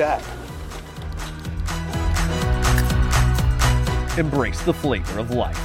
Nice 0.00 0.22
tap. 0.22 0.22
Embrace 4.18 4.62
the 4.62 4.72
flavor 4.72 5.18
of 5.18 5.30
life. 5.30 5.58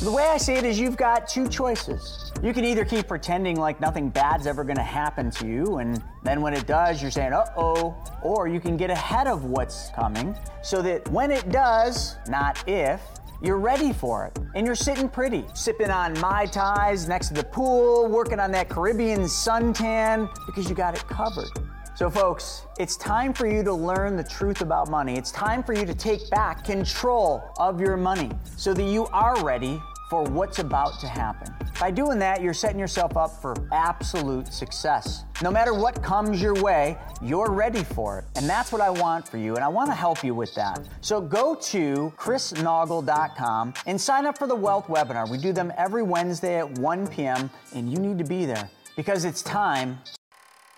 The 0.00 0.10
way 0.10 0.24
I 0.24 0.36
see 0.38 0.54
it 0.54 0.64
is 0.64 0.78
you've 0.78 0.96
got 0.96 1.28
two 1.28 1.48
choices. 1.48 2.32
You 2.42 2.52
can 2.52 2.64
either 2.64 2.84
keep 2.84 3.08
pretending 3.08 3.58
like 3.58 3.80
nothing 3.80 4.10
bad's 4.10 4.46
ever 4.46 4.62
gonna 4.62 4.82
happen 4.82 5.30
to 5.32 5.46
you, 5.46 5.78
and 5.78 6.02
then 6.22 6.40
when 6.40 6.52
it 6.52 6.66
does, 6.66 7.00
you're 7.00 7.10
saying, 7.10 7.32
uh 7.32 7.46
oh, 7.56 7.96
or 8.22 8.46
you 8.46 8.60
can 8.60 8.76
get 8.76 8.90
ahead 8.90 9.26
of 9.26 9.44
what's 9.44 9.90
coming 9.90 10.36
so 10.62 10.82
that 10.82 11.08
when 11.08 11.30
it 11.30 11.48
does, 11.50 12.16
not 12.28 12.62
if, 12.68 13.00
you're 13.42 13.58
ready 13.58 13.92
for 13.92 14.26
it. 14.26 14.38
And 14.54 14.66
you're 14.66 14.74
sitting 14.74 15.08
pretty, 15.08 15.44
sipping 15.54 15.90
on 15.90 16.18
Mai 16.20 16.46
Tais 16.46 17.06
next 17.06 17.28
to 17.28 17.34
the 17.34 17.44
pool, 17.44 18.08
working 18.08 18.40
on 18.40 18.50
that 18.52 18.68
Caribbean 18.68 19.20
suntan 19.22 20.28
because 20.46 20.68
you 20.68 20.74
got 20.74 20.94
it 20.94 21.06
covered. 21.06 21.50
So, 21.94 22.10
folks, 22.10 22.66
it's 22.78 22.96
time 22.96 23.32
for 23.32 23.46
you 23.46 23.62
to 23.62 23.72
learn 23.72 24.16
the 24.16 24.24
truth 24.24 24.60
about 24.60 24.90
money. 24.90 25.16
It's 25.16 25.30
time 25.30 25.62
for 25.62 25.72
you 25.72 25.86
to 25.86 25.94
take 25.94 26.28
back 26.28 26.64
control 26.64 27.42
of 27.58 27.80
your 27.80 27.96
money 27.96 28.30
so 28.56 28.74
that 28.74 28.82
you 28.82 29.06
are 29.06 29.42
ready 29.42 29.80
for 30.08 30.22
what's 30.22 30.58
about 30.60 31.00
to 31.00 31.08
happen. 31.08 31.54
By 31.80 31.90
doing 31.90 32.18
that, 32.20 32.40
you're 32.40 32.54
setting 32.54 32.78
yourself 32.78 33.16
up 33.16 33.42
for 33.42 33.54
absolute 33.72 34.52
success. 34.52 35.24
No 35.42 35.50
matter 35.50 35.74
what 35.74 36.02
comes 36.02 36.40
your 36.40 36.54
way, 36.54 36.96
you're 37.20 37.50
ready 37.50 37.82
for 37.82 38.20
it. 38.20 38.24
And 38.36 38.48
that's 38.48 38.72
what 38.72 38.80
I 38.80 38.88
want 38.88 39.28
for 39.28 39.36
you, 39.36 39.56
and 39.56 39.64
I 39.64 39.68
want 39.68 39.90
to 39.90 39.94
help 39.94 40.24
you 40.24 40.34
with 40.34 40.54
that. 40.54 40.86
So 41.00 41.20
go 41.20 41.54
to 41.54 42.12
chrisnaugle.com 42.16 43.74
and 43.86 44.00
sign 44.00 44.26
up 44.26 44.38
for 44.38 44.46
the 44.46 44.54
Wealth 44.54 44.86
webinar. 44.86 45.28
We 45.28 45.38
do 45.38 45.52
them 45.52 45.72
every 45.76 46.02
Wednesday 46.02 46.58
at 46.58 46.78
1 46.78 47.08
p.m., 47.08 47.50
and 47.74 47.90
you 47.90 47.98
need 47.98 48.18
to 48.18 48.24
be 48.24 48.46
there 48.46 48.70
because 48.96 49.24
it's 49.24 49.42
time. 49.42 49.98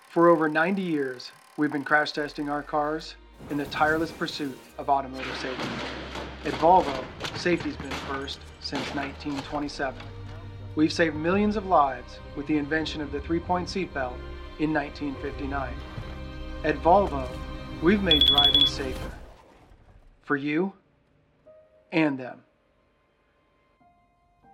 For 0.09 0.27
over 0.27 0.49
90 0.49 0.81
years, 0.81 1.31
we've 1.55 1.71
been 1.71 1.83
crash 1.83 2.11
testing 2.11 2.49
our 2.49 2.63
cars 2.63 3.15
in 3.49 3.57
the 3.57 3.65
tireless 3.65 4.11
pursuit 4.11 4.57
of 4.77 4.89
automotive 4.89 5.37
safety. 5.37 5.69
At 6.45 6.53
Volvo, 6.53 7.05
safety's 7.37 7.77
been 7.77 7.91
first 7.91 8.39
since 8.69 8.85
1927. 8.93 9.99
We've 10.75 10.93
saved 10.93 11.15
millions 11.15 11.55
of 11.55 11.65
lives 11.65 12.19
with 12.35 12.45
the 12.45 12.57
invention 12.57 13.01
of 13.01 13.11
the 13.11 13.19
three 13.19 13.39
point 13.39 13.67
seatbelt 13.67 14.13
in 14.59 14.71
1959. 14.71 15.73
At 16.63 16.75
Volvo, 16.77 17.27
we've 17.81 18.03
made 18.03 18.27
driving 18.27 18.67
safer 18.67 19.11
for 20.21 20.35
you 20.35 20.71
and 21.91 22.19
them. 22.19 22.43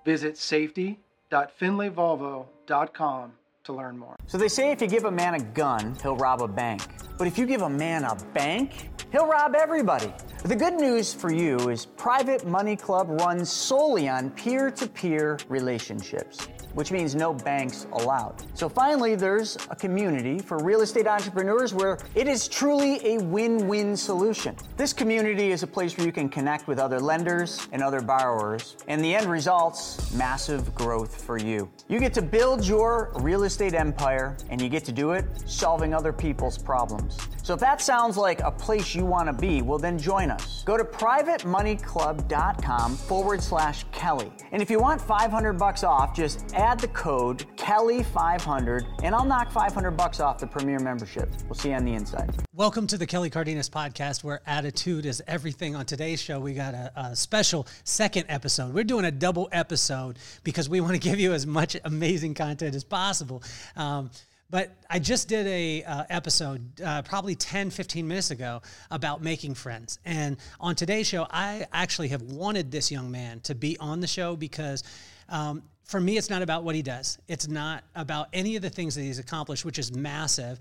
Visit 0.06 0.38
safety.findlayvolvo.com 0.38 3.32
to 3.66 3.74
learn 3.74 3.98
more. 3.98 4.16
So 4.28 4.38
they 4.38 4.48
say 4.48 4.72
if 4.72 4.82
you 4.82 4.88
give 4.88 5.04
a 5.04 5.12
man 5.12 5.34
a 5.34 5.42
gun, 5.42 5.98
he'll 6.02 6.16
rob 6.16 6.42
a 6.42 6.48
bank. 6.48 6.84
But 7.18 7.28
if 7.28 7.38
you 7.38 7.46
give 7.46 7.62
a 7.62 7.70
man 7.70 8.04
a 8.04 8.16
bank, 8.34 8.90
he'll 9.12 9.28
rob 9.28 9.56
everybody. 9.56 10.12
The 10.44 10.56
good 10.56 10.74
news 10.74 11.14
for 11.14 11.32
you 11.32 11.70
is 11.70 11.86
Private 11.86 12.46
Money 12.46 12.76
Club 12.76 13.10
runs 13.10 13.50
solely 13.52 14.10
on 14.10 14.30
peer 14.32 14.70
to 14.72 14.88
peer 14.88 15.38
relationships 15.48 16.48
which 16.76 16.92
means 16.92 17.16
no 17.16 17.34
banks 17.34 17.88
allowed. 17.94 18.36
So 18.54 18.70
finally, 18.70 19.16
there's 19.16 19.58
a 19.72 19.76
community 19.76 20.38
for 20.40 20.60
real 20.60 20.82
estate 20.82 21.08
entrepreneurs 21.08 21.74
where 21.74 21.98
it 22.14 22.28
is 22.28 22.48
truly 22.48 23.04
a 23.06 23.18
win 23.24 23.68
win 23.68 23.98
solution. 23.98 24.56
This 24.78 24.94
community 24.94 25.52
is 25.52 25.64
a 25.64 25.68
place 25.68 25.98
where 25.98 26.06
you 26.06 26.14
can 26.14 26.30
connect 26.30 26.68
with 26.68 26.78
other 26.78 27.00
lenders 27.00 27.68
and 27.72 27.82
other 27.82 28.02
borrowers, 28.02 28.78
and 28.88 29.04
the 29.04 29.16
end 29.16 29.26
result's 29.26 30.14
massive 30.14 30.76
growth 30.76 31.24
for 31.24 31.38
you. 31.38 31.68
You 31.88 32.00
get 32.00 32.14
to 32.16 32.22
build 32.22 32.66
your 32.66 33.12
real 33.16 33.44
estate 33.44 33.74
empire, 33.74 34.36
and 34.50 34.62
you 34.62 34.68
get 34.70 34.84
to 34.86 34.92
do 34.92 35.14
it 35.14 35.26
solving 35.46 35.94
other 35.94 36.12
people's 36.14 36.58
problems. 36.58 37.18
So 37.44 37.54
if 37.54 37.60
that 37.60 37.80
sounds 37.80 38.18
like 38.18 38.40
a 38.42 38.52
place 38.52 38.96
you 38.96 39.06
want 39.06 39.28
to 39.28 39.34
be, 39.34 39.62
well, 39.62 39.78
then 39.78 40.00
join 40.00 40.32
us. 40.32 40.64
Go 40.64 40.78
to 40.78 40.84
privatemoneyclub.com 40.84 42.96
forward 42.96 43.44
slash 43.44 43.86
Kelly. 43.92 44.32
And 44.52 44.64
if 44.64 44.72
you 44.72 44.80
want 44.80 45.00
500 45.00 45.54
bucks 45.54 45.84
off, 45.84 46.16
just 46.16 46.56
add 46.56 46.65
add 46.66 46.80
the 46.80 46.88
code 46.88 47.46
Kelly500 47.58 49.04
and 49.04 49.14
I'll 49.14 49.24
knock 49.24 49.52
500 49.52 49.92
bucks 49.92 50.20
off 50.20 50.40
the 50.40 50.48
premier 50.48 50.80
membership. 50.80 51.30
We'll 51.46 51.54
see 51.54 51.70
you 51.70 51.76
on 51.76 51.86
the 51.86 51.94
inside. 51.94 52.34
Welcome 52.56 52.88
to 52.88 52.98
the 52.98 53.06
Kelly 53.06 53.30
Cardenas 53.30 53.70
podcast 53.70 54.24
where 54.24 54.42
attitude 54.48 55.06
is 55.06 55.22
everything. 55.28 55.76
On 55.76 55.86
today's 55.86 56.20
show, 56.20 56.40
we 56.40 56.56
got 56.56 56.74
a, 56.74 56.92
a 56.96 57.16
special 57.16 57.68
second 57.84 58.26
episode. 58.30 58.74
We're 58.74 58.84
doing 58.84 59.06
a 59.06 59.12
double 59.12 59.48
episode 59.52 60.18
because 60.44 60.68
we 60.68 60.82
want 60.82 60.94
to 60.94 61.00
give 61.10 61.20
you 61.20 61.34
as 61.34 61.46
much 61.46 61.78
amazing 61.84 62.34
content 62.34 62.74
as 62.74 62.84
possible. 62.84 63.44
Um, 63.76 64.10
but 64.50 64.72
I 64.90 64.98
just 64.98 65.28
did 65.28 65.46
a 65.46 65.84
uh, 65.84 66.06
episode 66.10 66.82
uh, 66.82 67.04
probably 67.04 67.36
10, 67.36 67.70
15 67.70 68.08
minutes 68.08 68.32
ago 68.32 68.64
about 68.90 69.22
making 69.22 69.54
friends. 69.54 70.00
And 70.04 70.38
on 70.60 70.74
today's 70.74 71.06
show, 71.06 71.28
I 71.30 71.68
actually 71.72 72.08
have 72.08 72.24
wanted 72.24 72.72
this 72.72 72.92
young 72.92 73.12
man 73.12 73.42
to 73.42 73.54
be 73.54 73.78
on 73.78 74.00
the 74.00 74.08
show 74.08 74.36
because 74.36 74.84
um, 75.30 75.64
for 75.86 76.00
me, 76.00 76.18
it's 76.18 76.30
not 76.30 76.42
about 76.42 76.64
what 76.64 76.76
he 76.76 76.82
does. 76.82 77.18
It's 77.28 77.48
not 77.48 77.84
about 77.96 78.28
any 78.34 78.56
of 78.56 78.62
the 78.62 78.70
things 78.70 78.96
that 78.96 79.02
he's 79.02 79.20
accomplished, 79.20 79.66
which 79.66 79.80
is 79.80 79.96
massive. 79.96 80.60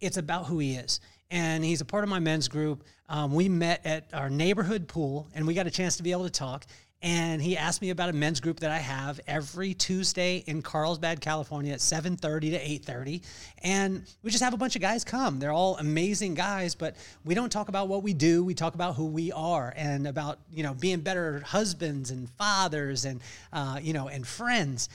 It's 0.00 0.16
about 0.16 0.46
who 0.46 0.58
he 0.58 0.74
is. 0.74 1.00
And 1.30 1.64
he's 1.64 1.80
a 1.80 1.84
part 1.84 2.04
of 2.04 2.10
my 2.10 2.18
men's 2.18 2.48
group. 2.48 2.84
Um, 3.08 3.34
we 3.34 3.48
met 3.48 3.84
at 3.84 4.08
our 4.12 4.30
neighborhood 4.30 4.88
pool 4.88 5.28
and 5.34 5.46
we 5.46 5.54
got 5.54 5.66
a 5.66 5.70
chance 5.70 5.96
to 5.98 6.02
be 6.02 6.12
able 6.12 6.24
to 6.24 6.30
talk 6.30 6.64
and 7.02 7.42
he 7.42 7.56
asked 7.56 7.82
me 7.82 7.90
about 7.90 8.08
a 8.08 8.12
men's 8.12 8.38
group 8.38 8.60
that 8.60 8.70
I 8.70 8.78
have 8.78 9.20
every 9.26 9.74
Tuesday 9.74 10.44
in 10.46 10.62
Carlsbad, 10.62 11.20
California 11.20 11.72
at 11.72 11.80
7:30 11.80 12.50
to 12.50 12.58
8:30 12.58 13.22
and 13.62 14.04
we 14.22 14.30
just 14.30 14.42
have 14.42 14.54
a 14.54 14.56
bunch 14.56 14.76
of 14.76 14.82
guys 14.82 15.02
come. 15.02 15.40
They're 15.40 15.52
all 15.52 15.76
amazing 15.78 16.34
guys, 16.34 16.74
but 16.76 16.94
we 17.24 17.34
don't 17.34 17.50
talk 17.50 17.68
about 17.68 17.88
what 17.88 18.04
we 18.04 18.14
do. 18.14 18.44
We 18.44 18.54
talk 18.54 18.74
about 18.74 18.94
who 18.94 19.06
we 19.06 19.32
are 19.32 19.72
and 19.76 20.06
about, 20.06 20.38
you 20.52 20.62
know, 20.62 20.74
being 20.74 21.00
better 21.00 21.40
husbands 21.40 22.10
and 22.10 22.30
fathers 22.30 23.04
and 23.04 23.20
uh, 23.52 23.80
you 23.82 23.92
know, 23.92 24.08
and 24.08 24.26
friends. 24.26 24.88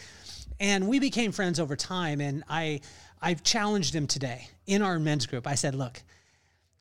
And 0.59 0.87
we 0.87 0.99
became 0.99 1.33
friends 1.33 1.59
over 1.59 1.75
time 1.75 2.21
and 2.21 2.43
I 2.49 2.79
I've 3.21 3.43
challenged 3.43 3.93
him 3.93 4.07
today 4.07 4.47
in 4.65 4.81
our 4.81 4.99
men's 4.99 5.25
group. 5.25 5.47
I 5.47 5.55
said, 5.55 5.75
"Look, 5.75 6.03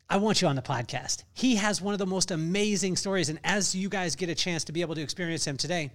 I 0.09 0.19
want 0.19 0.41
you 0.41 0.49
on 0.49 0.57
the 0.57 0.63
podcast. 0.63 1.25
He 1.35 1.57
has 1.57 1.83
one 1.83 1.93
of 1.93 1.99
the 1.99 2.07
most 2.07 2.31
amazing 2.31 2.97
stories. 2.97 3.29
And 3.29 3.41
as 3.43 3.75
you 3.75 3.89
guys 3.89 4.15
get 4.15 4.29
a 4.29 4.35
chance 4.35 4.65
to 4.65 4.73
be 4.73 4.81
able 4.81 4.95
to 4.95 5.01
experience 5.01 5.47
him 5.47 5.57
today, 5.57 5.91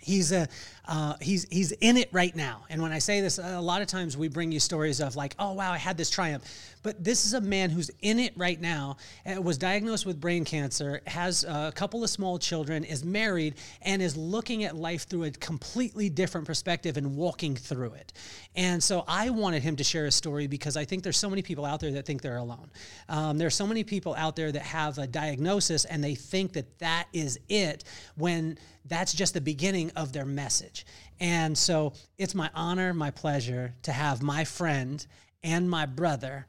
he's 0.00 0.32
a 0.32 0.48
uh, 0.88 1.14
he's 1.20 1.46
he's 1.50 1.72
in 1.72 1.96
it 1.96 2.08
right 2.12 2.34
now. 2.34 2.64
And 2.70 2.80
when 2.80 2.92
I 2.92 2.98
say 2.98 3.20
this, 3.20 3.38
a 3.38 3.60
lot 3.60 3.82
of 3.82 3.88
times 3.88 4.16
we 4.16 4.28
bring 4.28 4.52
you 4.52 4.60
stories 4.60 5.00
of 5.00 5.16
like, 5.16 5.34
oh 5.38 5.52
wow, 5.52 5.72
I 5.72 5.78
had 5.78 5.96
this 5.96 6.10
triumph. 6.10 6.44
But 6.82 7.02
this 7.02 7.26
is 7.26 7.34
a 7.34 7.40
man 7.40 7.70
who's 7.70 7.90
in 8.00 8.20
it 8.20 8.32
right 8.36 8.60
now. 8.60 8.98
Uh, 9.26 9.42
was 9.42 9.58
diagnosed 9.58 10.06
with 10.06 10.20
brain 10.20 10.44
cancer, 10.44 11.00
has 11.08 11.42
a 11.42 11.72
couple 11.74 12.04
of 12.04 12.10
small 12.10 12.38
children, 12.38 12.84
is 12.84 13.04
married, 13.04 13.54
and 13.82 14.00
is 14.00 14.16
looking 14.16 14.62
at 14.62 14.76
life 14.76 15.08
through 15.08 15.24
a 15.24 15.30
completely 15.32 16.08
different 16.08 16.46
perspective 16.46 16.96
and 16.96 17.16
walking 17.16 17.56
through 17.56 17.94
it. 17.94 18.12
And 18.54 18.80
so 18.82 19.04
I 19.08 19.30
wanted 19.30 19.64
him 19.64 19.74
to 19.76 19.84
share 19.84 20.06
a 20.06 20.12
story 20.12 20.46
because 20.46 20.76
I 20.76 20.84
think 20.84 21.02
there's 21.02 21.16
so 21.16 21.28
many 21.28 21.42
people 21.42 21.64
out 21.64 21.80
there 21.80 21.90
that 21.92 22.06
think 22.06 22.22
they're 22.22 22.36
alone. 22.36 22.70
Um, 23.08 23.36
there 23.36 23.48
are 23.48 23.50
so 23.50 23.66
many 23.66 23.82
people 23.82 24.14
out 24.14 24.36
there 24.36 24.52
that 24.52 24.62
have 24.62 24.98
a 24.98 25.06
diagnosis 25.06 25.84
and 25.86 26.04
they 26.04 26.14
think 26.14 26.52
that 26.52 26.78
that 26.78 27.06
is 27.12 27.40
it 27.48 27.82
when 28.16 28.58
that's 28.88 29.12
just 29.12 29.34
the 29.34 29.40
beginning 29.40 29.90
of 29.96 30.12
their 30.12 30.24
message. 30.24 30.75
And 31.20 31.56
so 31.56 31.92
it's 32.18 32.34
my 32.34 32.50
honor, 32.54 32.92
my 32.92 33.10
pleasure 33.10 33.74
to 33.82 33.92
have 33.92 34.22
my 34.22 34.44
friend 34.44 35.04
and 35.42 35.68
my 35.68 35.86
brother 35.86 36.46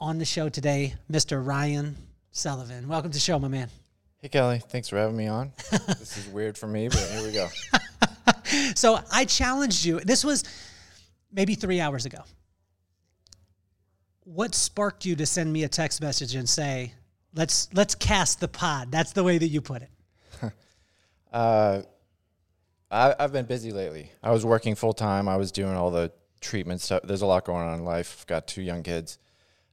on 0.00 0.18
the 0.18 0.24
show 0.24 0.48
today, 0.48 0.94
Mr. 1.10 1.44
Ryan 1.44 1.96
Sullivan. 2.30 2.88
Welcome 2.88 3.10
to 3.10 3.16
the 3.16 3.20
show, 3.20 3.38
my 3.38 3.48
man. 3.48 3.68
Hey, 4.20 4.28
Kelly. 4.28 4.58
Thanks 4.58 4.88
for 4.88 4.96
having 4.96 5.16
me 5.16 5.26
on. 5.26 5.52
this 5.70 6.16
is 6.16 6.26
weird 6.28 6.56
for 6.56 6.66
me, 6.66 6.88
but 6.88 6.98
here 6.98 7.22
we 7.22 7.32
go. 7.32 7.48
so 8.74 8.98
I 9.12 9.24
challenged 9.24 9.84
you. 9.84 10.00
This 10.00 10.24
was 10.24 10.44
maybe 11.32 11.54
three 11.54 11.80
hours 11.80 12.06
ago. 12.06 12.18
What 14.24 14.54
sparked 14.54 15.04
you 15.04 15.16
to 15.16 15.26
send 15.26 15.52
me 15.52 15.64
a 15.64 15.68
text 15.68 16.00
message 16.00 16.34
and 16.34 16.48
say, 16.48 16.94
"Let's 17.34 17.68
let's 17.74 17.94
cast 17.94 18.40
the 18.40 18.48
pod"? 18.48 18.90
That's 18.90 19.12
the 19.12 19.22
way 19.22 19.36
that 19.36 19.48
you 19.48 19.60
put 19.60 19.82
it. 19.82 19.90
uh, 21.32 21.82
I, 22.94 23.14
have 23.18 23.32
been 23.32 23.46
busy 23.46 23.72
lately. 23.72 24.12
I 24.22 24.30
was 24.30 24.44
working 24.44 24.74
full 24.74 24.92
time. 24.92 25.28
I 25.28 25.36
was 25.36 25.50
doing 25.50 25.74
all 25.74 25.90
the 25.90 26.12
treatment 26.40 26.80
stuff. 26.80 27.02
There's 27.04 27.22
a 27.22 27.26
lot 27.26 27.44
going 27.44 27.66
on 27.66 27.78
in 27.78 27.84
life. 27.84 28.18
I've 28.20 28.26
got 28.26 28.46
two 28.46 28.62
young 28.62 28.82
kids. 28.82 29.18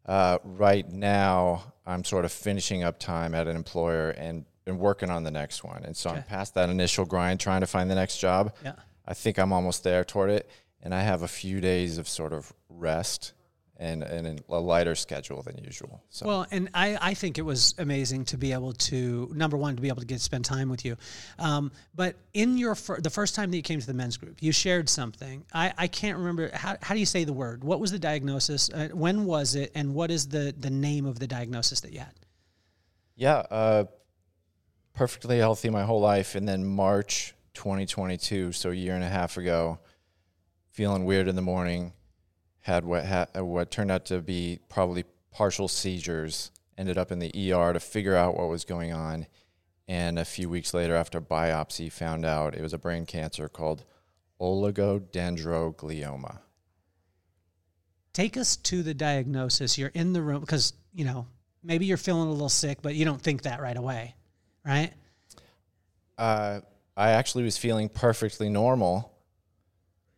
Uh, 0.06 0.40
right 0.44 0.90
now, 0.90 1.74
I'm 1.86 2.04
sort 2.04 2.26
of 2.26 2.32
finishing 2.32 2.84
up 2.84 3.00
time 3.00 3.36
at 3.36 3.48
an 3.48 3.56
employer 3.56 4.10
and, 4.12 4.46
and 4.66 4.80
working 4.80 5.12
on 5.12 5.24
the 5.24 5.32
next 5.32 5.64
one. 5.64 5.84
And 5.84 5.96
so 5.96 6.10
okay. 6.10 6.20
I'm 6.20 6.24
past 6.24 6.56
that 6.56 6.70
initial 6.70 7.06
grind, 7.06 7.40
trying 7.40 7.62
to 7.62 7.68
find 7.68 7.90
the 7.92 7.96
next 7.96 8.18
job. 8.18 8.56
Yeah. 8.64 8.74
I 9.06 9.14
think 9.14 9.38
I'm 9.38 9.54
almost 9.54 9.84
there 9.84 10.04
toward 10.04 10.32
it. 10.32 10.50
And 10.82 10.96
I 10.96 11.02
have 11.02 11.22
a 11.22 11.28
few 11.28 11.62
days 11.62 12.00
of 12.00 12.10
sort 12.10 12.34
of 12.34 12.52
rest 12.70 13.34
and, 13.82 14.04
and 14.04 14.42
a 14.48 14.60
lighter 14.60 14.96
schedule 14.96 15.42
than 15.42 15.58
usual. 15.58 16.04
So 16.10 16.28
Well, 16.28 16.48
and 16.52 16.70
I, 16.74 16.98
I 17.02 17.14
think 17.14 17.38
it 17.38 17.42
was 17.42 17.76
amazing 17.78 18.26
to 18.26 18.38
be 18.38 18.54
able 18.54 18.74
to 18.74 19.32
number 19.36 19.58
one 19.58 19.76
to 19.76 19.82
be 19.82 19.90
able 19.90 20.02
to 20.02 20.06
get 20.06 20.22
spend 20.22 20.46
time 20.46 20.70
with 20.70 20.86
you, 20.86 20.96
um, 21.40 21.72
but 21.96 22.16
in 22.34 22.58
your 22.58 22.76
fir- 22.76 23.02
the 23.02 23.10
first 23.10 23.36
time 23.36 23.52
that 23.52 23.58
you 23.58 23.64
came 23.64 23.80
to 23.80 23.88
the 23.88 23.94
men's 23.94 24.18
group, 24.18 24.38
you 24.42 24.52
shared 24.52 24.88
something. 24.88 25.44
I, 25.54 25.74
I 25.78 25.88
can't 25.88 26.18
remember 26.18 26.52
how, 26.54 26.78
how 26.82 26.94
do 26.94 27.00
you 27.00 27.06
say 27.06 27.24
the 27.24 27.34
word. 27.34 27.64
What 27.64 27.80
was 27.80 27.92
the 27.92 28.00
diagnosis? 28.00 28.70
Uh, 28.70 28.90
when 28.94 29.26
was 29.26 29.56
it? 29.56 29.72
And 29.76 29.94
what 29.94 30.12
is 30.12 30.28
the 30.28 30.54
the 30.58 30.70
name 30.70 31.06
of 31.06 31.20
the 31.20 31.28
diagnosis 31.28 31.82
that 31.82 31.92
you 31.92 32.00
had? 32.00 32.14
yeah, 33.22 33.44
uh, 33.52 33.84
perfectly 34.94 35.38
healthy 35.38 35.70
my 35.70 35.84
whole 35.84 36.02
life, 36.02 36.34
and 36.34 36.48
then 36.48 36.66
March 36.66 37.36
2022, 37.54 38.52
so 38.52 38.72
a 38.72 38.74
year 38.74 38.96
and 38.96 39.04
a 39.04 39.10
half 39.10 39.38
ago, 39.38 39.78
feeling 40.72 41.06
weird 41.06 41.28
in 41.28 41.36
the 41.36 41.42
morning, 41.42 41.94
had 42.62 42.86
what 42.86 43.06
ha- 43.06 43.28
what 43.36 43.72
turned 43.72 43.92
out 43.92 44.06
to 44.06 44.22
be 44.22 44.60
probably 44.70 45.04
partial 45.32 45.68
seizures. 45.68 46.52
Ended 46.78 46.98
up 46.98 47.12
in 47.12 47.20
the 47.20 47.54
ER 47.54 47.74
to 47.74 47.80
figure 47.80 48.16
out 48.16 48.38
what 48.38 48.50
was 48.50 48.66
going 48.66 48.94
on, 48.94 49.28
and 49.88 50.18
a 50.18 50.26
few 50.26 50.50
weeks 50.50 50.74
later, 50.74 50.96
after 50.96 51.22
biopsy, 51.22 51.92
found 51.92 52.26
out 52.26 52.56
it 52.56 52.62
was 52.62 52.74
a 52.74 52.78
brain 52.78 53.06
cancer 53.06 53.50
called 53.50 53.84
oligodendroglioma. 54.40 56.40
Take 58.14 58.38
us 58.38 58.58
to 58.58 58.84
the 58.84 58.94
diagnosis. 58.94 59.78
You're 59.78 59.92
in 59.94 60.14
the 60.14 60.22
room 60.22 60.42
because 60.42 60.74
you 60.94 61.06
know 61.06 61.28
maybe 61.64 61.86
you're 61.86 61.98
feeling 61.98 62.28
a 62.28 62.32
little 62.32 62.50
sick, 62.50 62.82
but 62.82 62.96
you 62.96 63.06
don't 63.06 63.22
think 63.22 63.44
that 63.44 63.62
right 63.62 63.78
away, 63.78 64.16
right? 64.66 64.92
Uh, 66.18 66.62
I 66.96 67.12
actually 67.12 67.44
was 67.44 67.58
feeling 67.58 67.90
perfectly 67.90 68.50
normal. 68.50 69.11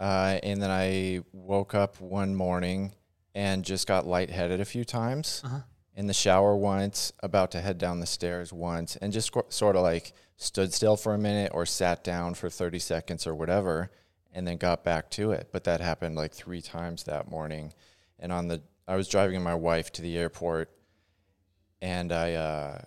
Uh, 0.03 0.37
and 0.43 0.61
then 0.61 0.69
I 0.69 1.21
woke 1.31 1.73
up 1.73 2.01
one 2.01 2.35
morning 2.35 2.91
and 3.33 3.63
just 3.63 3.87
got 3.87 4.05
lightheaded 4.05 4.59
a 4.59 4.65
few 4.65 4.83
times 4.83 5.41
Uh-huh. 5.45 5.61
in 5.95 6.07
the 6.07 6.13
shower 6.13 6.57
once, 6.57 7.13
about 7.21 7.51
to 7.51 7.61
head 7.61 7.77
down 7.77 8.01
the 8.01 8.05
stairs 8.05 8.51
once, 8.51 8.97
and 8.97 9.13
just 9.13 9.31
sort 9.49 9.75
of 9.77 9.81
like 9.81 10.11
stood 10.35 10.73
still 10.73 10.97
for 10.97 11.13
a 11.13 11.17
minute 11.17 11.51
or 11.55 11.65
sat 11.65 12.03
down 12.03 12.33
for 12.33 12.49
30 12.49 12.79
seconds 12.79 13.25
or 13.25 13.33
whatever, 13.33 13.91
and 14.33 14.45
then 14.45 14.57
got 14.57 14.83
back 14.83 15.09
to 15.11 15.31
it. 15.31 15.49
But 15.53 15.63
that 15.63 15.79
happened 15.79 16.15
like 16.17 16.33
three 16.33 16.61
times 16.61 17.03
that 17.05 17.29
morning. 17.29 17.73
And 18.19 18.33
on 18.33 18.49
the, 18.49 18.61
I 18.87 18.97
was 18.97 19.07
driving 19.07 19.41
my 19.41 19.55
wife 19.55 19.89
to 19.93 20.01
the 20.01 20.17
airport, 20.17 20.69
and 21.81 22.11
I, 22.11 22.33
uh, 22.33 22.81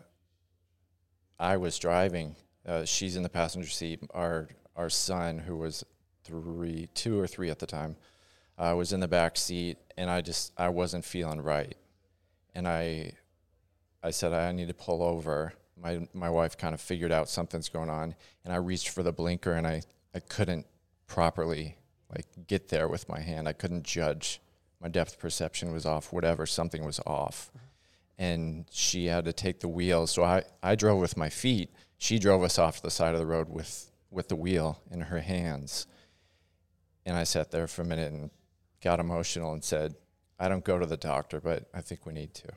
I 1.38 1.56
was 1.56 1.78
driving. 1.78 2.36
Uh, 2.66 2.84
she's 2.84 3.16
in 3.16 3.22
the 3.22 3.28
passenger 3.30 3.70
seat. 3.70 4.00
Our 4.12 4.48
our 4.74 4.90
son, 4.90 5.38
who 5.38 5.56
was 5.56 5.82
three, 6.26 6.88
two 6.94 7.18
or 7.18 7.26
three 7.26 7.50
at 7.50 7.58
the 7.58 7.66
time, 7.66 7.96
I 8.58 8.72
was 8.74 8.92
in 8.92 9.00
the 9.00 9.08
back 9.08 9.36
seat, 9.36 9.78
and 9.96 10.10
I 10.10 10.20
just 10.20 10.52
I 10.56 10.68
wasn't 10.68 11.04
feeling 11.04 11.40
right, 11.40 11.76
and 12.54 12.66
I 12.66 13.12
I 14.02 14.10
said 14.10 14.32
I 14.32 14.52
need 14.52 14.68
to 14.68 14.74
pull 14.74 15.02
over. 15.02 15.52
My 15.80 16.08
my 16.14 16.30
wife 16.30 16.56
kind 16.56 16.74
of 16.74 16.80
figured 16.80 17.12
out 17.12 17.28
something's 17.28 17.68
going 17.68 17.90
on, 17.90 18.14
and 18.44 18.52
I 18.52 18.56
reached 18.56 18.88
for 18.90 19.02
the 19.02 19.12
blinker, 19.12 19.52
and 19.52 19.66
I 19.66 19.82
I 20.14 20.20
couldn't 20.20 20.66
properly 21.06 21.76
like 22.14 22.26
get 22.46 22.68
there 22.68 22.88
with 22.88 23.08
my 23.08 23.20
hand. 23.20 23.48
I 23.48 23.52
couldn't 23.52 23.84
judge. 23.84 24.40
My 24.80 24.88
depth 24.88 25.18
perception 25.18 25.72
was 25.72 25.86
off. 25.86 26.12
Whatever, 26.12 26.46
something 26.46 26.84
was 26.84 27.00
off 27.06 27.50
and 28.18 28.64
she 28.70 29.06
had 29.06 29.24
to 29.24 29.32
take 29.32 29.60
the 29.60 29.68
wheel. 29.68 30.06
So 30.06 30.24
I, 30.24 30.44
I 30.62 30.74
drove 30.74 31.00
with 31.00 31.16
my 31.16 31.28
feet. 31.28 31.70
She 31.98 32.18
drove 32.18 32.42
us 32.42 32.58
off 32.58 32.76
to 32.76 32.82
the 32.82 32.90
side 32.90 33.14
of 33.14 33.20
the 33.20 33.26
road 33.26 33.48
with, 33.48 33.90
with 34.10 34.28
the 34.28 34.36
wheel 34.36 34.80
in 34.90 35.02
her 35.02 35.20
hands. 35.20 35.86
And 37.06 37.16
I 37.16 37.24
sat 37.24 37.50
there 37.50 37.66
for 37.66 37.80
a 37.82 37.86
minute 37.86 38.12
and 38.12 38.30
got 38.82 39.00
emotional 39.00 39.52
and 39.54 39.64
said, 39.64 39.94
I 40.38 40.48
don't 40.48 40.64
go 40.64 40.78
to 40.78 40.84
the 40.84 40.98
doctor, 40.98 41.40
but 41.40 41.64
I 41.72 41.80
think 41.80 42.04
we 42.04 42.12
need 42.12 42.34
to. 42.34 42.48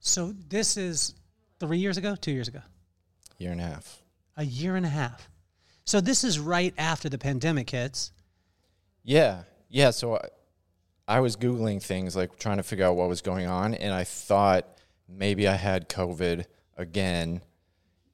So 0.00 0.34
this 0.48 0.76
is 0.76 1.14
three 1.58 1.78
years 1.78 1.96
ago, 1.96 2.14
two 2.16 2.32
years 2.32 2.48
ago, 2.48 2.60
Year 3.38 3.52
and 3.52 3.60
a 3.60 3.64
half. 3.64 4.02
a 4.36 4.44
year 4.44 4.76
and 4.76 4.84
a 4.84 4.90
half. 4.90 5.30
So 5.84 6.00
this 6.00 6.22
is 6.22 6.38
right 6.38 6.74
after 6.76 7.08
the 7.08 7.18
pandemic 7.18 7.70
hits. 7.70 8.12
Yeah. 9.04 9.42
Yeah. 9.68 9.90
So 9.90 10.16
I, 10.16 10.28
I 11.08 11.20
was 11.20 11.36
Googling 11.36 11.82
things, 11.82 12.14
like 12.14 12.38
trying 12.38 12.58
to 12.58 12.62
figure 12.62 12.84
out 12.84 12.96
what 12.96 13.08
was 13.08 13.20
going 13.20 13.46
on. 13.46 13.74
And 13.74 13.92
I 13.92 14.04
thought 14.04 14.66
maybe 15.08 15.48
I 15.48 15.54
had 15.54 15.88
COVID 15.88 16.44
again. 16.76 17.42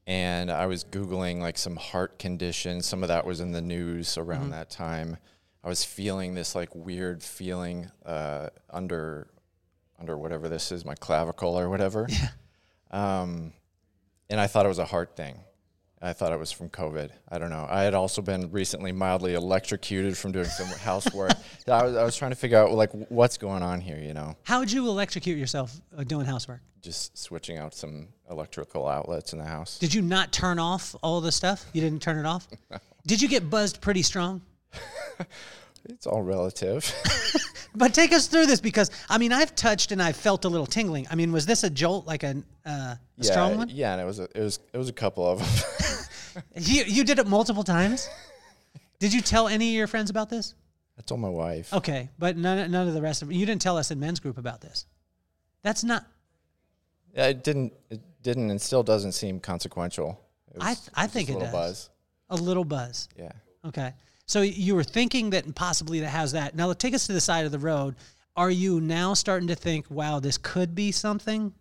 And 0.07 0.51
I 0.51 0.67
was 0.67 0.85
Googling 0.85 1.41
like 1.41 1.59
some 1.59 1.77
heart 1.77 2.19
conditions. 2.19 2.87
Some 2.87 3.03
of 3.03 3.09
that 3.09 3.27
was 3.27 3.41
in 3.41 3.53
the 3.53 3.61
news 3.61 4.17
around 4.17 4.43
mm-hmm. 4.43 4.51
that 4.53 4.71
time. 4.71 5.19
I 5.65 5.69
was 5.69 5.85
feeling 5.85 6.35
this 6.35 6.55
like 6.55 6.75
weird 6.75 7.23
feeling 7.23 7.91
uh, 8.07 8.49
under 8.71 9.29
under 9.99 10.17
whatever 10.17 10.49
this 10.49 10.71
is, 10.71 10.85
my 10.85 10.95
clavicle 10.95 11.59
or 11.59 11.69
whatever. 11.69 12.07
Yeah. 12.91 13.21
Um, 13.21 13.53
and 14.31 14.41
I 14.41 14.47
thought 14.47 14.65
it 14.65 14.71
was 14.71 14.79
a 14.79 14.85
heart 14.87 15.15
thing. 15.17 15.41
I 16.01 16.13
thought 16.13 16.33
it 16.33 16.39
was 16.39 16.53
from 16.53 16.69
COVID. 16.71 17.11
I 17.29 17.39
don't 17.39 17.51
know. 17.51 17.67
I 17.69 17.83
had 17.83 17.93
also 17.93 18.23
been 18.23 18.51
recently 18.53 18.93
mildly 18.93 19.35
electrocuted 19.35 20.17
from 20.17 20.33
doing 20.33 20.47
some 20.47 20.67
housework. 20.79 21.33
I 21.67 21.85
was, 21.85 21.97
I 21.97 22.05
was 22.05 22.17
trying 22.17 22.31
to 22.31 22.37
figure 22.37 22.57
out 22.57 22.73
like 22.73 22.93
what's 23.11 23.37
going 23.37 23.63
on 23.63 23.81
here. 23.81 23.99
You 23.99 24.15
know, 24.15 24.37
How 24.45 24.61
would 24.61 24.71
you 24.71 24.87
electrocute 24.89 25.37
yourself 25.39 25.79
uh, 25.97 26.05
doing 26.05 26.25
housework? 26.25 26.61
just 26.81 27.19
switching 27.19 27.59
out 27.59 27.75
some 27.75 28.09
electrical 28.31 28.87
outlets 28.87 29.33
in 29.33 29.39
the 29.41 29.45
house. 29.45 29.79
Did 29.81 29.93
you 29.93 30.01
not 30.01 30.33
turn 30.33 30.61
off 30.61 30.95
all 31.03 31.21
the 31.21 31.33
stuff? 31.33 31.67
You 31.73 31.81
didn't 31.81 32.01
turn 32.01 32.19
it 32.19 32.25
off? 32.27 32.47
Did 33.07 33.21
you 33.21 33.29
get 33.29 33.51
buzzed 33.51 33.81
pretty 33.81 34.03
strong? 34.03 34.43
It's 35.89 36.07
all 36.07 36.23
relative. 36.23 36.93
But 37.75 37.95
take 37.95 38.13
us 38.13 38.27
through 38.27 38.47
this 38.47 38.61
because 38.61 38.91
I 39.09 39.19
mean 39.19 39.33
I've 39.33 39.55
touched 39.55 39.93
and 39.93 40.03
I've 40.03 40.17
felt 40.17 40.45
a 40.45 40.49
little 40.49 40.67
tingling. 40.67 41.07
I 41.11 41.15
mean, 41.15 41.31
was 41.31 41.47
this 41.47 41.63
a 41.63 41.71
jolt 41.71 42.07
like 42.07 42.25
a, 42.25 42.43
uh, 42.67 42.71
a 42.71 42.99
yeah, 43.17 43.31
strong 43.31 43.57
one? 43.57 43.69
yeah, 43.69 43.93
and 43.93 44.01
it 44.01 44.05
was 44.05 44.19
a, 44.19 44.25
it 44.35 44.41
was 44.41 44.59
it 44.73 44.79
was 44.79 44.89
a 44.89 44.93
couple 44.93 45.27
of 45.27 45.39
them. 45.39 46.45
You 46.57 46.85
you 46.85 47.05
did 47.05 47.19
it 47.19 47.27
multiple 47.27 47.65
times. 47.65 48.09
Did 49.01 49.13
you 49.13 49.21
tell 49.21 49.49
any 49.49 49.71
of 49.71 49.75
your 49.75 49.87
friends 49.89 50.09
about 50.09 50.31
this? 50.31 50.55
I 50.99 51.03
told 51.03 51.21
my 51.21 51.29
wife. 51.29 51.73
Okay, 51.73 52.11
but 52.19 52.37
none 52.37 52.71
none 52.71 52.87
of 52.87 52.95
the 52.95 53.03
rest 53.03 53.23
of 53.23 53.33
you 53.33 53.45
didn't 53.45 53.63
tell 53.63 53.77
us 53.77 53.91
in 53.91 53.99
men's 53.99 54.21
group 54.21 54.39
about 54.39 54.61
this. 54.61 54.87
That's 55.63 55.83
not. 55.85 56.05
Yeah, 57.15 57.27
it 57.27 57.43
didn't 57.45 57.73
it 57.91 58.01
didn't 58.23 58.51
and 58.51 58.61
still 58.61 58.83
doesn't 58.83 59.13
seem 59.13 59.41
consequential. 59.41 60.21
It 60.55 60.59
I 60.61 60.75
th- 60.75 60.89
I 60.95 61.03
it 61.03 61.07
was 61.07 61.13
think 61.13 61.29
it 61.29 61.33
a 61.33 61.39
little 61.39 61.53
does. 61.53 61.53
buzz. 61.53 61.91
A 62.31 62.37
little 62.37 62.65
buzz. 62.65 63.09
Yeah. 63.17 63.33
Okay. 63.65 63.93
So 64.29 64.43
you 64.43 64.75
were 64.75 64.85
thinking 64.85 65.31
that 65.31 65.55
possibly 65.55 66.01
that 66.01 66.11
has 66.11 66.33
that. 66.33 66.55
Now 66.55 66.71
take 66.75 66.95
us 66.95 67.07
to 67.07 67.15
the 67.15 67.21
side 67.21 67.47
of 67.47 67.51
the 67.51 67.59
road. 67.59 67.97
Are 68.37 68.51
you 68.51 68.79
now 68.79 69.15
starting 69.15 69.49
to 69.49 69.55
think, 69.55 69.87
wow, 69.91 70.21
this 70.21 70.37
could 70.37 70.75
be 70.75 70.93
something? 70.93 71.55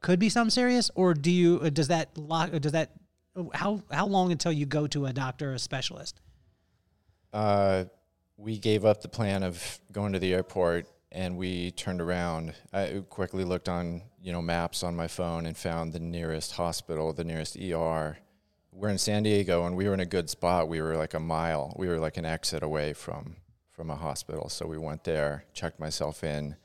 Could 0.00 0.18
be 0.18 0.30
something 0.30 0.50
serious? 0.50 0.90
Or 0.94 1.12
do 1.12 1.30
you, 1.30 1.60
uh, 1.62 1.68
does 1.68 1.88
that 1.88 2.16
lock, 2.16 2.54
uh, 2.54 2.58
does 2.58 2.72
that, 2.72 2.92
how, 3.52 3.82
how 3.92 4.06
long 4.06 4.32
until 4.32 4.50
you 4.50 4.64
go 4.64 4.86
to 4.86 5.06
a 5.06 5.12
doctor 5.12 5.50
or 5.50 5.54
a 5.54 5.58
specialist? 5.58 6.20
Uh, 7.34 7.84
we 8.38 8.58
gave 8.58 8.86
up 8.86 9.02
the 9.02 9.08
plan 9.08 9.42
of 9.42 9.78
going 9.92 10.14
to 10.14 10.18
the 10.18 10.32
airport 10.32 10.86
and 11.12 11.36
we 11.36 11.70
turned 11.72 12.00
around. 12.00 12.54
I 12.72 13.02
quickly 13.10 13.44
looked 13.44 13.68
on, 13.68 14.00
you 14.22 14.32
know, 14.32 14.40
maps 14.40 14.82
on 14.82 14.96
my 14.96 15.06
phone 15.06 15.44
and 15.44 15.54
found 15.54 15.92
the 15.92 16.00
nearest 16.00 16.52
hospital, 16.52 17.12
the 17.12 17.24
nearest 17.24 17.58
ER. 17.58 18.16
We're 18.72 18.88
in 18.88 18.98
San 18.98 19.24
Diego 19.24 19.66
and 19.66 19.76
we 19.76 19.86
were 19.86 19.94
in 19.94 20.00
a 20.00 20.06
good 20.06 20.30
spot. 20.30 20.68
We 20.68 20.80
were 20.80 20.96
like 20.96 21.14
a 21.14 21.20
mile. 21.20 21.74
We 21.76 21.88
were 21.88 21.98
like 21.98 22.16
an 22.16 22.24
exit 22.24 22.62
away 22.62 22.92
from 22.92 23.36
from 23.70 23.90
a 23.90 23.96
hospital. 23.96 24.48
So 24.48 24.66
we 24.66 24.78
went 24.78 25.04
there, 25.04 25.44
checked 25.54 25.80
myself 25.80 26.22
in, 26.22 26.28
and 26.28 26.56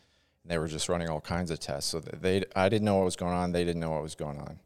they 0.45 0.57
were 0.57 0.67
just 0.67 0.89
running 0.89 1.09
all 1.09 1.21
kinds 1.21 1.49
of 1.49 1.59
tests. 1.59 1.91
So 1.91 1.99
they 1.99 2.43
I 2.55 2.69
didn't 2.69 2.85
know 2.85 2.95
what 2.95 3.05
was 3.05 3.15
going 3.15 3.33
on, 3.33 3.51
they 3.51 3.63
didn't 3.63 3.79
know 3.79 3.91
what 3.91 4.03
was 4.03 4.15
going 4.15 4.37
on. 4.37 4.59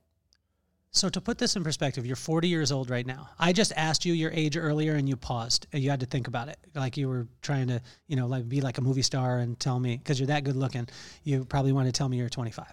So 0.92 1.08
to 1.08 1.22
put 1.22 1.38
this 1.38 1.56
in 1.56 1.64
perspective, 1.64 2.06
you're 2.06 2.16
40 2.16 2.48
years 2.48 2.72
old 2.72 2.90
right 2.90 3.06
now. 3.06 3.30
I 3.38 3.54
just 3.54 3.72
asked 3.76 4.06
you 4.06 4.14
your 4.14 4.32
age 4.32 4.58
earlier 4.58 4.96
and 4.96 5.08
you 5.08 5.16
paused. 5.16 5.68
You 5.72 5.92
had 5.92 6.00
to 6.00 6.08
think 6.08 6.28
about 6.28 6.48
it. 6.48 6.58
Like 6.74 6.98
you 6.98 7.08
were 7.08 7.28
trying 7.44 7.68
to, 7.68 7.80
you 8.08 8.16
know, 8.16 8.26
like 8.26 8.50
be 8.50 8.60
like 8.60 8.80
a 8.80 8.82
movie 8.82 9.04
star 9.04 9.38
and 9.38 9.60
tell 9.60 9.80
me 9.80 9.98
because 9.98 10.20
you're 10.20 10.28
that 10.28 10.44
good 10.44 10.56
looking. 10.56 10.88
You 11.24 11.46
probably 11.46 11.74
want 11.74 11.86
to 11.88 11.92
tell 11.92 12.10
me 12.10 12.18
you're 12.18 12.28
25. 12.28 12.66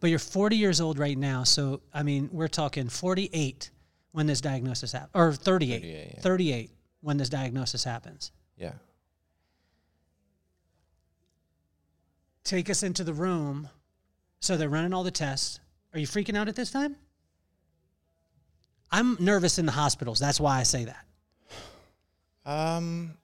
But 0.00 0.08
you're 0.08 0.18
40 0.18 0.56
years 0.56 0.80
old 0.80 0.98
right 0.98 1.18
now. 1.18 1.44
So 1.44 1.82
I 1.92 2.02
mean, 2.02 2.30
we're 2.32 2.48
talking 2.48 2.88
48 2.88 3.70
when 4.12 4.26
this 4.26 4.40
diagnosis 4.40 4.92
happens 4.92 5.10
or 5.14 5.32
38. 5.32 5.80
38, 5.80 6.12
yeah. 6.14 6.20
38 6.20 6.70
when 7.00 7.16
this 7.16 7.28
diagnosis 7.28 7.84
happens. 7.84 8.32
Yeah. 8.56 8.72
Take 12.44 12.70
us 12.70 12.82
into 12.82 13.04
the 13.04 13.12
room. 13.12 13.68
So 14.40 14.56
they're 14.56 14.68
running 14.68 14.94
all 14.94 15.04
the 15.04 15.10
tests. 15.10 15.60
Are 15.92 15.98
you 15.98 16.06
freaking 16.06 16.36
out 16.36 16.48
at 16.48 16.56
this 16.56 16.70
time? 16.70 16.96
I'm 18.90 19.16
nervous 19.20 19.58
in 19.58 19.66
the 19.66 19.72
hospitals. 19.72 20.18
That's 20.18 20.40
why 20.40 20.58
I 20.58 20.62
say 20.62 20.86
that. 20.86 21.04
Um, 22.46 23.18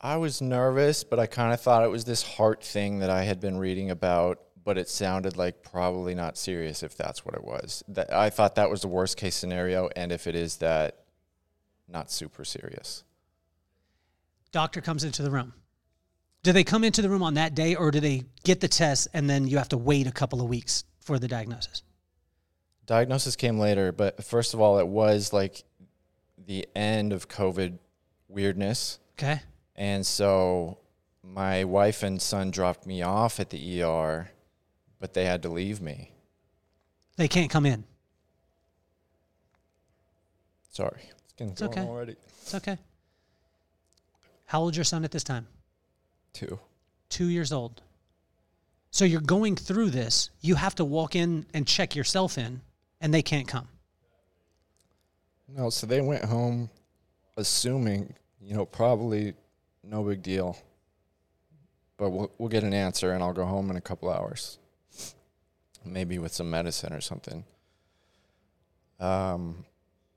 I 0.00 0.16
was 0.18 0.42
nervous, 0.42 1.02
but 1.02 1.18
I 1.18 1.26
kind 1.26 1.52
of 1.54 1.60
thought 1.60 1.82
it 1.82 1.90
was 1.90 2.04
this 2.04 2.22
heart 2.22 2.62
thing 2.62 2.98
that 2.98 3.10
I 3.10 3.22
had 3.22 3.40
been 3.40 3.56
reading 3.56 3.90
about, 3.90 4.40
but 4.68 4.76
it 4.76 4.86
sounded 4.86 5.38
like 5.38 5.62
probably 5.62 6.14
not 6.14 6.36
serious 6.36 6.82
if 6.82 6.94
that's 6.94 7.24
what 7.24 7.34
it 7.34 7.42
was. 7.42 7.82
That 7.88 8.12
I 8.12 8.28
thought 8.28 8.56
that 8.56 8.68
was 8.68 8.82
the 8.82 8.88
worst 8.88 9.16
case 9.16 9.34
scenario, 9.34 9.88
and 9.96 10.12
if 10.12 10.26
it 10.26 10.34
is 10.34 10.58
that, 10.58 11.04
not 11.88 12.10
super 12.10 12.44
serious. 12.44 13.02
Doctor 14.52 14.82
comes 14.82 15.04
into 15.04 15.22
the 15.22 15.30
room. 15.30 15.54
Do 16.42 16.52
they 16.52 16.64
come 16.64 16.84
into 16.84 17.00
the 17.00 17.08
room 17.08 17.22
on 17.22 17.32
that 17.32 17.54
day, 17.54 17.76
or 17.76 17.90
do 17.90 17.98
they 17.98 18.24
get 18.44 18.60
the 18.60 18.68
test 18.68 19.08
and 19.14 19.30
then 19.30 19.48
you 19.48 19.56
have 19.56 19.70
to 19.70 19.78
wait 19.78 20.06
a 20.06 20.12
couple 20.12 20.42
of 20.42 20.50
weeks 20.50 20.84
for 21.00 21.18
the 21.18 21.28
diagnosis? 21.28 21.82
Diagnosis 22.84 23.36
came 23.36 23.58
later, 23.58 23.90
but 23.90 24.22
first 24.22 24.52
of 24.52 24.60
all, 24.60 24.78
it 24.80 24.86
was 24.86 25.32
like 25.32 25.64
the 26.36 26.68
end 26.76 27.14
of 27.14 27.26
COVID 27.26 27.78
weirdness. 28.28 28.98
Okay. 29.18 29.40
And 29.76 30.04
so 30.04 30.76
my 31.22 31.64
wife 31.64 32.02
and 32.02 32.20
son 32.20 32.50
dropped 32.50 32.86
me 32.86 33.00
off 33.00 33.40
at 33.40 33.48
the 33.48 33.82
ER, 33.82 34.30
but 35.00 35.14
they 35.14 35.24
had 35.24 35.42
to 35.42 35.48
leave 35.48 35.80
me. 35.80 36.12
They 37.16 37.28
can't 37.28 37.50
come 37.50 37.66
in. 37.66 37.84
Sorry. 40.72 41.00
It's 41.24 41.32
getting 41.34 41.52
It's 41.52 41.62
okay. 41.62 41.80
already. 41.82 42.16
It's 42.42 42.54
okay. 42.54 42.78
How 44.46 44.60
old's 44.60 44.76
your 44.76 44.84
son 44.84 45.04
at 45.04 45.10
this 45.10 45.24
time? 45.24 45.46
Two. 46.32 46.58
Two 47.08 47.26
years 47.26 47.52
old. 47.52 47.82
So 48.90 49.04
you're 49.04 49.20
going 49.20 49.56
through 49.56 49.90
this. 49.90 50.30
You 50.40 50.54
have 50.54 50.74
to 50.76 50.84
walk 50.84 51.14
in 51.14 51.46
and 51.52 51.66
check 51.66 51.94
yourself 51.94 52.38
in, 52.38 52.60
and 53.00 53.12
they 53.12 53.22
can't 53.22 53.46
come. 53.46 53.68
No, 55.48 55.70
so 55.70 55.86
they 55.86 56.00
went 56.00 56.24
home 56.24 56.70
assuming, 57.36 58.14
you 58.40 58.54
know, 58.54 58.64
probably 58.66 59.34
no 59.82 60.02
big 60.02 60.22
deal. 60.22 60.56
But 61.96 62.10
we'll, 62.10 62.30
we'll 62.38 62.48
get 62.48 62.64
an 62.64 62.74
answer 62.74 63.12
and 63.12 63.22
I'll 63.22 63.32
go 63.32 63.44
home 63.44 63.70
in 63.70 63.76
a 63.76 63.80
couple 63.80 64.10
hours. 64.10 64.58
Maybe 65.84 66.18
with 66.18 66.32
some 66.32 66.50
medicine 66.50 66.92
or 66.92 67.00
something. 67.00 67.44
Um, 69.00 69.64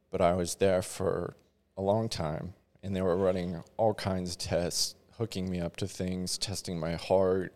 but 0.09 0.21
I 0.21 0.33
was 0.33 0.55
there 0.55 0.81
for 0.81 1.35
a 1.77 1.81
long 1.81 2.09
time 2.09 2.53
and 2.83 2.95
they 2.95 3.01
were 3.01 3.15
running 3.15 3.63
all 3.77 3.93
kinds 3.93 4.31
of 4.31 4.37
tests, 4.37 4.95
hooking 5.17 5.49
me 5.49 5.59
up 5.59 5.77
to 5.77 5.87
things, 5.87 6.37
testing 6.37 6.79
my 6.79 6.93
heart, 6.95 7.53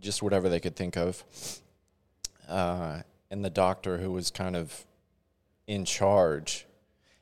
just 0.00 0.22
whatever 0.22 0.48
they 0.48 0.60
could 0.60 0.76
think 0.76 0.96
of. 0.96 1.24
Uh, 2.48 3.00
and 3.30 3.44
the 3.44 3.50
doctor 3.50 3.98
who 3.98 4.12
was 4.12 4.30
kind 4.30 4.56
of 4.56 4.86
in 5.66 5.84
charge. 5.84 6.66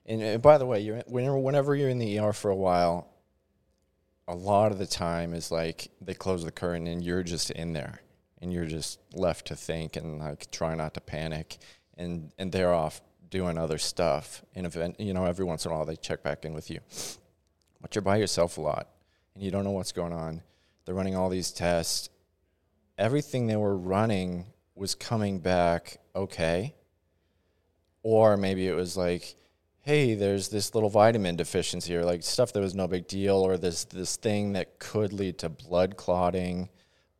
And, 0.05 0.23
and 0.23 0.43
by 0.43 0.59
the 0.59 0.67
way, 0.67 0.81
you're 0.81 1.03
whenever, 1.07 1.39
whenever 1.39 1.75
you're 1.75 1.89
in 1.89 1.99
the 1.99 2.19
ER 2.19 2.33
for 2.33 2.51
a 2.51 2.57
while, 2.57 3.09
a 4.29 4.35
lot 4.35 4.71
of 4.71 4.79
the 4.79 4.87
time 4.87 5.35
is 5.35 5.51
like 5.51 5.89
they 6.01 6.15
close 6.15 6.45
the 6.45 6.53
curtain 6.53 6.87
and 6.87 7.03
you're 7.03 7.23
just 7.23 7.51
in 7.51 7.73
there 7.73 8.01
and 8.40 8.52
you're 8.52 8.66
just 8.66 9.00
left 9.14 9.47
to 9.47 9.57
think 9.57 9.97
and 9.97 10.19
like 10.19 10.50
try 10.50 10.75
not 10.75 10.95
to 10.95 11.00
panic. 11.00 11.59
And 11.97 12.33
and 12.38 12.52
they're 12.52 12.75
off 12.75 13.00
doing 13.31 13.59
other 13.59 13.78
stuff. 13.78 14.43
And 14.55 14.66
event 14.66 15.00
you 15.00 15.14
know 15.14 15.25
every 15.25 15.45
once 15.45 15.64
in 15.64 15.73
a 15.73 15.75
while 15.75 15.85
they 15.85 15.97
check 15.97 16.23
back 16.23 16.45
in 16.45 16.55
with 16.55 16.71
you. 16.71 16.81
But 17.81 17.95
you're 17.95 18.02
by 18.02 18.16
yourself 18.16 18.59
a 18.59 18.61
lot 18.61 18.88
and 19.35 19.43
you 19.43 19.50
don't 19.50 19.64
know 19.64 19.71
what's 19.71 19.93
going 19.93 20.12
on. 20.12 20.43
They're 20.85 20.95
running 20.95 21.16
all 21.16 21.28
these 21.28 21.52
tests. 21.52 22.09
Everything 22.99 23.47
they 23.47 23.57
were 23.57 23.76
running 23.76 24.47
was 24.75 24.95
coming 24.95 25.38
back 25.38 25.99
okay. 26.14 26.75
Or 28.02 28.37
maybe 28.37 28.69
it 28.69 28.75
was 28.75 28.97
like 28.97 29.37
hey 29.87 30.14
there's 30.14 30.49
this 30.49 30.75
little 30.75 30.90
vitamin 30.90 31.37
deficiency 31.37 31.95
or 31.95 32.05
like 32.05 32.21
stuff 32.25 32.52
that 32.52 32.61
was 32.61 32.75
no 32.75 32.88
big 32.88 33.07
deal 33.07 33.37
or 33.37 33.57
this 33.57 33.85
this 33.85 34.16
thing 34.16 34.52
that 34.52 34.81
could 34.81 35.12
lead 35.12 35.38
to 35.38 35.49
blood 35.49 35.97
clotting 35.97 36.69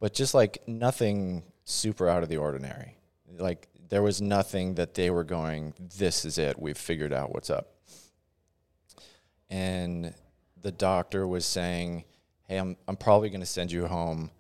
but 0.01 0.15
just 0.15 0.35
like 0.35 0.63
nothing 0.67 1.43
super 1.65 2.09
out 2.09 2.23
of 2.23 2.29
the 2.29 2.37
ordinary. 2.37 2.97
Like 3.39 3.69
there 3.89 4.03
was 4.03 4.21
nothing 4.21 4.75
that 4.75 4.95
they 4.95 5.11
were 5.11 5.25
going 5.25 5.75
this 5.99 6.25
is 6.25 6.39
it. 6.39 6.59
We've 6.59 6.79
figured 6.79 7.13
out 7.13 7.33
what's 7.33 7.51
up. 7.51 7.75
And 9.49 10.15
the 10.61 10.73
doctor 10.73 11.27
was 11.27 11.47
saying 11.47 12.05
hey 12.49 12.57
i'm, 12.57 12.77
I'm 12.87 12.97
probably 12.97 13.29
going 13.29 13.41
to 13.41 13.47
send 13.47 13.73
you 13.73 13.87
home. 13.87 14.31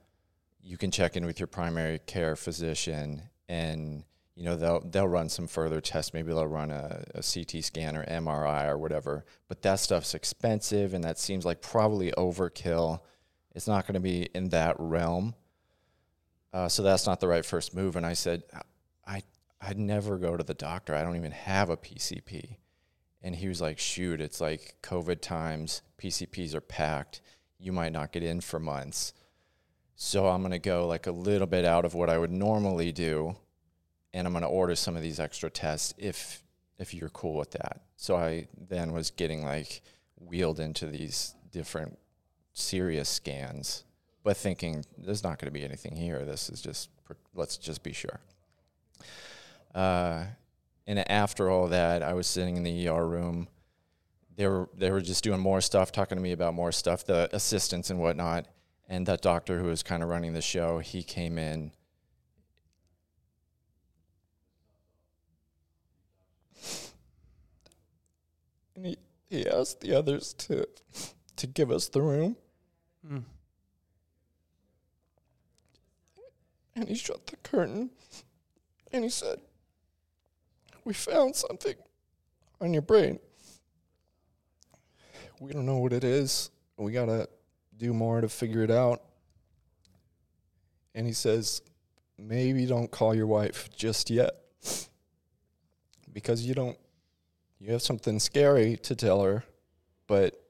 You 0.62 0.76
can 0.76 0.90
check 0.90 1.16
in 1.16 1.24
with 1.24 1.38
your 1.38 1.46
primary 1.46 2.00
care 2.06 2.36
physician 2.36 3.22
and 3.48 4.04
you 4.34 4.44
know 4.44 4.56
they'll 4.56 4.80
they'll 4.80 5.08
run 5.08 5.28
some 5.28 5.46
further 5.46 5.80
tests. 5.80 6.12
Maybe 6.12 6.28
they'll 6.28 6.46
run 6.46 6.70
a, 6.70 7.04
a 7.14 7.22
ct 7.22 7.64
scan 7.64 7.96
or 7.96 8.04
mri 8.04 8.68
or 8.68 8.78
whatever. 8.78 9.24
But 9.48 9.62
that 9.62 9.80
stuff's 9.80 10.14
expensive 10.14 10.92
and 10.92 11.02
that 11.04 11.18
seems 11.18 11.44
like 11.44 11.62
probably 11.62 12.12
overkill. 12.12 13.00
It's 13.54 13.66
not 13.66 13.86
going 13.86 13.94
to 13.94 14.00
be 14.00 14.28
in 14.34 14.50
that 14.50 14.76
realm 14.78 15.34
uh, 16.52 16.68
so 16.68 16.82
that's 16.82 17.06
not 17.06 17.20
the 17.20 17.28
right 17.28 17.44
first 17.44 17.74
move. 17.74 17.96
And 17.96 18.06
i 18.06 18.12
said 18.12 18.42
i 19.06 19.22
i'd 19.62 19.78
never 19.78 20.18
go 20.18 20.36
to 20.36 20.44
the 20.44 20.54
doctor. 20.54 20.94
I 20.94 21.02
don't 21.02 21.16
even 21.16 21.32
have 21.32 21.70
a 21.70 21.76
pcp 21.76 22.56
and 23.22 23.34
he 23.34 23.48
was 23.48 23.60
like 23.60 23.78
shoot 23.78 24.20
it's 24.20 24.40
like 24.40 24.76
covid 24.82 25.20
times. 25.20 25.82
Pcps 25.98 26.54
are 26.54 26.60
packed. 26.60 27.20
You 27.58 27.72
might 27.72 27.92
not 27.92 28.12
get 28.12 28.22
in 28.22 28.40
for 28.40 28.58
months. 28.60 29.12
So 29.94 30.28
i'm 30.28 30.42
going 30.42 30.52
to 30.52 30.58
go 30.58 30.86
like 30.86 31.06
a 31.06 31.12
little 31.12 31.46
bit 31.46 31.64
out 31.64 31.84
of 31.84 31.94
what 31.94 32.10
i 32.10 32.18
would 32.18 32.32
normally 32.32 32.92
do. 32.92 33.36
And 34.14 34.26
I'm 34.26 34.32
going 34.32 34.42
to 34.42 34.48
order 34.48 34.74
some 34.74 34.96
of 34.96 35.02
these 35.02 35.20
extra 35.20 35.50
tests 35.50 35.92
if 35.98 36.42
if 36.78 36.94
you're 36.94 37.10
cool 37.10 37.36
with 37.36 37.52
that. 37.52 37.82
So 37.96 38.16
I 38.16 38.48
then 38.68 38.92
was 38.92 39.10
getting 39.10 39.44
like 39.44 39.82
wheeled 40.18 40.60
into 40.60 40.86
these 40.86 41.34
different 41.50 41.98
serious 42.52 43.08
scans, 43.08 43.84
but 44.26 44.36
thinking 44.36 44.84
there's 44.98 45.22
not 45.22 45.38
going 45.38 45.46
to 45.46 45.56
be 45.56 45.64
anything 45.64 45.94
here. 45.94 46.24
This 46.24 46.50
is 46.50 46.60
just 46.60 46.90
let's 47.32 47.56
just 47.56 47.84
be 47.84 47.92
sure. 47.92 48.18
Uh, 49.72 50.24
and 50.84 51.08
after 51.08 51.48
all 51.48 51.68
that, 51.68 52.02
I 52.02 52.12
was 52.12 52.26
sitting 52.26 52.56
in 52.56 52.64
the 52.64 52.88
ER 52.88 53.06
room. 53.06 53.46
They 54.34 54.48
were 54.48 54.68
they 54.76 54.90
were 54.90 55.00
just 55.00 55.22
doing 55.22 55.38
more 55.38 55.60
stuff, 55.60 55.92
talking 55.92 56.18
to 56.18 56.22
me 56.22 56.32
about 56.32 56.54
more 56.54 56.72
stuff, 56.72 57.04
the 57.04 57.30
assistants 57.32 57.88
and 57.88 58.00
whatnot. 58.00 58.48
And 58.88 59.06
that 59.06 59.22
doctor 59.22 59.60
who 59.60 59.68
was 59.68 59.84
kind 59.84 60.02
of 60.02 60.08
running 60.08 60.32
the 60.32 60.42
show, 60.42 60.80
he 60.80 61.04
came 61.04 61.38
in 61.38 61.70
and 68.74 68.86
he, 68.86 68.96
he 69.30 69.46
asked 69.46 69.82
the 69.82 69.94
others 69.94 70.34
to 70.34 70.66
to 71.36 71.46
give 71.46 71.70
us 71.70 71.88
the 71.88 72.02
room. 72.02 72.36
Mm. 73.08 73.22
And 76.76 76.88
he 76.88 76.94
shut 76.94 77.26
the 77.26 77.36
curtain 77.36 77.90
and 78.92 79.02
he 79.02 79.10
said, 79.10 79.40
We 80.84 80.92
found 80.92 81.34
something 81.34 81.74
on 82.60 82.72
your 82.72 82.82
brain. 82.82 83.18
We 85.40 85.52
don't 85.52 85.66
know 85.66 85.78
what 85.78 85.94
it 85.94 86.04
is. 86.04 86.50
We 86.76 86.92
got 86.92 87.06
to 87.06 87.28
do 87.76 87.94
more 87.94 88.20
to 88.20 88.28
figure 88.28 88.62
it 88.62 88.70
out. 88.70 89.02
And 90.94 91.06
he 91.06 91.14
says, 91.14 91.62
Maybe 92.18 92.66
don't 92.66 92.90
call 92.90 93.14
your 93.14 93.26
wife 93.26 93.70
just 93.74 94.10
yet 94.10 94.34
because 96.12 96.46
you 96.46 96.54
don't 96.54 96.78
you 97.58 97.72
have 97.72 97.82
something 97.82 98.18
scary 98.18 98.76
to 98.78 98.94
tell 98.94 99.22
her, 99.22 99.44
but 100.06 100.42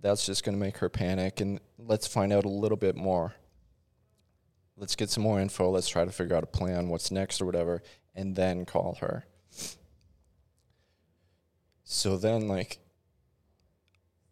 that's 0.00 0.26
just 0.26 0.44
going 0.44 0.56
to 0.56 0.60
make 0.60 0.78
her 0.78 0.88
panic. 0.88 1.40
And 1.40 1.60
let's 1.78 2.06
find 2.06 2.32
out 2.32 2.44
a 2.44 2.48
little 2.48 2.76
bit 2.76 2.96
more. 2.96 3.34
Let's 4.76 4.96
get 4.96 5.10
some 5.10 5.22
more 5.22 5.40
info. 5.40 5.70
Let's 5.70 5.88
try 5.88 6.04
to 6.04 6.12
figure 6.12 6.36
out 6.36 6.42
a 6.42 6.46
plan, 6.46 6.88
what's 6.88 7.10
next 7.10 7.40
or 7.40 7.46
whatever, 7.46 7.82
and 8.14 8.36
then 8.36 8.64
call 8.64 8.98
her. 9.00 9.24
So 11.84 12.16
then, 12.16 12.48
like, 12.48 12.78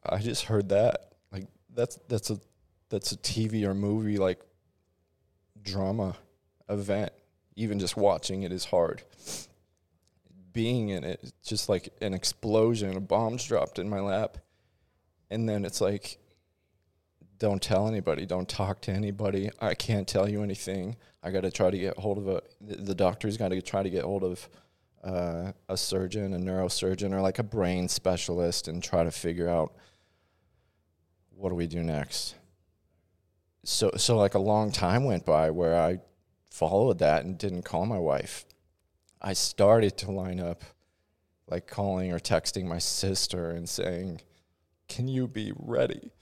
I 0.05 0.19
just 0.19 0.47
heard 0.47 0.69
that. 0.71 1.13
Like, 1.33 1.47
that's 1.73 1.99
that's 2.09 2.31
a 2.31 2.39
that's 2.91 3.13
a 3.13 3.17
TV 3.17 3.65
or 3.65 3.75
movie 3.75 4.19
like 4.19 4.41
drama 5.63 6.17
event. 6.69 7.13
Even 7.57 7.79
just 7.79 7.97
watching 7.97 8.43
it 8.43 8.53
is 8.53 8.67
hard 8.67 9.03
being 10.55 10.89
in 10.91 11.05
it, 11.05 11.21
it's 11.23 11.33
just 11.47 11.69
like 11.69 11.91
an 12.01 12.15
explosion, 12.15 12.97
a 12.97 13.01
bomb's 13.01 13.45
dropped 13.45 13.79
in 13.79 13.91
my 13.91 14.01
lap. 14.01 14.39
And 15.31 15.47
then 15.47 15.67
it's 15.67 15.83
like, 15.83 16.19
don't 17.39 17.63
tell 17.63 17.89
anybody, 17.89 18.27
don't 18.27 18.49
talk 18.49 18.81
to 18.83 18.93
anybody. 18.93 19.51
I 19.61 19.75
can't 19.75 20.07
tell 20.07 20.29
you 20.29 20.43
anything. 20.43 20.97
I 21.23 21.31
got 21.31 21.43
to 21.43 21.51
try 21.51 21.71
to 21.71 21.79
get 21.79 21.97
hold 21.99 22.19
of 22.19 22.29
a, 22.29 22.43
the 22.61 22.95
doctor's 22.95 23.37
got 23.37 23.49
to 23.49 23.63
try 23.63 23.83
to 23.83 23.91
get 23.91 24.05
hold 24.05 24.25
of 24.25 24.49
uh, 25.03 25.53
a 25.69 25.77
surgeon, 25.77 26.33
a 26.35 26.39
neurosurgeon, 26.39 27.13
or 27.13 27.21
like 27.21 27.39
a 27.39 27.43
brain 27.43 27.89
specialist 27.89 28.69
and 28.69 28.83
try 28.83 29.05
to 29.05 29.11
figure 29.11 29.49
out 29.49 29.75
what 31.31 31.49
do 31.51 31.55
we 31.55 31.67
do 31.67 31.83
next. 31.83 32.37
So, 33.65 33.91
so 33.97 34.17
like 34.17 34.35
a 34.35 34.39
long 34.39 34.73
time 34.73 35.05
went 35.05 35.25
by 35.25 35.51
where 35.51 35.77
I 35.77 35.99
followed 36.51 36.99
that 37.01 37.25
and 37.25 37.37
didn't 37.37 37.63
call 37.63 37.87
my 37.87 37.99
wife 37.99 38.45
I 39.27 39.33
started 39.33 39.97
to 39.99 40.11
line 40.11 40.39
up 40.39 40.63
like 41.49 41.67
calling 41.67 42.13
or 42.13 42.19
texting 42.19 42.67
my 42.67 42.79
sister 42.79 43.53
and 43.53 43.67
saying, 43.67 44.21
Can 44.87 45.09
you 45.09 45.27
be 45.27 45.53
ready 45.57 46.13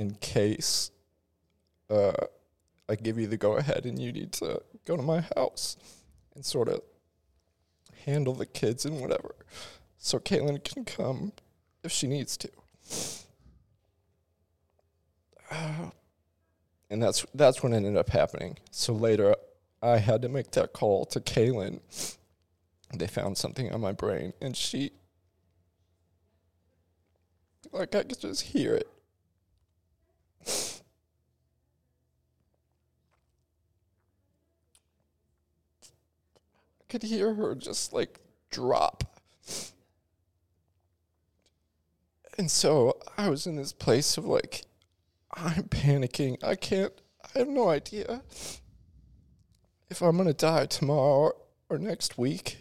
in 0.00 0.14
case 0.14 0.90
uh, 1.90 2.12
I 2.88 2.94
give 2.94 3.18
you 3.18 3.26
the 3.26 3.36
go 3.36 3.58
ahead 3.58 3.84
and 3.84 4.00
you 4.00 4.12
need 4.12 4.32
to 4.32 4.62
go 4.86 4.96
to 4.96 5.02
my 5.02 5.22
house 5.36 5.76
and 6.34 6.42
sort 6.42 6.68
of 6.68 6.80
handle 8.06 8.32
the 8.32 8.46
kids 8.46 8.86
and 8.86 8.98
whatever 8.98 9.34
so 9.98 10.18
Caitlin 10.18 10.64
can 10.64 10.86
come 10.86 11.32
if 11.84 11.92
she 11.92 12.06
needs 12.06 12.38
to. 12.38 12.48
and 16.90 17.02
that's 17.02 17.26
that's 17.34 17.62
what 17.62 17.74
ended 17.74 17.98
up 17.98 18.08
happening. 18.08 18.56
So 18.70 18.94
later, 18.94 19.36
I 19.82 19.98
had 19.98 20.22
to 20.22 20.30
make 20.30 20.52
that 20.52 20.72
call 20.72 21.04
to 21.06 21.20
Kaylin. 21.20 21.80
They 22.94 23.06
found 23.06 23.36
something 23.36 23.70
on 23.70 23.82
my 23.82 23.92
brain, 23.92 24.32
and 24.40 24.56
she, 24.56 24.92
like, 27.70 27.94
I 27.94 28.02
could 28.02 28.18
just 28.18 28.42
hear 28.42 28.74
it. 28.74 28.88
I 30.46 30.82
could 36.90 37.02
hear 37.02 37.34
her 37.34 37.54
just 37.54 37.92
like 37.92 38.18
drop. 38.50 39.04
And 42.36 42.50
so 42.50 42.98
I 43.16 43.28
was 43.28 43.46
in 43.46 43.56
this 43.56 43.72
place 43.72 44.16
of 44.16 44.24
like, 44.24 44.64
I'm 45.32 45.64
panicking. 45.64 46.42
I 46.42 46.54
can't, 46.56 46.92
I 47.24 47.38
have 47.38 47.48
no 47.48 47.68
idea 47.68 48.22
if 49.88 50.02
I'm 50.02 50.16
going 50.16 50.26
to 50.26 50.34
die 50.34 50.66
tomorrow 50.66 51.32
or 51.68 51.78
next 51.78 52.18
week. 52.18 52.58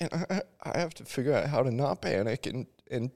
And 0.00 0.12
I, 0.12 0.42
I 0.62 0.78
have 0.78 0.94
to 0.94 1.04
figure 1.04 1.32
out 1.32 1.48
how 1.48 1.62
to 1.62 1.70
not 1.70 2.02
panic 2.02 2.46
and, 2.46 2.66
and 2.90 3.10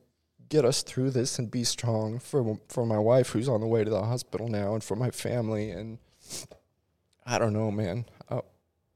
get 0.49 0.65
us 0.65 0.83
through 0.83 1.11
this 1.11 1.39
and 1.39 1.51
be 1.51 1.65
strong 1.65 2.19
for, 2.19 2.59
for 2.69 2.85
my 2.85 2.99
wife 2.99 3.31
who's 3.31 3.49
on 3.49 3.61
the 3.61 3.67
way 3.67 3.85
to 3.85 3.91
the 3.91 4.03
hospital 4.03 4.49
now 4.49 4.75
and 4.75 4.83
for 4.83 4.97
my 4.97 5.11
family. 5.11 5.71
And 5.71 5.99
I 7.25 7.39
don't 7.39 7.53
know, 7.53 7.71
man. 7.71 8.07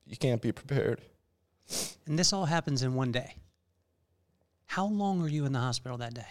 You 0.06 0.16
can't 0.16 0.40
be 0.40 0.52
prepared. 0.52 1.00
And 2.06 2.18
this 2.18 2.32
all 2.32 2.44
happens 2.44 2.82
in 2.82 2.94
one 2.94 3.12
day. 3.12 3.36
How 4.66 4.86
long 4.86 5.20
were 5.20 5.28
you 5.28 5.44
in 5.44 5.52
the 5.52 5.58
hospital 5.58 5.98
that 5.98 6.14
day? 6.14 6.26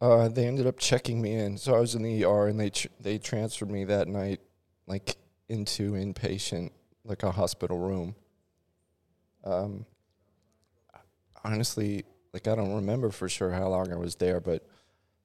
Uh, 0.00 0.28
they 0.28 0.46
ended 0.46 0.66
up 0.66 0.78
checking 0.78 1.20
me 1.20 1.34
in, 1.34 1.58
so 1.58 1.74
I 1.74 1.80
was 1.80 1.94
in 1.94 2.02
the 2.02 2.24
ER, 2.24 2.48
and 2.48 2.58
they 2.58 2.70
tr- 2.70 2.88
they 3.00 3.18
transferred 3.18 3.70
me 3.70 3.84
that 3.84 4.08
night, 4.08 4.40
like 4.86 5.16
into 5.48 5.92
inpatient, 5.92 6.70
like 7.04 7.22
a 7.22 7.30
hospital 7.30 7.78
room. 7.78 8.14
Um, 9.44 9.84
honestly, 11.44 12.04
like 12.32 12.48
I 12.48 12.54
don't 12.54 12.74
remember 12.74 13.10
for 13.10 13.28
sure 13.28 13.50
how 13.50 13.68
long 13.68 13.92
I 13.92 13.96
was 13.96 14.14
there, 14.14 14.40
but 14.40 14.66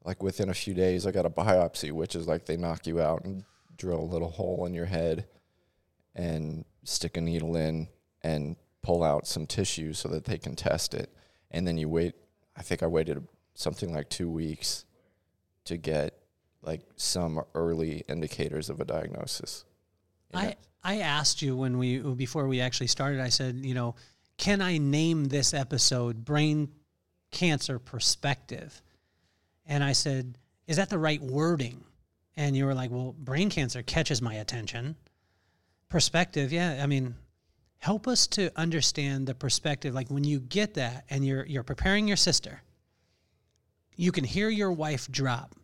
like 0.04 0.22
within 0.22 0.50
a 0.50 0.54
few 0.54 0.74
days, 0.74 1.08
I 1.08 1.12
got 1.12 1.26
a 1.26 1.30
biopsy, 1.30 1.92
which 1.92 2.16
is 2.16 2.28
like 2.28 2.46
they 2.46 2.58
knock 2.58 2.86
you 2.86 3.00
out 3.00 3.24
and 3.24 3.46
drill 3.78 4.02
a 4.02 4.12
little 4.12 4.30
hole 4.30 4.66
in 4.66 4.74
your 4.74 4.86
head, 4.86 5.26
and 6.16 6.66
stick 6.86 7.18
a 7.18 7.22
needle 7.22 7.56
in 7.56 7.90
and 8.22 8.56
pull 8.82 9.04
out 9.04 9.28
some 9.28 9.46
tissue 9.46 9.94
so 9.94 10.08
that 10.10 10.26
they 10.26 10.38
can 10.38 10.56
test 10.56 10.94
it, 10.94 11.14
and 11.52 11.68
then 11.68 11.78
you 11.78 11.90
wait. 11.90 12.16
I 12.56 12.62
think 12.62 12.82
I 12.84 12.88
waited 12.88 13.28
something 13.54 13.94
like 13.94 14.10
two 14.10 14.30
weeks 14.30 14.86
to 15.66 15.76
get 15.78 16.18
like 16.62 16.82
some 16.96 17.42
early 17.54 18.04
indicators 18.08 18.70
of 18.70 18.80
a 18.80 18.86
diagnosis. 18.86 19.66
I, 20.34 20.56
I 20.84 21.00
asked 21.00 21.42
you 21.42 21.56
when 21.56 21.78
we 21.78 22.00
before 22.00 22.48
we 22.48 22.62
actually 22.62 22.88
started. 22.88 23.20
I 23.20 23.30
said, 23.30 23.58
you 23.64 23.74
know, 23.74 23.96
can 24.38 24.62
I 24.62 24.78
name 24.78 25.26
this 25.26 25.54
episode 25.54 26.24
"Brain 26.24 26.70
Cancer 27.32 27.80
Perspective"? 27.80 28.82
And 29.66 29.84
I 29.84 29.94
said, 29.94 30.38
is 30.68 30.78
that 30.78 30.90
the 30.90 31.00
right 31.00 31.22
wording? 31.22 31.84
And 32.38 32.56
you 32.56 32.66
were 32.66 32.74
like, 32.74 32.92
well, 32.92 33.16
brain 33.18 33.50
cancer 33.50 33.82
catches 33.82 34.22
my 34.22 34.36
attention. 34.36 34.96
Perspective, 35.90 36.52
yeah. 36.52 36.80
I 36.82 36.88
mean, 36.88 37.16
help 37.78 38.08
us 38.08 38.28
to 38.28 38.52
understand 38.56 39.28
the 39.28 39.36
perspective. 39.36 39.94
Like 39.94 40.10
when 40.10 40.24
you 40.24 40.40
get 40.40 40.76
that, 40.76 41.06
and 41.10 41.26
you're 41.26 41.46
you're 41.46 41.64
preparing 41.64 42.08
your 42.08 42.18
sister, 42.18 42.62
you 43.96 44.12
can 44.12 44.24
hear 44.24 44.50
your 44.50 44.72
wife 44.72 45.10
drop 45.10 45.56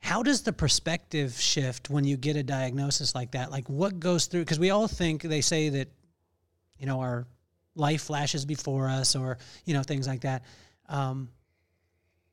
how 0.00 0.22
does 0.22 0.42
the 0.42 0.52
perspective 0.52 1.38
shift 1.38 1.90
when 1.90 2.04
you 2.04 2.16
get 2.16 2.36
a 2.36 2.42
diagnosis 2.42 3.14
like 3.14 3.32
that 3.32 3.50
like 3.50 3.68
what 3.68 3.98
goes 3.98 4.26
through 4.26 4.40
because 4.40 4.58
we 4.58 4.70
all 4.70 4.88
think 4.88 5.22
they 5.22 5.40
say 5.40 5.68
that 5.68 5.88
you 6.78 6.86
know 6.86 7.00
our 7.00 7.26
life 7.74 8.02
flashes 8.02 8.44
before 8.44 8.88
us 8.88 9.16
or 9.16 9.38
you 9.64 9.74
know 9.74 9.82
things 9.82 10.06
like 10.06 10.20
that 10.20 10.44
um, 10.88 11.28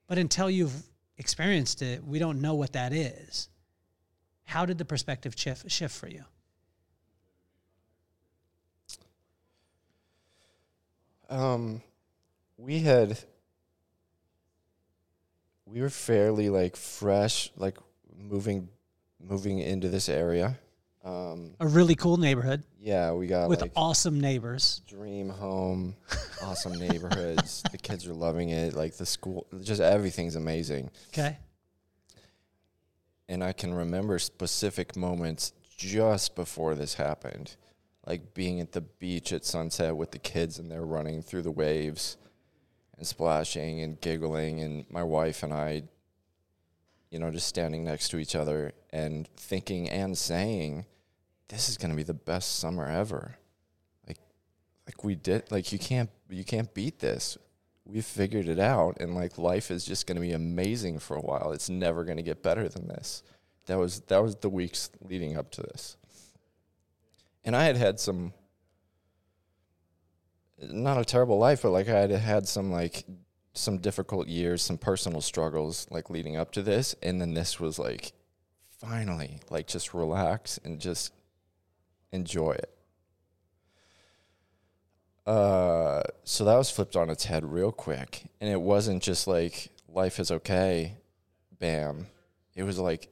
but 0.07 0.17
until 0.17 0.49
you've 0.49 0.75
experienced 1.17 1.81
it 1.81 2.03
we 2.03 2.19
don't 2.19 2.41
know 2.41 2.53
what 2.55 2.73
that 2.73 2.93
is 2.93 3.49
how 4.43 4.65
did 4.65 4.77
the 4.77 4.85
perspective 4.85 5.33
shift 5.35 5.69
shift 5.69 5.95
for 5.95 6.07
you 6.07 6.23
Um, 11.29 11.81
we 12.57 12.79
had 12.79 13.17
we 15.65 15.81
were 15.81 15.89
fairly 15.89 16.49
like 16.49 16.75
fresh, 16.75 17.51
like 17.57 17.77
moving 18.17 18.69
moving 19.19 19.59
into 19.59 19.89
this 19.89 20.09
area. 20.09 20.57
Um, 21.03 21.51
a 21.59 21.67
really 21.67 21.93
cool 21.93 22.17
neighborhood 22.17 22.63
yeah, 22.79 23.11
we 23.11 23.27
got 23.27 23.47
with 23.47 23.61
like 23.61 23.71
awesome 23.75 24.19
neighbors 24.19 24.81
dream 24.87 25.29
home, 25.29 25.95
awesome 26.43 26.73
neighborhoods. 26.73 27.63
the 27.71 27.77
kids 27.77 28.07
are 28.07 28.13
loving 28.13 28.49
it. 28.49 28.73
Like 28.73 28.95
the 28.95 29.05
school, 29.05 29.45
just 29.61 29.81
everything's 29.81 30.35
amazing. 30.35 30.89
okay 31.13 31.37
and 33.27 33.43
I 33.43 33.53
can 33.53 33.73
remember 33.73 34.19
specific 34.19 34.95
moments 34.95 35.53
just 35.77 36.35
before 36.35 36.75
this 36.75 36.95
happened, 36.95 37.55
like 38.05 38.33
being 38.33 38.59
at 38.59 38.71
the 38.71 38.81
beach 38.81 39.33
at 39.33 39.45
sunset 39.45 39.95
with 39.95 40.11
the 40.11 40.19
kids 40.19 40.59
and 40.59 40.71
they're 40.71 40.85
running 40.85 41.21
through 41.21 41.41
the 41.41 41.51
waves 41.51 42.17
and 42.97 43.05
splashing 43.05 43.81
and 43.81 43.99
giggling, 43.99 44.61
and 44.61 44.85
my 44.89 45.03
wife 45.03 45.43
and 45.43 45.53
I, 45.53 45.83
you 47.09 47.19
know, 47.19 47.31
just 47.31 47.47
standing 47.47 47.83
next 47.83 48.09
to 48.09 48.17
each 48.17 48.35
other 48.35 48.73
and 48.91 49.27
thinking 49.35 49.89
and 49.89 50.17
saying, 50.17 50.85
"This 51.49 51.69
is 51.69 51.77
going 51.77 51.91
to 51.91 51.97
be 51.97 52.03
the 52.03 52.13
best 52.13 52.57
summer 52.57 52.87
ever." 52.87 53.37
Like, 54.07 54.19
like 54.87 55.03
we 55.03 55.15
did. 55.15 55.51
Like 55.51 55.71
you 55.71 55.79
can't 55.79 56.09
you 56.29 56.43
can't 56.43 56.73
beat 56.73 56.99
this. 56.99 57.37
We 57.85 58.01
figured 58.01 58.47
it 58.47 58.59
out, 58.59 58.97
and 58.99 59.13
like 59.13 59.37
life 59.37 59.69
is 59.71 59.85
just 59.85 60.07
going 60.07 60.15
to 60.15 60.21
be 60.21 60.31
amazing 60.31 60.99
for 60.99 61.17
a 61.17 61.21
while. 61.21 61.51
It's 61.51 61.69
never 61.69 62.03
going 62.03 62.17
to 62.17 62.23
get 62.23 62.41
better 62.41 62.67
than 62.67 62.87
this. 62.87 63.23
That 63.65 63.77
was 63.77 63.99
that 64.01 64.23
was 64.23 64.35
the 64.37 64.49
weeks 64.49 64.89
leading 65.01 65.37
up 65.37 65.51
to 65.51 65.61
this, 65.61 65.97
and 67.45 67.55
I 67.55 67.65
had 67.65 67.77
had 67.77 67.99
some 67.99 68.33
not 70.59 70.99
a 70.99 71.05
terrible 71.05 71.37
life, 71.37 71.61
but 71.61 71.71
like 71.71 71.87
I 71.87 71.99
had 71.99 72.11
had 72.11 72.47
some 72.47 72.71
like 72.71 73.05
some 73.53 73.77
difficult 73.77 74.27
years, 74.27 74.61
some 74.61 74.77
personal 74.77 75.21
struggles 75.21 75.87
like 75.89 76.09
leading 76.09 76.35
up 76.35 76.51
to 76.53 76.61
this, 76.61 76.95
and 77.01 77.21
then 77.21 77.33
this 77.33 77.59
was 77.59 77.79
like 77.79 78.11
finally 78.79 79.39
like 79.49 79.67
just 79.67 79.93
relax 79.93 80.59
and 80.63 80.81
just 80.81 81.13
enjoy 82.11 82.51
it. 82.51 82.71
Uh, 85.25 86.03
so 86.23 86.45
that 86.45 86.55
was 86.55 86.69
flipped 86.69 86.95
on 86.95 87.09
its 87.09 87.25
head 87.25 87.45
real 87.45 87.71
quick, 87.71 88.23
and 88.41 88.49
it 88.49 88.61
wasn't 88.61 89.01
just 89.01 89.27
like 89.27 89.69
life 89.87 90.19
is 90.19 90.31
okay, 90.31 90.95
bam. 91.59 92.07
It 92.55 92.63
was 92.63 92.79
like 92.79 93.09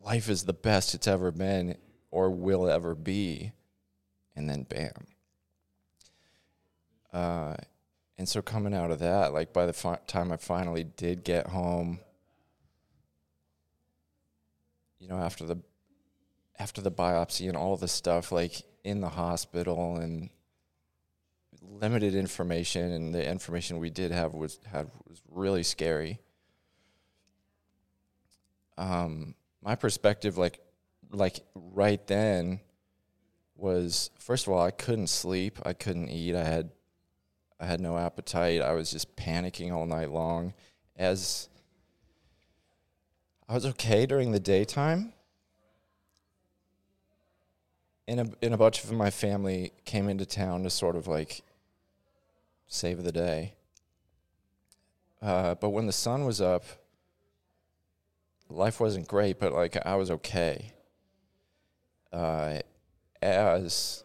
life 0.00 0.28
is 0.28 0.44
the 0.44 0.52
best 0.52 0.94
it's 0.94 1.06
ever 1.06 1.30
been 1.30 1.76
or 2.10 2.30
will 2.30 2.68
ever 2.68 2.94
be, 2.94 3.52
and 4.38 4.48
then 4.48 4.62
bam. 4.62 5.06
Uh, 7.12 7.56
and 8.16 8.28
so 8.28 8.40
coming 8.40 8.72
out 8.72 8.90
of 8.90 9.00
that, 9.00 9.32
like 9.32 9.52
by 9.52 9.66
the 9.66 9.72
fi- 9.72 9.98
time 10.06 10.32
I 10.32 10.36
finally 10.36 10.84
did 10.84 11.24
get 11.24 11.48
home, 11.48 11.98
you 14.98 15.08
know, 15.08 15.18
after 15.18 15.44
the 15.44 15.58
after 16.58 16.80
the 16.80 16.90
biopsy 16.90 17.48
and 17.48 17.56
all 17.56 17.76
the 17.76 17.88
stuff, 17.88 18.32
like 18.32 18.62
in 18.84 19.00
the 19.00 19.08
hospital 19.08 19.96
and 19.96 20.30
limited 21.62 22.14
information, 22.14 22.92
and 22.92 23.14
the 23.14 23.28
information 23.28 23.78
we 23.78 23.90
did 23.90 24.12
have 24.12 24.34
was 24.34 24.58
had 24.70 24.88
was 25.08 25.20
really 25.30 25.62
scary. 25.62 26.20
Um, 28.76 29.34
my 29.62 29.74
perspective, 29.74 30.38
like 30.38 30.60
like 31.10 31.40
right 31.54 32.04
then, 32.06 32.60
was 33.58 34.10
first 34.18 34.46
of 34.46 34.52
all 34.52 34.62
I 34.62 34.70
couldn't 34.70 35.08
sleep, 35.08 35.58
I 35.64 35.74
couldn't 35.74 36.08
eat, 36.08 36.34
I 36.34 36.44
had 36.44 36.70
I 37.60 37.66
had 37.66 37.80
no 37.80 37.98
appetite. 37.98 38.62
I 38.62 38.72
was 38.72 38.90
just 38.90 39.16
panicking 39.16 39.72
all 39.72 39.84
night 39.84 40.10
long. 40.10 40.54
As 40.96 41.48
I 43.48 43.54
was 43.54 43.66
okay 43.66 44.06
during 44.06 44.32
the 44.32 44.40
daytime, 44.40 45.12
and 48.06 48.20
a, 48.20 48.30
and 48.42 48.54
a 48.54 48.56
bunch 48.56 48.84
of 48.84 48.92
my 48.92 49.10
family 49.10 49.72
came 49.84 50.08
into 50.08 50.24
town 50.24 50.62
to 50.62 50.70
sort 50.70 50.96
of 50.96 51.06
like 51.06 51.42
save 52.66 53.02
the 53.02 53.12
day. 53.12 53.54
Uh, 55.20 55.56
but 55.56 55.70
when 55.70 55.86
the 55.86 55.92
sun 55.92 56.24
was 56.24 56.40
up, 56.40 56.64
life 58.48 58.78
wasn't 58.78 59.08
great, 59.08 59.38
but 59.40 59.52
like 59.52 59.76
I 59.84 59.96
was 59.96 60.10
okay. 60.12 60.72
Uh, 62.12 62.60
as 63.22 64.04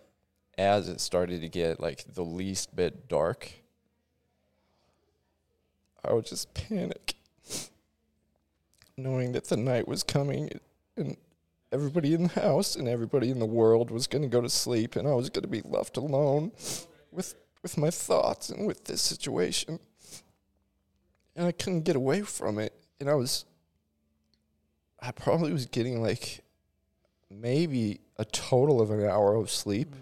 as 0.57 0.87
it 0.87 1.01
started 1.01 1.41
to 1.41 1.49
get 1.49 1.79
like 1.79 2.03
the 2.13 2.23
least 2.23 2.75
bit 2.75 3.07
dark, 3.07 3.51
I 6.05 6.13
would 6.13 6.25
just 6.25 6.53
panic. 6.53 7.15
knowing 8.97 9.31
that 9.31 9.45
the 9.45 9.57
night 9.57 9.87
was 9.87 10.03
coming 10.03 10.49
and 10.95 11.17
everybody 11.71 12.13
in 12.13 12.23
the 12.23 12.39
house 12.39 12.75
and 12.75 12.87
everybody 12.87 13.31
in 13.31 13.39
the 13.39 13.45
world 13.45 13.89
was 13.89 14.05
going 14.05 14.21
to 14.21 14.27
go 14.27 14.41
to 14.41 14.49
sleep 14.49 14.95
and 14.95 15.07
I 15.07 15.13
was 15.13 15.29
going 15.29 15.41
to 15.41 15.47
be 15.49 15.61
left 15.65 15.97
alone 15.97 16.51
with 17.11 17.35
with 17.63 17.77
my 17.77 17.89
thoughts 17.89 18.49
and 18.49 18.67
with 18.67 18.83
this 18.85 19.01
situation. 19.01 19.79
And 21.35 21.47
I 21.47 21.51
couldn't 21.51 21.81
get 21.81 21.95
away 21.95 22.21
from 22.21 22.59
it. 22.59 22.73
And 22.99 23.09
I 23.09 23.15
was 23.15 23.45
I 24.99 25.11
probably 25.11 25.51
was 25.51 25.65
getting 25.65 26.01
like 26.01 26.43
maybe 27.29 27.99
a 28.17 28.25
total 28.25 28.81
of 28.81 28.91
an 28.91 29.03
hour 29.03 29.35
of 29.35 29.49
sleep 29.49 29.95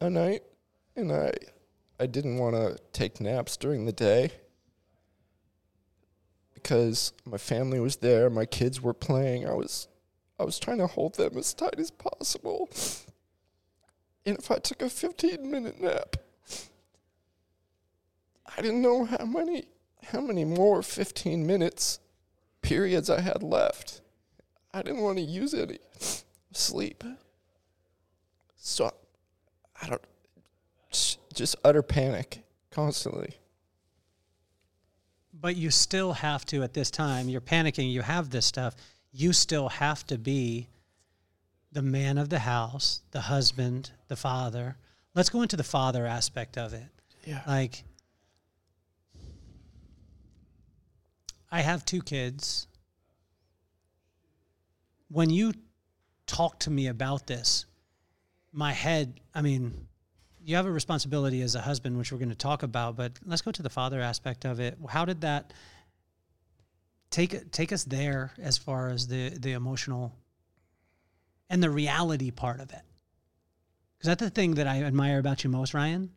a 0.00 0.10
night 0.10 0.42
and 0.96 1.12
I 1.12 1.32
I 1.98 2.06
didn't 2.06 2.38
want 2.38 2.56
to 2.56 2.78
take 2.92 3.20
naps 3.20 3.56
during 3.56 3.84
the 3.84 3.92
day 3.92 4.32
because 6.54 7.12
my 7.24 7.38
family 7.38 7.80
was 7.80 7.96
there, 7.96 8.30
my 8.30 8.44
kids 8.44 8.80
were 8.80 8.94
playing. 8.94 9.46
I 9.46 9.52
was 9.52 9.88
I 10.38 10.44
was 10.44 10.58
trying 10.58 10.78
to 10.78 10.86
hold 10.86 11.14
them 11.14 11.36
as 11.36 11.54
tight 11.54 11.78
as 11.78 11.90
possible. 11.90 12.68
And 14.24 14.38
if 14.38 14.50
I 14.50 14.58
took 14.58 14.82
a 14.82 14.88
15 14.88 15.50
minute 15.50 15.80
nap, 15.80 16.16
I 18.56 18.62
didn't 18.62 18.82
know 18.82 19.04
how 19.04 19.24
many 19.24 19.66
how 20.06 20.20
many 20.20 20.44
more 20.44 20.82
15 20.82 21.46
minutes 21.46 22.00
periods 22.60 23.08
I 23.08 23.20
had 23.20 23.42
left. 23.42 24.00
I 24.74 24.82
didn't 24.82 25.02
want 25.02 25.18
to 25.18 25.24
use 25.24 25.54
any 25.54 25.78
sleep. 26.52 27.04
So 28.56 28.92
I 29.80 29.88
don't 29.88 30.02
just 31.34 31.56
utter 31.64 31.82
panic 31.82 32.44
constantly. 32.70 33.36
But 35.32 35.56
you 35.56 35.70
still 35.70 36.12
have 36.12 36.44
to, 36.46 36.62
at 36.62 36.74
this 36.74 36.90
time, 36.90 37.28
you're 37.28 37.40
panicking, 37.40 37.90
you 37.90 38.02
have 38.02 38.30
this 38.30 38.46
stuff, 38.46 38.76
you 39.10 39.32
still 39.32 39.68
have 39.68 40.06
to 40.06 40.18
be 40.18 40.68
the 41.72 41.82
man 41.82 42.18
of 42.18 42.28
the 42.28 42.40
house, 42.40 43.02
the 43.10 43.22
husband, 43.22 43.90
the 44.08 44.16
father. 44.16 44.76
Let's 45.14 45.30
go 45.30 45.42
into 45.42 45.56
the 45.56 45.64
father 45.64 46.06
aspect 46.06 46.58
of 46.58 46.74
it. 46.74 46.86
Yeah. 47.24 47.42
Like, 47.46 47.84
I 51.50 51.60
have 51.60 51.84
two 51.84 52.02
kids. 52.02 52.66
When 55.08 55.30
you 55.30 55.52
talk 56.26 56.60
to 56.60 56.70
me 56.70 56.86
about 56.86 57.26
this, 57.26 57.66
my 58.52 58.72
head, 58.72 59.20
I 59.34 59.42
mean, 59.42 59.88
you 60.44 60.56
have 60.56 60.66
a 60.66 60.70
responsibility 60.70 61.42
as 61.42 61.54
a 61.54 61.60
husband, 61.60 61.96
which 61.96 62.12
we're 62.12 62.18
going 62.18 62.28
to 62.30 62.34
talk 62.34 62.62
about, 62.62 62.96
but 62.96 63.12
let's 63.24 63.42
go 63.42 63.50
to 63.52 63.62
the 63.62 63.70
father 63.70 64.00
aspect 64.00 64.44
of 64.44 64.60
it. 64.60 64.76
How 64.88 65.04
did 65.04 65.20
that 65.22 65.52
take 67.10 67.52
take 67.52 67.72
us 67.72 67.84
there 67.84 68.32
as 68.40 68.58
far 68.58 68.88
as 68.88 69.06
the 69.06 69.30
the 69.30 69.52
emotional 69.52 70.12
and 71.48 71.62
the 71.62 71.70
reality 71.70 72.30
part 72.30 72.60
of 72.60 72.72
it? 72.72 72.82
Because 73.96 74.08
that's 74.08 74.22
the 74.22 74.30
thing 74.30 74.54
that 74.54 74.66
I 74.66 74.82
admire 74.82 75.18
about 75.18 75.44
you 75.44 75.50
most, 75.50 75.74
Ryan. 75.74 76.10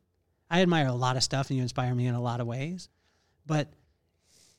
I 0.50 0.62
admire 0.62 0.88
a 0.88 0.94
lot 0.94 1.18
of 1.18 1.24
stuff, 1.24 1.50
and 1.50 1.58
you 1.58 1.64
inspire 1.64 1.94
me 1.94 2.08
in 2.08 2.16
a 2.16 2.22
lot 2.22 2.40
of 2.40 2.48
ways, 2.48 2.90
but 3.46 3.72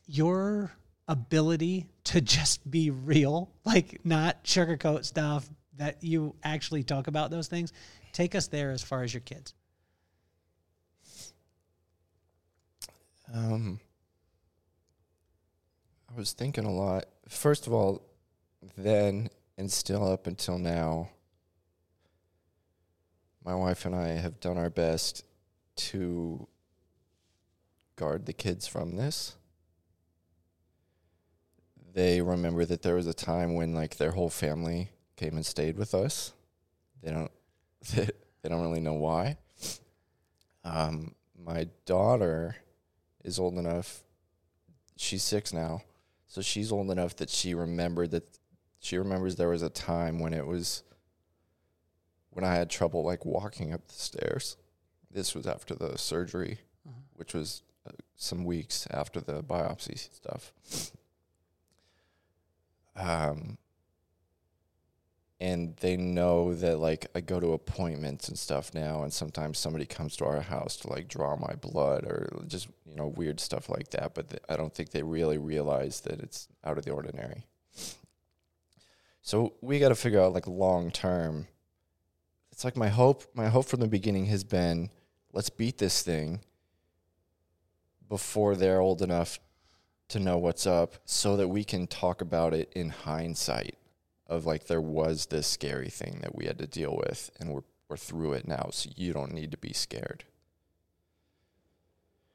your 0.07 0.73
ability 1.09 1.87
to 2.05 2.21
just 2.21 2.69
be 2.71 2.91
real, 2.91 3.51
like 3.65 4.01
not 4.05 4.45
sugarcoat 4.45 5.05
stuff, 5.05 5.49
that 5.77 6.03
you 6.03 6.35
actually 6.43 6.83
talk 6.83 7.07
about 7.07 7.31
those 7.31 7.49
things 7.49 7.73
Take 8.17 8.35
us 8.35 8.47
there 8.47 8.71
as 8.71 8.83
far 8.83 9.03
as 9.03 9.13
your 9.13 9.21
kids. 9.21 9.53
Um, 13.31 13.79
I 16.11 16.17
was 16.17 16.33
thinking 16.33 16.65
a 16.65 16.73
lot. 16.73 17.05
First 17.29 17.67
of 17.67 17.75
all, 17.75 18.01
then 18.75 19.29
and 19.59 19.71
still 19.71 20.11
up 20.11 20.27
until 20.27 20.57
now, 20.57 21.11
my 23.45 23.55
wife 23.55 23.85
and 23.85 23.95
I 23.95 24.13
have 24.13 24.41
done 24.41 24.57
our 24.57 24.71
best 24.71 25.23
to 25.77 26.49
guard 27.97 28.25
the 28.25 28.33
kids 28.33 28.67
from 28.67 28.97
this. 28.97 29.37
They 31.97 32.21
remember 32.21 32.67
that 32.67 32.83
there 32.83 32.97
was 32.97 33.07
a 33.07 33.15
time 33.15 33.55
when 33.55 33.73
like 33.73 33.97
their 33.97 34.11
whole 34.11 34.29
family 34.29 34.91
came 35.17 35.35
and 35.35 35.47
stayed 35.47 35.79
with 35.79 35.95
us. 35.95 36.35
They 37.03 37.11
don't 37.11 37.31
they, 37.95 38.05
they 38.43 38.51
don't 38.51 38.61
really 38.61 38.83
know 38.83 38.93
why. 38.93 39.39
Um, 40.63 41.15
my 41.43 41.69
daughter 41.87 42.57
is 43.25 43.39
old 43.39 43.57
enough. 43.57 44.05
She's 44.99 45.23
six 45.23 45.55
now, 45.55 45.85
so 46.27 46.43
she's 46.43 46.71
old 46.71 46.91
enough 46.91 47.17
that 47.17 47.31
she 47.31 47.55
remembered 47.55 48.11
that 48.11 48.29
she 48.79 48.99
remembers 48.99 49.37
there 49.37 49.49
was 49.49 49.63
a 49.63 49.71
time 49.71 50.19
when 50.19 50.35
it 50.35 50.47
was 50.47 50.83
when 52.29 52.45
I 52.45 52.57
had 52.57 52.69
trouble 52.69 53.05
like 53.05 53.25
walking 53.25 53.73
up 53.73 53.89
the 53.89 53.95
stairs. 53.95 54.59
This 55.11 55.35
was 55.35 55.47
after 55.47 55.75
the 55.75 55.97
surgery, 55.97 56.59
uh-huh. 56.87 57.01
which 57.15 57.33
was 57.33 57.63
uh, 57.89 57.93
some 58.17 58.45
weeks 58.45 58.87
after 58.91 59.19
the 59.19 59.43
biopsy 59.43 59.97
stuff. 60.15 60.53
Um, 62.97 63.59
and 65.39 65.77
they 65.77 65.97
know 65.97 66.55
that 66.55 66.79
like 66.79 67.07
I 67.15 67.21
go 67.21 67.41
to 67.41 67.53
appointments 67.53 68.29
and 68.29 68.39
stuff 68.39 68.73
now, 68.73 69.03
and 69.03 69.13
sometimes 69.13 69.59
somebody 69.59 69.85
comes 69.85 70.17
to 70.17 70.25
our 70.25 70.41
house 70.41 70.77
to 70.79 70.91
like 70.91 71.09
draw 71.09 71.37
my 71.37 71.55
blood 71.57 72.05
or 72.05 72.43
just 72.47 72.69
you 72.89 72.97
know 72.97 73.09
weird 73.09 73.39
stuff 73.39 73.69
like 73.69 73.91
that. 73.91 74.15
But 74.15 74.31
th- 74.31 74.43
I 74.49 74.57
don't 74.57 74.75
think 74.75 74.91
they 74.91 75.03
really 75.03 75.37
realize 75.37 76.01
that 76.03 76.21
it's 76.21 76.49
out 76.65 76.79
of 76.79 76.85
the 76.85 76.93
ordinary. 76.93 77.45
So 79.21 79.55
we 79.61 79.79
got 79.79 79.89
to 79.91 79.95
figure 79.95 80.21
out 80.21 80.33
like 80.33 80.47
long 80.47 80.91
term. 80.91 81.49
It's 82.51 82.65
like 82.65 82.77
my 82.77 82.89
hope. 82.89 83.25
My 83.35 83.49
hope 83.49 83.67
from 83.67 83.81
the 83.81 83.89
beginning 83.89 84.27
has 84.27 84.45
been, 84.45 84.89
let's 85.33 85.51
beat 85.51 85.77
this 85.77 86.03
thing 86.03 86.41
before 88.09 88.55
they're 88.55 88.81
old 88.81 89.03
enough 89.03 89.39
to 90.09 90.21
know 90.21 90.39
what's 90.39 90.67
up, 90.67 90.95
so 91.05 91.37
that 91.37 91.49
we 91.49 91.65
can 91.65 91.87
talk 91.87 92.21
about 92.21 92.55
it 92.55 92.73
in 92.75 92.91
hindsight 92.91 93.77
of 94.29 94.47
like 94.47 94.67
there 94.67 94.81
was 94.81 95.27
this 95.27 95.47
scary 95.47 95.89
thing 95.89 96.21
that 96.23 96.35
we 96.35 96.47
had 96.47 96.59
to 96.59 96.67
deal 96.67 96.97
with 96.97 97.31
and 97.39 97.53
we're 97.53 97.63
we're 97.89 97.97
through 97.97 98.33
it 98.33 98.49
now 98.49 98.69
so 98.73 98.91
you 98.97 99.13
don't 99.13 99.33
need 99.33 99.51
to 99.51 99.57
be 99.59 99.73
scared 99.73 100.25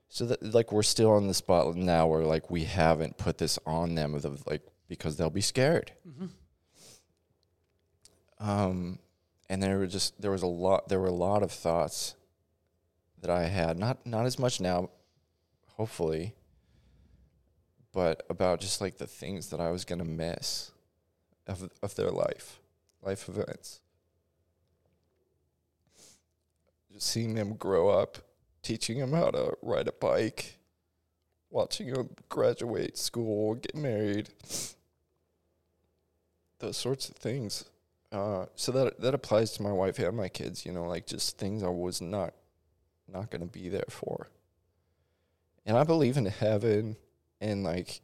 so 0.08 0.26
that 0.26 0.42
like 0.54 0.72
we're 0.72 0.84
still 0.84 1.12
on 1.12 1.28
the 1.28 1.34
spot 1.34 1.76
now 1.76 2.08
where 2.08 2.24
like 2.24 2.50
we 2.50 2.64
haven't 2.64 3.18
put 3.18 3.38
this 3.38 3.60
on 3.66 3.96
them 3.96 4.14
of 4.14 4.22
the, 4.22 4.38
like 4.48 4.62
because 4.88 5.18
they'll 5.18 5.30
be 5.30 5.42
scared 5.42 5.92
mm-hmm. 6.08 6.28
um 8.50 8.98
and 9.50 9.62
there 9.62 9.78
were 9.78 9.88
just 9.88 10.20
there 10.22 10.32
was 10.32 10.44
a 10.44 10.48
lot 10.48 10.88
there 10.88 11.00
were 11.00 11.08
a 11.08 11.12
lot 11.12 11.44
of 11.44 11.52
thoughts 11.52 12.16
that 13.20 13.30
i 13.30 13.46
had 13.46 13.78
not 13.78 14.06
not 14.06 14.26
as 14.26 14.40
much 14.40 14.62
now 14.62 14.90
hopefully 15.76 16.34
but 17.94 18.26
about 18.30 18.62
just 18.62 18.82
like 18.82 18.98
the 18.98 19.08
things 19.08 19.50
that 19.50 19.60
i 19.60 19.70
was 19.70 19.86
to 20.00 20.06
miss 20.06 20.72
of, 21.48 21.70
of 21.82 21.96
their 21.96 22.10
life, 22.12 22.60
life 23.02 23.28
events. 23.28 23.82
Just 26.92 27.08
seeing 27.08 27.36
them 27.36 27.56
grow 27.56 27.90
up, 27.90 28.18
teaching 28.62 29.00
them 29.00 29.14
how 29.14 29.32
to 29.32 29.54
ride 29.62 29.88
a 29.88 29.94
bike, 29.94 30.58
watching 31.50 31.94
them 31.94 32.10
graduate 32.30 32.98
school, 32.98 33.56
get 33.56 33.76
married, 33.76 34.30
those 36.60 36.78
sorts 36.78 37.10
of 37.10 37.16
things. 37.16 37.66
Uh, 38.12 38.46
so 38.56 38.74
that 38.74 39.00
that 39.00 39.14
applies 39.14 39.54
to 39.54 39.64
my 39.64 39.72
wife 39.72 39.96
and 40.10 40.18
my 40.18 40.28
kids. 40.28 40.66
You 40.66 40.74
know, 40.74 40.84
like 40.84 41.06
just 41.06 41.38
things 41.38 41.64
I 41.64 41.70
was 41.70 42.02
not 42.02 42.34
not 43.08 43.32
to 43.42 43.48
be 43.48 43.70
there 43.70 43.86
for. 43.88 44.30
And 45.66 45.78
I 45.78 45.86
believe 45.86 46.18
in 46.18 46.26
heaven 46.26 46.98
and 47.42 47.64
like 47.64 48.02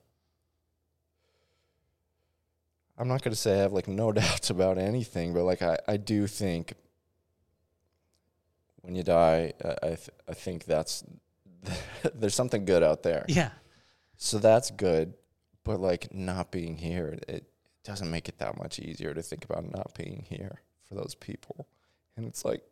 I'm 2.98 3.08
not 3.08 3.22
going 3.22 3.32
to 3.32 3.40
say 3.40 3.54
I 3.54 3.62
have 3.62 3.74
like 3.74 3.88
no 3.88 4.12
doubts 4.12 4.50
about 4.50 4.78
anything, 4.78 5.34
but 5.34 5.44
like 5.44 5.62
I, 5.62 5.78
I 5.88 5.98
do 5.98 6.28
think 6.28 6.74
when 8.82 8.96
you 8.96 9.04
die, 9.04 9.54
I 9.84 9.88
th- 9.88 10.10
I 10.28 10.34
think 10.34 10.66
that's 10.66 11.04
there's 12.16 12.36
something 12.36 12.66
good 12.66 12.84
out 12.84 13.04
there. 13.04 13.26
Yeah. 13.28 13.52
So 14.18 14.40
that's 14.40 14.72
good, 14.72 15.14
but 15.64 15.80
like 15.80 16.14
not 16.14 16.52
being 16.52 16.78
here, 16.78 17.20
it 17.28 17.46
doesn't 17.84 18.10
make 18.10 18.28
it 18.28 18.40
that 18.40 18.58
much 18.58 18.80
easier 18.80 19.14
to 19.14 19.22
think 19.22 19.46
about 19.46 19.64
not 19.72 19.94
being 19.96 20.26
here 20.28 20.62
for 20.88 20.96
those 20.96 21.14
people. 21.14 21.68
And 22.16 22.26
it's 22.26 22.44
like 22.44 22.64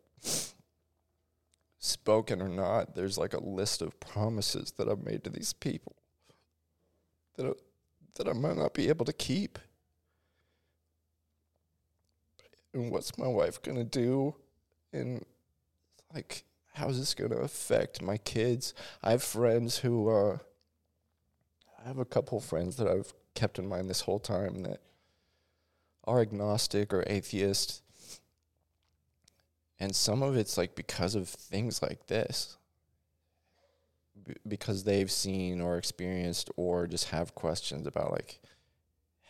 spoken 1.78 2.42
or 2.42 2.48
not, 2.48 2.96
there's 2.96 3.16
like 3.16 3.32
a 3.32 3.44
list 3.44 3.80
of 3.80 4.00
promises 4.00 4.72
that 4.72 4.88
I've 4.88 5.04
made 5.04 5.22
to 5.24 5.30
these 5.30 5.52
people 5.52 5.96
that 7.36 7.46
I, 7.46 7.52
that 8.16 8.28
I 8.28 8.32
might 8.32 8.56
not 8.56 8.74
be 8.74 8.88
able 8.88 9.04
to 9.04 9.12
keep 9.12 9.58
and 12.72 12.90
what's 12.90 13.16
my 13.16 13.28
wife 13.28 13.62
gonna 13.62 13.84
do 13.84 14.34
and 14.92 15.24
like 16.14 16.44
how's 16.74 16.98
this 16.98 17.14
gonna 17.14 17.36
affect 17.36 18.02
my 18.02 18.18
kids 18.18 18.74
i 19.02 19.10
have 19.10 19.22
friends 19.22 19.78
who 19.78 20.10
uh 20.10 20.38
I 21.86 21.88
have 21.88 21.98
a 21.98 22.04
couple 22.04 22.40
friends 22.40 22.76
that 22.78 22.88
I've 22.88 23.14
kept 23.36 23.60
in 23.60 23.68
mind 23.68 23.88
this 23.88 24.00
whole 24.00 24.18
time 24.18 24.64
that 24.64 24.80
are 26.02 26.20
agnostic 26.20 26.92
or 26.92 27.04
atheist. 27.06 27.80
And 29.78 29.94
some 29.94 30.20
of 30.20 30.36
it's 30.36 30.58
like 30.58 30.74
because 30.74 31.14
of 31.14 31.28
things 31.28 31.82
like 31.82 32.08
this. 32.08 32.56
B- 34.26 34.34
because 34.46 34.84
they've 34.84 35.10
seen 35.10 35.60
or 35.60 35.78
experienced 35.78 36.50
or 36.56 36.86
just 36.86 37.06
have 37.10 37.34
questions 37.34 37.86
about 37.86 38.12
like 38.12 38.40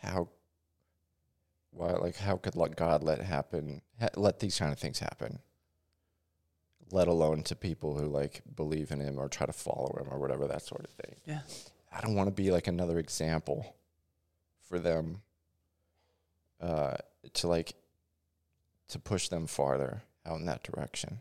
how 0.01 0.29
why 1.71 1.91
like 1.91 2.17
how 2.17 2.37
could 2.37 2.55
like 2.55 2.75
God 2.75 3.03
let 3.03 3.21
happen 3.21 3.81
ha- 3.99 4.09
let 4.15 4.39
these 4.39 4.57
kind 4.57 4.71
of 4.71 4.79
things 4.79 4.99
happen 4.99 5.39
let 6.91 7.07
alone 7.07 7.43
to 7.43 7.55
people 7.55 7.97
who 7.97 8.05
like 8.07 8.41
believe 8.55 8.91
in 8.91 8.99
him 8.99 9.19
or 9.19 9.27
try 9.27 9.45
to 9.45 9.53
follow 9.53 9.97
him 9.99 10.07
or 10.09 10.19
whatever 10.19 10.47
that 10.47 10.61
sort 10.61 10.85
of 10.85 10.91
thing 10.91 11.15
Yeah. 11.25 11.41
I 11.91 12.01
don't 12.01 12.15
want 12.15 12.27
to 12.27 12.33
be 12.43 12.51
like 12.51 12.67
another 12.67 12.97
example 12.99 13.75
for 14.67 14.79
them 14.79 15.21
uh, 16.61 16.95
to 17.33 17.47
like 17.47 17.73
to 18.89 18.99
push 18.99 19.29
them 19.29 19.47
farther 19.47 20.01
out 20.25 20.39
in 20.39 20.45
that 20.45 20.63
direction. 20.63 21.19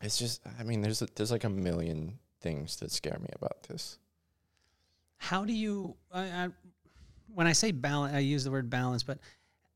It's 0.00 0.18
just, 0.18 0.40
I 0.58 0.62
mean, 0.62 0.80
there's 0.80 1.02
a, 1.02 1.08
there's 1.14 1.30
like 1.30 1.44
a 1.44 1.48
million 1.50 2.18
things 2.40 2.76
that 2.76 2.90
scare 2.90 3.18
me 3.20 3.28
about 3.34 3.62
this. 3.64 3.98
How 5.18 5.44
do 5.44 5.52
you? 5.52 5.96
I, 6.12 6.22
I, 6.22 6.48
when 7.34 7.46
I 7.46 7.52
say 7.52 7.70
balance, 7.72 8.14
I 8.14 8.20
use 8.20 8.44
the 8.44 8.50
word 8.50 8.70
balance, 8.70 9.02
but 9.02 9.18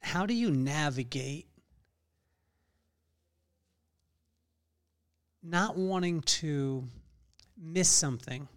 how 0.00 0.26
do 0.26 0.34
you 0.34 0.50
navigate 0.50 1.46
not 5.44 5.76
wanting 5.76 6.22
to 6.22 6.82
miss 7.60 7.88
something 7.88 8.48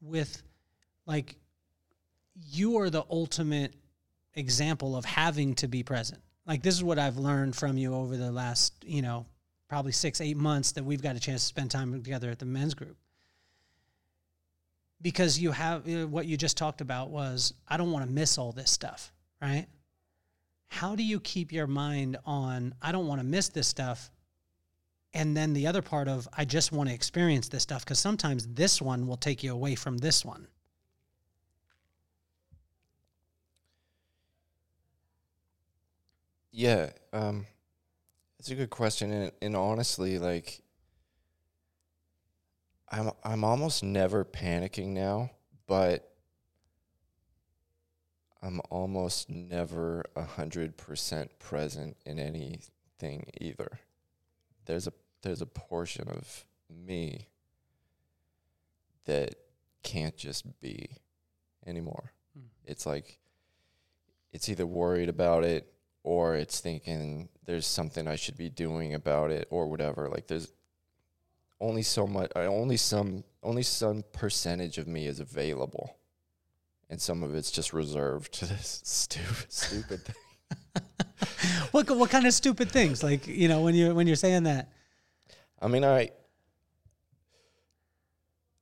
with 0.00 0.42
like 1.06 1.36
you 2.34 2.78
are 2.78 2.90
the 2.90 3.04
ultimate 3.10 3.74
example 4.34 4.96
of 4.96 5.04
having 5.04 5.54
to 5.56 5.68
be 5.68 5.82
present. 5.82 6.20
Like 6.46 6.62
this 6.62 6.74
is 6.74 6.82
what 6.82 6.98
I've 6.98 7.18
learned 7.18 7.54
from 7.54 7.76
you 7.76 7.94
over 7.94 8.16
the 8.16 8.32
last, 8.32 8.72
you 8.84 9.02
know, 9.02 9.26
probably 9.68 9.92
6 9.92 10.20
8 10.20 10.36
months 10.36 10.72
that 10.72 10.84
we've 10.84 11.02
got 11.02 11.14
a 11.14 11.20
chance 11.20 11.42
to 11.42 11.46
spend 11.46 11.70
time 11.70 11.92
together 11.92 12.30
at 12.30 12.38
the 12.38 12.46
men's 12.46 12.74
group. 12.74 12.96
Because 15.02 15.38
you 15.38 15.50
have 15.50 15.86
uh, 15.88 16.06
what 16.06 16.26
you 16.26 16.36
just 16.36 16.56
talked 16.56 16.80
about 16.80 17.10
was 17.10 17.52
I 17.68 17.76
don't 17.76 17.90
want 17.90 18.06
to 18.06 18.10
miss 18.10 18.38
all 18.38 18.52
this 18.52 18.70
stuff, 18.70 19.12
right? 19.40 19.66
How 20.68 20.94
do 20.94 21.02
you 21.02 21.20
keep 21.20 21.52
your 21.52 21.66
mind 21.66 22.16
on 22.24 22.74
I 22.80 22.92
don't 22.92 23.06
want 23.06 23.20
to 23.20 23.26
miss 23.26 23.48
this 23.48 23.66
stuff 23.66 24.10
and 25.14 25.36
then 25.36 25.52
the 25.52 25.66
other 25.66 25.82
part 25.82 26.08
of 26.08 26.28
I 26.32 26.44
just 26.44 26.72
want 26.72 26.88
to 26.88 26.94
experience 26.94 27.48
this 27.48 27.62
stuff 27.62 27.84
because 27.84 27.98
sometimes 27.98 28.46
this 28.46 28.80
one 28.80 29.06
will 29.06 29.16
take 29.16 29.42
you 29.42 29.52
away 29.52 29.74
from 29.74 29.98
this 29.98 30.24
one. 30.24 30.46
Yeah, 36.50 36.90
um, 37.14 37.46
it's 38.38 38.50
a 38.50 38.54
good 38.54 38.68
question, 38.68 39.10
and, 39.10 39.32
and 39.40 39.56
honestly, 39.56 40.18
like, 40.18 40.60
I'm 42.92 43.10
I'm 43.24 43.42
almost 43.42 43.82
never 43.82 44.24
panicking 44.24 44.88
now, 44.88 45.30
but 45.66 46.12
I'm 48.42 48.60
almost 48.70 49.30
never 49.30 50.04
a 50.14 50.22
hundred 50.24 50.76
percent 50.76 51.38
present 51.38 51.96
in 52.04 52.18
anything 52.18 53.30
either. 53.40 53.80
There's 54.66 54.86
a 54.86 54.92
there's 55.22 55.40
a 55.40 55.46
portion 55.46 56.08
of 56.08 56.44
me 56.68 57.28
that 59.06 59.36
can't 59.82 60.16
just 60.16 60.60
be 60.60 60.98
anymore. 61.66 62.12
Hmm. 62.34 62.46
It's 62.64 62.84
like 62.84 63.18
it's 64.32 64.50
either 64.50 64.66
worried 64.66 65.08
about 65.08 65.44
it 65.44 65.72
or 66.02 66.34
it's 66.34 66.60
thinking 66.60 67.30
there's 67.46 67.66
something 67.66 68.06
I 68.06 68.16
should 68.16 68.36
be 68.36 68.50
doing 68.50 68.92
about 68.92 69.30
it 69.30 69.46
or 69.50 69.66
whatever. 69.66 70.08
Like 70.08 70.26
there's 70.26 70.52
only 71.62 71.82
so 71.82 72.06
much 72.06 72.30
only 72.36 72.76
some 72.76 73.24
only 73.42 73.62
some 73.62 74.04
percentage 74.12 74.78
of 74.78 74.86
me 74.86 75.06
is 75.06 75.20
available. 75.20 75.96
And 76.90 77.00
some 77.00 77.22
of 77.22 77.34
it's 77.34 77.50
just 77.50 77.72
reserved 77.72 78.34
to 78.34 78.46
this 78.46 78.82
stupid 78.84 79.50
stupid 79.50 80.00
thing. 80.04 80.84
what 81.70 81.88
what 81.96 82.10
kind 82.10 82.26
of 82.26 82.34
stupid 82.34 82.70
things 82.70 83.02
like 83.02 83.26
you 83.26 83.48
know 83.48 83.62
when 83.62 83.74
you're 83.74 83.94
when 83.94 84.06
you're 84.06 84.16
saying 84.16 84.42
that 84.42 84.70
I 85.60 85.68
mean 85.68 85.84
I 85.84 86.10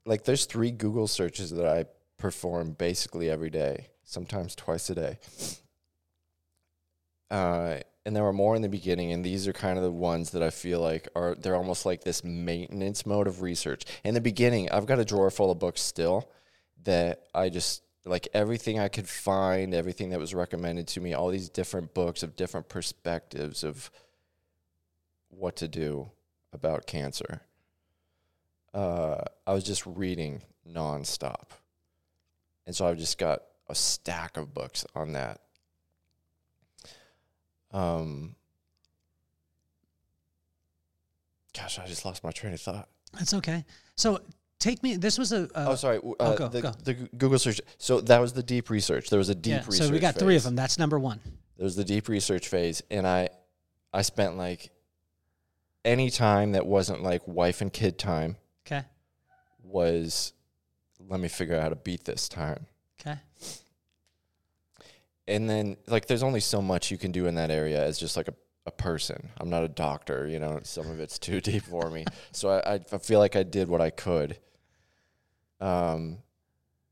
like 0.06 0.24
there's 0.24 0.44
three 0.44 0.70
Google 0.70 1.08
searches 1.08 1.50
that 1.50 1.66
I 1.66 1.86
perform 2.18 2.72
basically 2.72 3.30
every 3.30 3.50
day, 3.50 3.88
sometimes 4.04 4.54
twice 4.54 4.90
a 4.90 4.94
day. 4.94 5.18
Uh, 7.30 7.78
and 8.06 8.16
there 8.16 8.22
were 8.22 8.32
more 8.32 8.56
in 8.56 8.62
the 8.62 8.68
beginning, 8.68 9.12
and 9.12 9.24
these 9.24 9.46
are 9.46 9.52
kind 9.52 9.76
of 9.76 9.84
the 9.84 9.90
ones 9.90 10.30
that 10.30 10.42
I 10.42 10.50
feel 10.50 10.80
like 10.80 11.08
are 11.14 11.34
they're 11.34 11.56
almost 11.56 11.84
like 11.84 12.02
this 12.02 12.24
maintenance 12.24 13.04
mode 13.04 13.26
of 13.26 13.42
research. 13.42 13.84
In 14.04 14.14
the 14.14 14.20
beginning, 14.20 14.70
I've 14.70 14.86
got 14.86 14.98
a 14.98 15.04
drawer 15.04 15.30
full 15.30 15.50
of 15.50 15.58
books 15.58 15.80
still 15.80 16.30
that 16.84 17.26
I 17.34 17.50
just 17.50 17.82
like 18.04 18.28
everything 18.32 18.78
I 18.78 18.88
could 18.88 19.08
find, 19.08 19.74
everything 19.74 20.10
that 20.10 20.18
was 20.18 20.34
recommended 20.34 20.88
to 20.88 21.00
me, 21.00 21.12
all 21.12 21.28
these 21.28 21.50
different 21.50 21.92
books 21.92 22.22
of 22.22 22.36
different 22.36 22.68
perspectives 22.68 23.62
of 23.62 23.90
what 25.28 25.56
to 25.56 25.68
do 25.68 26.10
about 26.52 26.86
cancer. 26.86 27.42
Uh, 28.72 29.22
I 29.46 29.52
was 29.52 29.64
just 29.64 29.84
reading 29.84 30.42
nonstop. 30.66 31.50
And 32.66 32.74
so 32.74 32.86
I've 32.86 32.98
just 32.98 33.18
got 33.18 33.42
a 33.68 33.74
stack 33.74 34.36
of 34.36 34.54
books 34.54 34.84
on 34.94 35.12
that. 35.12 35.40
Um, 37.72 38.34
gosh, 41.56 41.78
I 41.78 41.86
just 41.86 42.04
lost 42.04 42.24
my 42.24 42.30
train 42.30 42.52
of 42.52 42.60
thought. 42.60 42.88
that's 43.12 43.34
okay 43.34 43.64
so 43.96 44.20
take 44.58 44.82
me 44.82 44.96
this 44.96 45.18
was 45.18 45.32
a, 45.32 45.44
a 45.54 45.70
oh, 45.70 45.74
sorry. 45.74 45.98
Uh, 45.98 46.34
go, 46.34 46.48
the, 46.48 46.62
go. 46.62 46.72
the 46.84 46.94
Google 46.94 47.38
search. 47.38 47.60
So 47.78 48.00
that 48.02 48.20
was 48.20 48.32
the 48.32 48.42
deep 48.42 48.70
research. 48.70 49.10
There 49.10 49.18
was 49.18 49.28
a 49.28 49.34
deep 49.34 49.52
yeah, 49.52 49.64
research. 49.66 49.88
so 49.88 49.92
we 49.92 49.98
got 49.98 50.14
three 50.14 50.36
of 50.36 50.42
them 50.42 50.56
that's 50.56 50.78
number 50.78 50.98
one 50.98 51.20
There 51.56 51.64
was 51.64 51.76
the 51.76 51.84
deep 51.84 52.08
research 52.08 52.48
phase, 52.48 52.82
and 52.90 53.06
I, 53.06 53.30
I 53.92 54.02
spent 54.02 54.36
like 54.36 54.70
any 55.84 56.10
time 56.10 56.52
that 56.52 56.66
wasn't 56.66 57.02
like 57.02 57.26
wife 57.26 57.60
and 57.60 57.72
kid 57.72 57.98
time 57.98 58.36
okay 58.66 58.84
was, 59.62 60.32
let 61.08 61.20
me 61.20 61.28
figure 61.28 61.56
out 61.56 61.62
how 61.62 61.68
to 61.68 61.76
beat 61.76 62.04
this 62.04 62.28
time. 62.28 62.66
okay 63.00 63.18
and 65.30 65.48
then 65.48 65.76
like 65.86 66.06
there's 66.06 66.22
only 66.22 66.40
so 66.40 66.60
much 66.60 66.90
you 66.90 66.98
can 66.98 67.12
do 67.12 67.26
in 67.26 67.36
that 67.36 67.50
area 67.50 67.82
as 67.82 67.98
just 67.98 68.16
like 68.16 68.28
a, 68.28 68.34
a 68.66 68.70
person. 68.70 69.30
I'm 69.38 69.48
not 69.48 69.62
a 69.62 69.68
doctor 69.68 70.26
you 70.26 70.38
know 70.38 70.60
some 70.64 70.90
of 70.90 71.00
it's 71.00 71.18
too 71.18 71.40
deep 71.50 71.62
for 71.62 71.90
me. 71.90 72.04
So 72.32 72.50
I, 72.50 72.80
I 72.92 72.98
feel 72.98 73.20
like 73.20 73.36
i 73.36 73.42
did 73.42 73.68
what 73.68 73.80
i 73.80 73.90
could. 73.90 74.38
Um 75.60 76.18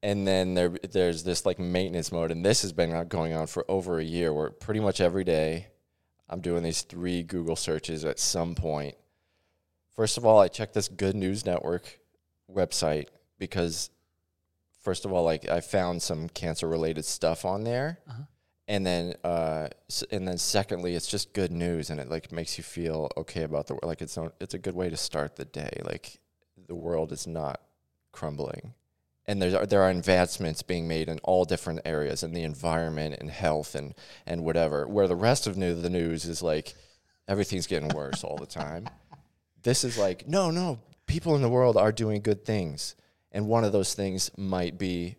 and 0.03 0.27
then 0.27 0.55
there 0.55 0.71
there's 0.93 1.25
this 1.25 1.45
like 1.45 1.59
maintenance 1.59 2.13
mode 2.13 2.31
and 2.31 2.45
this 2.45 2.63
has 2.63 2.73
been 2.73 3.09
going 3.09 3.35
on 3.35 3.49
for 3.49 3.65
over 3.69 3.99
a 3.99 4.05
year 4.05 4.33
where 4.33 4.51
pretty 4.51 4.81
much 4.81 5.01
every 5.01 5.25
day 5.25 5.67
i'm 6.29 6.41
doing 6.41 6.63
these 6.63 6.83
three 6.83 7.23
google 7.23 7.57
searches 7.57 8.05
at 8.05 8.19
some 8.19 8.55
point. 8.55 8.95
First 9.97 10.17
of 10.17 10.25
all 10.25 10.39
i 10.39 10.49
check 10.49 10.73
this 10.73 10.89
good 10.89 11.17
news 11.17 11.45
network 11.45 11.99
website 12.51 13.09
because 13.39 13.91
first 14.89 15.05
of 15.05 15.13
all, 15.13 15.23
like 15.33 15.49
I 15.51 15.61
found 15.61 16.01
some 16.01 16.29
cancer 16.31 16.67
related 16.67 17.05
stuff 17.05 17.45
on 17.45 17.65
there. 17.65 17.99
Uh-huh. 18.09 18.23
And 18.69 18.87
then, 18.87 19.15
uh, 19.25 19.69
s- 19.91 20.05
and 20.11 20.27
then, 20.29 20.39
secondly, 20.39 20.95
it's 20.95 21.07
just 21.17 21.33
good 21.35 21.53
news, 21.53 21.91
and 21.91 22.01
it 22.01 22.09
like 22.09 22.33
makes 22.33 22.57
you 22.59 22.65
feel 22.65 23.11
okay 23.17 23.43
about 23.43 23.67
the 23.67 23.75
world. 23.75 23.85
like. 23.93 24.03
It's 24.03 24.17
a, 24.17 24.33
it's 24.41 24.55
a 24.55 24.59
good 24.67 24.75
way 24.75 24.89
to 24.91 24.97
start 24.97 25.37
the 25.37 25.45
day. 25.45 25.75
Like 25.85 26.19
the 26.67 26.75
world 26.75 27.13
is 27.13 27.27
not 27.27 27.61
crumbling, 28.13 28.75
and 29.27 29.41
there's 29.41 29.69
there 29.69 29.83
are 29.83 29.91
advancements 29.91 30.63
being 30.63 30.87
made 30.89 31.09
in 31.09 31.19
all 31.23 31.45
different 31.45 31.81
areas 31.85 32.23
in 32.23 32.33
the 32.33 32.43
environment 32.43 33.17
and 33.21 33.31
health 33.31 33.75
and 33.75 33.95
and 34.27 34.45
whatever. 34.45 34.87
Where 34.87 35.09
the 35.09 35.17
rest 35.29 35.47
of 35.47 35.57
new 35.57 35.75
the 35.75 35.91
news 35.91 36.25
is 36.27 36.43
like 36.43 36.75
everything's 37.27 37.67
getting 37.67 37.91
worse 37.91 38.25
all 38.25 38.37
the 38.37 38.53
time. 38.65 38.85
This 39.63 39.83
is 39.85 39.99
like 39.99 40.29
no, 40.29 40.51
no. 40.51 40.79
People 41.07 41.35
in 41.37 41.43
the 41.43 41.49
world 41.59 41.77
are 41.77 41.91
doing 41.93 42.23
good 42.23 42.45
things, 42.45 42.95
and 43.33 43.47
one 43.47 43.65
of 43.65 43.73
those 43.73 43.95
things 43.95 44.31
might 44.37 44.79
be 44.79 45.17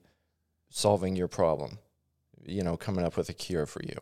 solving 0.69 1.15
your 1.15 1.28
problem. 1.28 1.80
You 2.45 2.63
know, 2.63 2.78
coming 2.78 3.06
up 3.06 3.17
with 3.17 3.30
a 3.30 3.34
cure 3.34 3.65
for 3.65 3.82
you. 3.84 3.98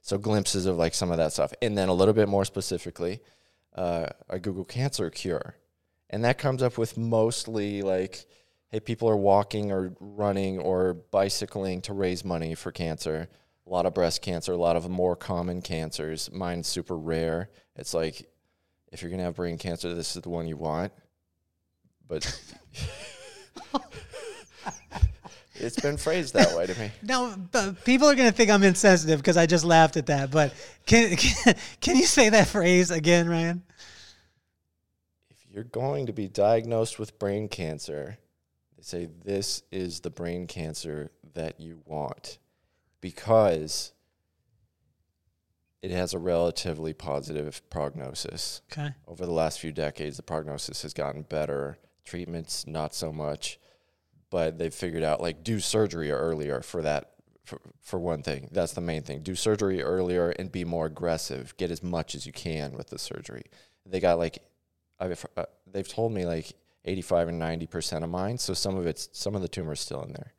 So 0.00 0.18
glimpses 0.18 0.66
of 0.66 0.76
like 0.76 0.94
some 0.94 1.10
of 1.10 1.16
that 1.16 1.32
stuff, 1.32 1.52
and 1.62 1.76
then 1.76 1.88
a 1.88 1.94
little 1.94 2.14
bit 2.14 2.28
more 2.28 2.44
specifically, 2.44 3.20
uh, 3.74 4.08
a 4.28 4.38
Google 4.38 4.64
Cancer 4.64 5.10
cure, 5.10 5.56
and 6.10 6.24
that 6.24 6.38
comes 6.38 6.62
up 6.62 6.78
with 6.78 6.96
mostly 6.98 7.82
like, 7.82 8.26
hey, 8.68 8.80
people 8.80 9.08
are 9.08 9.16
walking 9.16 9.72
or 9.72 9.94
running 10.00 10.58
or 10.58 10.94
bicycling 10.94 11.80
to 11.82 11.92
raise 11.92 12.24
money 12.24 12.54
for 12.54 12.70
cancer. 12.70 13.28
A 13.66 13.70
lot 13.70 13.86
of 13.86 13.94
breast 13.94 14.20
cancer, 14.20 14.52
a 14.52 14.56
lot 14.56 14.76
of 14.76 14.88
more 14.90 15.16
common 15.16 15.62
cancers. 15.62 16.30
Mine's 16.30 16.68
super 16.68 16.96
rare. 16.96 17.48
It's 17.76 17.94
like, 17.94 18.28
if 18.92 19.00
you're 19.00 19.10
gonna 19.10 19.22
have 19.22 19.36
brain 19.36 19.58
cancer, 19.58 19.94
this 19.94 20.14
is 20.14 20.22
the 20.22 20.28
one 20.28 20.46
you 20.46 20.56
want. 20.56 20.92
But 22.06 22.24
it's 25.54 25.80
been 25.80 25.96
phrased 25.96 26.34
that 26.34 26.56
way 26.56 26.66
to 26.66 26.78
me. 26.78 26.90
No, 27.02 27.34
but 27.52 27.84
people 27.84 28.08
are 28.08 28.14
going 28.14 28.28
to 28.28 28.36
think 28.36 28.50
I'm 28.50 28.62
insensitive 28.62 29.20
because 29.20 29.36
I 29.36 29.46
just 29.46 29.64
laughed 29.64 29.96
at 29.96 30.06
that. 30.06 30.30
But 30.30 30.52
can, 30.86 31.16
can 31.16 31.54
can 31.80 31.96
you 31.96 32.06
say 32.06 32.28
that 32.30 32.48
phrase 32.48 32.90
again, 32.90 33.28
Ryan? 33.28 33.62
If 35.30 35.38
you're 35.50 35.64
going 35.64 36.06
to 36.06 36.12
be 36.12 36.28
diagnosed 36.28 36.98
with 36.98 37.18
brain 37.18 37.48
cancer, 37.48 38.18
they 38.76 38.82
say 38.82 39.08
this 39.24 39.62
is 39.70 40.00
the 40.00 40.10
brain 40.10 40.46
cancer 40.46 41.10
that 41.34 41.60
you 41.60 41.80
want 41.84 42.38
because 43.00 43.92
it 45.84 45.90
has 45.90 46.14
a 46.14 46.18
relatively 46.18 46.94
positive 46.94 47.60
prognosis. 47.68 48.62
Okay. 48.72 48.94
Over 49.06 49.26
the 49.26 49.32
last 49.32 49.60
few 49.60 49.70
decades, 49.70 50.16
the 50.16 50.22
prognosis 50.22 50.80
has 50.80 50.94
gotten 50.94 51.22
better. 51.22 51.76
Treatments, 52.04 52.66
not 52.66 52.94
so 52.94 53.12
much, 53.12 53.58
but 54.30 54.58
they've 54.58 54.74
figured 54.74 55.02
out 55.02 55.20
like 55.20 55.44
do 55.44 55.60
surgery 55.60 56.10
earlier 56.10 56.60
for 56.60 56.82
that. 56.82 57.10
For, 57.44 57.60
for 57.82 57.98
one 57.98 58.22
thing, 58.22 58.48
that's 58.52 58.72
the 58.72 58.80
main 58.80 59.02
thing. 59.02 59.20
Do 59.20 59.34
surgery 59.34 59.82
earlier 59.82 60.30
and 60.30 60.50
be 60.50 60.64
more 60.64 60.86
aggressive. 60.86 61.54
Get 61.58 61.70
as 61.70 61.82
much 61.82 62.14
as 62.14 62.24
you 62.24 62.32
can 62.32 62.72
with 62.72 62.88
the 62.88 62.98
surgery. 62.98 63.42
They 63.84 64.00
got 64.00 64.18
like, 64.18 64.38
I've, 64.98 65.26
uh, 65.36 65.44
they've 65.70 65.86
told 65.86 66.12
me 66.12 66.24
like 66.24 66.54
85 66.84 67.28
and 67.28 67.38
90 67.38 67.66
percent 67.66 68.04
of 68.04 68.10
mine. 68.10 68.38
So 68.38 68.54
some 68.54 68.76
of 68.76 68.86
it's 68.86 69.08
some 69.12 69.34
of 69.34 69.42
the 69.42 69.48
tumor's 69.48 69.80
still 69.80 70.02
in 70.02 70.12
there, 70.12 70.32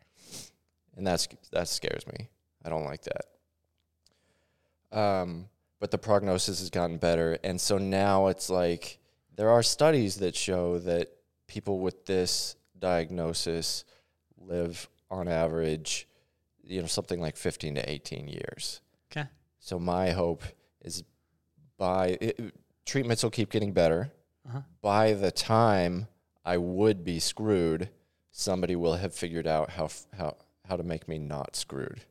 and 0.97 1.06
that's 1.06 1.28
that 1.51 1.67
scares 1.67 2.06
me. 2.08 2.30
I 2.63 2.69
don't 2.69 2.86
like 2.86 3.04
that. 3.04 3.25
Um, 4.97 5.45
but 5.80 5.91
the 5.91 5.97
prognosis 5.97 6.60
has 6.60 6.69
gotten 6.69 6.97
better, 6.97 7.38
and 7.43 7.60
so 7.60 7.78
now 7.78 8.28
it's 8.28 8.49
like 8.49 8.99
there 9.36 9.49
are 9.49 9.63
studies 9.63 10.17
that 10.17 10.36
show 10.36 10.80
that 10.80 11.10
people 11.47 11.79
with 11.79 12.05
this 12.05 12.55
diagnosis 12.77 13.86
live 14.38 14.89
on 15.10 15.27
average, 15.27 16.08
you 16.63 16.81
know, 16.81 16.88
something 16.88 17.19
like 17.19 17.38
15 17.38 17.75
to 17.75 17.89
18 17.89 18.27
years. 18.27 18.81
Okay. 19.12 19.27
So 19.60 19.79
my 19.79 20.12
hope 20.12 20.43
is 20.81 21.03
by 21.77 22.17
it, 22.21 22.53
treatments 22.86 23.23
will 23.23 23.31
keep 23.31 23.49
getting 23.49 23.73
better. 23.73 24.12
Uh-huh. 24.47 24.62
By 24.81 25.13
the 25.13 25.31
time 25.31 26.08
I 26.43 26.58
would 26.58 27.03
be 27.03 27.19
screwed, 27.19 27.89
somebody 28.31 28.75
will 28.75 28.95
have 28.95 29.13
figured 29.13 29.47
out 29.47 29.71
how 29.71 29.89
how 30.17 30.38
how 30.67 30.77
to 30.77 30.84
make 30.84 31.08
me 31.08 31.17
not 31.17 31.55
screwed. 31.55 32.01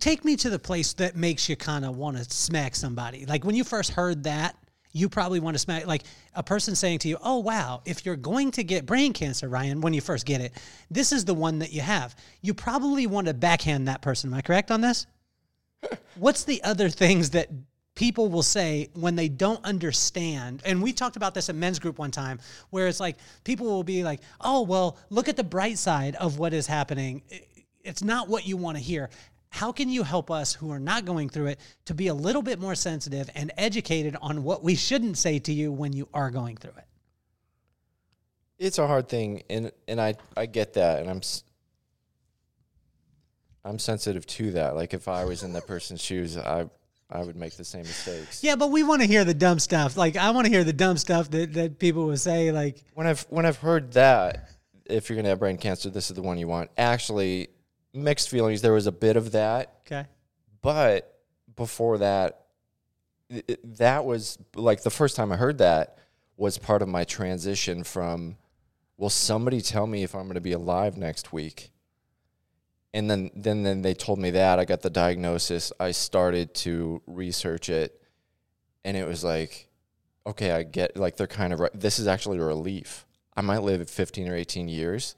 Take 0.00 0.24
me 0.24 0.36
to 0.36 0.50
the 0.50 0.58
place 0.58 0.92
that 0.94 1.16
makes 1.16 1.48
you 1.48 1.56
kind 1.56 1.84
of 1.84 1.96
want 1.96 2.16
to 2.16 2.24
smack 2.24 2.74
somebody. 2.74 3.24
Like 3.24 3.44
when 3.44 3.54
you 3.54 3.64
first 3.64 3.92
heard 3.92 4.24
that, 4.24 4.56
you 4.92 5.08
probably 5.08 5.40
want 5.40 5.54
to 5.54 5.58
smack 5.58 5.86
like 5.86 6.02
a 6.34 6.42
person 6.42 6.74
saying 6.74 7.00
to 7.00 7.08
you, 7.08 7.18
"Oh 7.22 7.38
wow, 7.38 7.82
if 7.84 8.06
you're 8.06 8.16
going 8.16 8.50
to 8.52 8.64
get 8.64 8.86
brain 8.86 9.12
cancer, 9.12 9.48
Ryan, 9.48 9.80
when 9.80 9.92
you 9.92 10.00
first 10.00 10.26
get 10.26 10.40
it, 10.40 10.52
this 10.90 11.12
is 11.12 11.24
the 11.24 11.34
one 11.34 11.60
that 11.60 11.72
you 11.72 11.80
have." 11.80 12.16
You 12.42 12.54
probably 12.54 13.06
want 13.06 13.26
to 13.26 13.34
backhand 13.34 13.88
that 13.88 14.02
person. 14.02 14.30
Am 14.30 14.34
I 14.34 14.42
correct 14.42 14.70
on 14.70 14.80
this? 14.80 15.06
What's 16.16 16.44
the 16.44 16.62
other 16.62 16.88
things 16.88 17.30
that 17.30 17.48
people 17.94 18.28
will 18.28 18.42
say 18.42 18.88
when 18.94 19.16
they 19.16 19.28
don't 19.28 19.64
understand? 19.64 20.62
And 20.64 20.82
we 20.82 20.92
talked 20.92 21.16
about 21.16 21.34
this 21.34 21.48
at 21.48 21.54
men's 21.54 21.78
group 21.78 21.98
one 21.98 22.10
time, 22.10 22.40
where 22.70 22.86
it's 22.88 23.00
like 23.00 23.16
people 23.44 23.66
will 23.66 23.84
be 23.84 24.04
like, 24.04 24.20
"Oh 24.40 24.62
well, 24.62 24.98
look 25.10 25.28
at 25.28 25.36
the 25.36 25.44
bright 25.44 25.78
side 25.78 26.14
of 26.16 26.38
what 26.38 26.54
is 26.54 26.66
happening." 26.66 27.22
It's 27.84 28.02
not 28.02 28.28
what 28.28 28.46
you 28.46 28.56
want 28.56 28.76
to 28.76 28.82
hear 28.82 29.08
how 29.50 29.72
can 29.72 29.88
you 29.88 30.02
help 30.02 30.30
us 30.30 30.54
who 30.54 30.70
are 30.70 30.78
not 30.78 31.04
going 31.04 31.28
through 31.28 31.46
it 31.46 31.60
to 31.86 31.94
be 31.94 32.08
a 32.08 32.14
little 32.14 32.42
bit 32.42 32.58
more 32.58 32.74
sensitive 32.74 33.30
and 33.34 33.52
educated 33.56 34.16
on 34.20 34.44
what 34.44 34.62
we 34.62 34.74
shouldn't 34.74 35.16
say 35.16 35.38
to 35.40 35.52
you 35.52 35.72
when 35.72 35.92
you 35.92 36.08
are 36.12 36.30
going 36.30 36.56
through 36.56 36.74
it? 36.76 36.84
It's 38.58 38.78
a 38.78 38.86
hard 38.86 39.08
thing, 39.08 39.42
and 39.48 39.70
and 39.86 40.00
I 40.00 40.14
I 40.36 40.46
get 40.46 40.74
that, 40.74 41.00
and 41.00 41.08
I'm 41.08 41.20
I'm 43.64 43.78
sensitive 43.78 44.26
to 44.26 44.52
that. 44.52 44.74
Like 44.74 44.94
if 44.94 45.06
I 45.06 45.24
was 45.24 45.42
in 45.42 45.52
that 45.52 45.66
person's 45.66 46.02
shoes, 46.02 46.36
I 46.36 46.68
I 47.10 47.22
would 47.22 47.36
make 47.36 47.56
the 47.56 47.64
same 47.64 47.82
mistakes. 47.82 48.42
Yeah, 48.42 48.56
but 48.56 48.70
we 48.70 48.82
want 48.82 49.00
to 49.02 49.08
hear 49.08 49.24
the 49.24 49.34
dumb 49.34 49.58
stuff. 49.58 49.96
Like 49.96 50.16
I 50.16 50.30
want 50.30 50.46
to 50.46 50.52
hear 50.52 50.64
the 50.64 50.72
dumb 50.72 50.96
stuff 50.96 51.30
that, 51.30 51.54
that 51.54 51.78
people 51.78 52.06
will 52.06 52.16
say. 52.16 52.50
Like 52.52 52.82
When 52.94 53.06
I've 53.06 53.22
when 53.30 53.46
I've 53.46 53.58
heard 53.58 53.92
that, 53.92 54.50
if 54.86 55.08
you're 55.08 55.16
gonna 55.16 55.28
have 55.28 55.38
brain 55.38 55.56
cancer, 55.56 55.88
this 55.88 56.10
is 56.10 56.16
the 56.16 56.22
one 56.22 56.36
you 56.38 56.48
want. 56.48 56.70
Actually, 56.76 57.48
mixed 58.02 58.28
feelings. 58.28 58.62
There 58.62 58.72
was 58.72 58.86
a 58.86 58.92
bit 58.92 59.16
of 59.16 59.32
that, 59.32 59.74
okay, 59.86 60.06
but 60.62 61.20
before 61.56 61.98
that, 61.98 62.46
it- 63.28 63.76
that 63.78 64.04
was 64.04 64.38
like 64.54 64.82
the 64.82 64.90
first 64.90 65.16
time 65.16 65.32
I 65.32 65.36
heard 65.36 65.58
that 65.58 65.98
was 66.36 66.56
part 66.58 66.82
of 66.82 66.88
my 66.88 67.04
transition 67.04 67.82
from, 67.84 68.36
will 68.96 69.10
somebody 69.10 69.60
tell 69.60 69.86
me 69.86 70.02
if 70.02 70.14
I'm 70.14 70.22
going 70.24 70.34
to 70.34 70.40
be 70.40 70.52
alive 70.52 70.96
next 70.96 71.32
week? 71.32 71.70
And 72.94 73.10
then, 73.10 73.30
then, 73.34 73.64
then 73.64 73.82
they 73.82 73.92
told 73.92 74.18
me 74.18 74.30
that 74.30 74.58
I 74.58 74.64
got 74.64 74.80
the 74.82 74.88
diagnosis. 74.90 75.72
I 75.78 75.90
started 75.90 76.54
to 76.56 77.02
research 77.06 77.68
it, 77.68 78.00
and 78.84 78.96
it 78.96 79.06
was 79.06 79.22
like, 79.22 79.68
okay, 80.26 80.52
I 80.52 80.62
get 80.62 80.96
like 80.96 81.16
they're 81.16 81.26
kind 81.26 81.52
of 81.52 81.60
right. 81.60 81.70
This 81.74 81.98
is 81.98 82.06
actually 82.06 82.38
a 82.38 82.44
relief. 82.44 83.04
I 83.36 83.40
might 83.42 83.62
live 83.62 83.88
15 83.90 84.28
or 84.28 84.34
18 84.34 84.68
years. 84.68 85.14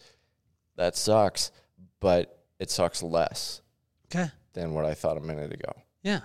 That 0.77 0.97
sucks, 0.97 1.53
but 2.01 2.40
it 2.61 2.71
sucks 2.71 3.03
less 3.03 3.63
okay, 4.07 4.31
than 4.53 4.73
what 4.75 4.85
I 4.85 4.95
thought 4.95 5.17
a 5.17 5.21
minute 5.21 5.53
ago. 5.53 5.73
yeah, 6.03 6.21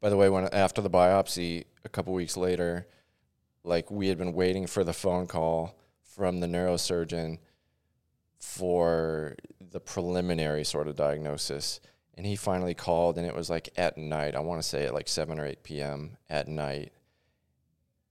By 0.00 0.10
the 0.10 0.16
way, 0.18 0.28
when 0.28 0.48
after 0.52 0.82
the 0.82 0.90
biopsy, 0.90 1.64
a 1.84 1.88
couple 1.88 2.12
weeks 2.12 2.36
later, 2.36 2.86
like 3.64 3.90
we 3.90 4.08
had 4.08 4.18
been 4.18 4.34
waiting 4.34 4.66
for 4.66 4.84
the 4.84 4.92
phone 4.92 5.26
call 5.26 5.78
from 6.02 6.40
the 6.40 6.46
neurosurgeon 6.46 7.38
for 8.38 9.36
the 9.60 9.80
preliminary 9.80 10.64
sort 10.64 10.88
of 10.88 10.96
diagnosis. 10.96 11.80
And 12.14 12.24
he 12.24 12.36
finally 12.36 12.74
called, 12.74 13.18
and 13.18 13.26
it 13.26 13.34
was 13.34 13.50
like 13.50 13.68
at 13.76 13.98
night. 13.98 14.34
I 14.34 14.40
want 14.40 14.62
to 14.62 14.66
say 14.66 14.86
at 14.86 14.94
like 14.94 15.08
7 15.08 15.38
or 15.38 15.44
8 15.46 15.62
p.m. 15.62 16.16
at 16.30 16.48
night. 16.48 16.92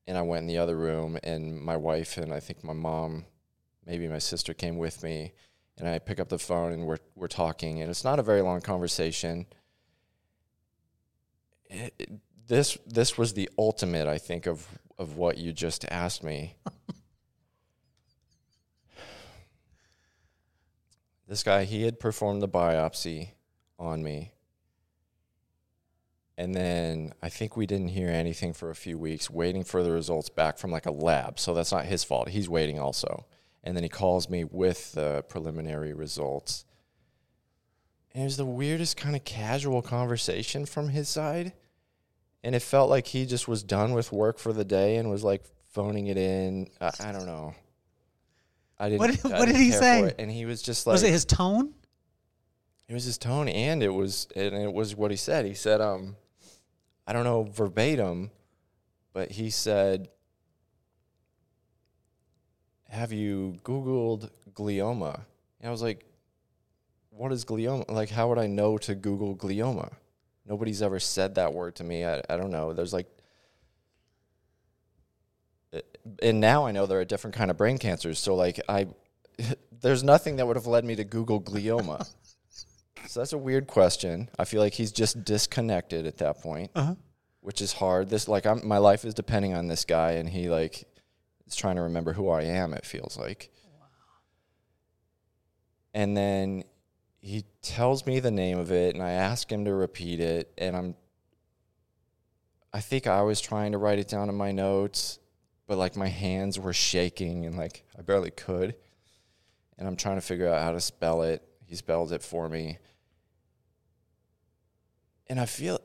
And 0.07 0.17
I 0.17 0.21
went 0.21 0.41
in 0.41 0.47
the 0.47 0.59
other 0.59 0.75
room, 0.75 1.17
and 1.23 1.59
my 1.59 1.75
wife 1.75 2.17
and 2.17 2.31
I 2.31 2.39
think 2.39 2.63
my 2.63 2.73
mom, 2.73 3.25
maybe 3.85 4.07
my 4.07 4.19
sister 4.19 4.53
came 4.53 4.77
with 4.77 5.01
me. 5.03 5.33
And 5.77 5.87
I 5.89 5.99
pick 5.99 6.19
up 6.19 6.29
the 6.29 6.39
phone, 6.39 6.71
and 6.71 6.85
we're, 6.85 6.99
we're 7.15 7.27
talking. 7.27 7.81
And 7.81 7.89
it's 7.89 8.03
not 8.03 8.19
a 8.19 8.23
very 8.23 8.41
long 8.41 8.61
conversation 8.61 9.45
it, 11.69 11.93
it- 11.99 12.09
this 12.47 12.77
this 12.85 13.17
was 13.17 13.33
the 13.33 13.49
ultimate, 13.57 14.05
I 14.07 14.19
think, 14.19 14.45
of 14.45 14.67
of 14.99 15.17
what 15.17 15.39
you 15.39 15.51
just 15.51 15.83
asked 15.85 16.23
me. 16.23 16.53
this 21.27 21.41
guy, 21.41 21.63
he 21.63 21.81
had 21.83 21.99
performed 21.99 22.43
the 22.43 22.47
biopsy 22.47 23.29
on 23.79 24.03
me. 24.03 24.31
And 26.37 26.53
then 26.53 27.13
I 27.23 27.29
think 27.29 27.57
we 27.57 27.65
didn't 27.65 27.87
hear 27.87 28.09
anything 28.09 28.53
for 28.53 28.69
a 28.69 28.75
few 28.75 28.99
weeks, 28.99 29.27
waiting 29.29 29.63
for 29.63 29.81
the 29.81 29.91
results 29.91 30.29
back 30.29 30.59
from 30.59 30.69
like 30.69 30.85
a 30.85 30.91
lab. 30.91 31.39
So 31.39 31.55
that's 31.55 31.71
not 31.71 31.85
his 31.85 32.03
fault. 32.03 32.29
He's 32.29 32.47
waiting 32.47 32.77
also. 32.79 33.25
And 33.65 33.75
then 33.75 33.83
he 33.83 33.89
calls 33.89 34.29
me 34.29 34.43
with 34.43 34.91
the 34.93 35.23
preliminary 35.27 35.91
results. 35.93 36.65
And 38.13 38.21
it 38.21 38.25
was 38.25 38.37
the 38.37 38.45
weirdest 38.45 38.95
kind 38.95 39.15
of 39.15 39.25
casual 39.25 39.81
conversation 39.81 40.65
from 40.65 40.89
his 40.89 41.09
side. 41.09 41.53
And 42.43 42.53
it 42.55 42.61
felt 42.61 42.89
like 42.91 43.07
he 43.07 43.25
just 43.25 43.47
was 43.47 43.63
done 43.63 43.93
with 43.93 44.11
work 44.11 44.37
for 44.37 44.53
the 44.53 44.63
day 44.63 44.97
and 44.97 45.09
was 45.09 45.23
like 45.23 45.43
phoning 45.73 46.07
it 46.07 46.15
in. 46.17 46.69
I, 46.79 46.91
I 46.99 47.11
don't 47.11 47.25
know. 47.25 47.55
I 48.77 48.89
didn't. 48.89 48.99
What 48.99 49.11
did- 49.11 49.23
what 49.23 49.45
did 49.47 49.55
he 49.55 49.71
say? 49.71 50.13
And 50.19 50.29
he 50.31 50.45
was 50.45 50.61
just 50.61 50.85
like, 50.85 50.93
was 50.93 51.03
it 51.03 51.09
his 51.11 51.25
tone? 51.25 51.73
it 52.87 52.93
was 52.93 53.03
his 53.03 53.17
tone, 53.17 53.47
and 53.49 53.81
it 53.81 53.89
was, 53.89 54.27
and 54.35 54.53
it 54.53 54.71
was 54.71 54.95
what 54.95 55.09
he 55.09 55.17
said. 55.17 55.43
He 55.45 55.55
said, 55.55 55.81
um, 55.81 56.15
I 57.07 57.13
don't 57.13 57.23
know 57.23 57.43
verbatim, 57.51 58.29
but 59.11 59.31
he 59.31 59.49
said, 59.49 60.09
"Have 62.89 63.11
you 63.11 63.59
Googled 63.63 64.29
glioma?" 64.53 65.15
And 65.59 65.67
I 65.67 65.71
was 65.71 65.81
like, 65.81 66.05
"What 67.09 67.31
is 67.31 67.45
glioma? 67.45 67.89
Like, 67.89 68.09
how 68.09 68.29
would 68.29 68.37
I 68.37 68.47
know 68.47 68.77
to 68.79 68.95
Google 68.95 69.35
glioma? 69.35 69.93
Nobody's 70.45 70.81
ever 70.81 70.99
said 70.99 71.35
that 71.35 71.53
word 71.53 71.75
to 71.75 71.83
me. 71.83 72.05
I, 72.05 72.21
I 72.29 72.37
don't 72.37 72.51
know. 72.51 72.73
There's 72.73 72.93
like." 72.93 73.07
Eh, 75.73 75.81
and 76.21 76.39
now 76.39 76.65
I 76.65 76.71
know 76.71 76.85
there 76.85 76.99
are 76.99 77.05
different 77.05 77.35
kind 77.35 77.51
of 77.51 77.57
brain 77.57 77.77
cancers. 77.77 78.19
So 78.19 78.35
like 78.35 78.59
I, 78.69 78.87
there's 79.81 80.03
nothing 80.03 80.37
that 80.37 80.47
would 80.47 80.55
have 80.55 80.67
led 80.67 80.85
me 80.85 80.95
to 80.95 81.03
Google 81.03 81.41
glioma. 81.41 82.09
So 83.07 83.19
that's 83.19 83.33
a 83.33 83.37
weird 83.37 83.67
question. 83.67 84.29
I 84.37 84.45
feel 84.45 84.61
like 84.61 84.73
he's 84.73 84.91
just 84.91 85.23
disconnected 85.23 86.05
at 86.05 86.17
that 86.17 86.41
point, 86.41 86.71
uh-huh. 86.75 86.95
which 87.41 87.61
is 87.61 87.71
hard. 87.71 88.09
This 88.09 88.27
like 88.27 88.45
I'm 88.45 88.67
my 88.67 88.77
life 88.77 89.05
is 89.05 89.13
depending 89.13 89.53
on 89.53 89.67
this 89.67 89.85
guy, 89.85 90.13
and 90.13 90.27
he 90.27 90.49
like 90.49 90.85
is 91.47 91.55
trying 91.55 91.75
to 91.75 91.83
remember 91.83 92.13
who 92.13 92.29
I 92.29 92.43
am. 92.43 92.73
It 92.73 92.85
feels 92.85 93.17
like. 93.17 93.51
And 95.93 96.15
then 96.15 96.63
he 97.21 97.45
tells 97.61 98.05
me 98.05 98.19
the 98.19 98.31
name 98.31 98.59
of 98.59 98.71
it, 98.71 98.93
and 98.93 99.03
I 99.03 99.11
ask 99.11 99.51
him 99.51 99.65
to 99.65 99.73
repeat 99.73 100.19
it, 100.19 100.51
and 100.57 100.75
I'm. 100.75 100.95
I 102.73 102.81
think 102.81 103.07
I 103.07 103.21
was 103.21 103.39
trying 103.39 103.71
to 103.71 103.77
write 103.77 103.99
it 103.99 104.09
down 104.09 104.27
in 104.27 104.35
my 104.35 104.51
notes, 104.51 105.19
but 105.65 105.77
like 105.77 105.95
my 105.95 106.07
hands 106.07 106.59
were 106.59 106.73
shaking 106.73 107.45
and 107.45 107.57
like 107.57 107.85
I 107.97 108.01
barely 108.01 108.31
could. 108.31 108.75
And 109.77 109.87
I'm 109.87 109.95
trying 109.95 110.15
to 110.15 110.21
figure 110.21 110.47
out 110.47 110.61
how 110.61 110.71
to 110.71 110.81
spell 110.81 111.23
it. 111.23 111.41
he 111.65 111.75
spells 111.75 112.11
it 112.11 112.21
for 112.21 112.47
me. 112.47 112.77
And 115.27 115.39
I 115.39 115.45
feel, 115.45 115.79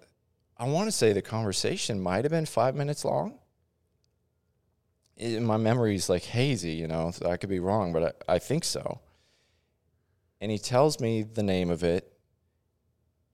I 0.56 0.68
want 0.68 0.88
to 0.88 0.92
say 0.92 1.12
the 1.12 1.22
conversation 1.22 2.00
might 2.00 2.24
have 2.24 2.30
been 2.30 2.46
five 2.46 2.74
minutes 2.74 3.04
long. 3.04 3.39
It, 5.20 5.42
my 5.42 5.58
memory's 5.58 6.08
like 6.08 6.22
hazy, 6.22 6.72
you 6.72 6.88
know, 6.88 7.10
so 7.10 7.30
I 7.30 7.36
could 7.36 7.50
be 7.50 7.60
wrong, 7.60 7.92
but 7.92 8.22
I, 8.28 8.34
I 8.34 8.38
think 8.38 8.64
so. 8.64 9.00
And 10.40 10.50
he 10.50 10.58
tells 10.58 10.98
me 10.98 11.22
the 11.22 11.42
name 11.42 11.68
of 11.68 11.84
it. 11.84 12.10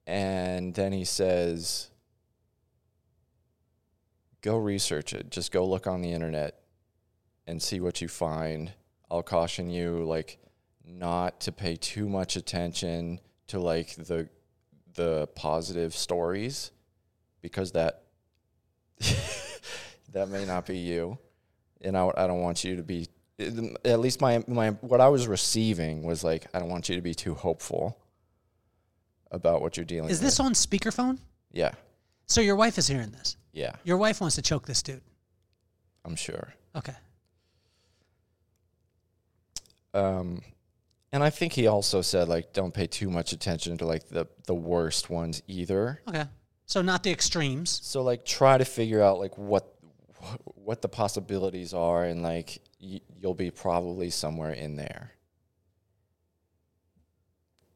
And 0.05 0.74
then 0.74 0.93
he 0.93 1.05
says, 1.05 1.89
go 4.43 4.57
research 4.57 5.12
it. 5.12 5.30
Just 5.30 5.53
go 5.53 5.64
look 5.64 5.87
on 5.87 6.03
the 6.03 6.12
internet 6.12 6.61
and 7.47 7.62
see 7.62 7.78
what 7.78 8.01
you 8.01 8.09
find. 8.09 8.72
I'll 9.09 9.22
caution 9.22 9.70
you, 9.70 10.03
like, 10.05 10.39
not 10.84 11.41
to 11.43 11.53
pay 11.53 11.76
too 11.76 12.09
much 12.09 12.34
attention 12.34 13.20
to 13.49 13.61
like 13.61 13.95
the 13.95 14.28
the 14.95 15.28
positive 15.34 15.95
stories 15.95 16.70
because 17.43 17.72
that 17.72 18.03
that 20.12 20.28
may 20.28 20.45
not 20.45 20.66
be 20.66 20.78
you 20.78 21.18
and 21.83 21.97
I, 21.97 22.11
I 22.16 22.27
don't 22.27 22.41
want 22.41 22.64
you 22.64 22.77
to 22.77 22.83
be 22.83 23.09
at 23.39 24.01
least 24.01 24.20
my 24.20 24.43
my 24.47 24.70
what 24.81 25.01
I 25.01 25.09
was 25.09 25.27
receiving 25.29 26.03
was 26.03 26.24
like 26.24 26.47
I 26.55 26.59
don't 26.59 26.70
want 26.70 26.89
you 26.89 26.97
to 26.97 27.03
be 27.03 27.14
too 27.14 27.35
hopeful 27.35 27.99
about 29.31 29.61
what 29.61 29.77
you're 29.77 29.85
dealing 29.85 30.09
Is 30.11 30.18
with. 30.18 30.22
this 30.29 30.41
on 30.41 30.53
speakerphone? 30.55 31.18
Yeah. 31.53 31.72
So 32.27 32.41
your 32.41 32.57
wife 32.57 32.79
is 32.79 32.87
hearing 32.89 33.11
this. 33.11 33.37
Yeah, 33.53 33.72
Your 33.85 33.97
wife 33.97 34.20
wants 34.20 34.37
to 34.37 34.43
choke 34.43 34.66
this 34.66 34.83
dude. 34.83 35.01
I'm 36.05 36.16
sure. 36.16 36.53
Okay. 36.74 36.95
Um 39.95 40.43
and 41.12 41.22
I 41.22 41.31
think 41.31 41.53
he 41.55 41.66
also 41.66 42.03
said 42.03 42.29
like 42.29 42.53
don't 42.53 42.74
pay 42.74 42.87
too 42.87 43.11
much 43.11 43.33
attention 43.33 43.79
to 43.79 43.87
like 43.87 44.09
the 44.09 44.27
the 44.47 44.55
worst 44.55 45.09
ones 45.11 45.43
either. 45.47 46.03
Okay. 46.09 46.24
So 46.66 46.83
not 46.83 47.03
the 47.03 47.11
extremes. 47.12 47.81
So 47.83 48.03
like 48.03 48.24
try 48.24 48.59
to 48.59 48.64
figure 48.64 49.03
out 49.03 49.18
like 49.18 49.39
what 49.39 49.76
what 50.45 50.83
the 50.83 50.89
possibilities 50.89 51.72
are 51.74 52.05
and 52.05 52.22
like 52.22 52.61
y- 52.81 53.01
you'll 53.20 53.35
be 53.35 53.51
probably 53.51 54.11
somewhere 54.11 54.53
in 54.53 54.77
there. 54.77 55.12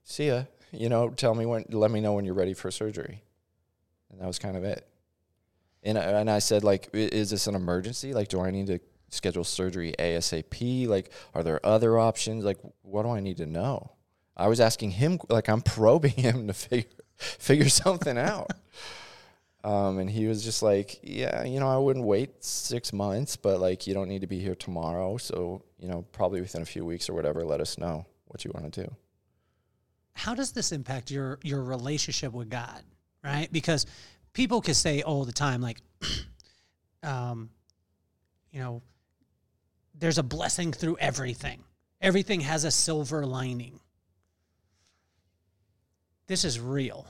See 0.04 0.28
ya. 0.28 0.44
You 0.72 0.88
know, 0.88 1.10
tell 1.10 1.34
me 1.34 1.46
when 1.46 1.64
let 1.70 1.90
me 1.90 2.00
know 2.00 2.14
when 2.14 2.24
you're 2.24 2.34
ready 2.34 2.54
for 2.54 2.70
surgery. 2.70 3.22
And 4.10 4.20
that 4.20 4.26
was 4.26 4.38
kind 4.38 4.56
of 4.56 4.64
it. 4.64 4.86
And 5.82 5.96
and 5.96 6.30
I 6.30 6.38
said 6.40 6.64
like 6.64 6.88
is 6.92 7.30
this 7.30 7.46
an 7.46 7.54
emergency? 7.54 8.12
Like 8.12 8.28
do 8.28 8.40
I 8.40 8.50
need 8.50 8.66
to 8.68 8.80
schedule 9.08 9.44
surgery 9.44 9.94
ASAP? 9.98 10.88
Like 10.88 11.12
are 11.34 11.42
there 11.42 11.64
other 11.64 11.98
options? 11.98 12.44
Like 12.44 12.58
what 12.82 13.02
do 13.04 13.10
I 13.10 13.20
need 13.20 13.38
to 13.38 13.46
know? 13.46 13.92
I 14.36 14.48
was 14.48 14.60
asking 14.60 14.92
him 14.92 15.20
like 15.28 15.48
I'm 15.48 15.60
probing 15.60 16.12
him 16.12 16.46
to 16.46 16.54
figure 16.54 16.90
figure 17.16 17.68
something 17.68 18.16
out. 18.16 18.50
Um, 19.62 19.98
and 19.98 20.08
he 20.08 20.26
was 20.26 20.42
just 20.42 20.62
like, 20.62 21.00
yeah, 21.02 21.44
you 21.44 21.60
know, 21.60 21.68
I 21.68 21.76
wouldn't 21.76 22.06
wait 22.06 22.42
six 22.42 22.92
months, 22.92 23.36
but 23.36 23.60
like, 23.60 23.86
you 23.86 23.92
don't 23.92 24.08
need 24.08 24.22
to 24.22 24.26
be 24.26 24.38
here 24.38 24.54
tomorrow. 24.54 25.18
So, 25.18 25.62
you 25.78 25.88
know, 25.88 26.02
probably 26.12 26.40
within 26.40 26.62
a 26.62 26.66
few 26.66 26.84
weeks 26.84 27.08
or 27.10 27.14
whatever, 27.14 27.44
let 27.44 27.60
us 27.60 27.76
know 27.76 28.06
what 28.26 28.44
you 28.44 28.50
want 28.54 28.72
to 28.72 28.84
do. 28.84 28.94
How 30.14 30.34
does 30.34 30.52
this 30.52 30.72
impact 30.72 31.10
your 31.10 31.38
your 31.42 31.62
relationship 31.62 32.32
with 32.32 32.48
God? 32.48 32.82
Right? 33.22 33.52
Because 33.52 33.86
people 34.32 34.60
can 34.60 34.74
say 34.74 35.02
all 35.02 35.24
the 35.24 35.32
time, 35.32 35.60
like, 35.60 35.80
um, 37.02 37.50
you 38.50 38.60
know, 38.60 38.82
there's 39.94 40.18
a 40.18 40.22
blessing 40.22 40.72
through 40.72 40.96
everything. 40.98 41.62
Everything 42.00 42.40
has 42.40 42.64
a 42.64 42.70
silver 42.70 43.26
lining. 43.26 43.78
This 46.26 46.44
is 46.44 46.58
real. 46.58 47.06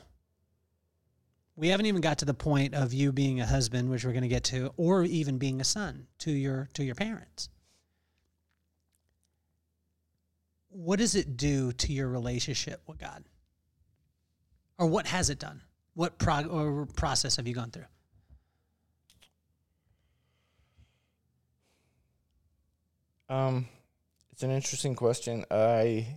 We 1.57 1.69
haven't 1.69 1.87
even 1.87 2.01
got 2.01 2.19
to 2.19 2.25
the 2.25 2.35
point 2.35 2.75
of 2.75 2.95
you 2.95 3.13
being 3.13 3.41
a 3.41 3.47
husband, 3.47 3.91
which 3.91 4.05
we're 4.05 4.13
going 4.13 4.23
to 4.23 4.29
get 4.29 4.45
to, 4.45 4.73
or 4.77 5.05
even 5.05 5.39
being 5.39 5.61
a 5.61 5.65
son 5.65 6.07
to 6.21 6.31
your 6.31 6.69
to 6.75 6.85
your 6.85 6.95
parents. 6.95 7.49
What 10.71 11.01
does 11.01 11.15
it 11.15 11.37
do 11.37 11.73
to 11.73 11.93
your 11.93 12.09
relationship 12.09 12.81
with 12.87 12.99
God? 12.99 13.25
Or 14.79 14.87
what 14.87 15.07
has 15.07 15.29
it 15.29 15.39
done? 15.39 15.63
What 15.95 16.19
prog- 16.19 16.51
or 16.51 16.87
process 16.87 17.37
have 17.37 17.47
you 17.47 17.55
gone 17.55 17.71
through? 17.71 17.85
Um, 23.29 23.69
it's 24.33 24.43
an 24.43 24.51
interesting 24.51 24.95
question. 24.95 25.45
I 25.51 26.17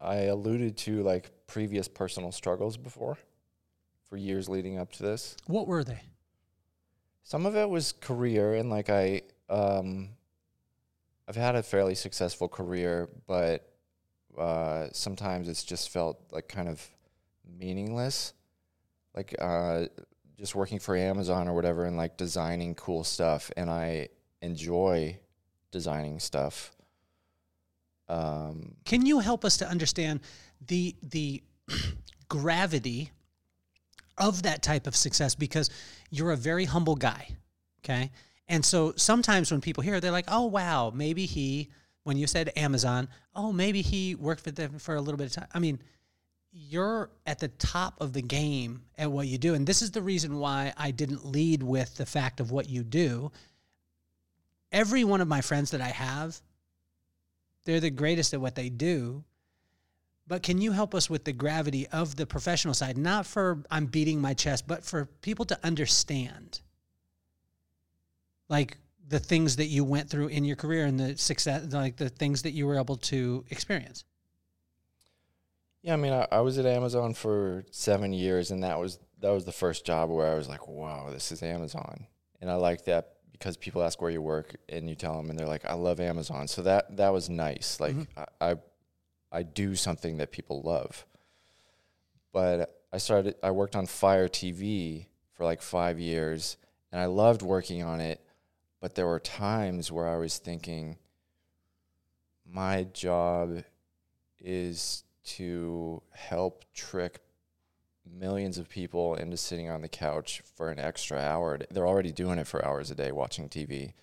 I 0.00 0.16
alluded 0.24 0.76
to 0.78 1.02
like 1.02 1.30
previous 1.52 1.86
personal 1.86 2.32
struggles 2.32 2.78
before 2.78 3.18
for 4.08 4.16
years 4.16 4.48
leading 4.48 4.78
up 4.78 4.90
to 4.90 5.02
this. 5.02 5.36
What 5.46 5.66
were 5.68 5.84
they? 5.84 6.00
Some 7.24 7.44
of 7.44 7.54
it 7.56 7.68
was 7.68 7.92
career 7.92 8.54
and 8.54 8.70
like 8.70 8.88
I 8.88 9.20
um 9.50 10.08
I've 11.28 11.36
had 11.36 11.54
a 11.54 11.62
fairly 11.62 11.94
successful 11.94 12.48
career, 12.48 13.10
but 13.26 13.70
uh 14.38 14.86
sometimes 14.92 15.46
it's 15.46 15.62
just 15.62 15.90
felt 15.90 16.18
like 16.30 16.48
kind 16.48 16.70
of 16.70 16.88
meaningless. 17.58 18.32
Like 19.14 19.34
uh 19.38 19.88
just 20.38 20.54
working 20.54 20.78
for 20.78 20.96
Amazon 20.96 21.48
or 21.48 21.54
whatever 21.54 21.84
and 21.84 21.98
like 21.98 22.16
designing 22.16 22.74
cool 22.74 23.04
stuff 23.04 23.50
and 23.58 23.68
I 23.68 24.08
enjoy 24.40 25.18
designing 25.70 26.18
stuff. 26.18 26.72
Um 28.08 28.76
Can 28.86 29.04
you 29.04 29.18
help 29.18 29.44
us 29.44 29.58
to 29.58 29.68
understand 29.68 30.20
the 30.66 30.94
the 31.02 31.42
gravity 32.28 33.10
of 34.18 34.42
that 34.42 34.62
type 34.62 34.86
of 34.86 34.94
success 34.94 35.34
because 35.34 35.70
you're 36.10 36.32
a 36.32 36.36
very 36.36 36.64
humble 36.64 36.96
guy, 36.96 37.28
okay? 37.84 38.10
And 38.48 38.64
so 38.64 38.92
sometimes 38.96 39.50
when 39.50 39.60
people 39.60 39.82
hear, 39.82 40.00
they're 40.00 40.10
like, 40.10 40.28
"Oh 40.28 40.46
wow, 40.46 40.90
maybe 40.94 41.26
he." 41.26 41.70
When 42.04 42.16
you 42.16 42.26
said 42.26 42.50
Amazon, 42.56 43.08
oh 43.32 43.52
maybe 43.52 43.80
he 43.80 44.16
worked 44.16 44.42
for 44.42 44.50
them 44.50 44.80
for 44.80 44.96
a 44.96 45.00
little 45.00 45.16
bit 45.16 45.28
of 45.28 45.32
time. 45.34 45.46
I 45.54 45.60
mean, 45.60 45.78
you're 46.50 47.10
at 47.26 47.38
the 47.38 47.46
top 47.48 48.00
of 48.00 48.12
the 48.12 48.22
game 48.22 48.82
at 48.98 49.10
what 49.10 49.28
you 49.28 49.38
do, 49.38 49.54
and 49.54 49.66
this 49.66 49.82
is 49.82 49.92
the 49.92 50.02
reason 50.02 50.38
why 50.38 50.72
I 50.76 50.90
didn't 50.90 51.24
lead 51.24 51.62
with 51.62 51.96
the 51.96 52.06
fact 52.06 52.40
of 52.40 52.50
what 52.50 52.68
you 52.68 52.82
do. 52.82 53.30
Every 54.72 55.04
one 55.04 55.20
of 55.20 55.28
my 55.28 55.42
friends 55.42 55.70
that 55.70 55.80
I 55.80 55.88
have, 55.88 56.40
they're 57.64 57.80
the 57.80 57.90
greatest 57.90 58.34
at 58.34 58.40
what 58.40 58.54
they 58.54 58.68
do. 58.68 59.24
But 60.26 60.42
can 60.42 60.60
you 60.60 60.72
help 60.72 60.94
us 60.94 61.10
with 61.10 61.24
the 61.24 61.32
gravity 61.32 61.86
of 61.88 62.16
the 62.16 62.26
professional 62.26 62.74
side? 62.74 62.96
Not 62.96 63.26
for 63.26 63.64
I'm 63.70 63.86
beating 63.86 64.20
my 64.20 64.34
chest, 64.34 64.66
but 64.66 64.84
for 64.84 65.06
people 65.20 65.44
to 65.46 65.58
understand. 65.64 66.60
Like 68.48 68.78
the 69.08 69.18
things 69.18 69.56
that 69.56 69.66
you 69.66 69.84
went 69.84 70.08
through 70.08 70.28
in 70.28 70.44
your 70.44 70.56
career 70.56 70.86
and 70.86 70.98
the 70.98 71.16
success, 71.16 71.72
like 71.72 71.96
the 71.96 72.08
things 72.08 72.42
that 72.42 72.52
you 72.52 72.66
were 72.66 72.78
able 72.78 72.96
to 72.96 73.44
experience. 73.50 74.04
Yeah, 75.82 75.94
I 75.94 75.96
mean, 75.96 76.12
I, 76.12 76.28
I 76.30 76.40
was 76.40 76.58
at 76.58 76.66
Amazon 76.66 77.12
for 77.12 77.64
seven 77.72 78.12
years, 78.12 78.52
and 78.52 78.62
that 78.62 78.78
was 78.78 79.00
that 79.20 79.30
was 79.30 79.44
the 79.44 79.52
first 79.52 79.84
job 79.84 80.10
where 80.10 80.30
I 80.30 80.34
was 80.34 80.48
like, 80.48 80.68
"Wow, 80.68 81.10
this 81.10 81.32
is 81.32 81.42
Amazon," 81.42 82.06
and 82.40 82.50
I 82.50 82.54
like 82.54 82.84
that 82.84 83.14
because 83.32 83.56
people 83.56 83.82
ask 83.82 84.00
where 84.00 84.10
you 84.10 84.22
work, 84.22 84.54
and 84.68 84.88
you 84.88 84.94
tell 84.94 85.16
them, 85.16 85.28
and 85.28 85.38
they're 85.38 85.48
like, 85.48 85.64
"I 85.64 85.74
love 85.74 85.98
Amazon." 85.98 86.46
So 86.46 86.62
that 86.62 86.96
that 86.96 87.12
was 87.12 87.28
nice. 87.28 87.80
Like, 87.80 87.96
mm-hmm. 87.96 88.20
I, 88.40 88.52
I 88.52 88.56
I 89.32 89.42
do 89.42 89.74
something 89.74 90.18
that 90.18 90.30
people 90.30 90.60
love. 90.62 91.06
But 92.32 92.82
I 92.92 92.98
started. 92.98 93.36
I 93.42 93.50
worked 93.50 93.74
on 93.74 93.86
Fire 93.86 94.28
TV 94.28 95.06
for 95.32 95.44
like 95.44 95.62
five 95.62 95.98
years, 95.98 96.58
and 96.92 97.00
I 97.00 97.06
loved 97.06 97.42
working 97.42 97.82
on 97.82 98.00
it. 98.00 98.20
But 98.80 98.94
there 98.94 99.06
were 99.06 99.20
times 99.20 99.90
where 99.90 100.08
I 100.08 100.16
was 100.16 100.38
thinking, 100.38 100.98
my 102.44 102.84
job 102.92 103.64
is 104.40 105.04
to 105.24 106.02
help 106.12 106.64
trick 106.74 107.20
millions 108.04 108.58
of 108.58 108.68
people 108.68 109.14
into 109.14 109.36
sitting 109.36 109.70
on 109.70 109.82
the 109.82 109.88
couch 109.88 110.42
for 110.56 110.70
an 110.70 110.80
extra 110.80 111.18
hour. 111.18 111.58
They're 111.70 111.86
already 111.86 112.12
doing 112.12 112.38
it 112.38 112.46
for 112.46 112.64
hours 112.64 112.90
a 112.90 112.94
day 112.94 113.12
watching 113.12 113.48
TV. 113.48 113.94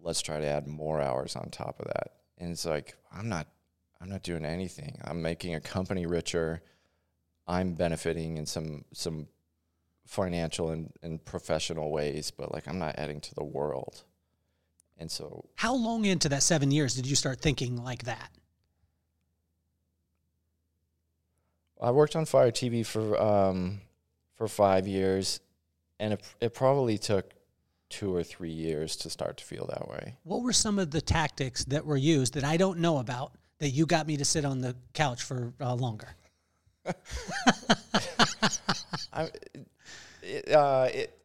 Let's 0.00 0.22
try 0.22 0.38
to 0.38 0.46
add 0.46 0.68
more 0.68 1.00
hours 1.00 1.34
on 1.34 1.50
top 1.50 1.80
of 1.80 1.86
that. 1.86 2.12
And 2.38 2.52
it's 2.52 2.64
like 2.64 2.94
I'm 3.12 3.28
not 3.28 3.48
I'm 4.00 4.08
not 4.08 4.22
doing 4.22 4.44
anything. 4.44 4.98
I'm 5.04 5.22
making 5.22 5.54
a 5.54 5.60
company 5.60 6.06
richer. 6.06 6.62
I'm 7.46 7.74
benefiting 7.74 8.36
in 8.36 8.46
some 8.46 8.84
some 8.92 9.28
financial 10.04 10.70
and, 10.70 10.92
and 11.02 11.24
professional 11.24 11.90
ways, 11.90 12.30
but 12.30 12.52
like 12.52 12.68
I'm 12.68 12.78
not 12.78 12.94
adding 12.98 13.20
to 13.20 13.34
the 13.34 13.44
world. 13.44 14.04
And 14.98 15.10
so 15.10 15.44
How 15.56 15.74
long 15.74 16.04
into 16.04 16.28
that 16.30 16.42
seven 16.42 16.70
years 16.70 16.94
did 16.94 17.06
you 17.06 17.16
start 17.16 17.40
thinking 17.40 17.82
like 17.82 18.04
that? 18.04 18.30
I 21.80 21.90
worked 21.90 22.16
on 22.16 22.24
Fire 22.24 22.50
TV 22.50 22.84
for 22.84 23.20
um, 23.20 23.80
for 24.36 24.48
five 24.48 24.86
years, 24.86 25.40
and 26.00 26.14
it, 26.14 26.22
it 26.40 26.54
probably 26.54 26.96
took 26.96 27.32
two 27.88 28.14
or 28.14 28.22
three 28.22 28.50
years 28.50 28.96
to 28.96 29.10
start 29.10 29.36
to 29.38 29.44
feel 29.44 29.66
that 29.66 29.88
way. 29.88 30.14
What 30.24 30.42
were 30.42 30.52
some 30.52 30.78
of 30.78 30.90
the 30.90 31.00
tactics 31.00 31.64
that 31.66 31.84
were 31.84 31.96
used 31.96 32.34
that 32.34 32.44
I 32.44 32.56
don't 32.56 32.78
know 32.78 32.98
about 32.98 33.32
that 33.58 33.70
you 33.70 33.86
got 33.86 34.06
me 34.06 34.16
to 34.16 34.24
sit 34.24 34.44
on 34.44 34.60
the 34.60 34.76
couch 34.92 35.22
for 35.22 35.52
uh, 35.60 35.74
longer? 35.74 36.08
I, 39.12 39.30
it, 40.22 40.52
uh, 40.52 40.88
it, 40.92 41.16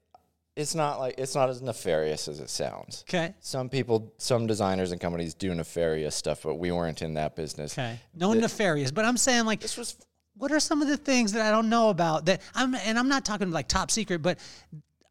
it's 0.56 0.76
not 0.76 1.00
like 1.00 1.16
it's 1.18 1.36
not 1.36 1.50
as 1.50 1.62
nefarious 1.62 2.28
as 2.28 2.40
it 2.40 2.50
sounds. 2.50 3.06
Okay. 3.08 3.34
Some 3.40 3.70
people, 3.70 4.14
some 4.18 4.48
designers 4.48 4.92
and 4.92 5.00
companies 5.00 5.34
do 5.34 5.54
nefarious 5.56 6.16
stuff, 6.16 6.44
but 6.44 6.56
we 6.56 6.72
weren't 6.72 7.02
in 7.02 7.14
that 7.16 7.36
business. 7.36 7.74
Okay. 7.74 8.00
No 8.14 8.34
nefarious, 8.34 8.92
but 8.92 9.06
I'm 9.06 9.18
saying 9.18 9.46
like 9.46 9.62
This 9.62 9.78
was 9.78 9.96
what 10.38 10.52
are 10.52 10.60
some 10.60 10.82
of 10.82 10.88
the 10.88 10.98
things 10.98 11.34
that 11.34 11.46
I 11.46 11.52
don't 11.52 11.70
know 11.70 11.90
about 11.90 12.26
that 12.26 12.42
I'm 12.54 12.76
and 12.76 12.98
I'm 12.98 13.08
not 13.08 13.26
talking 13.26 13.52
like 13.52 13.68
top 13.68 13.92
secret, 13.92 14.22
but 14.22 14.40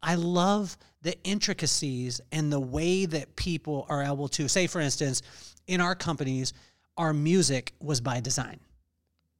I 0.01 0.15
love 0.15 0.77
the 1.01 1.15
intricacies 1.23 2.21
and 2.31 2.51
the 2.51 2.59
way 2.59 3.05
that 3.05 3.35
people 3.35 3.85
are 3.89 4.03
able 4.03 4.27
to 4.29 4.47
say 4.47 4.67
for 4.67 4.79
instance, 4.79 5.23
in 5.67 5.81
our 5.81 5.95
companies, 5.95 6.53
our 6.97 7.13
music 7.13 7.73
was 7.79 8.01
by 8.01 8.19
design. 8.19 8.59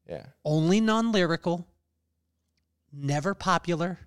yeah. 0.07 0.25
Only 0.43 0.81
non-lyrical, 0.81 1.67
never 2.91 3.33
popular. 3.33 3.99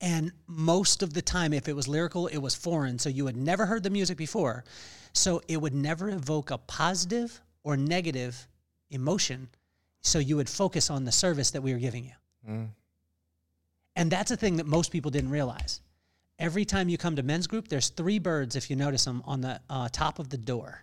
And 0.00 0.32
most 0.46 1.02
of 1.02 1.12
the 1.12 1.22
time, 1.22 1.52
if 1.52 1.68
it 1.68 1.76
was 1.76 1.86
lyrical, 1.88 2.26
it 2.26 2.38
was 2.38 2.54
foreign. 2.54 2.98
So 2.98 3.08
you 3.08 3.26
had 3.26 3.36
never 3.36 3.66
heard 3.66 3.82
the 3.82 3.90
music 3.90 4.16
before. 4.16 4.64
So 5.12 5.42
it 5.48 5.60
would 5.60 5.74
never 5.74 6.08
evoke 6.08 6.50
a 6.50 6.58
positive 6.58 7.40
or 7.62 7.76
negative 7.76 8.48
emotion. 8.90 9.48
So 10.00 10.18
you 10.18 10.36
would 10.36 10.48
focus 10.48 10.88
on 10.90 11.04
the 11.04 11.12
service 11.12 11.50
that 11.50 11.62
we 11.62 11.72
were 11.74 11.78
giving 11.78 12.04
you. 12.04 12.12
And 13.96 14.10
that's 14.10 14.30
a 14.30 14.36
thing 14.36 14.56
that 14.56 14.66
most 14.66 14.90
people 14.92 15.10
didn't 15.10 15.30
realize. 15.30 15.82
Every 16.38 16.64
time 16.64 16.88
you 16.88 16.96
come 16.96 17.16
to 17.16 17.22
men's 17.22 17.46
group, 17.46 17.68
there's 17.68 17.90
three 17.90 18.18
birds, 18.18 18.56
if 18.56 18.70
you 18.70 18.76
notice 18.76 19.04
them, 19.04 19.22
on 19.26 19.42
the 19.42 19.60
uh, 19.68 19.88
top 19.92 20.18
of 20.18 20.30
the 20.30 20.38
door. 20.38 20.82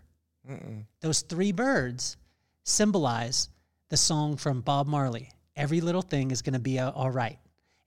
Those 1.01 1.21
three 1.21 1.51
birds 1.51 2.17
symbolize 2.63 3.49
the 3.89 3.97
song 3.97 4.37
from 4.37 4.61
Bob 4.61 4.87
Marley. 4.87 5.29
Every 5.55 5.81
little 5.81 6.01
thing 6.01 6.31
is 6.31 6.41
going 6.41 6.53
to 6.53 6.59
be 6.59 6.79
all 6.79 7.11
right. 7.11 7.39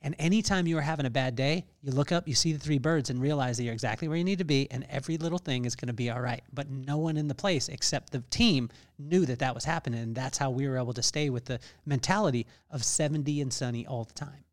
And 0.03 0.17
anytime 0.19 0.67
you 0.67 0.79
are 0.79 0.83
having 0.83 1.05
a 1.05 1.11
bad 1.11 1.37
day, 1.37 1.67
you 1.83 1.93
look 1.93 2.11
up, 2.11 2.27
you 2.27 2.35
see 2.35 2.55
the 2.55 2.59
three 2.59 2.79
birds, 2.79 3.11
and 3.11 3.21
realize 3.21 3.59
that 3.59 3.65
you're 3.65 3.75
exactly 3.75 4.09
where 4.09 4.17
you 4.17 4.25
need 4.25 4.39
to 4.39 4.45
be, 4.45 4.67
and 4.71 4.87
every 4.89 5.19
little 5.19 5.39
thing 5.39 5.67
is 5.67 5.77
going 5.77 5.89
to 5.89 5.93
be 5.93 6.09
all 6.09 6.23
right. 6.23 6.43
But 6.55 6.71
no 6.71 6.97
one 6.97 7.19
in 7.19 7.29
the 7.29 7.35
place 7.35 7.69
except 7.69 8.11
the 8.11 8.25
team 8.31 8.71
knew 8.99 9.27
that 9.27 9.41
that 9.41 9.55
was 9.55 9.65
happening. 9.65 10.01
And 10.01 10.15
that's 10.15 10.39
how 10.39 10.51
we 10.51 10.67
were 10.67 10.79
able 10.79 10.95
to 10.95 11.03
stay 11.03 11.29
with 11.29 11.45
the 11.45 11.61
mentality 11.85 12.47
of 12.71 12.83
70 12.83 13.43
and 13.43 13.53
sunny 13.53 13.87
all 13.87 14.05
the 14.05 14.15
time. 14.15 14.45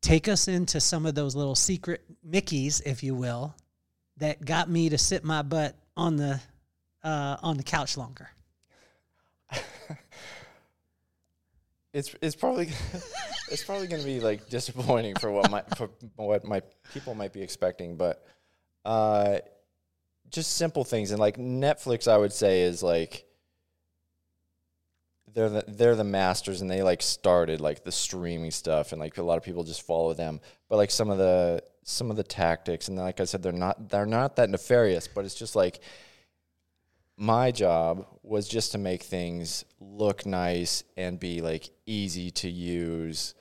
Take 0.00 0.26
us 0.26 0.48
into 0.48 0.80
some 0.80 1.06
of 1.06 1.14
those 1.14 1.36
little 1.36 1.54
secret 1.54 2.02
Mickeys, 2.28 2.82
if 2.84 3.04
you 3.04 3.14
will, 3.14 3.54
that 4.16 4.44
got 4.44 4.68
me 4.68 4.88
to 4.88 4.98
sit 4.98 5.22
my 5.22 5.42
butt 5.42 5.76
on 5.96 6.16
the 6.16 6.40
uh, 7.02 7.36
on 7.42 7.56
the 7.56 7.62
couch 7.62 7.96
longer. 7.96 8.30
It's 11.92 12.14
it's 12.20 12.36
probably 12.36 12.68
it's 13.50 13.64
probably 13.64 13.86
going 13.86 14.02
to 14.02 14.06
be 14.06 14.20
like 14.20 14.48
disappointing 14.48 15.16
for 15.16 15.32
what 15.32 15.50
my 15.50 15.62
for 15.76 15.88
what 16.16 16.44
my 16.44 16.60
people 16.92 17.14
might 17.14 17.32
be 17.32 17.42
expecting, 17.42 17.96
but 17.96 18.24
uh, 18.84 19.38
just 20.30 20.56
simple 20.56 20.84
things 20.84 21.10
and 21.10 21.18
like 21.18 21.38
Netflix, 21.38 22.06
I 22.06 22.18
would 22.18 22.32
say 22.32 22.62
is 22.62 22.82
like 22.82 23.24
they're 25.34 25.48
the, 25.48 25.64
they're 25.66 25.96
the 25.96 26.04
masters 26.04 26.60
and 26.60 26.70
they 26.70 26.82
like 26.82 27.02
started 27.02 27.60
like 27.60 27.84
the 27.84 27.92
streaming 27.92 28.50
stuff 28.50 28.92
and 28.92 29.00
like 29.00 29.16
a 29.18 29.22
lot 29.22 29.38
of 29.38 29.42
people 29.42 29.64
just 29.64 29.82
follow 29.82 30.12
them, 30.12 30.40
but 30.68 30.76
like 30.76 30.90
some 30.90 31.08
of 31.08 31.16
the 31.16 31.62
some 31.84 32.10
of 32.10 32.16
the 32.16 32.22
tactics 32.22 32.88
and 32.88 32.98
like 32.98 33.18
I 33.18 33.24
said, 33.24 33.42
they're 33.42 33.50
not 33.50 33.88
they're 33.88 34.04
not 34.04 34.36
that 34.36 34.50
nefarious, 34.50 35.08
but 35.08 35.24
it's 35.24 35.34
just 35.34 35.56
like 35.56 35.80
my 37.20 37.50
job 37.50 38.06
was 38.22 38.46
just 38.46 38.72
to 38.72 38.78
make 38.78 39.02
things 39.02 39.64
look 39.80 40.24
nice 40.24 40.84
and 40.96 41.18
be 41.18 41.40
like 41.40 41.68
easy 41.84 42.30
to 42.30 42.48
use 42.48 43.34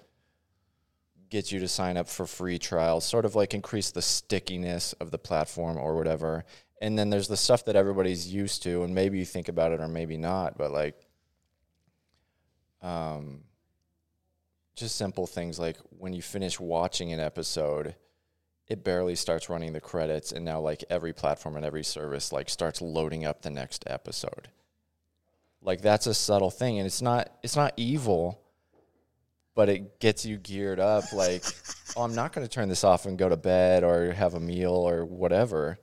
get 1.30 1.52
you 1.52 1.60
to 1.60 1.68
sign 1.68 1.96
up 1.96 2.08
for 2.08 2.26
free 2.26 2.58
trials 2.58 3.06
sort 3.06 3.24
of 3.24 3.36
like 3.36 3.54
increase 3.54 3.92
the 3.92 4.02
stickiness 4.02 4.94
of 4.94 5.12
the 5.12 5.18
platform 5.18 5.78
or 5.78 5.96
whatever. 5.96 6.44
And 6.82 6.98
then 6.98 7.10
there's 7.10 7.28
the 7.28 7.38
stuff 7.38 7.66
that 7.66 7.76
everybody's 7.76 8.34
used 8.34 8.64
to 8.64 8.82
and 8.82 8.96
maybe 8.96 9.20
you 9.20 9.26
think 9.26 9.48
about 9.48 9.72
it 9.72 9.80
or 9.80 9.88
maybe 9.88 10.18
not 10.18 10.58
but 10.58 10.72
like 10.72 10.96
um 12.82 13.44
just 14.76 14.96
simple 14.96 15.28
things 15.28 15.60
like 15.60 15.78
when 15.90 16.14
you 16.14 16.22
finish 16.24 16.60
watching 16.60 17.14
an 17.14 17.20
episode 17.20 17.96
it 18.68 18.84
barely 18.84 19.16
starts 19.16 19.50
running 19.50 19.74
the 19.74 19.80
credits 19.80 20.32
and 20.32 20.44
now 20.44 20.60
like 20.60 20.84
every 20.90 21.14
platform 21.14 21.56
and 21.56 21.66
every 21.66 21.84
service 21.84 22.32
like 22.32 22.50
starts 22.50 22.82
loading 22.82 23.26
up 23.26 23.42
the 23.42 23.50
next 23.50 23.84
episode. 23.88 24.50
Like 25.62 25.82
that's 25.82 26.08
a 26.08 26.14
subtle 26.14 26.52
thing 26.52 26.78
and 26.78 26.86
it's 26.86 27.02
not 27.02 27.30
it's 27.42 27.56
not 27.56 27.74
evil 27.78 28.42
but 29.56 29.70
it 29.70 30.00
gets 30.00 30.24
you 30.26 30.38
geared 30.38 30.80
up 30.80 31.12
like 31.14 31.44
oh 31.96 32.04
i'm 32.04 32.14
not 32.14 32.32
going 32.32 32.46
to 32.46 32.52
turn 32.52 32.70
this 32.70 32.84
off 32.84 33.08
and 33.08 33.18
go 33.18 33.28
to 33.28 33.36
bed 33.36 33.84
or 33.84 34.14
have 34.14 34.36
a 34.36 34.40
meal 34.40 34.72
or 34.72 35.04
whatever. 35.04 35.80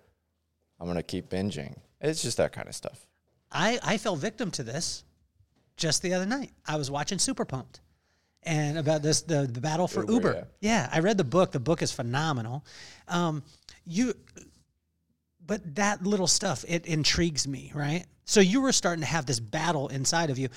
I'm 0.79 0.87
going 0.87 0.97
to 0.97 1.03
keep 1.03 1.31
binging. 1.31 1.79
It's 2.01 2.23
just 2.23 2.37
that 2.37 2.53
kind 2.53 2.69
of 2.69 2.75
stuff. 2.75 3.07
I, 3.51 3.79
I 3.83 3.97
fell 3.99 4.17
victim 4.17 4.51
to 4.53 4.63
this 4.63 5.05
just 5.77 6.03
the 6.03 6.13
other 6.15 6.27
night. 6.27 6.51
I 6.67 6.77
was 6.77 6.91
watching 6.91 7.19
Super 7.19 7.45
Pumped 7.45 7.81
and 8.45 8.79
about 8.79 9.03
this 9.03 9.23
the, 9.23 9.47
the 9.51 9.61
battle 9.61 9.89
for 9.89 10.01
Uber. 10.01 10.13
Uber, 10.13 10.49
Yeah. 10.61 10.89
I 10.93 11.01
read 11.01 11.17
the 11.17 11.25
book. 11.25 11.53
The 11.53 11.61
book 11.61 11.83
is 11.83 11.93
phenomenal. 11.93 12.65
Um, 13.09 13.43
you 13.85 14.15
but 15.47 15.75
that 15.75 16.03
little 16.03 16.27
stuff 16.27 16.65
it 16.67 16.87
intrigues 16.87 17.47
me, 17.47 17.71
right? 17.75 18.05
So 18.25 18.41
you 18.41 18.63
were 18.63 18.73
starting 18.73 19.03
to 19.03 19.07
have 19.07 19.27
this 19.27 19.41
battle 19.41 19.89
inside 19.89 20.31
of 20.31 20.39
you. 20.39 20.49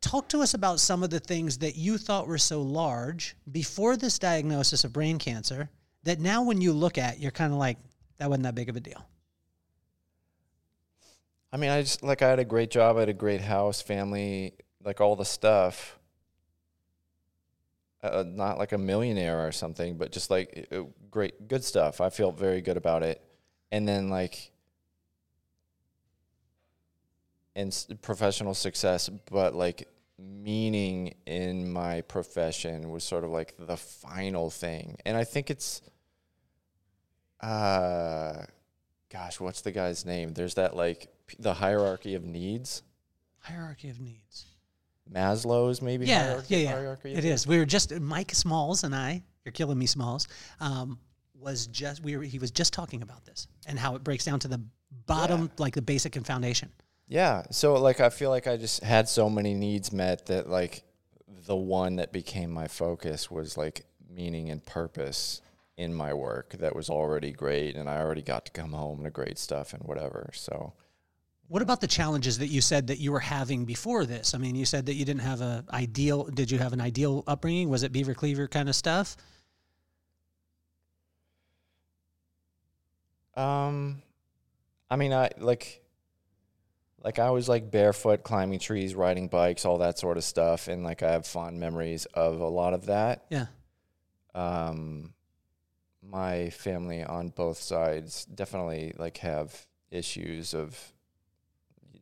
Talk 0.00 0.28
to 0.28 0.40
us 0.40 0.54
about 0.54 0.78
some 0.78 1.02
of 1.02 1.10
the 1.10 1.20
things 1.20 1.58
that 1.58 1.76
you 1.76 1.98
thought 1.98 2.28
were 2.28 2.38
so 2.38 2.62
large 2.62 3.34
before 3.50 3.96
this 3.96 4.18
diagnosis 4.18 4.84
of 4.84 4.92
brain 4.92 5.18
cancer 5.18 5.70
that 6.04 6.20
now 6.20 6.42
when 6.42 6.60
you 6.60 6.72
look 6.72 6.98
at 6.98 7.18
you're 7.18 7.32
kind 7.32 7.52
of 7.52 7.58
like 7.58 7.78
that 8.18 8.28
wasn't 8.28 8.44
that 8.44 8.54
big 8.54 8.68
of 8.68 8.76
a 8.76 8.80
deal. 8.80 9.04
I 11.52 11.56
mean, 11.56 11.70
I 11.70 11.80
just 11.80 12.02
like 12.02 12.22
I 12.22 12.28
had 12.28 12.38
a 12.38 12.44
great 12.44 12.70
job, 12.70 12.96
I 12.96 13.00
had 13.00 13.08
a 13.08 13.14
great 13.14 13.40
house, 13.40 13.80
family, 13.80 14.54
like 14.84 15.00
all 15.00 15.16
the 15.16 15.24
stuff. 15.24 15.97
Uh, 18.02 18.22
not 18.26 18.58
like 18.58 18.70
a 18.72 18.78
millionaire 18.78 19.44
or 19.46 19.50
something, 19.50 19.96
but 19.96 20.12
just 20.12 20.30
like 20.30 20.68
uh, 20.70 20.82
great, 21.10 21.48
good 21.48 21.64
stuff. 21.64 22.00
I 22.00 22.10
feel 22.10 22.30
very 22.30 22.60
good 22.60 22.76
about 22.76 23.02
it. 23.02 23.20
And 23.72 23.88
then 23.88 24.08
like, 24.08 24.52
and 27.56 27.68
s- 27.72 27.88
professional 28.02 28.54
success, 28.54 29.08
but 29.30 29.54
like 29.54 29.88
meaning 30.18 31.14
in 31.26 31.72
my 31.72 32.00
profession 32.02 32.90
was 32.90 33.02
sort 33.02 33.24
of 33.24 33.30
like 33.30 33.54
the 33.58 33.76
final 33.76 34.48
thing. 34.50 34.96
And 35.04 35.16
I 35.16 35.24
think 35.24 35.50
it's, 35.50 35.82
uh, 37.40 38.44
gosh, 39.10 39.40
what's 39.40 39.60
the 39.62 39.72
guy's 39.72 40.04
name? 40.04 40.34
There's 40.34 40.54
that 40.54 40.76
like 40.76 41.08
p- 41.26 41.36
the 41.38 41.54
hierarchy 41.54 42.14
of 42.14 42.24
needs. 42.24 42.82
Hierarchy 43.40 43.90
of 43.90 44.00
needs. 44.00 44.46
Maslow's 45.12 45.80
maybe. 45.82 46.06
Yeah, 46.06 46.24
hierarchy, 46.24 46.56
yeah, 46.56 46.62
yeah. 46.62 46.72
Hierarchy 46.72 47.14
It 47.14 47.24
is. 47.24 47.46
We 47.46 47.58
were 47.58 47.66
just 47.66 47.92
Mike 47.98 48.34
Smalls 48.34 48.84
and 48.84 48.94
I. 48.94 49.22
You're 49.44 49.52
killing 49.52 49.78
me, 49.78 49.86
Smalls. 49.86 50.28
Um, 50.60 50.98
was 51.34 51.66
just 51.68 52.02
we 52.02 52.16
were. 52.16 52.22
He 52.22 52.38
was 52.38 52.50
just 52.50 52.72
talking 52.72 53.02
about 53.02 53.24
this 53.24 53.46
and 53.66 53.78
how 53.78 53.94
it 53.94 54.04
breaks 54.04 54.24
down 54.24 54.40
to 54.40 54.48
the 54.48 54.60
bottom, 55.06 55.50
like 55.58 55.74
the 55.74 55.82
basic 55.82 56.16
and 56.16 56.26
foundation. 56.26 56.70
Yeah. 57.06 57.42
So 57.50 57.74
like 57.74 58.00
I 58.00 58.10
feel 58.10 58.30
like 58.30 58.46
I 58.46 58.56
just 58.56 58.82
had 58.82 59.08
so 59.08 59.30
many 59.30 59.54
needs 59.54 59.92
met 59.92 60.26
that 60.26 60.48
like 60.48 60.82
the 61.46 61.56
one 61.56 61.96
that 61.96 62.12
became 62.12 62.50
my 62.50 62.68
focus 62.68 63.30
was 63.30 63.56
like 63.56 63.86
meaning 64.10 64.50
and 64.50 64.64
purpose 64.64 65.40
in 65.76 65.94
my 65.94 66.12
work 66.12 66.54
that 66.58 66.74
was 66.74 66.90
already 66.90 67.30
great 67.30 67.76
and 67.76 67.88
I 67.88 67.98
already 67.98 68.22
got 68.22 68.44
to 68.46 68.52
come 68.52 68.72
home 68.72 69.04
to 69.04 69.10
great 69.10 69.38
stuff 69.38 69.72
and 69.72 69.82
whatever. 69.84 70.30
So 70.34 70.74
What 71.48 71.62
about 71.62 71.80
the 71.80 71.86
challenges 71.86 72.38
that 72.38 72.48
you 72.48 72.60
said 72.60 72.88
that 72.88 72.98
you 72.98 73.10
were 73.10 73.20
having 73.20 73.64
before 73.64 74.04
this? 74.04 74.34
I 74.34 74.38
mean, 74.38 74.54
you 74.54 74.66
said 74.66 74.84
that 74.86 74.94
you 74.94 75.06
didn't 75.06 75.22
have 75.22 75.40
a 75.40 75.64
ideal. 75.70 76.24
Did 76.24 76.50
you 76.50 76.58
have 76.58 76.74
an 76.74 76.80
ideal 76.80 77.24
upbringing? 77.26 77.70
Was 77.70 77.82
it 77.82 77.90
Beaver 77.90 78.12
Cleaver 78.12 78.48
kind 78.48 78.68
of 78.68 78.76
stuff? 78.76 79.16
Um, 83.34 84.02
I 84.90 84.96
mean, 84.96 85.14
I 85.14 85.30
like, 85.38 85.82
like 87.02 87.18
I 87.18 87.30
was 87.30 87.48
like 87.48 87.70
barefoot, 87.70 88.24
climbing 88.24 88.58
trees, 88.58 88.94
riding 88.94 89.28
bikes, 89.28 89.64
all 89.64 89.78
that 89.78 89.98
sort 89.98 90.18
of 90.18 90.24
stuff, 90.24 90.68
and 90.68 90.84
like 90.84 91.02
I 91.02 91.12
have 91.12 91.26
fond 91.26 91.58
memories 91.58 92.04
of 92.06 92.40
a 92.40 92.48
lot 92.48 92.74
of 92.74 92.86
that. 92.86 93.24
Yeah. 93.30 93.46
Um, 94.34 95.14
my 96.02 96.50
family 96.50 97.02
on 97.02 97.30
both 97.30 97.58
sides 97.58 98.26
definitely 98.26 98.92
like 98.98 99.18
have 99.18 99.66
issues 99.90 100.52
of 100.52 100.92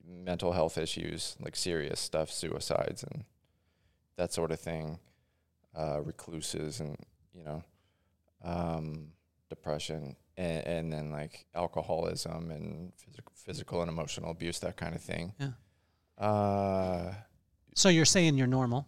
mental 0.07 0.53
health 0.53 0.79
issues, 0.79 1.37
like 1.41 1.57
serious 1.57 2.01
stuff, 2.01 2.31
suicides 2.31 3.03
and 3.03 3.25
that 4.17 4.33
sort 4.33 4.51
of 4.53 4.61
thing, 4.61 4.99
uh, 5.75 6.01
recluses 6.03 6.81
and 6.81 6.97
you 7.35 7.45
know, 7.45 7.63
um, 8.45 9.09
depression. 9.51 10.17
and, 10.37 10.67
and 10.67 10.93
then 10.93 11.11
like 11.11 11.47
alcoholism 11.55 12.51
and 12.51 12.93
physical, 12.97 13.33
physical 13.35 13.81
and 13.83 13.91
emotional 13.91 14.31
abuse, 14.31 14.59
that 14.61 14.77
kind 14.77 14.95
of 14.95 15.01
thing. 15.03 15.33
Yeah. 15.39 15.51
Uh, 16.25 17.13
So 17.75 17.89
you're 17.91 18.05
saying 18.07 18.37
you're 18.39 18.47
normal? 18.47 18.87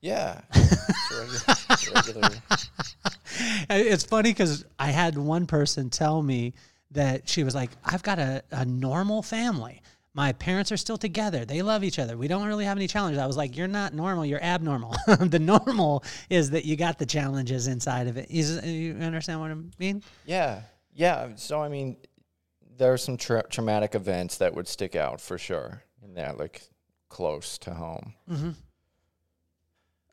yeah. 0.00 0.40
It's 0.54 1.44
it's 1.70 1.90
regular. 1.94 2.30
It's 3.70 4.04
funny 4.04 4.30
because 4.30 4.64
I 4.78 4.90
had 4.90 5.16
one 5.16 5.46
person 5.46 5.90
tell 5.90 6.22
me 6.22 6.54
that 6.92 7.28
she 7.28 7.44
was 7.44 7.54
like, 7.54 7.70
I've 7.84 8.02
got 8.02 8.18
a, 8.18 8.42
a 8.50 8.64
normal 8.64 9.22
family. 9.22 9.80
My 10.14 10.32
parents 10.32 10.70
are 10.70 10.76
still 10.76 10.98
together. 10.98 11.46
They 11.46 11.62
love 11.62 11.82
each 11.82 11.98
other. 11.98 12.18
We 12.18 12.28
don't 12.28 12.46
really 12.46 12.66
have 12.66 12.76
any 12.76 12.86
challenges. 12.86 13.18
I 13.18 13.26
was 13.26 13.36
like, 13.36 13.56
You're 13.56 13.68
not 13.68 13.94
normal. 13.94 14.26
You're 14.26 14.42
abnormal. 14.42 14.94
the 15.20 15.38
normal 15.38 16.04
is 16.28 16.50
that 16.50 16.64
you 16.64 16.76
got 16.76 16.98
the 16.98 17.06
challenges 17.06 17.66
inside 17.66 18.08
of 18.08 18.16
it. 18.16 18.30
Is, 18.30 18.64
you 18.64 18.94
understand 18.94 19.40
what 19.40 19.50
I 19.50 19.56
mean? 19.78 20.02
Yeah, 20.26 20.62
yeah. 20.94 21.30
So 21.36 21.62
I 21.62 21.68
mean, 21.68 21.96
there 22.76 22.92
are 22.92 22.98
some 22.98 23.16
tra- 23.16 23.48
traumatic 23.48 23.94
events 23.94 24.38
that 24.38 24.54
would 24.54 24.68
stick 24.68 24.96
out 24.96 25.20
for 25.20 25.38
sure, 25.38 25.82
and 26.02 26.16
that 26.16 26.38
like 26.38 26.62
close 27.08 27.58
to 27.58 27.74
home. 27.74 28.14
Mm-hmm. 28.30 28.50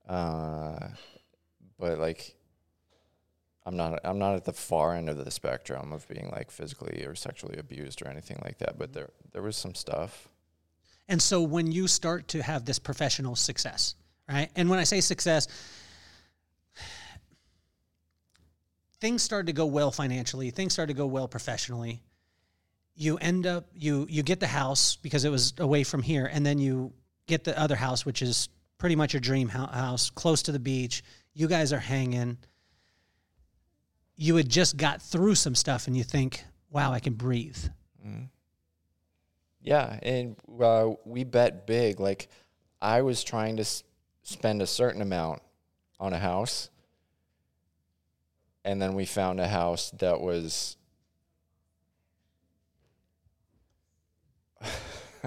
Uh, 0.08 0.88
but 1.78 2.00
like, 2.00 2.36
I'm 3.70 3.78
not 3.78 4.00
I'm 4.04 4.18
not 4.18 4.34
at 4.34 4.46
the 4.46 4.54
far 4.54 4.96
end 4.96 5.10
of 5.10 5.24
the 5.24 5.30
spectrum 5.30 5.94
of 5.94 6.08
being 6.08 6.28
like 6.32 6.50
physically 6.50 7.06
or 7.06 7.14
sexually 7.14 7.60
abused 7.60 8.02
or 8.02 8.08
anything 8.08 8.40
like 8.44 8.58
that. 8.58 8.80
But 8.80 8.90
mm-hmm. 8.90 8.94
there 8.94 9.10
there 9.32 9.42
was 9.44 9.56
some 9.56 9.76
stuff. 9.76 10.28
And 11.08 11.22
so 11.22 11.44
when 11.44 11.72
you 11.72 11.88
start 11.88 12.30
to 12.30 12.42
have 12.42 12.66
this 12.66 12.80
professional 12.80 13.36
success, 13.36 13.94
right? 14.28 14.50
And 14.56 14.72
when 14.72 14.80
I 14.80 14.86
say 14.86 15.02
success, 15.02 15.48
things 19.00 19.22
started 19.22 19.46
to 19.48 19.54
go 19.54 19.68
well 19.68 19.92
financially, 19.92 20.50
things 20.50 20.74
started 20.74 20.94
to 20.94 20.98
go 20.98 21.06
well 21.06 21.28
professionally. 21.28 22.02
You 22.96 23.18
end 23.18 23.46
up 23.46 23.68
you 23.76 24.08
you 24.10 24.24
get 24.24 24.40
the 24.40 24.48
house 24.48 24.96
because 24.96 25.26
it 25.26 25.30
was 25.30 25.54
away 25.60 25.84
from 25.84 26.02
here 26.02 26.26
and 26.26 26.44
then 26.44 26.58
you 26.58 26.92
get 27.28 27.44
the 27.44 27.58
other 27.60 27.76
house 27.76 28.04
which 28.04 28.24
is 28.24 28.50
pretty 28.80 28.96
much 28.96 29.14
your 29.14 29.22
dream 29.22 29.48
house 29.48 30.10
close 30.10 30.42
to 30.42 30.52
the 30.52 30.60
beach. 30.60 31.04
You 31.36 31.48
guys 31.48 31.72
are 31.72 31.80
hanging. 31.80 32.40
You 34.22 34.36
had 34.36 34.50
just 34.50 34.76
got 34.76 35.02
through 35.02 35.36
some 35.36 35.56
stuff 35.56 35.88
and 35.88 35.96
you 35.96 36.04
think, 36.04 36.44
"Wow, 36.70 36.92
I 36.92 37.00
can 37.00 37.14
breathe." 37.14 37.58
Yeah, 39.62 39.98
and 40.04 40.36
uh, 40.62 40.92
we 41.06 41.24
bet 41.24 41.66
big. 41.66 42.00
Like, 42.02 42.28
I 42.82 43.02
was 43.02 43.24
trying 43.24 43.56
to 43.58 43.62
s- 43.62 43.84
spend 44.24 44.62
a 44.62 44.68
certain 44.68 45.02
amount 45.02 45.42
on 46.02 46.12
a 46.14 46.18
house, 46.18 46.70
and 48.66 48.82
then 48.82 48.94
we 48.94 49.06
found 49.06 49.40
a 49.40 49.48
house 49.48 49.92
that 50.00 50.20
was 50.20 50.76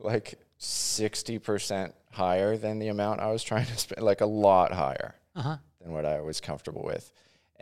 like 0.00 0.34
sixty 0.58 1.38
percent 1.38 1.94
higher 2.12 2.56
than 2.56 2.78
the 2.78 2.88
amount 2.88 3.20
I 3.20 3.30
was 3.32 3.42
trying 3.42 3.66
to 3.66 3.76
spend, 3.76 4.02
like 4.04 4.20
a 4.20 4.26
lot 4.26 4.72
higher 4.72 5.14
Uh-huh. 5.34 5.56
than 5.80 5.92
what 5.92 6.04
I 6.04 6.20
was 6.20 6.40
comfortable 6.40 6.82
with. 6.84 7.10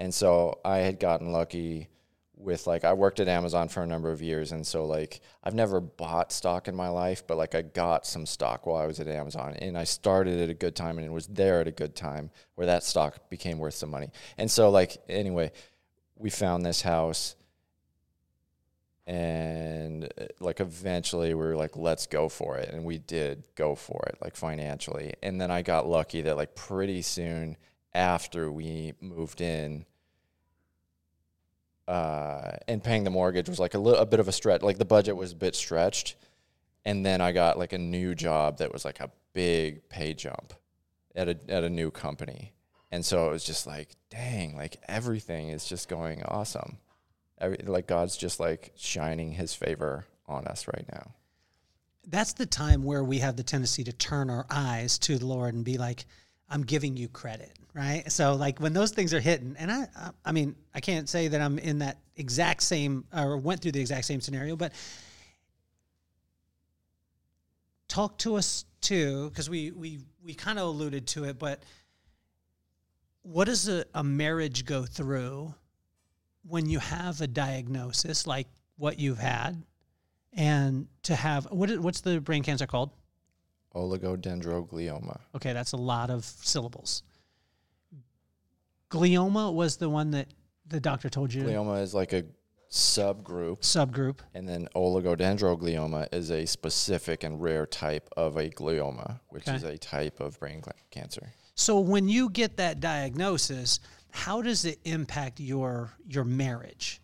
And 0.01 0.15
so 0.15 0.59
I 0.65 0.79
had 0.79 0.99
gotten 0.99 1.31
lucky 1.31 1.89
with 2.35 2.67
like 2.67 2.85
I 2.85 2.95
worked 2.95 3.21
at 3.21 3.29
Amazon 3.29 3.69
for 3.69 3.83
a 3.83 3.87
number 3.87 4.11
of 4.11 4.23
years 4.23 4.51
and 4.51 4.67
so 4.67 4.87
like 4.87 5.21
I've 5.45 5.55
never 5.55 5.79
bought 5.79 6.33
stock 6.33 6.69
in 6.69 6.75
my 6.75 6.89
life, 6.89 7.27
but 7.27 7.37
like 7.37 7.55
I 7.55 7.61
got 7.61 8.07
some 8.07 8.25
stock 8.25 8.65
while 8.65 8.79
I 8.79 8.87
was 8.87 8.99
at 8.99 9.09
Amazon 9.09 9.55
and 9.59 9.77
I 9.77 9.85
started 9.85 10.41
at 10.41 10.49
a 10.49 10.55
good 10.55 10.75
time 10.75 10.97
and 10.97 11.07
it 11.07 11.13
was 11.13 11.27
there 11.27 11.61
at 11.61 11.69
a 11.69 11.71
good 11.71 11.95
time 11.95 12.31
where 12.55 12.67
that 12.67 12.83
stock 12.83 13.29
became 13.29 13.59
worth 13.59 13.75
some 13.75 13.91
money. 13.91 14.11
And 14.39 14.51
so 14.51 14.71
like 14.71 14.97
anyway, 15.07 15.53
we 16.17 16.31
found 16.31 16.65
this 16.65 16.81
house 16.81 17.37
and 19.07 20.05
uh, 20.19 20.25
like 20.41 20.61
eventually 20.61 21.35
we 21.35 21.45
were 21.45 21.57
like 21.57 21.77
let's 21.77 22.07
go 22.07 22.31
for 22.31 22.57
it 22.57 22.71
and 22.71 22.87
we 22.87 22.97
did 22.97 23.45
go 23.55 23.75
for 23.75 24.03
it 24.07 24.17
like 24.23 24.37
financially 24.37 25.15
and 25.23 25.41
then 25.41 25.51
i 25.51 25.63
got 25.63 25.89
lucky 25.89 26.21
that 26.21 26.37
like 26.37 26.55
pretty 26.55 27.01
soon 27.03 27.57
after 27.95 28.53
we 28.53 28.93
moved 29.01 29.41
in 29.41 29.85
uh, 31.91 32.57
and 32.69 32.85
paying 32.85 33.03
the 33.03 33.11
mortgage 33.11 33.49
was 33.49 33.59
like 33.59 33.75
a 33.75 33.79
little 33.79 34.01
a 34.01 34.07
bit 34.07 34.21
of 34.21 34.29
a 34.29 34.33
stretch 34.33 34.63
like 34.63 34.79
the 34.79 34.85
budget 34.85 35.17
was 35.17 35.33
a 35.33 35.37
bit 35.37 35.57
stretched. 35.57 36.15
And 36.85 37.05
then 37.05 37.21
i 37.21 37.33
got 37.33 37.59
like 37.59 37.73
a 37.73 37.79
new 37.79 38.15
job 38.15 38.59
that 38.59 38.73
was 38.73 38.85
like 38.85 39.01
a 39.01 39.11
big 39.33 39.89
pay 39.89 40.15
jump 40.15 40.55
at 41.17 41.29
a 41.29 41.37
at 41.49 41.65
a 41.65 41.69
new 41.69 41.91
company. 41.91 42.53
And 42.93 43.05
so 43.05 43.29
it 43.29 43.33
was 43.33 43.45
just 43.45 43.67
like 43.67 43.97
dang 44.09 44.57
like 44.57 44.77
everything 44.89 45.49
is 45.49 45.65
just 45.67 45.89
going 45.89 46.23
awesome. 46.23 46.79
Every, 47.39 47.59
like 47.67 47.89
God's 47.89 48.17
just 48.17 48.39
like 48.39 48.73
shining 48.77 49.33
His 49.33 49.53
favor 49.53 50.07
on 50.29 50.47
us 50.47 50.69
right 50.69 50.87
now. 50.93 51.15
that's 52.07 52.35
the 52.35 52.47
time 52.47 52.85
where 52.85 53.03
we 53.03 53.19
have 53.19 53.37
the 53.37 53.43
tendency 53.43 53.83
to 53.85 53.93
turn 53.93 54.31
our 54.31 54.47
eyes 54.49 54.97
to 55.01 55.19
the 55.19 55.27
Lord 55.27 55.55
and 55.55 55.65
be 55.65 55.77
like, 55.77 56.07
I'm 56.51 56.63
giving 56.63 56.97
you 56.97 57.09
credit, 57.09 57.53
right? 57.75 58.11
So 58.11 58.35
like 58.35 58.59
when 58.59 58.73
those 58.73 58.91
things 58.91 59.15
are 59.15 59.21
hitting, 59.21 59.57
and 59.59 59.71
I, 59.71 59.87
I, 59.97 60.11
I 60.27 60.33
mean, 60.33 60.57
I 60.75 60.81
can't 60.81 61.09
say 61.09 61.29
that 61.29 61.41
I'm 61.41 61.59
in 61.59 61.79
that 61.79 61.99
exact 62.17 62.63
same 62.63 63.05
or 63.15 63.37
went 63.37 63.63
through 63.63 63.73
the 63.73 63.81
exact 63.81 64.05
same 64.05 64.21
scenario, 64.21 64.57
but 64.57 64.73
talk 67.89 68.19
to 68.19 68.37
us 68.37 68.65
too, 68.81 69.31
because 69.31 69.49
we 69.49 69.71
we 69.71 70.01
we 70.23 70.35
kind 70.35 70.59
of 70.59 70.67
alluded 70.67 71.07
to 71.09 71.25
it, 71.25 71.39
but 71.39 71.63
what 73.23 73.45
does 73.45 73.69
a, 73.69 73.85
a 73.95 74.03
marriage 74.03 74.65
go 74.65 74.85
through 74.85 75.55
when 76.47 76.69
you 76.69 76.79
have 76.79 77.21
a 77.21 77.27
diagnosis 77.27 78.27
like 78.27 78.49
what 78.77 78.99
you've 78.99 79.19
had? 79.19 79.63
and 80.33 80.87
to 81.03 81.15
have 81.15 81.47
what 81.47 81.71
what's 81.81 82.01
the 82.01 82.21
brain 82.21 82.43
cancer 82.43 82.67
called? 82.67 82.91
Oligodendroglioma. 83.75 85.21
Okay, 85.35 85.53
that's 85.53 85.73
a 85.73 85.77
lot 85.77 86.11
of 86.11 86.25
syllables. 86.25 87.03
Glioma 88.91 89.53
was 89.53 89.77
the 89.77 89.89
one 89.89 90.11
that 90.13 90.29
the 90.67 90.81
doctor 90.81 91.09
told 91.09 91.33
you 91.33 91.43
Glioma 91.45 91.81
is 91.83 91.95
like 91.95 92.13
a 92.13 92.25
subgroup, 92.71 93.61
subgroup. 93.61 94.19
and 94.35 94.49
then 94.49 94.69
oligodendroglioma 94.77 96.13
is 96.13 96.31
a 96.31 96.47
specific 96.47 97.25
and 97.25 97.41
rare 97.41 97.67
type 97.67 98.09
of 98.17 98.37
a 98.37 98.49
glioma, 98.51 99.21
which 99.29 99.47
Okay. 99.49 99.57
is 99.57 99.65
a 99.65 99.77
type 99.79 100.21
of 100.21 100.39
brain 100.39 100.63
cancer. 100.91 101.33
So 101.55 101.79
when 101.81 102.09
you 102.09 102.31
get 102.31 102.57
that 102.57 102.81
diagnosis, 102.81 103.81
how 104.13 104.41
does 104.43 104.65
it 104.65 104.79
impact 104.85 105.39
your 105.41 105.93
your 106.09 106.25
marriage? 106.25 107.01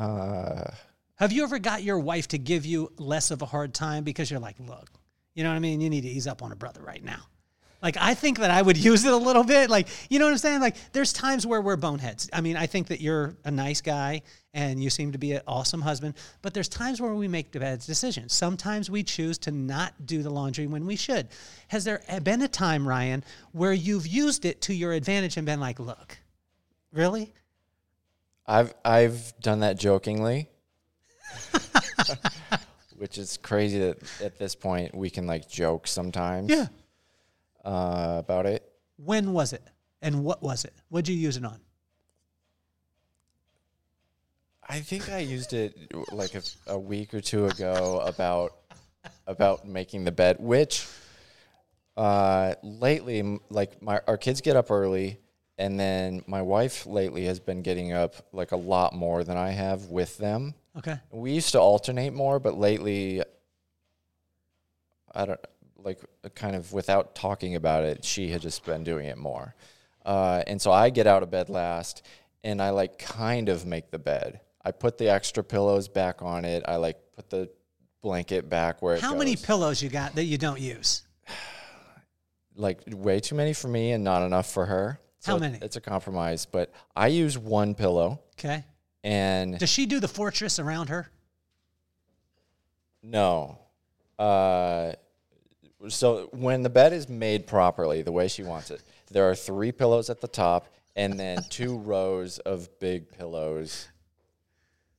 Uh, 0.00 0.70
Have 1.16 1.32
you 1.32 1.42
ever 1.42 1.58
got 1.58 1.82
your 1.82 1.98
wife 1.98 2.28
to 2.28 2.38
give 2.38 2.64
you 2.64 2.90
less 2.96 3.30
of 3.30 3.42
a 3.42 3.46
hard 3.46 3.74
time 3.74 4.02
because 4.02 4.30
you're 4.30 4.40
like, 4.40 4.58
look, 4.58 4.88
you 5.34 5.44
know 5.44 5.50
what 5.50 5.56
I 5.56 5.60
mean? 5.60 5.80
You 5.80 5.90
need 5.90 6.02
to 6.02 6.08
ease 6.08 6.26
up 6.26 6.42
on 6.42 6.52
a 6.52 6.56
brother 6.56 6.80
right 6.82 7.04
now. 7.04 7.20
Like 7.82 7.96
I 7.98 8.14
think 8.14 8.38
that 8.38 8.50
I 8.50 8.62
would 8.62 8.76
use 8.90 9.04
it 9.04 9.12
a 9.12 9.16
little 9.16 9.44
bit. 9.44 9.68
Like, 9.68 9.88
you 10.08 10.18
know 10.18 10.24
what 10.24 10.32
I'm 10.32 10.38
saying? 10.38 10.60
Like 10.60 10.76
there's 10.92 11.12
times 11.12 11.46
where 11.46 11.60
we're 11.60 11.76
boneheads. 11.76 12.30
I 12.32 12.40
mean, 12.40 12.56
I 12.56 12.66
think 12.66 12.88
that 12.88 13.02
you're 13.02 13.36
a 13.44 13.50
nice 13.50 13.82
guy 13.82 14.22
and 14.54 14.82
you 14.82 14.88
seem 14.88 15.12
to 15.12 15.18
be 15.18 15.32
an 15.32 15.42
awesome 15.46 15.82
husband, 15.82 16.14
but 16.40 16.54
there's 16.54 16.68
times 16.68 17.00
where 17.00 17.14
we 17.14 17.28
make 17.28 17.52
bad 17.52 17.80
decisions. 17.80 18.32
Sometimes 18.32 18.90
we 18.90 19.02
choose 19.02 19.36
to 19.38 19.50
not 19.50 20.06
do 20.06 20.22
the 20.22 20.30
laundry 20.30 20.66
when 20.66 20.86
we 20.86 20.96
should. 20.96 21.28
Has 21.68 21.84
there 21.84 22.00
been 22.22 22.40
a 22.40 22.48
time, 22.48 22.88
Ryan, 22.88 23.22
where 23.52 23.72
you've 23.74 24.06
used 24.06 24.46
it 24.46 24.62
to 24.62 24.74
your 24.74 24.92
advantage 24.92 25.36
and 25.36 25.44
been 25.44 25.60
like, 25.60 25.78
look, 25.78 26.18
really? 26.90 27.34
I've 28.50 28.74
I've 28.84 29.32
done 29.40 29.60
that 29.60 29.78
jokingly, 29.78 30.50
which 32.96 33.16
is 33.16 33.36
crazy 33.36 33.78
that 33.78 33.98
at 34.20 34.40
this 34.40 34.56
point 34.56 34.92
we 34.92 35.08
can 35.08 35.28
like 35.28 35.48
joke 35.48 35.86
sometimes. 35.86 36.50
Yeah. 36.50 36.66
Uh, 37.64 38.16
about 38.18 38.46
it. 38.46 38.68
When 38.96 39.32
was 39.32 39.52
it? 39.52 39.62
And 40.02 40.24
what 40.24 40.42
was 40.42 40.64
it? 40.64 40.74
What'd 40.88 41.08
you 41.08 41.14
use 41.14 41.36
it 41.36 41.44
on? 41.44 41.60
I 44.68 44.80
think 44.80 45.08
I 45.10 45.18
used 45.18 45.52
it 45.52 45.92
like 46.10 46.34
a, 46.34 46.42
a 46.66 46.78
week 46.78 47.14
or 47.14 47.20
two 47.20 47.46
ago 47.46 48.02
about 48.04 48.54
about 49.28 49.64
making 49.64 50.02
the 50.02 50.12
bed, 50.12 50.38
which 50.40 50.88
uh, 51.96 52.54
lately, 52.64 53.38
like 53.48 53.80
my 53.80 54.00
our 54.08 54.16
kids 54.16 54.40
get 54.40 54.56
up 54.56 54.72
early, 54.72 55.20
and 55.60 55.78
then 55.78 56.24
my 56.26 56.40
wife 56.40 56.86
lately 56.86 57.26
has 57.26 57.38
been 57.38 57.60
getting 57.60 57.92
up 57.92 58.14
like 58.32 58.52
a 58.52 58.56
lot 58.56 58.94
more 58.94 59.22
than 59.22 59.36
I 59.36 59.50
have 59.50 59.86
with 59.86 60.16
them. 60.16 60.54
Okay. 60.78 60.98
We 61.10 61.32
used 61.32 61.52
to 61.52 61.60
alternate 61.60 62.14
more, 62.14 62.40
but 62.40 62.58
lately, 62.58 63.22
I 65.14 65.26
don't 65.26 65.40
like 65.76 66.00
kind 66.34 66.56
of 66.56 66.72
without 66.72 67.14
talking 67.14 67.56
about 67.56 67.84
it. 67.84 68.04
She 68.06 68.30
had 68.30 68.40
just 68.40 68.64
been 68.64 68.84
doing 68.84 69.06
it 69.06 69.18
more, 69.18 69.54
uh, 70.06 70.42
and 70.46 70.60
so 70.60 70.72
I 70.72 70.88
get 70.88 71.06
out 71.06 71.22
of 71.22 71.30
bed 71.30 71.50
last, 71.50 72.06
and 72.42 72.62
I 72.62 72.70
like 72.70 72.98
kind 72.98 73.50
of 73.50 73.66
make 73.66 73.90
the 73.90 73.98
bed. 73.98 74.40
I 74.64 74.70
put 74.72 74.96
the 74.96 75.10
extra 75.10 75.44
pillows 75.44 75.88
back 75.88 76.22
on 76.22 76.46
it. 76.46 76.64
I 76.66 76.76
like 76.76 76.96
put 77.14 77.28
the 77.28 77.50
blanket 78.00 78.48
back 78.48 78.80
where 78.80 78.94
it 78.94 79.02
How 79.02 79.14
many 79.14 79.36
pillows 79.36 79.82
you 79.82 79.90
got 79.90 80.14
that 80.14 80.24
you 80.24 80.38
don't 80.38 80.60
use? 80.60 81.02
like 82.54 82.80
way 82.86 83.20
too 83.20 83.34
many 83.34 83.52
for 83.52 83.68
me 83.68 83.92
and 83.92 84.02
not 84.02 84.22
enough 84.22 84.50
for 84.50 84.64
her. 84.64 84.98
How 85.24 85.38
many? 85.38 85.58
It's 85.60 85.76
a 85.76 85.80
compromise, 85.80 86.46
but 86.46 86.72
I 86.96 87.08
use 87.08 87.36
one 87.36 87.74
pillow 87.74 88.20
Okay. 88.38 88.64
and 89.04 89.58
Does 89.58 89.68
she 89.70 89.86
do 89.86 90.00
the 90.00 90.08
fortress 90.08 90.58
around 90.58 90.88
her? 90.88 91.10
no. 93.02 93.58
Uh, 94.18 94.92
so 95.88 96.28
when 96.32 96.62
the 96.62 96.68
bed 96.68 96.92
is 96.92 97.08
made 97.08 97.46
properly, 97.46 98.02
the 98.02 98.12
way 98.12 98.28
she 98.28 98.42
wants 98.42 98.70
it, 98.70 98.82
there 99.10 99.28
are 99.30 99.34
three 99.34 99.72
pillows 99.72 100.10
at 100.10 100.20
the 100.20 100.28
top 100.28 100.66
and 100.96 101.18
then 101.18 101.42
two 101.50 101.78
rows 101.78 102.38
of 102.40 102.68
big 102.80 103.10
pillows. 103.10 103.88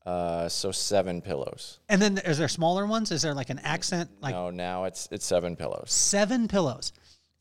Uh, 0.03 0.49
so 0.49 0.71
seven 0.71 1.21
pillows. 1.21 1.77
And 1.87 2.01
then 2.01 2.17
is 2.19 2.39
there 2.39 2.47
smaller 2.47 2.87
ones? 2.87 3.11
Is 3.11 3.21
there 3.21 3.35
like 3.35 3.51
an 3.51 3.59
accent? 3.59 4.09
Like 4.19 4.33
no, 4.33 4.49
now 4.49 4.85
it's 4.85 5.07
it's 5.11 5.25
seven 5.25 5.55
pillows. 5.55 5.91
seven 5.91 6.47
pillows. 6.47 6.91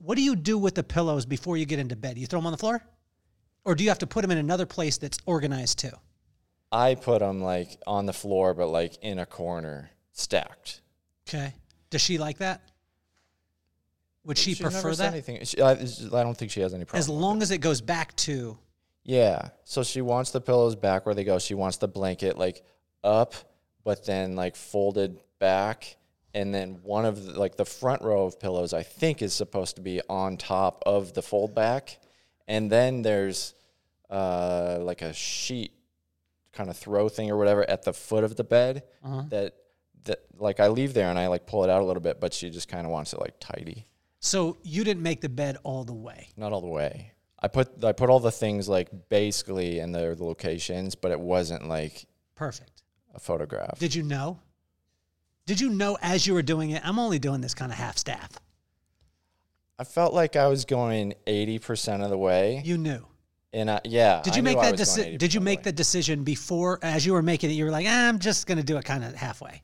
What 0.03 0.17
do 0.17 0.23
you 0.23 0.35
do 0.35 0.57
with 0.59 0.75
the 0.75 0.83
pillows 0.83 1.27
before 1.27 1.57
you 1.57 1.67
get 1.67 1.79
into 1.79 1.95
bed? 1.95 2.19
You 2.19 2.27
throw 2.27 2.41
them 2.41 2.47
on 2.47 2.53
the 2.53 2.59
floor? 2.59 2.83
Or 3.65 3.75
do 3.75 3.85
you 3.85 3.91
have 3.91 3.99
to 3.99 4.07
put 4.07 4.23
them 4.23 4.31
in 4.31 4.39
another 4.39 4.67
place 4.67 4.97
that's 4.97 5.19
organized 5.27 5.79
too? 5.79 5.93
I 6.73 6.95
put 6.95 7.21
them 7.21 7.43
like 7.43 7.79
on 7.87 8.07
the 8.07 8.13
floor, 8.13 8.55
but 8.55 8.69
like 8.69 8.97
in 9.03 9.19
a 9.19 9.27
corner, 9.27 9.91
stacked. 10.13 10.81
Okay. 11.29 11.53
Does 11.91 12.01
she 12.01 12.17
like 12.17 12.39
that? 12.39 12.63
Would 14.25 14.39
she 14.39 14.53
never 14.53 14.71
prefer 14.71 14.95
that? 14.95 15.13
Anything. 15.13 15.45
She, 15.45 15.61
I, 15.61 15.73
I 15.73 16.23
don't 16.23 16.37
think 16.37 16.51
she 16.51 16.61
has 16.61 16.73
any 16.73 16.85
problem. 16.85 16.99
As 16.99 17.09
long 17.09 17.43
as 17.43 17.51
it 17.51 17.59
goes 17.59 17.81
back 17.81 18.15
to 18.17 18.57
Yeah. 19.05 19.49
So 19.65 19.83
she 19.83 20.01
wants 20.01 20.31
the 20.31 20.41
pillows 20.41 20.77
back 20.77 21.05
where 21.05 21.15
they 21.15 21.25
go. 21.25 21.39
She 21.39 21.55
wants 21.55 21.77
the 21.77 21.89
blanket 21.89 22.39
like 22.39 22.63
up, 23.05 23.35
but 23.85 24.07
then 24.07 24.37
like 24.37 24.57
folded 24.57 25.19
back. 25.39 25.97
And 26.35 26.55
then 26.55 26.79
one 26.83 27.05
of 27.05 27.25
the, 27.25 27.39
like 27.39 27.57
the 27.57 27.65
front 27.65 28.03
row 28.03 28.25
of 28.25 28.39
pillows, 28.39 28.73
I 28.73 28.83
think, 28.83 29.21
is 29.23 29.33
supposed 29.33 29.77
to 29.77 29.83
be 29.83 30.01
on 30.09 30.37
top 30.37 30.83
of 30.87 31.13
the 31.15 31.23
fold 31.23 31.55
back. 31.55 31.99
And 32.47 32.71
then 32.71 33.03
there's 33.03 33.55
uh, 34.09 34.79
like 34.81 35.03
a 35.03 35.13
sheet 35.13 35.73
kind 36.53 36.69
of 36.71 36.77
throw 36.77 37.09
thing 37.09 37.31
or 37.31 37.37
whatever 37.37 37.69
at 37.69 37.83
the 37.85 37.93
foot 37.93 38.25
of 38.25 38.37
the 38.37 38.45
bed 38.45 38.83
that 39.31 39.55
that 40.05 40.21
like 40.39 40.61
I 40.61 40.69
leave 40.69 40.95
there 40.95 41.09
and 41.11 41.19
I 41.19 41.27
like 41.29 41.47
pull 41.47 41.63
it 41.65 41.71
out 41.71 41.83
a 41.83 41.85
little 41.85 42.03
bit, 42.03 42.21
but 42.21 42.33
she 42.33 42.49
just 42.51 42.69
kind 42.69 42.87
of 42.87 42.93
wants 42.93 43.13
it 43.13 43.21
like 43.21 43.35
tidy. 43.39 43.87
so 44.19 44.57
you 44.63 44.83
didn't 44.83 45.03
make 45.03 45.21
the 45.21 45.29
bed 45.29 45.59
all 45.63 45.85
the 45.85 45.93
way. 45.93 46.31
Not 46.37 46.53
all 46.53 46.61
the 46.61 46.67
way. 46.67 47.13
I 47.43 47.49
put 47.49 47.85
I 47.85 47.93
put 47.93 48.11
all 48.11 48.21
the 48.21 48.33
things 48.33 48.69
like 48.69 48.89
basically 49.09 49.79
in 49.79 49.93
their 49.93 50.15
locations, 50.17 50.95
but 50.95 51.11
it 51.13 51.21
wasn't 51.21 51.69
like 51.69 52.07
Perfect. 52.35 52.83
a 53.15 53.21
photograph. 53.21 53.79
Did 53.79 53.95
you 53.95 54.03
know? 54.03 54.41
Did 55.51 55.61
you 55.61 55.71
know 55.71 55.99
as 56.01 56.29
you 56.29 56.35
were 56.35 56.43
doing 56.43 56.71
it? 56.71 56.81
I'm 56.87 57.01
only 57.01 57.19
doing 57.19 57.41
this 57.41 57.55
kind 57.55 57.73
of 57.73 57.77
half 57.77 57.99
staff. 57.99 58.31
I 59.81 59.83
felt 59.83 60.15
like 60.15 60.37
I 60.37 60.47
was 60.47 60.65
going 60.65 61.15
eighty 61.27 61.59
percent 61.59 62.05
of 62.05 62.11
the 62.11 62.17
way, 62.17 62.63
You 62.65 62.79
knew. 62.79 63.05
and 63.53 63.69
I, 63.69 63.81
yeah. 63.83 64.23
Did 64.23 64.37
you 64.37 64.43
knew 64.43 64.51
make 64.55 64.61
that 64.61 64.77
decision? 64.77 65.19
Did 65.19 65.35
you 65.35 65.41
make 65.41 65.65
the 65.65 65.73
decision 65.73 66.23
before, 66.23 66.79
as 66.83 67.05
you 67.05 67.15
were 67.15 67.23
making 67.23 67.51
it? 67.51 67.55
You 67.55 67.65
were 67.65 67.73
like, 67.73 67.85
ah, 67.89 68.09
I'm 68.09 68.21
just 68.21 68.47
going 68.47 68.59
to 68.59 68.65
do 68.65 68.77
it 68.77 68.85
kind 68.85 69.03
of 69.03 69.13
halfway. 69.17 69.61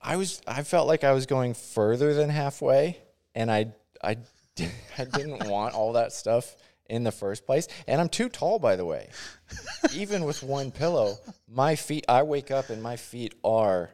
I 0.00 0.16
was. 0.16 0.42
I 0.44 0.64
felt 0.64 0.88
like 0.88 1.04
I 1.04 1.12
was 1.12 1.26
going 1.26 1.54
further 1.54 2.12
than 2.12 2.28
halfway, 2.28 2.98
and 3.36 3.48
I 3.48 3.66
I 4.02 4.16
I 4.98 5.04
didn't 5.04 5.46
want 5.46 5.76
all 5.76 5.92
that 5.92 6.12
stuff 6.12 6.56
in 6.90 7.04
the 7.04 7.12
first 7.12 7.46
place. 7.46 7.68
And 7.86 8.00
I'm 8.00 8.08
too 8.08 8.28
tall, 8.28 8.58
by 8.58 8.74
the 8.74 8.84
way. 8.84 9.08
Even 9.94 10.24
with 10.24 10.42
one 10.42 10.72
pillow, 10.72 11.18
my 11.46 11.76
feet. 11.76 12.06
I 12.08 12.24
wake 12.24 12.50
up 12.50 12.70
and 12.70 12.82
my 12.82 12.96
feet 12.96 13.36
are 13.44 13.90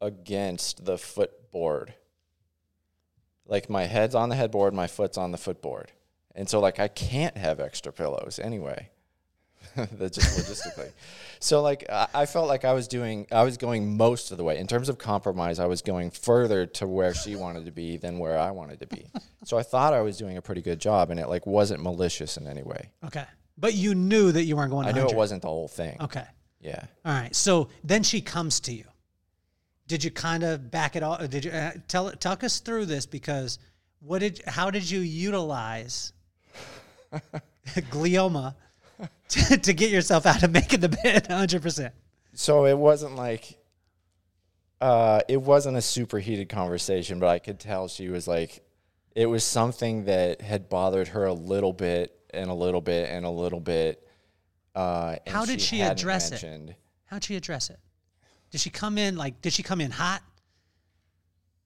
against 0.00 0.84
the 0.84 0.98
footboard. 0.98 1.94
Like 3.46 3.68
my 3.68 3.84
head's 3.84 4.14
on 4.14 4.28
the 4.28 4.36
headboard, 4.36 4.74
my 4.74 4.86
foot's 4.86 5.18
on 5.18 5.32
the 5.32 5.38
footboard. 5.38 5.92
And 6.34 6.48
so 6.48 6.60
like 6.60 6.78
I 6.78 6.88
can't 6.88 7.36
have 7.36 7.60
extra 7.60 7.92
pillows 7.92 8.38
anyway. 8.42 8.90
That's 9.76 10.16
just 10.16 10.38
logistically. 10.38 10.90
So 11.38 11.60
like 11.60 11.84
I, 11.90 12.08
I 12.14 12.26
felt 12.26 12.48
like 12.48 12.64
I 12.64 12.72
was 12.72 12.88
doing 12.88 13.26
I 13.30 13.42
was 13.42 13.56
going 13.56 13.96
most 13.96 14.30
of 14.30 14.38
the 14.38 14.44
way. 14.44 14.58
In 14.58 14.66
terms 14.66 14.88
of 14.88 14.98
compromise, 14.98 15.58
I 15.58 15.66
was 15.66 15.82
going 15.82 16.10
further 16.10 16.66
to 16.66 16.86
where 16.86 17.14
she 17.14 17.36
wanted 17.36 17.66
to 17.66 17.72
be 17.72 17.96
than 17.96 18.18
where 18.18 18.38
I 18.38 18.50
wanted 18.52 18.80
to 18.80 18.86
be. 18.86 19.06
So 19.44 19.58
I 19.58 19.62
thought 19.62 19.92
I 19.92 20.00
was 20.00 20.16
doing 20.16 20.36
a 20.36 20.42
pretty 20.42 20.62
good 20.62 20.80
job 20.80 21.10
and 21.10 21.20
it 21.20 21.28
like 21.28 21.46
wasn't 21.46 21.82
malicious 21.82 22.36
in 22.36 22.46
any 22.46 22.62
way. 22.62 22.90
Okay. 23.04 23.24
But 23.58 23.74
you 23.74 23.94
knew 23.94 24.32
that 24.32 24.44
you 24.44 24.56
weren't 24.56 24.70
going 24.70 24.86
I 24.86 24.92
knew 24.92 25.06
it 25.06 25.16
wasn't 25.16 25.42
the 25.42 25.48
whole 25.48 25.68
thing. 25.68 25.96
Okay. 26.00 26.24
Yeah. 26.60 26.84
All 27.04 27.12
right. 27.12 27.34
So 27.34 27.68
then 27.84 28.02
she 28.02 28.20
comes 28.20 28.60
to 28.60 28.72
you. 28.72 28.84
Did 29.90 30.04
you 30.04 30.12
kind 30.12 30.44
of 30.44 30.70
back 30.70 30.94
it 30.94 31.02
off? 31.02 31.28
Did 31.28 31.44
you 31.44 31.50
uh, 31.50 31.72
tell 31.88 32.12
talk 32.12 32.44
us 32.44 32.60
through 32.60 32.86
this 32.86 33.06
because 33.06 33.58
what 33.98 34.20
did 34.20 34.40
how 34.46 34.70
did 34.70 34.88
you 34.88 35.00
utilize 35.00 36.12
glioma 37.66 38.54
to, 39.30 39.58
to 39.58 39.72
get 39.72 39.90
yourself 39.90 40.26
out 40.26 40.44
of 40.44 40.52
making 40.52 40.78
the 40.78 40.90
bed 40.90 41.26
100%? 41.28 41.90
So 42.34 42.66
it 42.66 42.78
wasn't 42.78 43.16
like 43.16 43.58
uh 44.80 45.22
it 45.28 45.42
wasn't 45.42 45.76
a 45.76 45.82
super 45.82 46.20
heated 46.20 46.48
conversation, 46.48 47.18
but 47.18 47.28
I 47.28 47.40
could 47.40 47.58
tell 47.58 47.88
she 47.88 48.10
was 48.10 48.28
like 48.28 48.62
it 49.16 49.26
was 49.26 49.42
something 49.42 50.04
that 50.04 50.40
had 50.40 50.68
bothered 50.68 51.08
her 51.08 51.24
a 51.24 51.34
little 51.34 51.72
bit 51.72 52.16
and 52.32 52.48
a 52.48 52.54
little 52.54 52.80
bit 52.80 53.10
and 53.10 53.26
a 53.26 53.30
little 53.30 53.58
bit. 53.58 54.06
Uh, 54.72 55.16
How 55.26 55.44
did 55.44 55.60
she 55.60 55.80
hadn't 55.80 55.98
address 55.98 56.30
it? 56.30 56.76
How'd 57.06 57.24
she 57.24 57.34
address 57.34 57.70
it? 57.70 57.80
Did 58.50 58.60
she 58.60 58.70
come 58.70 58.98
in 58.98 59.16
like 59.16 59.40
did 59.40 59.52
she 59.52 59.62
come 59.62 59.80
in 59.80 59.90
hot? 59.90 60.22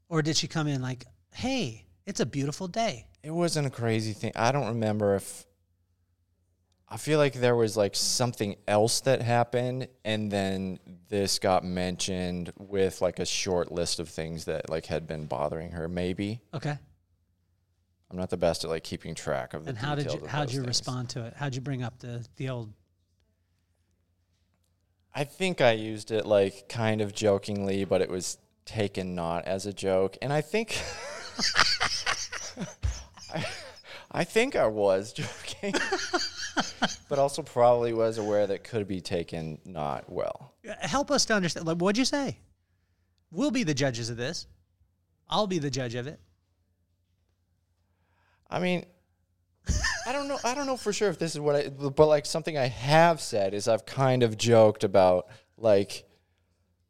Or 0.09 0.22
did 0.22 0.37
she 0.37 0.47
come 0.49 0.66
in 0.68 0.82
like, 0.82 1.07
"Hey, 1.32 1.87
it's 2.07 2.20
a 2.20 2.26
beautiful 2.26 2.68
day." 2.68 3.07
It 3.22 3.30
wasn't 3.30 3.66
a 3.66 3.70
crazy 3.70 4.12
thing. 4.12 4.32
I 4.37 4.53
don't 4.53 4.68
remember 4.68 5.14
if 5.14 5.47
I 6.89 6.99
feel 6.99 7.18
like 7.18 7.32
there 7.32 7.57
was 7.57 7.76
like 7.76 7.97
something 7.97 8.57
else 8.68 9.01
that 9.01 9.22
happened 9.22 9.89
and 10.05 10.30
then 10.30 10.78
this 11.09 11.39
got 11.39 11.64
mentioned 11.64 12.53
with 12.59 13.01
like 13.01 13.18
a 13.18 13.24
short 13.24 13.72
list 13.72 13.99
of 13.99 14.09
things 14.11 14.45
that 14.45 14.68
like 14.68 14.87
had 14.87 15.07
been 15.07 15.24
bothering 15.24 15.70
her 15.70 15.89
maybe. 15.89 16.41
Okay. 16.53 16.78
I'm 18.11 18.18
not 18.18 18.30
the 18.30 18.37
best 18.37 18.62
at 18.62 18.70
like 18.70 18.85
keeping 18.85 19.14
track 19.14 19.55
of 19.55 19.64
the 19.64 19.70
And 19.70 19.78
how 19.78 19.95
did 19.95 20.12
you 20.12 20.26
how'd 20.26 20.53
you 20.53 20.61
things. 20.61 20.68
respond 20.68 21.09
to 21.11 21.24
it? 21.24 21.35
How'd 21.35 21.55
you 21.55 21.62
bring 21.62 21.82
up 21.82 21.99
the 21.99 22.24
the 22.37 22.51
old 22.51 22.72
I 25.14 25.24
think 25.24 25.60
I 25.60 25.72
used 25.72 26.10
it 26.10 26.26
like 26.26 26.68
kind 26.68 27.00
of 27.00 27.14
jokingly, 27.14 27.84
but 27.84 28.00
it 28.00 28.10
was 28.10 28.38
taken 28.64 29.14
not 29.14 29.44
as 29.44 29.64
a 29.66 29.72
joke. 29.72 30.16
And 30.20 30.32
I 30.32 30.40
think 30.40 30.82
I, 33.32 33.44
I 34.10 34.24
think 34.24 34.56
I 34.56 34.66
was 34.66 35.12
joking. 35.14 35.74
but 37.08 37.18
also 37.18 37.42
probably 37.42 37.92
was 37.92 38.18
aware 38.18 38.46
that 38.46 38.64
could 38.64 38.88
be 38.88 39.00
taken 39.00 39.58
not 39.64 40.10
well. 40.10 40.54
Uh, 40.68 40.74
help 40.80 41.10
us 41.10 41.24
to 41.26 41.34
understand. 41.34 41.66
Like, 41.66 41.78
what'd 41.78 41.98
you 41.98 42.04
say? 42.04 42.38
We'll 43.30 43.50
be 43.50 43.62
the 43.62 43.74
judges 43.74 44.10
of 44.10 44.16
this. 44.16 44.46
I'll 45.28 45.46
be 45.46 45.58
the 45.58 45.70
judge 45.70 45.94
of 45.94 46.06
it. 46.06 46.20
I 48.50 48.60
mean, 48.60 48.84
I 50.07 50.12
don't 50.12 50.28
know. 50.28 50.38
I 50.44 50.55
don't 50.55 50.66
know 50.66 50.76
for 50.76 50.92
sure 50.92 51.09
if 51.09 51.18
this 51.18 51.34
is 51.34 51.40
what 51.40 51.57
I. 51.57 51.68
But 51.68 52.07
like 52.07 52.26
something 52.26 52.57
I 52.59 52.66
have 52.66 53.20
said 53.20 53.55
is 53.55 53.68
I've 53.68 53.86
kind 53.86 54.22
of 54.22 54.36
joked 54.36 54.84
about 54.84 55.28
like 55.57 56.05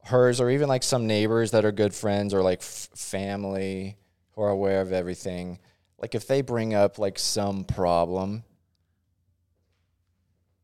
hers 0.04 0.40
or 0.40 0.50
even 0.50 0.68
like 0.68 0.82
some 0.82 1.06
neighbors 1.06 1.52
that 1.52 1.64
are 1.64 1.72
good 1.72 1.94
friends 1.94 2.34
or 2.34 2.42
like 2.42 2.60
f- 2.60 2.88
family 2.94 3.96
who 4.32 4.42
are 4.42 4.50
aware 4.50 4.80
of 4.80 4.92
everything. 4.92 5.58
Like 5.98 6.14
if 6.14 6.26
they 6.26 6.42
bring 6.42 6.74
up 6.74 6.98
like 6.98 7.18
some 7.18 7.64
problem, 7.64 8.44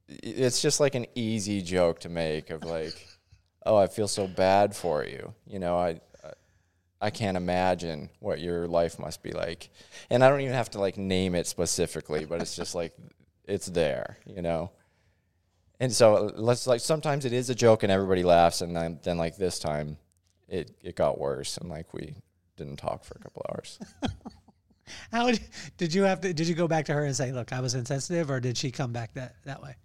it's 0.09 0.61
just 0.61 0.81
like 0.81 0.95
an 0.95 1.07
easy 1.15 1.63
joke 1.63 2.01
to 2.01 2.09
make 2.09 2.51
of 2.51 2.65
like, 2.65 3.07
oh, 3.65 3.77
I 3.77 3.87
feel 3.87 4.09
so 4.09 4.27
bad 4.27 4.75
for 4.75 5.05
you. 5.05 5.35
You 5.47 5.59
know, 5.59 5.77
I. 5.77 6.01
I 7.01 7.11
can't 7.11 7.37
imagine 7.37 8.11
what 8.19 8.41
your 8.41 8.67
life 8.67 8.99
must 8.99 9.23
be 9.23 9.33
like. 9.33 9.71
And 10.11 10.23
I 10.23 10.29
don't 10.29 10.43
even 10.43 10.55
have 10.55 10.71
to 10.71 10.81
like 10.81 10.99
name 10.99 11.35
it 11.35 11.47
specifically, 11.47 12.27
but 12.27 12.43
it's 12.43 12.55
just 12.55 12.75
like 12.75 12.93
it's 13.45 13.67
there, 13.67 14.19
you 14.27 14.43
know. 14.43 14.71
And 15.81 15.93
so 15.93 16.31
let's 16.37 16.67
like 16.67 16.81
sometimes 16.81 17.25
it 17.25 17.33
is 17.33 17.49
a 17.49 17.55
joke 17.55 17.83
and 17.83 17.91
everybody 17.91 18.23
laughs 18.23 18.61
and 18.61 18.77
then 18.77 19.01
then 19.03 19.17
like 19.17 19.37
this 19.37 19.59
time 19.59 19.97
it 20.49 20.73
it 20.83 20.95
got 20.95 21.19
worse 21.19 21.57
and 21.57 21.71
like 21.71 21.95
we 21.95 22.15
didn't 22.57 22.77
talk 22.77 23.05
for 23.05 23.15
a 23.19 23.23
couple 23.23 23.47
hours. 23.51 23.79
How 25.13 25.31
did, 25.31 25.41
did 25.79 25.95
you 25.95 26.03
have 26.03 26.21
to? 26.21 26.35
Did 26.35 26.49
you 26.49 26.55
go 26.55 26.69
back 26.69 26.87
to 26.87 26.93
her 26.93 27.05
and 27.05 27.17
say, 27.17 27.33
"Look, 27.33 27.53
I 27.53 27.61
was 27.61 27.75
insensitive," 27.75 28.31
or 28.31 28.41
did 28.41 28.59
she 28.59 28.71
come 28.71 28.93
back 28.93 29.15
that 29.15 29.37
that 29.45 29.63
way? 29.63 29.77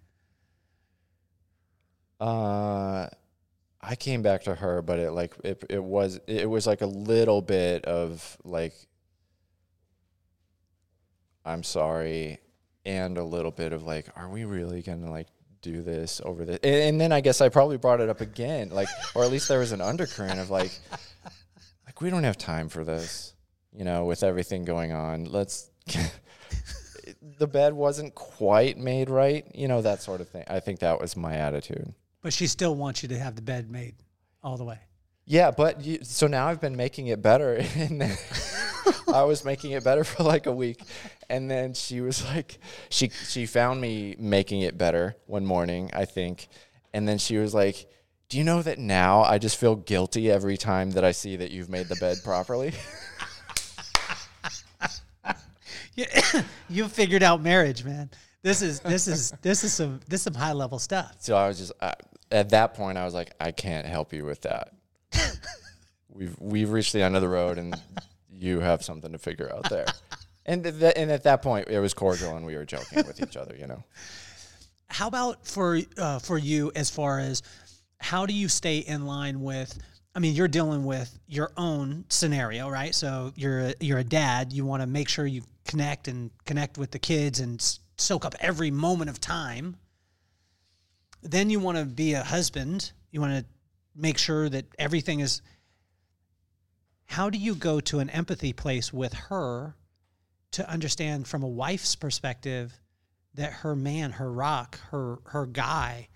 Uh 2.20 3.06
I 3.88 3.94
came 3.94 4.20
back 4.20 4.42
to 4.44 4.54
her, 4.56 4.82
but 4.82 4.98
it 4.98 5.12
like 5.12 5.34
it 5.44 5.62
it 5.70 5.82
was 5.82 6.18
it 6.26 6.50
was 6.50 6.66
like 6.66 6.80
a 6.80 6.86
little 6.86 7.40
bit 7.40 7.84
of 7.84 8.36
like 8.42 8.74
I'm 11.44 11.62
sorry 11.62 12.40
and 12.84 13.16
a 13.16 13.22
little 13.22 13.52
bit 13.52 13.72
of 13.72 13.84
like 13.84 14.08
are 14.16 14.28
we 14.28 14.44
really 14.44 14.82
going 14.82 15.02
to 15.02 15.10
like 15.10 15.28
do 15.62 15.82
this 15.82 16.20
over 16.24 16.44
this? 16.44 16.58
And, 16.64 16.74
and 16.74 17.00
then 17.00 17.12
I 17.12 17.20
guess 17.20 17.40
I 17.40 17.48
probably 17.48 17.76
brought 17.76 18.00
it 18.00 18.08
up 18.08 18.20
again 18.20 18.70
like 18.70 18.88
or 19.14 19.22
at 19.22 19.30
least 19.30 19.48
there 19.48 19.60
was 19.60 19.70
an 19.70 19.80
undercurrent 19.80 20.40
of 20.40 20.50
like 20.50 20.72
like 21.86 22.00
we 22.00 22.10
don't 22.10 22.24
have 22.24 22.36
time 22.36 22.68
for 22.68 22.82
this. 22.82 23.34
you 23.72 23.84
know, 23.84 24.04
with 24.06 24.24
everything 24.24 24.64
going 24.64 24.92
on. 24.92 25.26
Let's. 25.26 25.70
the 27.38 27.46
bed 27.46 27.72
wasn't 27.72 28.14
quite 28.14 28.78
made 28.78 29.10
right, 29.10 29.46
you 29.54 29.68
know, 29.68 29.82
that 29.82 30.02
sort 30.02 30.20
of 30.20 30.28
thing. 30.28 30.44
I 30.48 30.58
think 30.58 30.80
that 30.80 31.00
was 31.00 31.16
my 31.16 31.34
attitude. 31.34 31.94
But 32.26 32.32
she 32.32 32.48
still 32.48 32.74
wants 32.74 33.04
you 33.04 33.08
to 33.10 33.18
have 33.20 33.36
the 33.36 33.40
bed 33.40 33.70
made 33.70 33.94
all 34.42 34.56
the 34.56 34.64
way. 34.64 34.80
Yeah, 35.26 35.52
but 35.52 35.84
you, 35.84 36.00
so 36.02 36.26
now 36.26 36.48
I've 36.48 36.60
been 36.60 36.74
making 36.74 37.06
it 37.06 37.22
better, 37.22 37.54
and 37.76 38.00
then 38.00 38.18
I 39.14 39.22
was 39.22 39.44
making 39.44 39.70
it 39.70 39.84
better 39.84 40.02
for 40.02 40.24
like 40.24 40.46
a 40.46 40.52
week, 40.52 40.82
and 41.30 41.48
then 41.48 41.72
she 41.72 42.00
was 42.00 42.24
like, 42.24 42.58
she 42.88 43.10
she 43.10 43.46
found 43.46 43.80
me 43.80 44.16
making 44.18 44.62
it 44.62 44.76
better 44.76 45.14
one 45.26 45.46
morning, 45.46 45.88
I 45.92 46.04
think, 46.04 46.48
and 46.92 47.06
then 47.06 47.18
she 47.18 47.36
was 47.36 47.54
like, 47.54 47.88
"Do 48.28 48.38
you 48.38 48.42
know 48.42 48.60
that 48.60 48.80
now 48.80 49.22
I 49.22 49.38
just 49.38 49.56
feel 49.56 49.76
guilty 49.76 50.28
every 50.28 50.56
time 50.56 50.90
that 50.90 51.04
I 51.04 51.12
see 51.12 51.36
that 51.36 51.52
you've 51.52 51.70
made 51.70 51.86
the 51.86 51.94
bed 51.94 52.16
properly?" 52.24 52.72
You 56.68 56.88
figured 56.88 57.22
out 57.22 57.40
marriage, 57.40 57.84
man. 57.84 58.10
This 58.46 58.62
is 58.62 58.78
this 58.78 59.08
is 59.08 59.32
this 59.42 59.64
is 59.64 59.72
some 59.72 59.98
this 60.06 60.20
is 60.20 60.22
some 60.22 60.34
high 60.34 60.52
level 60.52 60.78
stuff. 60.78 61.16
So 61.18 61.36
I 61.36 61.48
was 61.48 61.58
just 61.58 61.72
I, 61.80 61.94
at 62.36 62.50
that 62.50 62.74
point, 62.74 62.98
I 62.98 63.04
was 63.04 63.14
like, 63.14 63.32
"I 63.40 63.52
can't 63.52 63.86
help 63.86 64.12
you 64.12 64.24
with 64.24 64.42
that." 64.42 64.72
we've 66.08 66.36
we've 66.38 66.70
reached 66.70 66.92
the 66.92 67.02
end 67.02 67.16
of 67.16 67.22
the 67.22 67.28
road, 67.28 67.58
and 67.58 67.74
you 68.30 68.60
have 68.60 68.84
something 68.84 69.12
to 69.12 69.18
figure 69.18 69.52
out 69.52 69.68
there. 69.70 69.86
And 70.44 70.62
th- 70.62 70.94
and 70.96 71.10
at 71.10 71.24
that 71.24 71.42
point, 71.42 71.68
it 71.68 71.80
was 71.80 71.94
cordial, 71.94 72.36
and 72.36 72.46
we 72.46 72.54
were 72.54 72.64
joking 72.64 73.06
with 73.06 73.20
each 73.22 73.36
other, 73.36 73.56
you 73.56 73.66
know. 73.66 73.82
How 74.88 75.08
about 75.08 75.46
for 75.46 75.80
uh, 75.98 76.18
for 76.20 76.38
you 76.38 76.70
as 76.76 76.90
far 76.90 77.18
as 77.18 77.42
how 77.98 78.26
do 78.26 78.34
you 78.34 78.48
stay 78.48 78.78
in 78.78 79.06
line 79.06 79.42
with? 79.42 79.76
I 80.14 80.18
mean, 80.18 80.34
you're 80.34 80.48
dealing 80.48 80.84
with 80.84 81.18
your 81.26 81.52
own 81.56 82.04
scenario, 82.08 82.70
right? 82.70 82.94
So 82.94 83.32
you're 83.36 83.60
a, 83.60 83.74
you're 83.80 83.98
a 83.98 84.04
dad. 84.04 84.52
You 84.52 84.64
want 84.64 84.82
to 84.82 84.86
make 84.86 85.08
sure 85.08 85.26
you 85.26 85.42
connect 85.66 86.08
and 86.08 86.30
connect 86.46 86.78
with 86.78 86.90
the 86.90 86.98
kids 86.98 87.40
and 87.40 87.60
soak 87.98 88.24
up 88.24 88.34
every 88.40 88.70
moment 88.70 89.10
of 89.10 89.20
time. 89.20 89.76
Then 91.22 91.50
you 91.50 91.60
want 91.60 91.78
to 91.78 91.84
be 91.84 92.14
a 92.14 92.22
husband. 92.22 92.92
You 93.10 93.20
want 93.20 93.38
to 93.38 93.44
make 93.94 94.18
sure 94.18 94.48
that 94.48 94.66
everything 94.78 95.20
is. 95.20 95.42
How 97.06 97.30
do 97.30 97.38
you 97.38 97.54
go 97.54 97.80
to 97.80 98.00
an 98.00 98.10
empathy 98.10 98.52
place 98.52 98.92
with 98.92 99.12
her 99.12 99.76
to 100.52 100.68
understand 100.68 101.26
from 101.26 101.42
a 101.42 101.48
wife's 101.48 101.94
perspective 101.94 102.72
that 103.34 103.52
her 103.52 103.76
man, 103.76 104.12
her 104.12 104.30
rock, 104.30 104.78
her 104.90 105.18
her 105.26 105.46
guy 105.46 106.08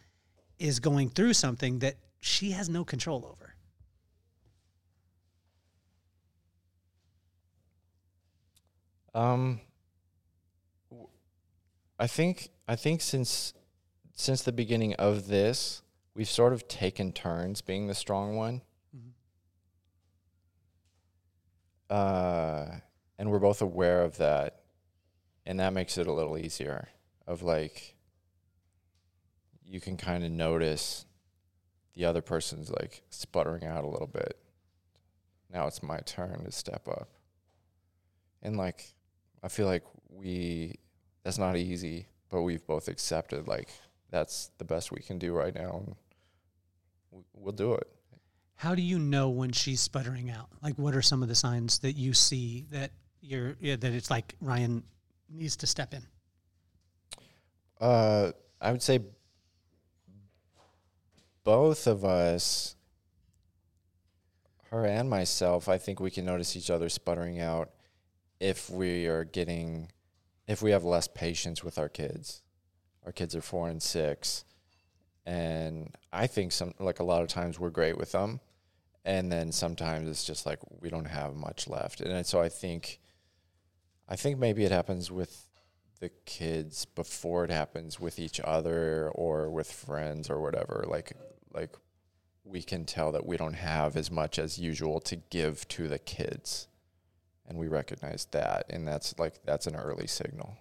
is 0.58 0.80
going 0.80 1.10
through 1.10 1.34
something 1.34 1.78
that 1.80 1.96
she 2.20 2.50
has 2.52 2.68
no 2.68 2.84
control 2.84 3.24
over? 3.26 3.54
Um, 9.14 9.60
I 11.98 12.06
think 12.06 12.50
I 12.68 12.76
think 12.76 13.00
since 13.00 13.52
since 14.20 14.42
the 14.42 14.52
beginning 14.52 14.94
of 14.94 15.28
this, 15.28 15.82
we've 16.14 16.28
sort 16.28 16.52
of 16.52 16.68
taken 16.68 17.12
turns 17.12 17.60
being 17.60 17.86
the 17.86 17.94
strong 17.94 18.36
one. 18.36 18.62
Uh, 21.88 22.66
and 23.18 23.30
we're 23.30 23.38
both 23.38 23.62
aware 23.62 24.02
of 24.02 24.16
that, 24.18 24.60
and 25.44 25.58
that 25.58 25.72
makes 25.72 25.98
it 25.98 26.06
a 26.06 26.12
little 26.12 26.38
easier. 26.38 26.88
Of 27.26 27.42
like, 27.42 27.94
you 29.64 29.80
can 29.80 29.96
kind 29.96 30.24
of 30.24 30.30
notice 30.30 31.06
the 31.94 32.04
other 32.04 32.22
person's 32.22 32.70
like 32.70 33.02
sputtering 33.10 33.64
out 33.64 33.84
a 33.84 33.88
little 33.88 34.06
bit. 34.06 34.36
Now 35.52 35.66
it's 35.66 35.82
my 35.82 35.98
turn 35.98 36.44
to 36.44 36.52
step 36.52 36.86
up 36.86 37.08
and 38.42 38.56
like 38.56 38.94
i 39.42 39.48
feel 39.48 39.66
like 39.66 39.84
we 40.08 40.74
that's 41.22 41.38
not 41.38 41.56
easy 41.56 42.06
but 42.28 42.42
we've 42.42 42.66
both 42.66 42.88
accepted 42.88 43.46
like 43.46 43.68
that's 44.10 44.50
the 44.58 44.64
best 44.64 44.90
we 44.92 45.00
can 45.00 45.18
do 45.18 45.32
right 45.32 45.54
now 45.54 45.82
and 45.84 45.96
we- 47.12 47.22
we'll 47.34 47.52
do 47.52 47.74
it 47.74 47.88
How 48.56 48.74
do 48.74 48.82
you 48.82 48.98
know 48.98 49.30
when 49.30 49.52
she's 49.52 49.80
sputtering 49.80 50.28
out? 50.30 50.48
Like, 50.62 50.76
what 50.78 50.94
are 50.94 51.00
some 51.02 51.22
of 51.22 51.28
the 51.28 51.34
signs 51.34 51.78
that 51.78 51.94
you 51.94 52.12
see 52.12 52.66
that 52.70 52.90
you're 53.22 53.56
yeah, 53.60 53.76
that 53.76 53.92
it's 53.92 54.10
like 54.10 54.34
Ryan 54.40 54.82
needs 55.30 55.56
to 55.56 55.66
step 55.66 55.94
in? 55.94 56.02
uh 57.80 58.30
i 58.60 58.70
would 58.70 58.82
say 58.82 58.98
both 61.44 61.86
of 61.86 62.04
us 62.04 62.76
her 64.70 64.84
and 64.86 65.08
myself 65.08 65.68
i 65.68 65.78
think 65.78 65.98
we 66.00 66.10
can 66.10 66.24
notice 66.24 66.54
each 66.56 66.70
other 66.70 66.88
sputtering 66.88 67.40
out 67.40 67.70
if 68.38 68.68
we 68.70 69.06
are 69.06 69.24
getting 69.24 69.90
if 70.46 70.60
we 70.62 70.70
have 70.70 70.84
less 70.84 71.08
patience 71.08 71.64
with 71.64 71.78
our 71.78 71.88
kids 71.88 72.42
our 73.04 73.12
kids 73.12 73.34
are 73.34 73.40
four 73.40 73.68
and 73.68 73.82
six. 73.82 74.44
And 75.26 75.94
i 76.12 76.26
think 76.26 76.52
some 76.52 76.74
like 76.78 76.98
a 76.98 77.04
lot 77.04 77.22
of 77.22 77.28
times 77.28 77.58
we're 77.58 77.70
great 77.70 77.98
with 77.98 78.12
them. 78.12 78.40
And 79.04 79.30
then 79.32 79.52
sometimes 79.52 80.08
it's 80.08 80.24
just 80.24 80.46
like 80.46 80.58
we 80.80 80.90
don't 80.90 81.06
have 81.06 81.34
much 81.34 81.68
left. 81.68 82.00
And 82.00 82.26
so 82.26 82.40
i 82.40 82.48
think 82.48 83.00
i 84.08 84.16
think 84.16 84.38
maybe 84.38 84.64
it 84.64 84.72
happens 84.72 85.10
with 85.10 85.48
the 86.00 86.10
kids 86.24 86.86
before 86.86 87.44
it 87.44 87.50
happens 87.50 88.00
with 88.00 88.18
each 88.18 88.40
other 88.42 89.10
or 89.10 89.50
with 89.50 89.70
friends 89.70 90.30
or 90.30 90.40
whatever. 90.40 90.84
Like 90.88 91.12
like 91.52 91.76
we 92.44 92.62
can 92.62 92.84
tell 92.84 93.12
that 93.12 93.26
we 93.26 93.36
don't 93.36 93.54
have 93.54 93.96
as 93.96 94.10
much 94.10 94.38
as 94.38 94.58
usual 94.58 95.00
to 95.00 95.16
give 95.16 95.68
to 95.68 95.88
the 95.88 95.98
kids. 95.98 96.66
And 97.46 97.58
we 97.58 97.68
recognize 97.68 98.26
that. 98.30 98.66
And 98.70 98.88
that's 98.88 99.18
like 99.18 99.44
that's 99.44 99.66
an 99.66 99.76
early 99.76 100.06
signal 100.06 100.56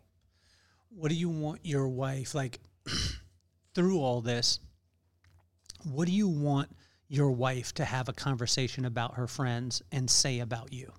What 0.90 1.10
do 1.10 1.16
you 1.16 1.30
want 1.30 1.66
your 1.66 1.88
wife 1.88 2.36
like 2.36 2.60
through 3.76 4.00
all 4.00 4.22
this? 4.22 4.60
What 5.84 6.08
do 6.08 6.12
you 6.12 6.28
want 6.28 6.70
your 7.08 7.32
wife 7.32 7.74
to 7.76 7.86
have 7.86 8.10
a 8.10 8.14
conversation 8.14 8.86
about 8.86 9.16
her 9.16 9.28
friends 9.28 9.82
and 9.92 10.10
say 10.10 10.40
about 10.40 10.74
you? 10.74 10.92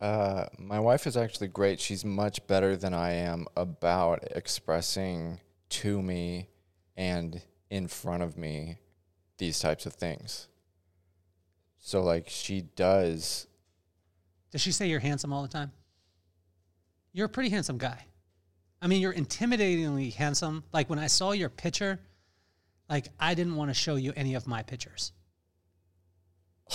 Uh, 0.00 0.46
my 0.58 0.80
wife 0.80 1.06
is 1.06 1.16
actually 1.16 1.46
great. 1.46 1.78
She's 1.78 2.04
much 2.04 2.44
better 2.48 2.76
than 2.76 2.92
I 2.92 3.12
am 3.12 3.46
about 3.56 4.24
expressing 4.32 5.38
to 5.68 6.02
me 6.02 6.48
and 6.96 7.40
in 7.70 7.86
front 7.86 8.24
of 8.24 8.36
me 8.36 8.78
these 9.38 9.60
types 9.60 9.86
of 9.86 9.94
things. 9.94 10.48
So, 11.84 12.00
like, 12.00 12.28
she 12.28 12.62
does. 12.62 13.48
Does 14.52 14.60
she 14.60 14.70
say 14.70 14.88
you're 14.88 15.00
handsome 15.00 15.32
all 15.32 15.42
the 15.42 15.48
time? 15.48 15.72
You're 17.12 17.26
a 17.26 17.28
pretty 17.28 17.50
handsome 17.50 17.76
guy. 17.76 18.06
I 18.80 18.86
mean, 18.86 19.02
you're 19.02 19.12
intimidatingly 19.12 20.14
handsome. 20.14 20.62
Like 20.72 20.88
when 20.88 21.00
I 21.00 21.08
saw 21.08 21.32
your 21.32 21.48
picture, 21.48 21.98
like 22.88 23.08
I 23.18 23.34
didn't 23.34 23.56
want 23.56 23.70
to 23.70 23.74
show 23.74 23.96
you 23.96 24.12
any 24.16 24.34
of 24.34 24.46
my 24.46 24.62
pictures. 24.62 25.12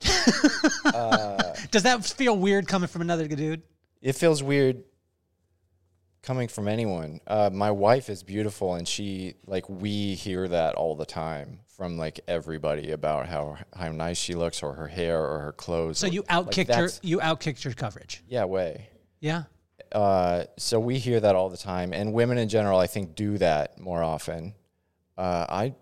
Does 1.70 1.82
that 1.82 2.04
feel 2.04 2.36
weird 2.36 2.68
coming 2.68 2.88
from 2.88 3.02
another 3.02 3.26
dude? 3.26 3.62
It 4.00 4.12
feels 4.12 4.42
weird 4.42 4.84
coming 6.22 6.48
from 6.48 6.68
anyone. 6.68 7.20
Uh, 7.26 7.50
my 7.52 7.70
wife 7.70 8.08
is 8.10 8.22
beautiful, 8.22 8.74
and 8.74 8.86
she 8.86 9.34
like 9.46 9.68
we 9.68 10.14
hear 10.14 10.48
that 10.48 10.74
all 10.74 10.94
the 10.94 11.06
time 11.06 11.60
from 11.76 11.96
like 11.96 12.20
everybody 12.28 12.90
about 12.92 13.26
how 13.28 13.56
how 13.74 13.90
nice 13.92 14.18
she 14.18 14.34
looks, 14.34 14.62
or 14.62 14.74
her 14.74 14.88
hair, 14.88 15.22
or 15.24 15.38
her 15.40 15.52
clothes. 15.52 15.98
So 15.98 16.06
or- 16.08 16.10
you 16.10 16.20
like, 16.28 16.46
outkicked 16.46 16.56
her. 16.58 16.64
that's- 16.64 17.00
You 17.02 17.18
outkicked 17.18 17.64
your 17.64 17.74
coverage. 17.74 18.22
Yeah, 18.28 18.44
way. 18.44 18.88
Yeah. 19.20 19.44
Uh, 19.92 20.44
so 20.58 20.78
we 20.78 20.98
hear 20.98 21.18
that 21.20 21.34
all 21.34 21.48
the 21.48 21.56
time, 21.56 21.92
and 21.94 22.12
women 22.12 22.36
in 22.38 22.48
general, 22.48 22.78
I 22.78 22.86
think, 22.86 23.14
do 23.14 23.38
that 23.38 23.78
more 23.80 24.02
often. 24.02 24.54
Uh, 25.16 25.46
I, 25.48 25.74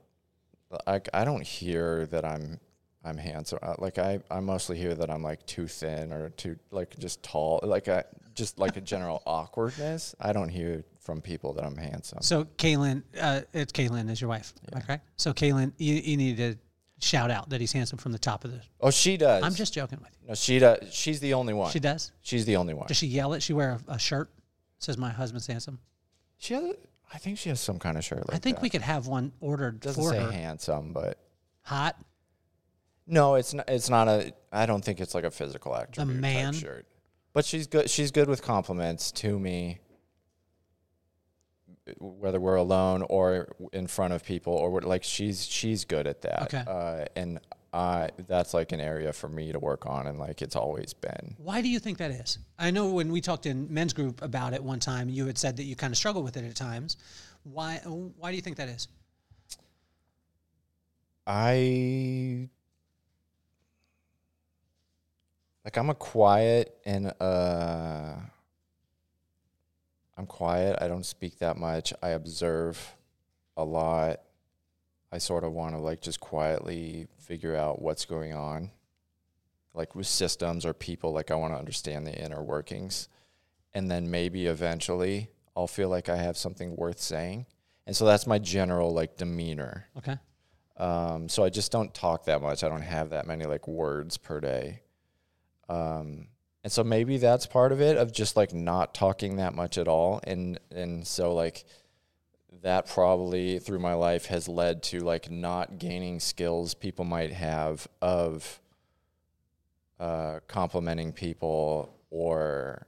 I, 0.86 1.00
I 1.12 1.24
don't 1.24 1.42
hear 1.42 2.06
that 2.06 2.24
I'm 2.24 2.60
I'm 3.04 3.16
handsome. 3.18 3.58
Uh, 3.62 3.74
Like 3.78 3.98
I, 3.98 4.20
I 4.30 4.40
mostly 4.40 4.78
hear 4.78 4.94
that 4.94 5.10
I'm 5.10 5.22
like 5.22 5.44
too 5.46 5.66
thin 5.66 6.12
or 6.12 6.30
too 6.30 6.56
like 6.70 6.96
just 6.98 7.22
tall. 7.22 7.60
Like 7.62 7.88
I 7.88 8.04
just 8.36 8.58
like 8.58 8.76
a 8.76 8.80
general 8.80 9.22
awkwardness. 9.26 10.14
I 10.20 10.32
don't 10.32 10.48
hear 10.48 10.84
from 11.00 11.20
people 11.20 11.52
that 11.54 11.64
I'm 11.64 11.76
handsome. 11.76 12.18
So 12.22 12.44
Kaylin, 12.44 13.02
uh, 13.20 13.40
it's 13.52 13.72
Kaylin 13.72 14.08
is 14.10 14.20
your 14.20 14.28
wife. 14.28 14.52
Am 14.72 14.78
I 14.78 14.80
correct? 14.82 15.08
So 15.16 15.32
Kaylin, 15.32 15.72
you, 15.78 15.94
you 15.94 16.16
need 16.16 16.36
to 16.36 16.56
shout 17.00 17.30
out 17.30 17.48
that 17.50 17.60
he's 17.60 17.72
handsome 17.72 17.98
from 17.98 18.12
the 18.12 18.18
top 18.18 18.44
of 18.44 18.52
the. 18.52 18.60
oh, 18.80 18.90
she 18.90 19.16
does. 19.16 19.42
I'm 19.42 19.54
just 19.54 19.74
joking 19.74 19.98
with 20.02 20.16
you. 20.22 20.28
no, 20.28 20.34
she 20.34 20.58
does. 20.58 20.78
She's 20.92 21.18
the 21.20 21.34
only 21.34 21.54
one. 21.54 21.70
She 21.72 21.80
does. 21.80 22.12
She's 22.22 22.44
the 22.44 22.56
only 22.56 22.74
one. 22.74 22.86
Does 22.86 22.96
she 22.98 23.06
yell 23.06 23.32
it? 23.32 23.42
She 23.42 23.52
wear 23.52 23.78
a, 23.88 23.92
a 23.94 23.98
shirt 23.98 24.30
says 24.78 24.98
my 24.98 25.10
husband's 25.10 25.46
handsome. 25.46 25.78
She 26.38 26.54
has. 26.54 26.74
I 27.12 27.18
think 27.18 27.38
she 27.38 27.48
has 27.48 27.60
some 27.60 27.78
kind 27.78 27.96
of 27.96 28.04
shirt. 28.04 28.26
Like 28.28 28.36
I 28.36 28.38
think 28.38 28.56
that. 28.56 28.62
we 28.62 28.68
could 28.68 28.82
have 28.82 29.06
one 29.06 29.32
ordered 29.40 29.80
doesn't 29.80 30.02
for 30.02 30.10
say 30.10 30.18
her. 30.20 30.30
handsome, 30.30 30.92
but 30.92 31.18
Hot. 31.62 31.96
No, 33.06 33.36
it's 33.36 33.54
not. 33.54 33.68
It's 33.68 33.88
not 33.88 34.08
a. 34.08 34.32
I 34.52 34.66
don't 34.66 34.84
think 34.84 35.00
it's 35.00 35.14
like 35.14 35.24
a 35.24 35.30
physical 35.30 35.74
attribute 35.76 36.16
The 36.16 36.20
man? 36.20 36.52
shirt. 36.52 36.86
But 37.36 37.44
she's 37.44 37.66
good. 37.66 37.90
She's 37.90 38.12
good 38.12 38.30
with 38.30 38.40
compliments 38.40 39.12
to 39.12 39.38
me. 39.38 39.80
whether 41.98 42.40
we're 42.40 42.56
alone 42.56 43.02
or 43.10 43.54
in 43.74 43.88
front 43.88 44.14
of 44.14 44.24
people 44.24 44.54
or 44.54 44.80
like 44.80 45.04
she's 45.04 45.44
she's 45.44 45.84
good 45.84 46.06
at 46.06 46.22
that. 46.22 46.54
Okay. 46.54 46.64
Uh, 46.66 47.04
and 47.14 47.38
I 47.74 48.08
that's 48.26 48.54
like 48.54 48.72
an 48.72 48.80
area 48.80 49.12
for 49.12 49.28
me 49.28 49.52
to 49.52 49.58
work 49.58 49.84
on, 49.84 50.06
and 50.06 50.18
like 50.18 50.40
it's 50.40 50.56
always 50.56 50.94
been. 50.94 51.36
Why 51.36 51.60
do 51.60 51.68
you 51.68 51.78
think 51.78 51.98
that 51.98 52.10
is? 52.10 52.38
I 52.58 52.70
know 52.70 52.88
when 52.88 53.12
we 53.12 53.20
talked 53.20 53.44
in 53.44 53.66
men's 53.70 53.92
group 53.92 54.22
about 54.22 54.54
it 54.54 54.64
one 54.64 54.80
time, 54.80 55.10
you 55.10 55.26
had 55.26 55.36
said 55.36 55.58
that 55.58 55.64
you 55.64 55.76
kind 55.76 55.92
of 55.92 55.98
struggle 55.98 56.22
with 56.22 56.38
it 56.38 56.44
at 56.46 56.56
times. 56.56 56.96
Why? 57.42 57.82
Why 57.84 58.30
do 58.30 58.36
you 58.36 58.42
think 58.42 58.56
that 58.56 58.70
is? 58.70 58.88
I 61.26 62.48
like 65.66 65.76
I'm 65.76 65.90
a 65.90 65.94
quiet 65.94 66.78
and 66.86 67.12
uh 67.20 68.14
I'm 70.16 70.26
quiet. 70.26 70.78
I 70.80 70.88
don't 70.88 71.04
speak 71.04 71.40
that 71.40 71.58
much. 71.58 71.92
I 72.00 72.10
observe 72.10 72.94
a 73.56 73.64
lot. 73.64 74.20
I 75.12 75.18
sort 75.18 75.44
of 75.44 75.52
want 75.52 75.74
to 75.74 75.80
like 75.80 76.00
just 76.00 76.20
quietly 76.20 77.08
figure 77.18 77.54
out 77.54 77.82
what's 77.82 78.04
going 78.04 78.32
on. 78.32 78.70
Like 79.74 79.94
with 79.94 80.06
systems 80.06 80.64
or 80.64 80.72
people, 80.72 81.12
like 81.12 81.30
I 81.30 81.34
want 81.34 81.52
to 81.52 81.58
understand 81.58 82.06
the 82.06 82.14
inner 82.14 82.42
workings. 82.42 83.08
And 83.74 83.90
then 83.90 84.10
maybe 84.10 84.46
eventually 84.46 85.28
I'll 85.56 85.66
feel 85.66 85.88
like 85.88 86.08
I 86.08 86.16
have 86.16 86.38
something 86.38 86.76
worth 86.76 87.00
saying. 87.00 87.44
And 87.86 87.94
so 87.94 88.06
that's 88.06 88.26
my 88.26 88.38
general 88.38 88.94
like 88.94 89.16
demeanor. 89.16 89.88
Okay. 89.98 90.16
Um, 90.76 91.28
so 91.28 91.42
I 91.42 91.50
just 91.50 91.72
don't 91.72 91.92
talk 91.92 92.26
that 92.26 92.40
much. 92.40 92.62
I 92.62 92.68
don't 92.68 92.82
have 92.82 93.10
that 93.10 93.26
many 93.26 93.46
like 93.46 93.66
words 93.66 94.16
per 94.16 94.40
day. 94.40 94.82
Um, 95.68 96.28
and 96.62 96.72
so 96.72 96.82
maybe 96.82 97.18
that's 97.18 97.46
part 97.46 97.72
of 97.72 97.80
it 97.80 97.96
of 97.96 98.12
just 98.12 98.36
like 98.36 98.52
not 98.52 98.94
talking 98.94 99.36
that 99.36 99.54
much 99.54 99.78
at 99.78 99.88
all. 99.88 100.20
And 100.24 100.58
and 100.70 101.06
so 101.06 101.32
like 101.34 101.64
that 102.62 102.86
probably 102.88 103.58
through 103.58 103.78
my 103.78 103.94
life 103.94 104.26
has 104.26 104.48
led 104.48 104.82
to 104.82 105.00
like 105.00 105.30
not 105.30 105.78
gaining 105.78 106.18
skills 106.18 106.74
people 106.74 107.04
might 107.04 107.32
have 107.32 107.86
of 108.02 108.60
uh, 110.00 110.40
complimenting 110.48 111.12
people 111.12 111.94
or 112.10 112.86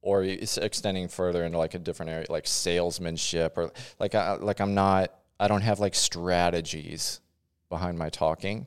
or 0.00 0.22
extending 0.22 1.08
further 1.08 1.44
into 1.44 1.58
like 1.58 1.74
a 1.74 1.78
different 1.78 2.12
area 2.12 2.26
like 2.28 2.46
salesmanship 2.46 3.56
or 3.56 3.72
like 3.98 4.14
I, 4.14 4.34
like 4.34 4.60
I'm 4.60 4.74
not 4.74 5.12
I 5.40 5.48
don't 5.48 5.62
have 5.62 5.80
like 5.80 5.94
strategies 5.94 7.20
behind 7.68 7.98
my 7.98 8.08
talking, 8.08 8.66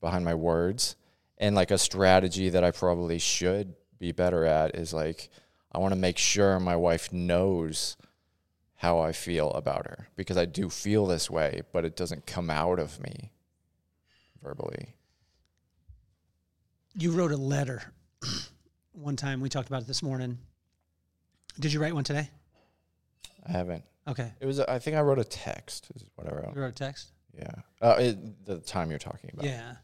behind 0.00 0.24
my 0.24 0.34
words. 0.34 0.96
And 1.38 1.54
like 1.54 1.70
a 1.70 1.78
strategy 1.78 2.48
that 2.50 2.64
I 2.64 2.70
probably 2.70 3.18
should 3.18 3.74
be 3.98 4.12
better 4.12 4.44
at 4.44 4.74
is 4.74 4.92
like, 4.92 5.28
I 5.72 5.78
want 5.78 5.92
to 5.92 6.00
make 6.00 6.18
sure 6.18 6.58
my 6.58 6.76
wife 6.76 7.12
knows 7.12 7.96
how 8.76 8.98
I 8.98 9.12
feel 9.12 9.50
about 9.52 9.86
her 9.86 10.08
because 10.16 10.36
I 10.36 10.44
do 10.44 10.68
feel 10.68 11.06
this 11.06 11.30
way, 11.30 11.62
but 11.72 11.84
it 11.84 11.96
doesn't 11.96 12.26
come 12.26 12.50
out 12.50 12.78
of 12.78 13.00
me 13.00 13.32
verbally. 14.42 14.94
You 16.94 17.12
wrote 17.12 17.32
a 17.32 17.36
letter 17.36 17.82
one 18.92 19.16
time. 19.16 19.40
We 19.40 19.48
talked 19.48 19.68
about 19.68 19.82
it 19.82 19.86
this 19.86 20.02
morning. 20.02 20.38
Did 21.58 21.72
you 21.72 21.80
write 21.80 21.94
one 21.94 22.04
today? 22.04 22.30
I 23.46 23.52
haven't. 23.52 23.84
Okay. 24.08 24.32
It 24.40 24.46
was. 24.46 24.60
I 24.60 24.78
think 24.78 24.96
I 24.96 25.00
wrote 25.00 25.18
a 25.18 25.24
text. 25.24 25.88
Is 25.94 26.04
what 26.14 26.30
I 26.30 26.34
wrote. 26.34 26.54
You 26.54 26.62
wrote 26.62 26.68
a 26.68 26.72
text? 26.72 27.12
Yeah. 27.36 27.50
Uh, 27.82 27.96
it, 27.98 28.46
the 28.46 28.58
time 28.58 28.90
you're 28.90 28.98
talking 28.98 29.30
about. 29.32 29.44
Yeah. 29.44 29.74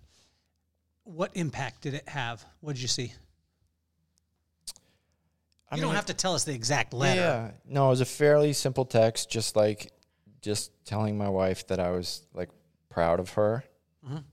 What 1.04 1.32
impact 1.34 1.82
did 1.82 1.94
it 1.94 2.08
have? 2.08 2.44
What 2.60 2.74
did 2.74 2.82
you 2.82 2.88
see? 2.88 3.12
I 5.70 5.76
you 5.76 5.82
don't 5.82 5.94
have 5.94 6.06
to 6.06 6.14
tell 6.14 6.34
us 6.34 6.44
the 6.44 6.54
exact 6.54 6.92
letter. 6.92 7.20
Yeah. 7.20 7.50
No, 7.66 7.86
it 7.86 7.90
was 7.90 8.00
a 8.02 8.06
fairly 8.06 8.52
simple 8.52 8.84
text, 8.84 9.30
just 9.30 9.56
like 9.56 9.90
just 10.42 10.70
telling 10.84 11.16
my 11.16 11.28
wife 11.28 11.66
that 11.68 11.80
I 11.80 11.90
was 11.90 12.26
like 12.34 12.50
proud 12.90 13.20
of 13.20 13.30
her. 13.30 13.64
Mhm. 14.06 14.24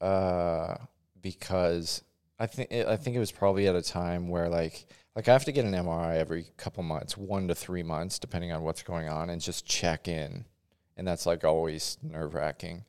Uh, 0.00 0.76
because 1.20 2.02
I 2.38 2.46
think 2.46 2.72
I 2.72 2.96
think 2.96 3.16
it 3.16 3.20
was 3.20 3.32
probably 3.32 3.66
at 3.66 3.74
a 3.74 3.82
time 3.82 4.28
where 4.28 4.48
like 4.48 4.86
like 5.16 5.28
I 5.28 5.32
have 5.32 5.44
to 5.46 5.52
get 5.52 5.64
an 5.64 5.72
MRI 5.72 6.16
every 6.18 6.46
couple 6.56 6.82
months, 6.82 7.16
one 7.16 7.48
to 7.48 7.54
three 7.54 7.82
months, 7.82 8.18
depending 8.18 8.52
on 8.52 8.62
what's 8.62 8.82
going 8.82 9.08
on, 9.08 9.28
and 9.30 9.40
just 9.40 9.66
check 9.66 10.06
in, 10.08 10.44
and 10.96 11.06
that's 11.06 11.26
like 11.26 11.42
always 11.44 11.96
nerve 12.02 12.34
wracking. 12.34 12.84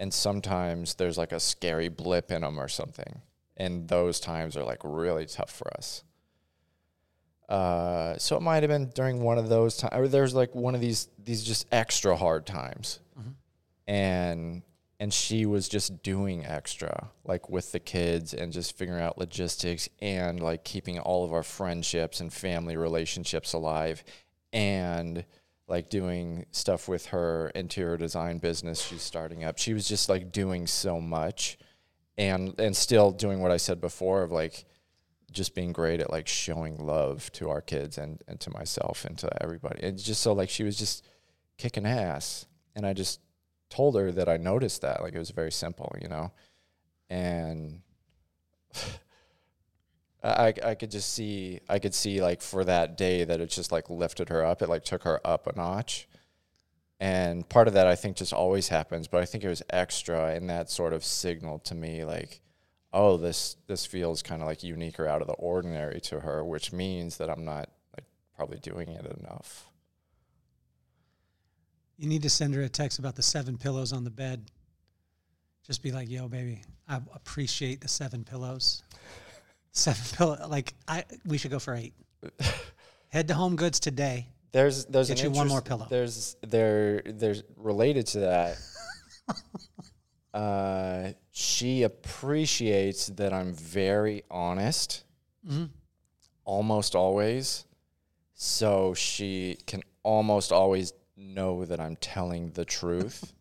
And 0.00 0.12
sometimes 0.14 0.94
there's 0.94 1.18
like 1.18 1.30
a 1.30 1.38
scary 1.38 1.88
blip 1.88 2.32
in 2.32 2.40
them 2.40 2.58
or 2.58 2.68
something, 2.68 3.20
and 3.56 3.86
those 3.86 4.18
times 4.18 4.56
are 4.56 4.64
like 4.64 4.80
really 4.82 5.26
tough 5.26 5.50
for 5.50 5.70
us. 5.76 6.02
Uh, 7.50 8.16
so 8.16 8.34
it 8.36 8.40
might 8.40 8.62
have 8.62 8.70
been 8.70 8.88
during 8.94 9.20
one 9.22 9.36
of 9.36 9.50
those 9.50 9.76
times, 9.76 9.92
or 9.94 10.08
there's 10.08 10.34
like 10.34 10.54
one 10.54 10.74
of 10.74 10.80
these 10.80 11.08
these 11.22 11.44
just 11.44 11.66
extra 11.70 12.16
hard 12.16 12.46
times, 12.46 13.00
and 13.86 14.62
and 14.98 15.12
she 15.12 15.44
was 15.44 15.68
just 15.68 16.02
doing 16.02 16.46
extra, 16.46 17.08
like 17.24 17.50
with 17.50 17.72
the 17.72 17.80
kids 17.80 18.32
and 18.32 18.52
just 18.54 18.78
figuring 18.78 19.02
out 19.02 19.18
logistics 19.18 19.88
and 20.00 20.40
like 20.40 20.64
keeping 20.64 20.98
all 20.98 21.24
of 21.26 21.32
our 21.34 21.42
friendships 21.42 22.20
and 22.20 22.32
family 22.32 22.76
relationships 22.76 23.52
alive, 23.52 24.02
and 24.52 25.26
like 25.70 25.88
doing 25.88 26.46
stuff 26.50 26.88
with 26.88 27.06
her 27.06 27.50
interior 27.54 27.96
design 27.96 28.38
business 28.38 28.82
she's 28.82 29.02
starting 29.02 29.44
up. 29.44 29.58
She 29.58 29.72
was 29.72 29.88
just 29.88 30.08
like 30.08 30.32
doing 30.32 30.66
so 30.66 31.00
much, 31.00 31.58
and 32.18 32.58
and 32.58 32.76
still 32.76 33.12
doing 33.12 33.40
what 33.40 33.50
I 33.50 33.56
said 33.56 33.80
before 33.80 34.22
of 34.22 34.32
like 34.32 34.64
just 35.30 35.54
being 35.54 35.72
great 35.72 36.00
at 36.00 36.10
like 36.10 36.26
showing 36.26 36.76
love 36.78 37.30
to 37.32 37.50
our 37.50 37.60
kids 37.60 37.98
and, 37.98 38.22
and 38.26 38.40
to 38.40 38.50
myself 38.50 39.04
and 39.04 39.16
to 39.18 39.42
everybody. 39.42 39.80
It's 39.82 40.02
just 40.02 40.22
so 40.22 40.32
like 40.32 40.50
she 40.50 40.64
was 40.64 40.76
just 40.76 41.06
kicking 41.56 41.86
ass. 41.86 42.46
And 42.74 42.86
I 42.86 42.92
just 42.92 43.20
told 43.68 43.94
her 43.94 44.10
that 44.12 44.28
I 44.28 44.36
noticed 44.36 44.82
that. 44.82 45.02
Like 45.02 45.14
it 45.14 45.18
was 45.18 45.30
very 45.30 45.52
simple, 45.52 45.94
you 46.00 46.08
know? 46.08 46.32
And 47.08 47.82
I, 50.22 50.52
I 50.64 50.74
could 50.74 50.90
just 50.90 51.12
see, 51.12 51.60
I 51.68 51.78
could 51.78 51.94
see 51.94 52.20
like 52.20 52.42
for 52.42 52.64
that 52.64 52.96
day 52.96 53.24
that 53.24 53.40
it 53.40 53.50
just 53.50 53.72
like 53.72 53.88
lifted 53.88 54.28
her 54.28 54.44
up. 54.44 54.60
It 54.60 54.68
like 54.68 54.84
took 54.84 55.04
her 55.04 55.20
up 55.26 55.46
a 55.46 55.56
notch. 55.56 56.08
And 56.98 57.48
part 57.48 57.66
of 57.66 57.74
that 57.74 57.86
I 57.86 57.96
think 57.96 58.18
just 58.18 58.34
always 58.34 58.68
happens, 58.68 59.08
but 59.08 59.22
I 59.22 59.24
think 59.24 59.42
it 59.42 59.48
was 59.48 59.62
extra 59.70 60.34
and 60.34 60.50
that 60.50 60.70
sort 60.70 60.92
of 60.92 61.02
signaled 61.02 61.64
to 61.64 61.74
me 61.74 62.04
like, 62.04 62.42
oh, 62.92 63.16
this 63.16 63.56
this 63.66 63.86
feels 63.86 64.22
kind 64.22 64.42
of 64.42 64.48
like 64.48 64.62
unique 64.62 65.00
or 65.00 65.06
out 65.06 65.22
of 65.22 65.26
the 65.26 65.34
ordinary 65.34 66.00
to 66.02 66.20
her, 66.20 66.44
which 66.44 66.72
means 66.72 67.16
that 67.16 67.30
I'm 67.30 67.44
not 67.44 67.70
like 67.96 68.04
probably 68.36 68.58
doing 68.58 68.90
it 68.90 69.06
enough. 69.18 69.70
You 71.96 72.08
need 72.08 72.22
to 72.22 72.30
send 72.30 72.54
her 72.54 72.62
a 72.62 72.68
text 72.68 72.98
about 72.98 73.16
the 73.16 73.22
seven 73.22 73.56
pillows 73.56 73.92
on 73.94 74.04
the 74.04 74.10
bed. 74.10 74.50
Just 75.66 75.82
be 75.82 75.92
like, 75.92 76.10
"Yo, 76.10 76.28
baby, 76.28 76.62
I 76.88 76.96
appreciate 77.14 77.80
the 77.80 77.88
seven 77.88 78.24
pillows. 78.24 78.82
Seven 79.72 80.02
pillow, 80.16 80.46
like 80.48 80.74
I, 80.88 81.04
we 81.24 81.38
should 81.38 81.50
go 81.50 81.58
for 81.58 81.74
eight. 81.74 81.94
Head 83.08 83.28
to 83.28 83.34
Home 83.34 83.56
Goods 83.56 83.80
today. 83.80 84.28
There's 84.52 84.84
there's 84.86 85.08
Get 85.08 85.20
an 85.20 85.32
you 85.32 85.38
one 85.38 85.48
more 85.48 85.62
pillow. 85.62 85.86
There's 85.88 86.36
there 86.42 87.02
there's 87.04 87.42
related 87.56 88.06
to 88.08 88.20
that. 88.20 88.58
uh, 90.34 91.12
she 91.30 91.82
appreciates 91.84 93.06
that 93.08 93.32
I'm 93.32 93.54
very 93.54 94.22
honest, 94.30 95.04
Mm-hmm. 95.48 95.66
almost 96.44 96.94
always. 96.94 97.64
So 98.34 98.94
she 98.94 99.58
can 99.66 99.82
almost 100.02 100.52
always 100.52 100.92
know 101.16 101.64
that 101.64 101.80
I'm 101.80 101.96
telling 101.96 102.50
the 102.50 102.64
truth. 102.64 103.32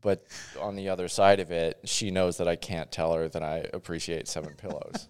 But 0.00 0.26
on 0.60 0.76
the 0.76 0.88
other 0.88 1.08
side 1.08 1.40
of 1.40 1.50
it, 1.50 1.78
she 1.84 2.10
knows 2.10 2.36
that 2.36 2.48
I 2.48 2.56
can't 2.56 2.90
tell 2.90 3.12
her 3.14 3.28
that 3.28 3.42
I 3.42 3.66
appreciate 3.72 4.28
seven 4.28 4.54
pillows. 4.56 5.08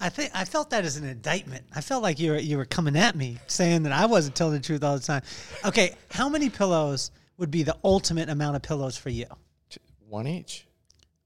I 0.00 0.08
think 0.08 0.30
I 0.34 0.44
felt 0.44 0.70
that 0.70 0.84
as 0.84 0.96
an 0.96 1.04
indictment. 1.04 1.64
I 1.74 1.80
felt 1.80 2.02
like 2.02 2.18
you 2.18 2.32
were 2.32 2.38
you 2.38 2.56
were 2.56 2.64
coming 2.64 2.96
at 2.96 3.16
me, 3.16 3.38
saying 3.46 3.84
that 3.84 3.92
I 3.92 4.06
wasn't 4.06 4.34
telling 4.34 4.54
the 4.54 4.60
truth 4.60 4.82
all 4.82 4.96
the 4.96 5.04
time. 5.04 5.22
Okay, 5.64 5.94
how 6.10 6.28
many 6.28 6.50
pillows 6.50 7.10
would 7.36 7.50
be 7.50 7.62
the 7.62 7.76
ultimate 7.84 8.28
amount 8.28 8.56
of 8.56 8.62
pillows 8.62 8.96
for 8.96 9.10
you? 9.10 9.26
One 10.08 10.26
each. 10.26 10.66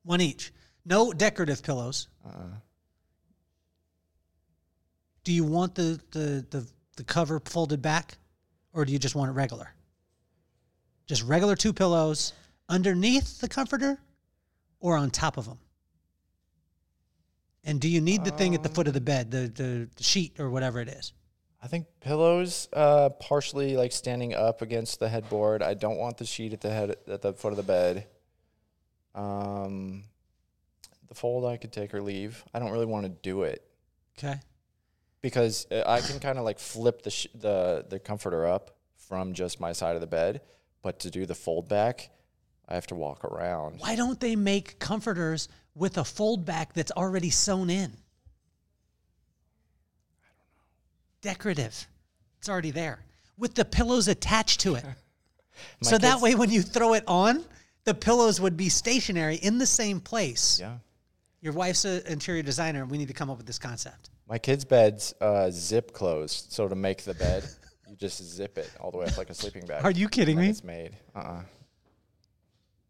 One 0.04 0.20
each. 0.20 0.52
No 0.84 1.12
decorative 1.12 1.62
pillows. 1.62 2.08
Uh-uh. 2.24 2.56
Do 5.24 5.32
you 5.32 5.42
want 5.42 5.74
the, 5.74 6.00
the, 6.12 6.46
the, 6.50 6.66
the 6.96 7.02
cover 7.02 7.40
folded 7.40 7.82
back 7.82 8.16
or 8.72 8.84
do 8.84 8.92
you 8.92 8.98
just 9.00 9.16
want 9.16 9.28
it 9.28 9.32
regular? 9.32 9.74
Just 11.06 11.24
regular 11.24 11.56
two 11.56 11.72
pillows 11.72 12.32
underneath 12.68 13.40
the 13.40 13.48
comforter 13.48 13.98
or 14.80 14.96
on 14.96 15.10
top 15.10 15.36
of 15.36 15.46
them? 15.46 15.58
And 17.64 17.80
do 17.80 17.88
you 17.88 18.00
need 18.00 18.24
the 18.24 18.30
thing 18.30 18.54
at 18.54 18.62
the 18.62 18.68
foot 18.68 18.86
of 18.86 18.94
the 18.94 19.00
bed, 19.00 19.30
the, 19.30 19.48
the, 19.48 19.88
the 19.96 20.02
sheet 20.02 20.38
or 20.38 20.50
whatever 20.50 20.80
it 20.80 20.88
is? 20.88 21.12
I 21.62 21.68
think 21.68 21.86
pillows, 22.00 22.68
uh, 22.72 23.08
partially 23.18 23.76
like 23.76 23.90
standing 23.90 24.34
up 24.34 24.62
against 24.62 25.00
the 25.00 25.08
headboard. 25.08 25.62
I 25.62 25.74
don't 25.74 25.96
want 25.96 26.16
the 26.18 26.24
sheet 26.24 26.52
at 26.52 26.60
the 26.60 26.70
head 26.70 26.94
at 27.08 27.22
the 27.22 27.32
foot 27.32 27.52
of 27.52 27.56
the 27.56 27.64
bed. 27.64 28.06
Um, 29.16 30.04
the 31.08 31.14
fold 31.14 31.44
I 31.44 31.56
could 31.56 31.72
take 31.72 31.92
or 31.92 32.02
leave. 32.02 32.44
I 32.54 32.60
don't 32.60 32.70
really 32.70 32.86
want 32.86 33.04
to 33.06 33.08
do 33.10 33.42
it. 33.42 33.62
Okay. 34.18 34.36
because 35.20 35.66
uh, 35.70 35.82
I 35.86 36.00
can 36.00 36.20
kind 36.20 36.38
of 36.38 36.44
like 36.44 36.58
flip 36.58 37.02
the 37.02 37.10
sh- 37.10 37.26
the 37.34 37.84
the 37.88 37.98
comforter 37.98 38.46
up 38.46 38.76
from 39.08 39.34
just 39.34 39.60
my 39.60 39.72
side 39.72 39.94
of 39.94 40.00
the 40.00 40.06
bed, 40.06 40.40
but 40.82 41.00
to 41.00 41.10
do 41.10 41.26
the 41.26 41.34
fold 41.34 41.68
back, 41.68 42.10
I 42.68 42.74
have 42.74 42.86
to 42.88 42.94
walk 42.94 43.24
around. 43.24 43.80
Why 43.80 43.96
don't 43.96 44.18
they 44.18 44.36
make 44.36 44.78
comforters 44.78 45.48
with 45.74 45.98
a 45.98 46.04
fold 46.04 46.44
back 46.44 46.72
that's 46.72 46.92
already 46.92 47.30
sewn 47.30 47.70
in? 47.70 47.92
Decorative. 51.20 51.86
It's 52.38 52.48
already 52.48 52.70
there 52.70 53.00
with 53.36 53.54
the 53.54 53.64
pillows 53.64 54.08
attached 54.08 54.60
to 54.60 54.76
it. 54.76 54.84
so 55.82 55.98
that 55.98 56.20
way, 56.20 56.34
when 56.34 56.50
you 56.50 56.62
throw 56.62 56.94
it 56.94 57.04
on, 57.06 57.44
the 57.84 57.94
pillows 57.94 58.40
would 58.40 58.56
be 58.56 58.68
stationary 58.68 59.36
in 59.36 59.58
the 59.58 59.66
same 59.66 60.00
place. 60.00 60.58
Yeah. 60.60 60.78
Your 61.40 61.52
wife's 61.52 61.84
an 61.84 62.02
interior 62.06 62.42
designer. 62.42 62.84
We 62.86 62.98
need 62.98 63.08
to 63.08 63.14
come 63.14 63.30
up 63.30 63.36
with 63.36 63.46
this 63.46 63.58
concept. 63.58 64.10
My 64.28 64.38
kids' 64.38 64.64
beds 64.64 65.14
uh, 65.20 65.50
zip 65.50 65.92
closed, 65.92 66.52
so 66.52 66.66
to 66.66 66.74
make 66.74 67.02
the 67.02 67.14
bed, 67.14 67.44
you 67.88 67.94
just 67.96 68.22
zip 68.22 68.58
it 68.58 68.70
all 68.80 68.90
the 68.90 68.98
way 68.98 69.06
up 69.06 69.16
like 69.16 69.30
a 69.30 69.34
sleeping 69.34 69.64
bag. 69.66 69.84
Are 69.84 69.90
you 69.90 70.08
kidding 70.08 70.38
me? 70.38 70.48
It's 70.48 70.64
made. 70.64 70.96
Uh. 71.14 71.42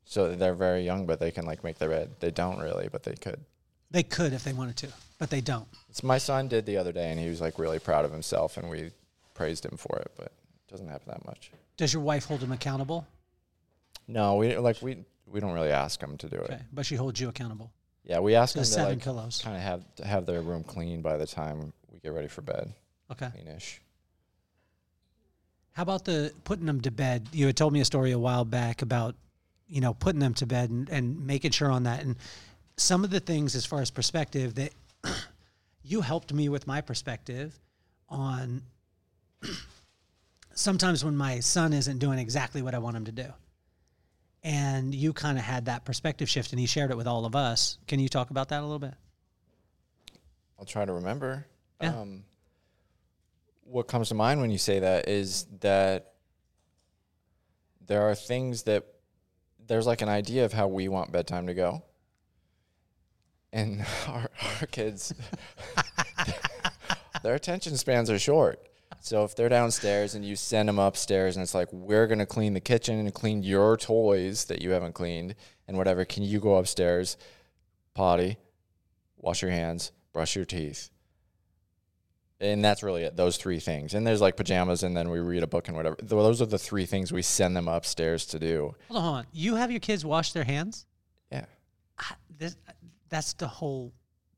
So 0.09 0.35
they're 0.35 0.55
very 0.55 0.83
young, 0.85 1.05
but 1.05 1.19
they 1.21 1.31
can 1.33 1.45
like 1.45 1.63
make 1.65 1.79
their 1.79 1.89
bed. 1.91 2.13
They 2.21 2.31
don't 2.31 2.59
really, 2.61 2.89
but 2.91 3.03
they 3.03 3.15
could. 3.15 3.41
They 3.91 4.03
could 4.03 4.33
if 4.33 4.45
they 4.45 4.53
wanted 4.53 4.77
to, 4.79 4.89
but 5.19 5.31
they 5.31 5.41
don't. 5.41 5.67
It's 5.91 6.03
my 6.03 6.19
son 6.19 6.49
did 6.49 6.65
the 6.65 6.77
other 6.77 6.93
day, 6.93 7.11
and 7.11 7.19
he 7.21 7.29
was 7.29 7.41
like 7.41 7.59
really 7.59 7.79
proud 7.79 8.05
of 8.05 8.13
himself, 8.13 8.57
and 8.57 8.71
we 8.71 8.93
praised 9.35 9.65
him 9.67 9.77
for 9.77 9.99
it. 9.99 10.11
But 10.17 10.27
it 10.27 10.71
doesn't 10.71 10.89
happen 10.89 11.09
that 11.09 11.25
much. 11.27 11.51
Does 11.77 11.93
your 11.93 12.03
wife 12.03 12.25
hold 12.27 12.41
him 12.41 12.53
accountable? 12.53 13.07
No, 14.09 14.37
we 14.37 14.57
like 14.57 14.81
we 14.81 15.05
we 15.27 15.41
don't 15.41 15.53
really 15.53 15.71
ask 15.73 15.99
them 16.01 16.17
to 16.19 16.29
do 16.29 16.37
it. 16.37 16.51
Okay, 16.53 16.61
but 16.73 16.87
she 16.87 16.95
holds 16.95 17.21
you 17.21 17.29
accountable. 17.29 17.71
Yeah, 18.05 18.21
we 18.21 18.37
ask 18.37 18.53
To 18.53 18.61
them 18.61 18.71
the 18.71 18.77
to 18.77 18.83
like 18.85 19.03
pillows. 19.03 19.41
kind 19.43 19.57
of 19.57 19.63
have 19.63 19.95
to 19.97 20.07
have 20.07 20.27
their 20.27 20.41
room 20.41 20.63
clean 20.63 21.03
by 21.03 21.17
the 21.17 21.27
time 21.27 21.73
we 21.93 21.99
get 21.99 22.13
ready 22.13 22.29
for 22.29 22.43
bed, 22.43 22.73
Okay. 23.11 23.27
cleanish. 23.27 23.79
How 25.73 25.83
about 25.83 26.05
the 26.05 26.33
putting 26.45 26.67
them 26.67 26.81
to 26.83 26.91
bed? 26.93 27.29
You 27.33 27.47
had 27.47 27.57
told 27.57 27.73
me 27.73 27.81
a 27.81 27.85
story 27.85 28.13
a 28.13 28.19
while 28.19 28.45
back 28.45 28.81
about, 28.83 29.15
you 29.69 29.81
know, 29.81 29.95
putting 29.95 30.21
them 30.21 30.35
to 30.35 30.47
bed 30.47 30.71
and, 30.71 30.89
and 30.89 31.27
making 31.27 31.51
sure 31.51 31.71
on 31.71 31.85
that. 31.85 32.03
And 32.05 32.17
some 32.77 33.05
of 33.05 33.11
the 33.11 33.21
things 33.21 33.55
as 33.55 33.67
far 33.67 33.81
as 33.81 33.91
perspective 33.91 34.55
that 34.57 34.73
you 35.83 36.01
helped 36.01 36.33
me 36.33 36.49
with 36.49 36.67
my 36.67 36.81
perspective 36.81 37.59
on 38.09 38.63
sometimes 40.55 41.05
when 41.05 41.17
my 41.17 41.41
son 41.41 41.73
isn't 41.73 41.99
doing 41.99 42.19
exactly 42.19 42.63
what 42.63 42.75
I 42.75 42.79
want 42.79 42.97
him 42.97 43.05
to 43.07 43.13
do. 43.13 43.27
And 44.43 44.95
you 44.95 45.13
kind 45.13 45.39
of 45.39 45.45
had 45.45 45.65
that 45.67 45.85
perspective 45.85 46.29
shift 46.29 46.53
and 46.53 46.61
he 46.61 46.67
shared 46.67 46.91
it 46.91 46.97
with 46.97 47.07
all 47.07 47.25
of 47.25 47.35
us. 47.35 47.79
Can 47.89 47.99
you 47.99 48.09
talk 48.09 48.31
about 48.31 48.51
that 48.51 48.61
a 48.61 48.63
little 48.63 48.79
bit? 48.79 48.95
I'll 50.59 50.65
try 50.65 50.85
to 50.85 50.93
remember. 50.93 51.47
Yeah. 51.81 52.01
Um, 52.01 52.25
what 53.65 53.89
comes 53.89 54.09
to 54.09 54.15
mind 54.15 54.41
when 54.41 54.51
you 54.51 54.59
say 54.59 54.79
that 54.79 55.09
is 55.09 55.47
that 55.61 56.13
there 57.85 58.03
are 58.03 58.15
things 58.15 58.63
that 58.65 58.87
there's 59.67 59.87
like 59.87 60.03
an 60.03 60.09
idea 60.09 60.45
of 60.45 60.53
how 60.53 60.69
we 60.69 60.89
want 60.89 61.13
bedtime 61.13 61.47
to 61.47 61.55
go. 61.55 61.83
And 63.53 63.85
our, 64.09 64.31
our 64.61 64.67
kids, 64.67 65.15
their 67.23 67.35
attention 67.35 67.77
spans 67.77 68.11
are 68.11 68.19
short. 68.19 68.61
So 69.01 69.25
if 69.25 69.37
they're 69.37 69.49
downstairs 69.49 70.15
and 70.15 70.25
you 70.25 70.37
send 70.37 70.69
them 70.69 70.79
upstairs 70.79 71.37
and 71.37 71.43
it's 71.43 71.55
like, 71.55 71.73
we're 71.73 72.07
going 72.07 72.19
to 72.19 72.27
clean 72.27 72.55
the 72.55 72.61
kitchen 72.61 72.99
and 72.99 73.15
clean 73.15 73.43
your 73.43 73.77
toys 73.77 74.47
that 74.47 74.63
you 74.63 74.71
haven't 74.71 74.95
cleaned 74.95 75.35
and 75.69 75.77
whatever, 75.77 76.05
can 76.05 76.23
you 76.23 76.41
go 76.41 76.57
upstairs, 76.57 77.17
potty, 77.95 78.37
wash 79.17 79.43
your 79.43 79.51
hands, 79.51 79.93
brush 80.13 80.35
your 80.35 80.45
teeth? 80.45 80.91
And 82.39 82.63
that's 82.63 82.83
really 82.83 83.05
it, 83.05 83.17
those 83.17 83.39
three 83.39 83.61
things. 83.61 83.95
And 83.95 84.07
there's 84.07 84.21
like 84.21 84.37
pajamas 84.37 84.83
and 84.83 84.97
then 84.97 85.09
we 85.09 85.21
read 85.21 85.43
a 85.43 85.47
book 85.47 85.69
and 85.69 85.77
whatever. 85.77 85.97
Those 86.03 86.43
are 86.43 86.47
the 86.47 86.59
three 86.59 86.85
things 86.85 87.13
we 87.13 87.23
send 87.23 87.57
them 87.57 87.67
upstairs 87.67 88.27
to 88.27 88.39
do. 88.39 88.75
Hold 88.89 88.99
on, 88.99 89.03
hold 89.03 89.17
on. 89.17 89.27
You 89.33 89.55
have 89.55 89.71
your 89.71 89.81
kids 89.81 90.05
wash 90.05 90.33
their 90.33 90.45
hands? 90.45 90.87
Yeah. 91.33 91.47
I, 91.99 92.15
this 92.37 92.57
that's 93.09 93.33
the 93.35 93.49
whole 93.49 93.93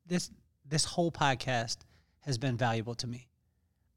this 0.06 0.30
this 0.68 0.84
whole 0.84 1.10
podcast 1.10 1.78
has 2.20 2.38
been 2.38 2.56
valuable 2.56 2.94
to 2.96 3.06
me. 3.06 3.26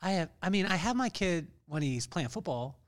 I 0.02 0.12
have 0.12 0.30
I 0.42 0.50
mean 0.50 0.66
I 0.66 0.78
have 0.78 0.96
my 0.96 1.10
kid 1.10 1.48
when 1.68 1.84
he's 1.84 2.08
playing 2.08 2.30
football, 2.30 2.80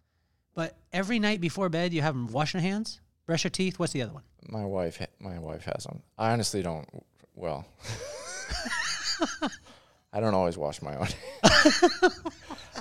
but 0.55 0.76
every 0.91 1.20
night 1.20 1.41
before 1.41 1.70
bed 1.70 1.93
you 1.93 2.01
have 2.01 2.16
him 2.16 2.28
wash 2.28 2.53
their 2.53 2.61
hands, 2.61 3.01
brush 3.28 3.43
your 3.43 3.51
teeth. 3.51 3.78
What's 3.78 3.93
the 3.93 4.01
other 4.01 4.14
one? 4.14 4.24
My 4.49 4.66
wife, 4.66 4.99
my 5.20 5.38
wife 5.39 5.66
has 5.66 5.84
them. 5.84 6.01
I 6.18 6.32
honestly 6.32 6.64
don't. 6.64 6.88
Well, 7.36 7.66
I 10.14 10.20
don't 10.20 10.36
always 10.36 10.57
wash 10.57 10.82
my 10.82 10.95
own. 10.95 11.07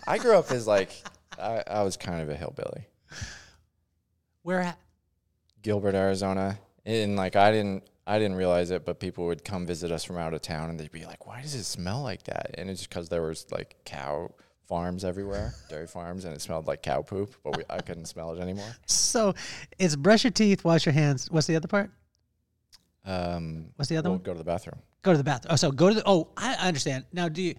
I 0.07 0.19
grew 0.19 0.37
up 0.37 0.51
as 0.51 0.67
like 0.67 0.93
I, 1.39 1.63
I 1.67 1.83
was 1.83 1.97
kind 1.97 2.21
of 2.21 2.29
a 2.29 2.37
hillbilly, 2.37 2.87
Where 4.43 4.61
at? 4.61 4.79
Gilbert, 5.63 5.95
Arizona, 5.95 6.59
and 6.85 7.17
like 7.17 7.35
I 7.37 7.51
didn't 7.51 7.85
I 8.07 8.19
didn't 8.19 8.37
realize 8.37 8.71
it, 8.71 8.85
but 8.85 9.01
people 9.01 9.27
would 9.27 9.45
come 9.45 9.65
visit 9.65 9.91
us 9.93 10.05
from 10.05 10.19
out 10.19 10.35
of 10.35 10.43
town, 10.43 10.71
and 10.71 10.79
they'd 10.79 10.93
be 10.93 11.07
like, 11.07 11.27
"Why 11.27 11.41
does 11.41 11.55
it 11.55 11.65
smell 11.65 12.03
like 12.03 12.25
that?" 12.25 12.51
And 12.59 12.69
it's 12.69 12.81
just 12.81 12.91
because 12.91 13.09
there 13.09 13.23
was 13.23 13.47
like 13.51 13.77
cow 13.85 14.31
farms 14.69 15.05
everywhere, 15.05 15.55
dairy 15.71 15.87
farms, 15.87 16.25
and 16.25 16.35
it 16.35 16.41
smelled 16.43 16.67
like 16.67 16.83
cow 16.83 17.01
poop, 17.03 17.35
but 17.43 17.57
we, 17.57 17.63
I 17.71 17.81
couldn't 17.81 18.07
smell 18.07 18.33
it 18.35 18.41
anymore. 18.41 18.77
So 18.87 19.35
it's 19.79 19.97
brush 19.97 20.25
your 20.25 20.33
teeth, 20.33 20.65
wash 20.65 20.85
your 20.85 20.93
hands. 20.93 21.31
What's 21.31 21.47
the 21.47 21.57
other 21.57 21.69
part? 21.69 21.91
Um, 23.07 23.71
What's 23.77 23.89
the 23.89 23.97
other 23.97 24.11
we'll 24.11 24.19
one? 24.19 24.25
Go 24.25 24.33
to 24.33 24.39
the 24.39 24.45
bathroom. 24.45 24.81
Go 25.03 25.13
to 25.13 25.19
the 25.19 25.25
bathroom. 25.25 25.53
Oh, 25.53 25.57
so 25.57 25.71
go 25.71 25.89
to 25.89 25.95
the. 25.97 26.03
Oh, 26.07 26.29
I 26.37 26.55
I 26.55 26.69
understand. 26.69 27.05
Now, 27.13 27.29
do 27.29 27.43
you 27.43 27.55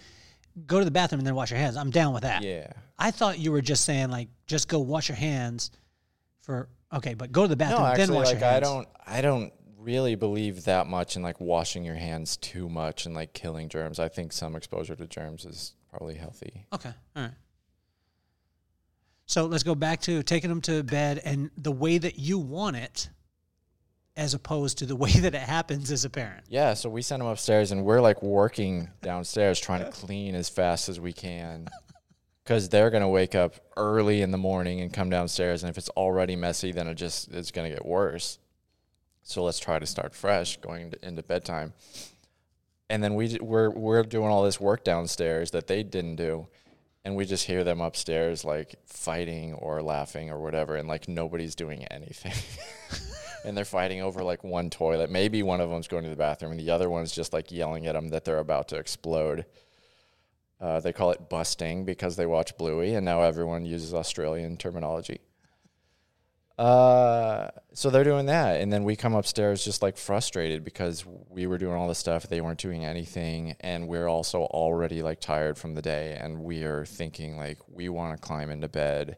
go 0.66 0.80
to 0.80 0.86
the 0.86 0.92
bathroom 0.92 1.20
and 1.20 1.28
then 1.28 1.36
wash 1.36 1.52
your 1.52 1.60
hands? 1.60 1.76
I'm 1.78 1.90
down 1.92 2.14
with 2.14 2.24
that. 2.24 2.44
Yeah. 2.44 2.68
I 2.98 3.12
thought 3.12 3.40
you 3.40 3.52
were 3.52 3.62
just 3.62 3.86
saying 3.86 4.10
like 4.10 4.30
just 4.48 4.68
go 4.68 4.80
wash 4.80 5.10
your 5.10 5.18
hands 5.18 5.72
for 6.42 6.70
okay, 6.94 7.14
but 7.14 7.32
go 7.32 7.44
to 7.44 7.48
the 7.48 7.56
bathroom 7.56 7.82
No, 7.82 7.88
actually, 7.88 8.06
then 8.06 8.16
wash 8.16 8.28
like 8.28 8.40
your 8.40 8.50
hands. 8.50 8.56
I 8.56 8.60
don't, 8.60 8.88
I 9.06 9.22
don't 9.22 9.54
really 9.78 10.16
believe 10.16 10.64
that 10.66 10.88
much 10.88 11.16
in 11.16 11.22
like 11.22 11.40
washing 11.42 11.84
your 11.84 11.96
hands 11.96 12.38
too 12.38 12.70
much 12.70 13.06
and 13.06 13.14
like 13.14 13.34
killing 13.34 13.68
germs. 13.68 14.00
I 14.00 14.08
think 14.08 14.32
some 14.32 14.56
exposure 14.56 14.96
to 14.96 15.08
germs 15.08 15.46
is 15.46 15.74
probably 15.90 16.16
healthy. 16.16 16.66
Okay, 16.72 16.94
all 17.16 17.24
right. 17.24 17.32
So 19.26 19.46
let's 19.46 19.64
go 19.64 19.76
back 19.76 20.02
to 20.02 20.22
taking 20.22 20.50
them 20.50 20.62
to 20.62 20.84
bed 20.84 21.22
and 21.24 21.50
the 21.58 21.72
way 21.72 21.98
that 21.98 22.20
you 22.20 22.38
want 22.38 22.76
it, 22.76 23.10
as 24.16 24.34
opposed 24.34 24.78
to 24.80 24.86
the 24.86 24.96
way 25.04 25.12
that 25.12 25.34
it 25.34 25.42
happens 25.42 25.92
as 25.92 26.06
a 26.06 26.10
parent. 26.10 26.46
Yeah, 26.50 26.74
so 26.74 26.90
we 26.90 27.02
send 27.02 27.22
them 27.22 27.28
upstairs 27.28 27.72
and 27.72 27.84
we're 27.84 28.02
like 28.02 28.22
working 28.22 28.90
downstairs 29.02 29.60
trying 29.60 29.84
to 29.84 29.92
clean 29.92 30.36
as 30.36 30.50
fast 30.50 30.90
as 30.90 31.00
we 31.00 31.14
can. 31.14 31.68
Because 32.44 32.68
they're 32.68 32.90
gonna 32.90 33.10
wake 33.10 33.36
up 33.36 33.56
early 33.78 34.22
in 34.22 34.32
the 34.32 34.38
morning 34.38 34.82
and 34.82 34.92
come 34.92 35.10
downstairs, 35.10 35.64
and 35.64 35.70
if 35.70 35.78
it's 35.78 35.88
already 35.90 36.36
messy, 36.36 36.74
then 36.74 36.88
it 36.88 36.96
just 36.96 37.32
it's 37.32 37.52
gonna 37.52 37.70
get 37.70 37.86
worse. 37.86 38.38
So 39.22 39.44
let's 39.44 39.60
try 39.60 39.80
to 39.80 39.86
start 39.86 40.14
fresh 40.14 40.58
going 40.58 40.82
into, 40.82 41.08
into 41.08 41.24
bedtime. 41.24 41.72
And 42.90 43.02
then 43.02 43.16
we 43.16 43.38
we're 43.40 43.70
we're 43.70 44.04
doing 44.04 44.28
all 44.28 44.44
this 44.44 44.60
work 44.60 44.84
downstairs 44.84 45.52
that 45.52 45.68
they 45.68 45.84
didn't 45.84 46.18
do, 46.18 46.48
and 47.06 47.16
we 47.16 47.24
just 47.24 47.46
hear 47.48 47.64
them 47.64 47.80
upstairs 47.80 48.44
like 48.44 48.76
fighting 48.86 49.54
or 49.54 49.82
laughing 49.82 50.30
or 50.30 50.42
whatever, 50.42 50.76
and 50.76 50.90
like 50.90 51.08
nobody's 51.08 51.56
doing 51.56 51.86
anything. 51.86 52.34
and 53.44 53.56
they're 53.56 53.66
fighting 53.66 54.02
over 54.02 54.24
like 54.24 54.44
one 54.44 54.70
toilet. 54.70 55.10
Maybe 55.10 55.44
one 55.44 55.62
of 55.62 55.70
them's 55.70 55.88
going 55.88 56.04
to 56.04 56.10
the 56.10 56.16
bathroom, 56.16 56.52
and 56.52 56.60
the 56.60 56.70
other 56.70 56.90
one's 56.90 57.12
just 57.12 57.34
like 57.34 57.52
yelling 57.52 57.88
at 57.88 57.94
them 57.94 58.10
that 58.10 58.26
they're 58.26 58.40
about 58.40 58.70
to 58.70 58.78
explode. 58.78 59.46
Uh, 60.60 60.80
they 60.80 60.94
call 60.94 61.12
it 61.12 61.30
busting 61.30 61.84
because 61.86 62.16
they 62.16 62.26
watch 62.26 62.58
Bluey, 62.58 62.96
and 62.96 63.06
now 63.06 63.22
everyone 63.22 63.66
uses 63.66 63.94
Australian 63.94 64.58
terminology. 64.58 65.20
Uh, 66.58 67.50
so 67.74 67.90
they're 67.90 68.04
doing 68.04 68.28
that, 68.28 68.62
and 68.62 68.72
then 68.72 68.84
we 68.84 68.96
come 68.96 69.16
upstairs 69.16 69.66
just 69.66 69.82
like 69.82 69.98
frustrated 69.98 70.64
because 70.64 71.04
we 71.30 71.48
were 71.48 71.58
doing 71.58 71.74
all 71.74 71.88
this 71.88 71.98
stuff, 71.98 72.28
they 72.28 72.42
weren't 72.42 72.60
doing 72.60 72.86
anything, 72.86 73.56
and 73.62 73.88
we're 73.88 74.08
also 74.08 74.44
already 74.44 75.02
like 75.02 75.20
tired 75.20 75.58
from 75.58 75.74
the 75.74 75.82
day, 75.82 76.16
and 76.22 76.44
we 76.44 76.64
are 76.64 76.86
thinking 76.86 77.38
like 77.38 77.58
we 77.68 77.90
want 77.90 78.16
to 78.16 78.22
climb 78.22 78.52
into 78.52 78.70
bed 78.70 79.18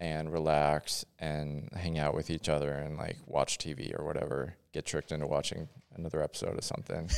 and 0.00 0.32
relax 0.32 1.04
and 1.18 1.68
hang 1.74 1.98
out 1.98 2.14
with 2.14 2.30
each 2.30 2.48
other 2.48 2.72
and 2.72 2.96
like 2.96 3.16
watch 3.26 3.58
TV 3.58 3.98
or 3.98 4.04
whatever, 4.04 4.54
get 4.72 4.86
tricked 4.86 5.12
into 5.12 5.26
watching 5.26 5.68
another 5.96 6.22
episode 6.22 6.56
of 6.56 6.64
something. 6.64 7.10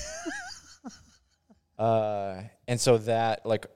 uh, 1.78 2.42
and 2.66 2.80
so 2.80 2.98
that 2.98 3.44
like 3.44 3.66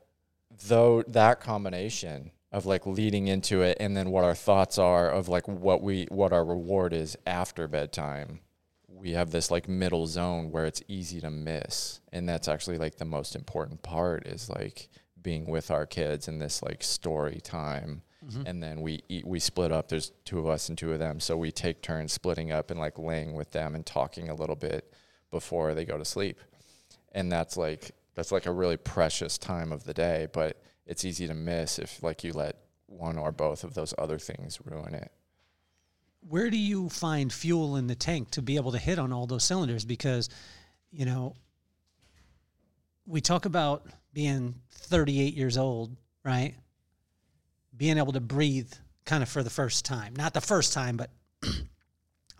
though 0.66 1.02
that 1.08 1.40
combination 1.40 2.30
of 2.52 2.66
like 2.66 2.86
leading 2.86 3.26
into 3.26 3.62
it 3.62 3.76
and 3.80 3.96
then 3.96 4.10
what 4.10 4.24
our 4.24 4.34
thoughts 4.34 4.78
are 4.78 5.10
of 5.10 5.28
like 5.28 5.46
what 5.48 5.82
we 5.82 6.06
what 6.10 6.32
our 6.32 6.44
reward 6.44 6.92
is 6.92 7.16
after 7.26 7.66
bedtime 7.66 8.38
we 8.86 9.10
have 9.10 9.32
this 9.32 9.50
like 9.50 9.68
middle 9.68 10.06
zone 10.06 10.52
where 10.52 10.64
it's 10.64 10.82
easy 10.86 11.20
to 11.20 11.30
miss 11.30 12.00
and 12.12 12.28
that's 12.28 12.46
actually 12.46 12.78
like 12.78 12.96
the 12.96 13.04
most 13.04 13.34
important 13.34 13.82
part 13.82 14.24
is 14.26 14.48
like 14.48 14.88
being 15.20 15.46
with 15.46 15.72
our 15.72 15.84
kids 15.84 16.28
in 16.28 16.38
this 16.38 16.62
like 16.62 16.80
story 16.82 17.40
time 17.42 18.02
Mm-hmm. 18.24 18.46
and 18.46 18.62
then 18.62 18.80
we 18.80 19.02
eat 19.08 19.26
we 19.26 19.38
split 19.38 19.70
up 19.70 19.88
there's 19.88 20.12
two 20.24 20.38
of 20.38 20.46
us 20.46 20.70
and 20.70 20.78
two 20.78 20.92
of 20.92 20.98
them 20.98 21.20
so 21.20 21.36
we 21.36 21.52
take 21.52 21.82
turns 21.82 22.12
splitting 22.12 22.52
up 22.52 22.70
and 22.70 22.80
like 22.80 22.98
laying 22.98 23.34
with 23.34 23.50
them 23.50 23.74
and 23.74 23.84
talking 23.84 24.30
a 24.30 24.34
little 24.34 24.56
bit 24.56 24.94
before 25.30 25.74
they 25.74 25.84
go 25.84 25.98
to 25.98 26.04
sleep 26.04 26.38
and 27.12 27.30
that's 27.30 27.56
like 27.56 27.92
that's 28.14 28.32
like 28.32 28.46
a 28.46 28.52
really 28.52 28.76
precious 28.76 29.38
time 29.38 29.72
of 29.72 29.84
the 29.84 29.94
day, 29.94 30.28
but 30.32 30.60
it's 30.86 31.04
easy 31.04 31.26
to 31.26 31.34
miss 31.34 31.78
if 31.78 32.02
like 32.02 32.24
you 32.24 32.32
let 32.32 32.56
one 32.86 33.18
or 33.18 33.32
both 33.32 33.64
of 33.64 33.74
those 33.74 33.94
other 33.98 34.18
things 34.18 34.58
ruin 34.64 34.94
it. 34.94 35.10
Where 36.28 36.48
do 36.50 36.56
you 36.56 36.88
find 36.88 37.32
fuel 37.32 37.76
in 37.76 37.86
the 37.86 37.94
tank 37.94 38.30
to 38.32 38.42
be 38.42 38.56
able 38.56 38.72
to 38.72 38.78
hit 38.78 38.98
on 38.98 39.12
all 39.12 39.26
those 39.26 39.44
cylinders? 39.44 39.84
Because, 39.84 40.30
you 40.90 41.04
know, 41.04 41.34
we 43.06 43.20
talk 43.20 43.44
about 43.44 43.86
being 44.12 44.54
38 44.70 45.34
years 45.34 45.58
old, 45.58 45.94
right? 46.24 46.54
Being 47.76 47.98
able 47.98 48.12
to 48.12 48.20
breathe 48.20 48.72
kind 49.04 49.22
of 49.22 49.28
for 49.28 49.42
the 49.42 49.50
first 49.50 49.84
time. 49.84 50.14
Not 50.16 50.34
the 50.34 50.40
first 50.40 50.72
time, 50.72 50.96
but 50.96 51.10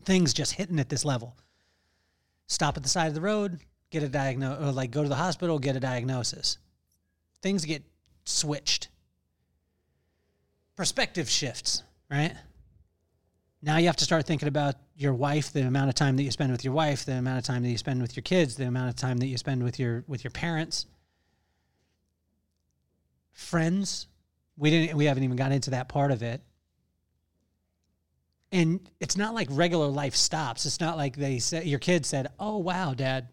things 0.04 0.32
just 0.32 0.52
hitting 0.52 0.78
at 0.78 0.88
this 0.88 1.04
level. 1.04 1.36
Stop 2.46 2.76
at 2.76 2.82
the 2.82 2.88
side 2.88 3.08
of 3.08 3.14
the 3.14 3.20
road, 3.20 3.60
get 3.90 4.02
a 4.02 4.08
diagnosis, 4.08 4.74
like 4.74 4.90
go 4.90 5.02
to 5.02 5.08
the 5.08 5.14
hospital, 5.14 5.58
get 5.58 5.76
a 5.76 5.80
diagnosis. 5.80 6.58
Things 7.42 7.64
get 7.64 7.82
switched. 8.24 8.88
Perspective 10.76 11.28
shifts, 11.28 11.82
right? 12.10 12.34
Now 13.62 13.78
you 13.78 13.86
have 13.86 13.96
to 13.96 14.04
start 14.04 14.26
thinking 14.26 14.48
about 14.48 14.74
your 14.96 15.14
wife, 15.14 15.52
the 15.52 15.66
amount 15.66 15.88
of 15.88 15.94
time 15.94 16.16
that 16.16 16.22
you 16.22 16.30
spend 16.30 16.52
with 16.52 16.64
your 16.64 16.74
wife, 16.74 17.06
the 17.06 17.14
amount 17.14 17.38
of 17.38 17.44
time 17.44 17.62
that 17.62 17.70
you 17.70 17.78
spend 17.78 18.02
with 18.02 18.14
your 18.14 18.22
kids, 18.22 18.56
the 18.56 18.66
amount 18.66 18.90
of 18.90 18.96
time 18.96 19.18
that 19.18 19.26
you 19.26 19.38
spend 19.38 19.62
with 19.62 19.78
your 19.78 20.04
with 20.06 20.22
your 20.22 20.30
parents, 20.30 20.86
friends. 23.32 24.06
We 24.56 24.70
didn't 24.70 24.96
we 24.96 25.06
haven't 25.06 25.24
even 25.24 25.36
got 25.36 25.52
into 25.52 25.70
that 25.70 25.88
part 25.88 26.10
of 26.10 26.22
it. 26.22 26.40
And 28.52 28.88
it's 29.00 29.16
not 29.16 29.34
like 29.34 29.48
regular 29.50 29.88
life 29.88 30.14
stops. 30.14 30.64
It's 30.64 30.78
not 30.80 30.96
like 30.96 31.16
they 31.16 31.38
said 31.40 31.66
your 31.66 31.80
kid 31.80 32.06
said, 32.06 32.28
"Oh 32.38 32.58
wow, 32.58 32.94
dad, 32.94 33.28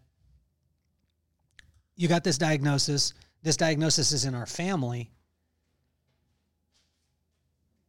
you 1.95 2.07
got 2.07 2.23
this 2.23 2.37
diagnosis. 2.39 3.13
This 3.43 3.57
diagnosis 3.57 4.11
is 4.11 4.25
in 4.25 4.33
our 4.35 4.45
family. 4.47 5.11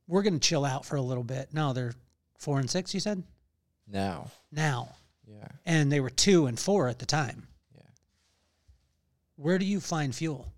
We're 0.07 0.23
going 0.23 0.39
to 0.39 0.47
chill 0.49 0.65
out 0.65 0.85
for 0.85 0.97
a 0.97 1.03
little 1.03 1.25
bit." 1.25 1.55
No, 1.55 1.73
they're 1.73 1.95
4 2.39 2.59
and 2.61 2.69
6, 2.71 2.93
you 2.93 3.01
said? 3.01 3.23
Now, 3.87 4.31
Now. 4.51 4.95
yeah, 5.27 5.47
And 5.65 5.91
they 5.93 6.01
were 6.01 6.11
2 6.11 6.47
and 6.47 6.59
4 6.59 6.89
at 6.89 6.99
the 6.99 7.07
time. 7.07 7.47
yeah. 7.75 7.83
Where 9.37 9.59
do 9.59 9.65
you 9.65 9.81
find 9.81 10.15
fuel? 10.15 10.53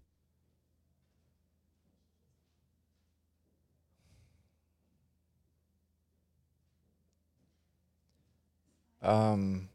Um, 9.04 9.68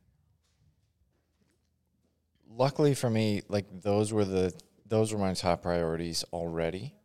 luckily 2.49 2.95
for 2.95 3.10
me, 3.10 3.43
like 3.47 3.65
those 3.81 4.11
were 4.11 4.26
the 4.26 4.53
those 4.88 5.14
were 5.14 5.19
my 5.19 5.34
top 5.34 5.61
priorities 5.61 6.26
already. 6.34 6.95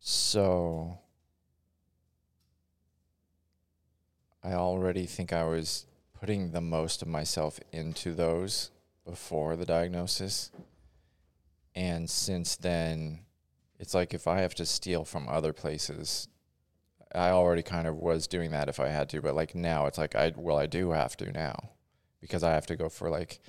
So 0.00 0.98
I 4.42 4.54
already 4.54 5.04
think 5.06 5.32
I 5.32 5.44
was 5.44 5.86
putting 6.18 6.50
the 6.50 6.60
most 6.62 7.02
of 7.02 7.08
myself 7.08 7.60
into 7.72 8.14
those 8.14 8.70
before 9.04 9.56
the 9.56 9.66
diagnosis. 9.66 10.50
And 11.74 12.08
since 12.08 12.56
then, 12.56 13.20
it's 13.78 13.94
like 13.94 14.14
if 14.14 14.26
I 14.26 14.40
have 14.40 14.54
to 14.56 14.66
steal 14.66 15.04
from 15.04 15.28
other 15.28 15.52
places, 15.52 16.28
I 17.14 17.30
already 17.30 17.62
kind 17.62 17.86
of 17.86 17.96
was 17.96 18.26
doing 18.26 18.50
that 18.52 18.68
if 18.68 18.78
I 18.78 18.88
had 18.88 19.08
to, 19.10 19.20
but 19.20 19.34
like 19.34 19.54
now 19.54 19.86
it's 19.86 19.98
like 19.98 20.14
I 20.14 20.32
well 20.36 20.58
I 20.58 20.66
do 20.66 20.90
have 20.92 21.16
to 21.18 21.30
now 21.32 21.70
because 22.20 22.42
I 22.42 22.52
have 22.52 22.66
to 22.66 22.76
go 22.76 22.88
for 22.88 23.10
like 23.10 23.40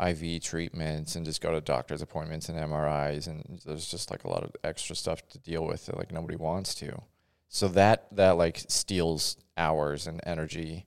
IV 0.00 0.42
treatments 0.42 1.16
and 1.16 1.26
just 1.26 1.40
go 1.40 1.52
to 1.52 1.60
doctor's 1.60 2.02
appointments 2.02 2.48
and 2.48 2.58
MRIs 2.58 3.26
and 3.26 3.60
there's 3.66 3.88
just 3.88 4.10
like 4.10 4.24
a 4.24 4.28
lot 4.28 4.44
of 4.44 4.52
extra 4.62 4.94
stuff 4.94 5.26
to 5.30 5.38
deal 5.38 5.66
with 5.66 5.86
that 5.86 5.98
like 5.98 6.12
nobody 6.12 6.36
wants 6.36 6.74
to. 6.76 7.02
So 7.48 7.68
that 7.68 8.06
that 8.12 8.32
like 8.32 8.64
steals 8.68 9.36
hours 9.56 10.06
and 10.06 10.20
energy. 10.24 10.86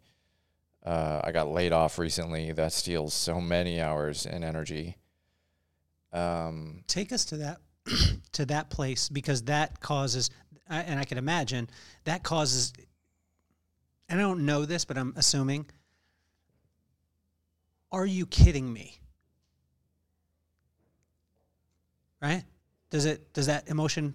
Uh, 0.83 1.21
I 1.23 1.31
got 1.31 1.51
laid 1.51 1.73
off 1.73 1.99
recently. 1.99 2.51
That 2.51 2.73
steals 2.73 3.13
so 3.13 3.39
many 3.39 3.79
hours 3.79 4.25
and 4.25 4.43
energy. 4.43 4.97
Um, 6.11 6.83
Take 6.87 7.11
us 7.11 7.25
to 7.25 7.37
that 7.37 7.61
to 8.33 8.45
that 8.45 8.69
place 8.69 9.09
because 9.09 9.43
that 9.43 9.79
causes 9.79 10.29
and 10.69 10.99
I 10.99 11.03
can 11.03 11.17
imagine 11.17 11.69
that 12.05 12.23
causes 12.23 12.73
and 14.09 14.19
I 14.19 14.23
don't 14.23 14.45
know 14.45 14.65
this 14.65 14.85
but 14.85 14.97
I'm 14.97 15.13
assuming 15.15 15.65
are 17.91 18.05
you 18.05 18.25
kidding 18.25 18.71
me? 18.71 18.99
Right? 22.21 22.43
Does 22.89 23.05
it 23.05 23.33
does 23.33 23.47
that 23.47 23.67
emotion 23.67 24.13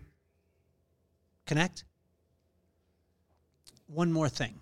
connect? 1.47 1.85
One 3.86 4.12
more 4.12 4.28
thing. 4.28 4.60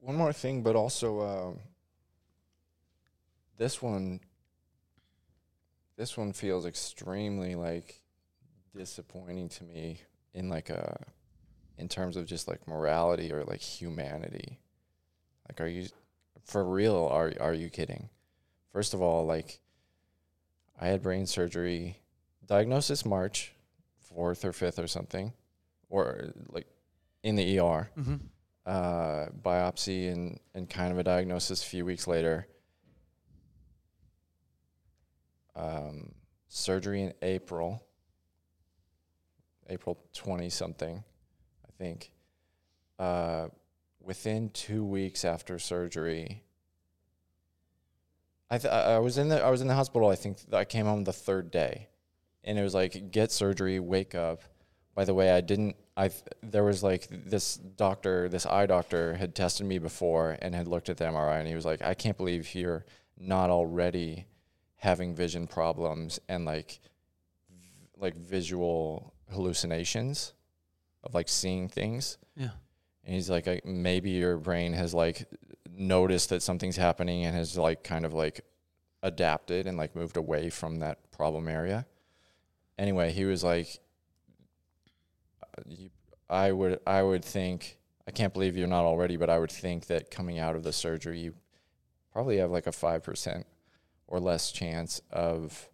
One 0.00 0.16
more 0.16 0.32
thing, 0.32 0.62
but 0.62 0.76
also 0.76 1.20
um, 1.20 1.58
this 3.58 3.80
one. 3.80 4.20
This 5.96 6.16
one 6.16 6.34
feels 6.34 6.66
extremely 6.66 7.54
like 7.54 8.02
disappointing 8.76 9.48
to 9.50 9.64
me 9.64 10.00
in 10.34 10.48
like 10.48 10.70
a, 10.70 11.04
in 11.78 11.88
terms 11.88 12.16
of 12.16 12.26
just 12.26 12.46
like 12.48 12.66
morality 12.68 13.32
or 13.32 13.44
like 13.44 13.60
humanity. 13.60 14.60
Like, 15.48 15.60
are 15.60 15.66
you, 15.66 15.86
for 16.44 16.64
real? 16.64 17.08
Are 17.10 17.32
are 17.40 17.54
you 17.54 17.68
kidding? 17.70 18.08
First 18.72 18.94
of 18.94 19.00
all, 19.02 19.24
like, 19.26 19.60
I 20.80 20.88
had 20.88 21.02
brain 21.02 21.26
surgery, 21.26 22.00
diagnosis 22.46 23.04
March 23.06 23.52
fourth 24.00 24.44
or 24.44 24.52
fifth 24.52 24.78
or 24.78 24.86
something, 24.86 25.32
or 25.88 26.32
like 26.50 26.66
in 27.22 27.36
the 27.36 27.58
ER 27.58 27.90
Mm-hmm. 27.98 28.14
uh, 28.66 29.26
biopsy 29.42 30.12
and, 30.12 30.38
and 30.54 30.68
kind 30.68 30.92
of 30.92 30.98
a 30.98 31.02
diagnosis 31.04 31.62
a 31.62 31.66
few 31.66 31.84
weeks 31.84 32.06
later. 32.06 32.46
Um, 35.54 36.12
surgery 36.48 37.02
in 37.02 37.14
April, 37.22 37.82
April 39.68 39.98
20 40.14 40.48
something, 40.50 41.02
I 41.64 41.70
think. 41.78 42.12
Uh, 42.98 43.48
within 44.00 44.50
two 44.50 44.84
weeks 44.84 45.24
after 45.24 45.58
surgery, 45.58 46.42
I, 48.50 48.58
th- 48.58 48.72
I 48.72 48.98
was 48.98 49.18
in 49.18 49.28
the 49.28 49.42
I 49.42 49.50
was 49.50 49.60
in 49.60 49.66
the 49.66 49.74
hospital. 49.74 50.08
I 50.08 50.14
think 50.14 50.38
I 50.52 50.64
came 50.64 50.86
home 50.86 51.04
the 51.04 51.12
third 51.12 51.50
day, 51.50 51.88
and 52.44 52.58
it 52.58 52.62
was 52.62 52.74
like 52.74 53.10
get 53.10 53.32
surgery, 53.32 53.80
wake 53.80 54.14
up. 54.14 54.42
By 54.94 55.04
the 55.04 55.14
way, 55.14 55.30
I 55.32 55.40
didn't. 55.40 55.76
I 55.96 56.10
there 56.42 56.62
was 56.62 56.82
like 56.82 57.08
this 57.10 57.56
doctor, 57.56 58.28
this 58.28 58.46
eye 58.46 58.66
doctor, 58.66 59.14
had 59.14 59.34
tested 59.34 59.66
me 59.66 59.78
before 59.78 60.38
and 60.40 60.54
had 60.54 60.68
looked 60.68 60.88
at 60.88 60.96
the 60.96 61.04
MRI, 61.04 61.40
and 61.40 61.48
he 61.48 61.56
was 61.56 61.64
like, 61.64 61.82
"I 61.82 61.94
can't 61.94 62.16
believe 62.16 62.54
you're 62.54 62.86
not 63.18 63.50
already 63.50 64.26
having 64.76 65.14
vision 65.14 65.48
problems 65.48 66.20
and 66.28 66.44
like 66.44 66.78
v- 67.50 67.88
like 67.98 68.14
visual 68.14 69.12
hallucinations 69.30 70.34
of 71.02 71.14
like 71.14 71.28
seeing 71.28 71.68
things." 71.68 72.18
Yeah. 72.36 72.50
And 73.06 73.14
he's 73.14 73.30
like, 73.30 73.46
I, 73.46 73.60
maybe 73.64 74.10
your 74.10 74.36
brain 74.36 74.72
has 74.72 74.92
like 74.92 75.26
noticed 75.70 76.30
that 76.30 76.42
something's 76.42 76.76
happening 76.76 77.24
and 77.24 77.36
has 77.36 77.56
like 77.56 77.84
kind 77.84 78.04
of 78.04 78.12
like 78.12 78.40
adapted 79.02 79.68
and 79.68 79.78
like 79.78 79.94
moved 79.94 80.16
away 80.16 80.50
from 80.50 80.80
that 80.80 81.10
problem 81.12 81.46
area. 81.46 81.86
Anyway, 82.76 83.12
he 83.12 83.24
was 83.24 83.44
like, 83.44 83.78
I 86.28 86.50
would, 86.50 86.80
I 86.84 87.00
would 87.02 87.24
think, 87.24 87.78
I 88.08 88.10
can't 88.10 88.32
believe 88.32 88.56
you're 88.56 88.66
not 88.66 88.84
already, 88.84 89.16
but 89.16 89.30
I 89.30 89.38
would 89.38 89.52
think 89.52 89.86
that 89.86 90.10
coming 90.10 90.40
out 90.40 90.56
of 90.56 90.64
the 90.64 90.72
surgery, 90.72 91.20
you 91.20 91.34
probably 92.12 92.38
have 92.38 92.50
like 92.50 92.66
a 92.66 92.72
5% 92.72 93.44
or 94.08 94.18
less 94.18 94.50
chance 94.50 95.00
of 95.12 95.68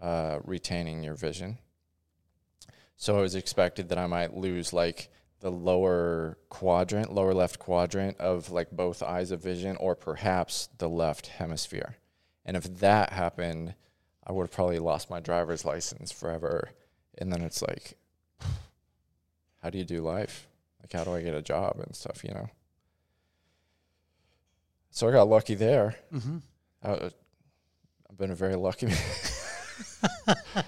uh, 0.00 0.38
retaining 0.44 1.02
your 1.02 1.14
vision. 1.14 1.58
So 2.96 3.18
it 3.18 3.22
was 3.22 3.34
expected 3.34 3.88
that 3.88 3.98
I 3.98 4.06
might 4.06 4.36
lose 4.36 4.72
like 4.72 5.10
the 5.40 5.50
lower 5.50 6.38
quadrant, 6.48 7.12
lower 7.12 7.34
left 7.34 7.58
quadrant 7.58 8.16
of 8.18 8.50
like 8.50 8.70
both 8.70 9.02
eyes 9.02 9.32
of 9.32 9.42
vision, 9.42 9.76
or 9.76 9.96
perhaps 9.96 10.68
the 10.78 10.88
left 10.88 11.26
hemisphere. 11.26 11.96
And 12.44 12.56
if 12.56 12.78
that 12.78 13.12
happened, 13.12 13.74
I 14.24 14.32
would 14.32 14.44
have 14.44 14.52
probably 14.52 14.78
lost 14.78 15.10
my 15.10 15.20
driver's 15.20 15.64
license 15.64 16.12
forever. 16.12 16.70
And 17.18 17.32
then 17.32 17.42
it's 17.42 17.60
like, 17.60 17.98
how 19.62 19.70
do 19.70 19.78
you 19.78 19.84
do 19.84 20.00
life? 20.00 20.46
Like, 20.80 20.92
how 20.92 21.04
do 21.04 21.14
I 21.14 21.22
get 21.22 21.34
a 21.34 21.42
job 21.42 21.80
and 21.80 21.94
stuff, 21.94 22.22
you 22.24 22.30
know? 22.30 22.48
So 24.90 25.08
I 25.08 25.12
got 25.12 25.28
lucky 25.28 25.54
there. 25.54 25.96
Mm-hmm. 26.12 26.38
I, 26.84 27.10
I've 28.10 28.18
been 28.18 28.30
a 28.30 28.36
very 28.36 28.56
lucky 28.56 28.86
man. 30.26 30.36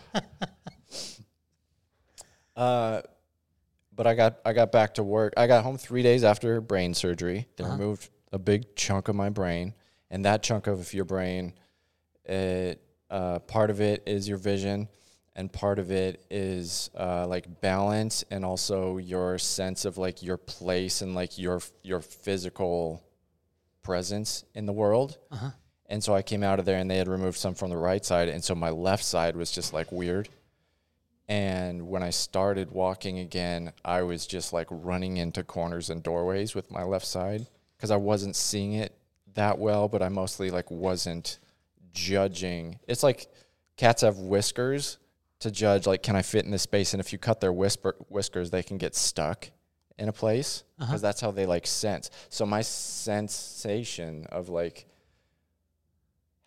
uh, 2.57 3.03
but 3.97 4.07
I 4.07 4.15
got 4.15 4.39
I 4.45 4.53
got 4.53 4.73
back 4.73 4.95
to 4.95 5.03
work. 5.03 5.33
I 5.37 5.47
got 5.47 5.63
home 5.65 5.79
three 5.79 6.03
days 6.03 6.25
after 6.25 6.61
brain 6.61 6.95
surgery. 6.95 7.47
They 7.57 7.65
Uh-huh. 7.65 7.73
removed 7.75 8.11
a 8.33 8.39
big 8.39 8.75
chunk 8.77 9.09
of 9.09 9.15
my 9.15 9.29
brain, 9.31 9.75
and 10.11 10.25
that 10.25 10.43
chunk 10.43 10.67
of 10.67 10.93
your 10.93 11.05
brain, 11.05 11.53
it 12.25 12.81
uh, 13.11 13.39
part 13.41 13.71
of 13.71 13.81
it 13.81 14.03
is 14.07 14.29
your 14.29 14.39
vision, 14.39 14.89
and 15.37 15.53
part 15.53 15.79
of 15.79 15.93
it 15.93 16.25
is 16.31 16.91
uh, 16.99 17.27
like 17.29 17.61
balance, 17.61 18.25
and 18.31 18.45
also 18.45 18.97
your 18.99 19.39
sense 19.39 19.85
of 19.85 19.97
like 19.99 20.23
your 20.23 20.37
place 20.37 21.01
and 21.03 21.15
like 21.15 21.39
your 21.39 21.61
your 21.83 22.01
physical 22.01 23.03
presence 23.83 24.45
in 24.55 24.67
the 24.67 24.73
world. 24.73 25.19
Uh-huh. 25.31 25.51
And 25.87 26.03
so 26.03 26.15
I 26.15 26.23
came 26.23 26.43
out 26.43 26.59
of 26.59 26.65
there, 26.65 26.79
and 26.79 26.91
they 26.91 26.97
had 26.97 27.09
removed 27.09 27.37
some 27.39 27.55
from 27.55 27.71
the 27.71 27.77
right 27.77 28.05
side, 28.05 28.29
and 28.29 28.43
so 28.43 28.55
my 28.55 28.71
left 28.71 29.05
side 29.05 29.37
was 29.37 29.51
just 29.53 29.73
like 29.73 29.93
weird. 29.93 30.29
And 31.29 31.89
when 31.89 32.03
I 32.03 32.11
started 32.11 32.71
walking 32.71 33.19
again, 33.19 33.73
I 33.85 34.03
was 34.03 34.27
just 34.27 34.53
like 34.53 34.67
running 34.71 35.17
into 35.17 35.43
corners 35.43 35.89
and 35.91 36.03
doorways 36.03 36.55
with 36.55 36.71
my 36.71 36.83
left 36.83 37.07
side 37.07 37.47
because 37.77 37.91
I 37.91 37.97
wasn't 37.97 38.37
seeing 38.37 38.75
it 38.75 38.97
that 39.35 39.59
well, 39.59 39.89
but 39.89 40.03
I 40.03 40.09
mostly 40.11 40.51
like 40.51 40.71
wasn't 40.71 41.39
judging. 41.93 42.79
It's 42.87 43.03
like 43.03 43.29
cats 43.77 44.03
have 44.03 44.19
whiskers 44.19 44.99
to 45.41 45.51
judge 45.51 45.87
like 45.87 46.03
can 46.03 46.17
I 46.17 46.23
fit 46.23 46.45
in 46.45 46.51
this 46.51 46.63
space 46.63 46.95
and 46.95 47.01
if 47.01 47.13
you 47.13 47.19
cut 47.19 47.41
their 47.41 47.53
whisper 47.53 47.97
whiskers 48.09 48.51
they 48.51 48.63
can 48.63 48.79
get 48.79 48.95
stuck 48.95 49.51
in 49.99 50.09
a 50.09 50.13
place 50.13 50.65
uh-huh. 50.79 50.87
because 50.87 51.03
that's 51.03 51.21
how 51.21 51.31
they 51.31 51.47
like 51.47 51.67
sense. 51.67 52.11
So 52.29 52.47
my 52.47 52.63
sensation 52.63 54.27
of 54.31 54.49
like 54.49 54.87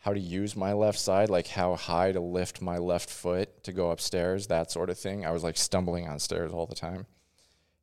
how 0.07 0.13
to 0.13 0.19
use 0.21 0.55
my 0.55 0.71
left 0.71 0.97
side, 0.97 1.29
like 1.29 1.47
how 1.47 1.75
high 1.75 2.13
to 2.13 2.21
lift 2.21 2.61
my 2.61 2.77
left 2.77 3.09
foot 3.09 3.61
to 3.61 3.73
go 3.73 3.91
upstairs, 3.91 4.47
that 4.47 4.71
sort 4.71 4.89
of 4.89 4.97
thing. 4.97 5.25
I 5.25 5.31
was 5.31 5.43
like 5.43 5.57
stumbling 5.57 6.07
on 6.07 6.17
stairs 6.17 6.53
all 6.53 6.65
the 6.65 6.75
time. 6.75 7.07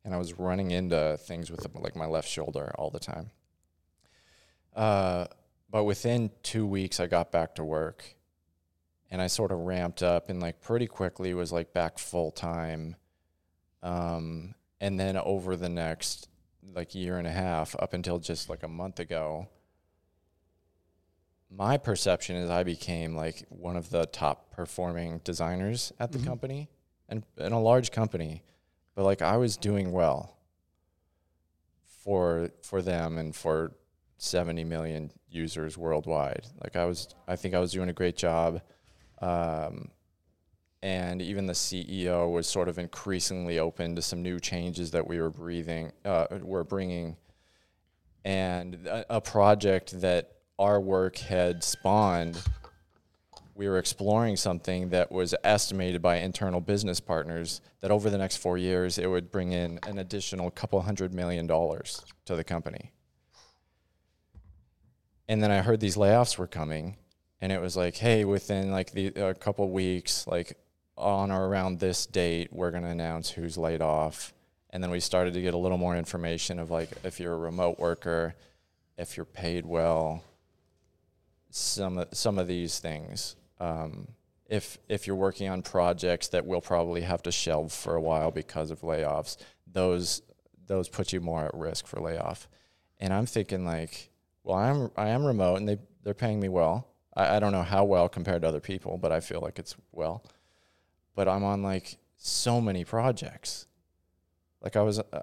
And 0.07 0.15
I 0.15 0.17
was 0.17 0.39
running 0.39 0.71
into 0.71 1.19
things 1.21 1.51
with 1.51 1.67
like 1.75 1.95
my 1.95 2.07
left 2.07 2.27
shoulder 2.27 2.75
all 2.79 2.89
the 2.89 2.99
time. 2.99 3.31
Uh, 4.75 5.27
but 5.71 5.85
within 5.85 6.31
two 6.43 6.67
weeks, 6.67 6.99
I 6.99 7.09
got 7.09 7.31
back 7.31 7.57
to 7.57 7.65
work 7.65 8.17
and 9.11 9.21
I 9.21 9.27
sort 9.27 9.53
of 9.53 9.59
ramped 9.59 10.03
up 10.03 10.31
and 10.31 10.41
like 10.41 10.63
pretty 10.63 10.87
quickly 10.87 11.35
was 11.35 11.53
like 11.53 11.75
back 11.75 11.99
full 11.99 12.31
time. 12.31 12.97
Um, 13.83 14.55
and 14.81 14.99
then 14.99 15.19
over 15.19 15.57
the 15.57 15.69
next 15.69 16.31
like 16.75 16.95
year 16.95 17.19
and 17.19 17.27
a 17.27 17.33
half, 17.33 17.77
up 17.79 17.93
until 17.93 18.19
just 18.19 18.49
like 18.49 18.63
a 18.63 18.69
month 18.69 18.99
ago, 18.99 19.49
my 21.57 21.77
perception 21.77 22.37
is 22.37 22.51
I 22.51 22.63
became 22.65 23.15
like 23.15 23.45
one 23.49 23.77
of 23.77 23.91
the 23.91 24.07
top 24.07 24.51
performing 24.51 25.21
designers 25.25 25.93
at 26.01 26.13
the 26.13 26.19
company 26.19 26.69
and 27.09 27.25
in 27.39 27.53
a 27.53 27.61
large 27.61 27.91
company, 27.91 28.43
but 28.95 29.05
like 29.05 29.23
I 29.23 29.37
was 29.37 29.57
doing 29.57 29.93
well 29.93 30.37
for 32.03 32.51
for 32.63 32.83
them 32.83 33.19
and 33.19 33.35
for 33.35 33.73
70 34.19 34.65
million 34.65 35.11
users 35.29 35.79
worldwide. 35.79 36.47
Like 36.63 36.77
I 36.77 36.85
was 36.87 37.09
I 37.29 37.37
think 37.37 37.55
I 37.55 37.61
was 37.61 37.73
doing 37.73 37.89
a 37.89 37.95
great 37.95 38.17
job. 38.17 38.61
Um, 39.21 39.91
and 40.83 41.23
even 41.23 41.47
the 41.47 41.55
CEO 41.55 42.31
was 42.31 42.47
sort 42.47 42.69
of 42.69 42.79
increasingly 42.79 43.59
open 43.59 43.97
to 43.97 44.03
some 44.03 44.23
new 44.23 44.39
changes 44.39 44.91
that 44.91 45.07
we 45.07 45.19
were 45.19 45.31
breathing, 45.31 45.93
uh, 46.05 46.27
were 46.43 46.63
bringing, 46.63 47.17
and 48.23 48.87
a, 48.87 49.17
a 49.17 49.21
project 49.23 49.99
that 50.03 50.34
our 50.59 50.81
work 50.81 51.19
had 51.19 51.65
spawned. 51.65 52.41
We 53.55 53.69
were 53.69 53.79
exploring 53.79 54.37
something 54.37 54.91
that 54.91 55.13
was 55.13 55.35
estimated 55.45 56.03
by 56.03 56.17
internal 56.17 56.61
business 56.61 57.01
partners 57.01 57.61
that 57.81 57.91
over 57.91 58.11
the 58.11 58.19
next 58.19 58.37
four 58.39 58.59
years 58.59 58.99
it 58.99 59.07
would 59.07 59.31
bring 59.31 59.53
in 59.53 59.79
an 59.87 59.99
additional 59.99 60.51
couple 60.51 60.81
hundred 60.83 61.15
million 61.15 61.47
dollars 61.47 62.05
to 62.25 62.35
the 62.35 62.45
company. 62.45 62.93
And 65.29 65.43
then 65.43 65.51
I 65.51 65.63
heard 65.63 65.81
these 65.81 65.97
layoffs 65.97 66.37
were 66.37 66.47
coming, 66.47 66.97
and 67.41 67.51
it 67.51 67.61
was 67.61 67.77
like, 67.77 67.97
hey, 67.97 68.25
within 68.25 68.71
like 68.71 68.91
the 68.91 69.07
a 69.09 69.35
couple 69.35 69.69
weeks, 69.71 70.27
like 70.27 70.59
on 70.97 71.31
or 71.31 71.49
around 71.49 71.81
this 71.81 72.07
date, 72.07 72.53
we're 72.53 72.71
going 72.71 72.83
to 72.83 72.91
announce 72.91 73.31
who's 73.31 73.57
laid 73.57 73.81
off. 73.81 74.33
And 74.71 74.83
then 74.83 74.91
we 74.91 75.01
started 75.01 75.35
to 75.35 75.41
get 75.43 75.55
a 75.55 75.59
little 75.59 75.79
more 75.79 75.97
information 75.97 76.59
of 76.59 76.71
like 76.71 76.91
if 77.05 77.21
you're 77.21 77.35
a 77.35 77.39
remote 77.39 77.79
worker, 77.79 78.35
if 78.99 79.17
you're 79.17 79.27
paid 79.27 79.65
well, 79.65 80.23
some 81.55 81.99
of, 81.99 82.09
some 82.13 82.39
of 82.39 82.49
these 82.49 82.79
things. 82.79 83.37
Um, 83.61 84.09
if 84.47 84.79
if 84.89 85.07
you're 85.07 85.17
working 85.17 85.49
on 85.49 85.63
projects 85.63 86.29
that 86.29 86.47
will 86.47 86.61
probably 86.61 87.01
have 87.01 87.23
to 87.23 87.33
shelve 87.33 87.73
for 87.73 87.95
a 87.95 88.01
while 88.01 88.31
because 88.31 88.71
of 88.71 88.83
layoffs, 88.83 89.37
those 89.67 90.23
those 90.67 90.89
put 90.89 91.13
you 91.13 91.21
more 91.21 91.45
at 91.45 91.55
risk 91.55 91.87
for 91.87 92.01
layoff. 92.01 92.49
And 93.01 93.13
I'm 93.13 93.27
thinking 93.27 93.65
like, 93.65 94.11
well, 94.43 94.57
I'm 94.57 94.91
I 94.97 95.09
am 95.09 95.25
remote 95.25 95.57
and 95.57 95.69
they 95.69 95.79
they're 96.03 96.15
paying 96.15 96.41
me 96.41 96.49
well. 96.49 96.89
I, 97.17 97.37
I 97.37 97.41
don't 97.41 97.53
know 97.53 97.63
how 97.63 97.85
well 97.85 98.09
compared 98.09 98.43
to 98.43 98.49
other 98.49 98.61
people, 98.61 98.99
but 98.99 99.13
I 99.13 99.21
feel 99.21 99.41
like 99.41 99.59
it's 99.59 99.77
well 99.93 100.25
but 101.15 101.29
I'm 101.29 101.45
on 101.45 101.63
like 101.63 101.97
so 102.17 102.61
many 102.61 102.85
projects. 102.85 103.67
Like 104.61 104.77
I 104.77 104.83
was, 104.83 104.99
uh, 104.99 105.23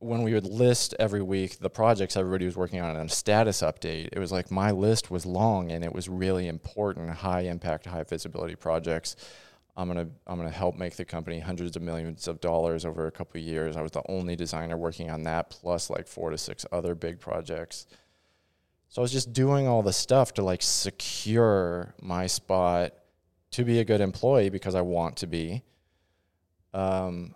when 0.00 0.22
we 0.22 0.32
would 0.32 0.46
list 0.46 0.94
every 0.98 1.20
week 1.20 1.58
the 1.58 1.68
projects 1.68 2.16
everybody 2.16 2.46
was 2.46 2.56
working 2.56 2.80
on 2.80 2.96
and 2.96 3.10
a 3.10 3.12
status 3.12 3.60
update, 3.60 4.08
it 4.12 4.18
was 4.18 4.32
like 4.32 4.50
my 4.50 4.70
list 4.70 5.10
was 5.10 5.26
long 5.26 5.70
and 5.70 5.84
it 5.84 5.94
was 5.94 6.08
really 6.08 6.48
important, 6.48 7.10
high 7.10 7.42
impact, 7.42 7.84
high 7.84 8.02
visibility 8.02 8.56
projects. 8.56 9.14
I'm 9.76 9.88
gonna 9.88 10.08
I'm 10.26 10.38
gonna 10.38 10.50
help 10.50 10.76
make 10.76 10.96
the 10.96 11.04
company 11.04 11.38
hundreds 11.38 11.76
of 11.76 11.82
millions 11.82 12.28
of 12.28 12.40
dollars 12.40 12.86
over 12.86 13.06
a 13.06 13.10
couple 13.10 13.40
of 13.40 13.46
years. 13.46 13.76
I 13.76 13.82
was 13.82 13.92
the 13.92 14.02
only 14.08 14.36
designer 14.36 14.76
working 14.76 15.10
on 15.10 15.22
that, 15.24 15.50
plus 15.50 15.90
like 15.90 16.08
four 16.08 16.30
to 16.30 16.38
six 16.38 16.64
other 16.72 16.94
big 16.94 17.20
projects. 17.20 17.86
So 18.88 19.00
I 19.00 19.04
was 19.04 19.12
just 19.12 19.32
doing 19.32 19.68
all 19.68 19.82
the 19.82 19.92
stuff 19.92 20.34
to 20.34 20.42
like 20.42 20.62
secure 20.62 21.94
my 22.00 22.26
spot 22.26 22.94
to 23.52 23.64
be 23.64 23.80
a 23.80 23.84
good 23.84 24.00
employee 24.00 24.48
because 24.48 24.74
I 24.74 24.80
want 24.80 25.18
to 25.18 25.26
be, 25.26 25.62
um, 26.72 27.34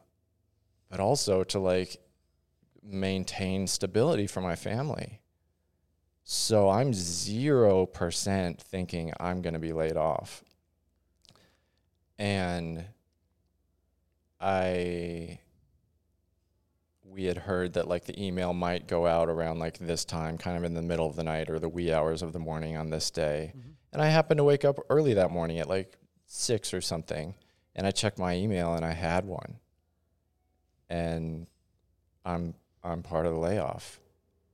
but 0.91 0.99
also 0.99 1.45
to 1.45 1.59
like 1.59 1.99
maintain 2.85 3.66
stability 3.66 4.27
for 4.27 4.40
my 4.40 4.55
family. 4.55 5.20
So 6.24 6.69
I'm 6.69 6.93
0% 6.93 8.59
thinking 8.59 9.12
I'm 9.19 9.43
going 9.43 9.55
to 9.55 9.61
be 9.61 9.73
laid 9.73 9.97
off. 9.97 10.43
And 12.19 12.85
I 14.40 15.39
we 17.15 17.24
had 17.24 17.39
heard 17.39 17.74
that 17.74 17.86
like 17.86 18.05
the 18.05 18.23
email 18.23 18.52
might 18.52 18.89
go 18.89 19.06
out 19.06 19.28
around 19.28 19.59
like 19.61 19.78
this 19.78 20.05
time, 20.05 20.36
kind 20.36 20.56
of 20.56 20.65
in 20.65 20.74
the 20.74 20.82
middle 20.82 21.06
of 21.06 21.15
the 21.15 21.23
night 21.23 21.48
or 21.48 21.59
the 21.59 21.69
wee 21.69 21.93
hours 21.93 22.23
of 22.23 22.32
the 22.32 22.39
morning 22.39 22.77
on 22.77 22.90
this 22.90 23.11
day. 23.11 23.52
Mm-hmm. 23.56 23.69
And 23.93 24.02
I 24.02 24.06
happened 24.06 24.39
to 24.39 24.44
wake 24.44 24.65
up 24.65 24.81
early 24.90 25.15
that 25.15 25.31
morning 25.31 25.61
at 25.61 25.69
like 25.69 25.97
six 26.27 26.74
or 26.74 26.81
something, 26.81 27.35
and 27.77 27.86
I 27.86 27.93
checked 27.93 28.19
my 28.19 28.35
email 28.35 28.74
and 28.74 28.85
I 28.85 28.93
had 28.93 29.24
one. 29.24 29.59
And 30.90 31.47
I'm 32.24 32.55
I'm 32.85 33.02
part 33.02 33.27
of 33.27 33.32
the 33.32 33.39
layoff, 33.39 33.98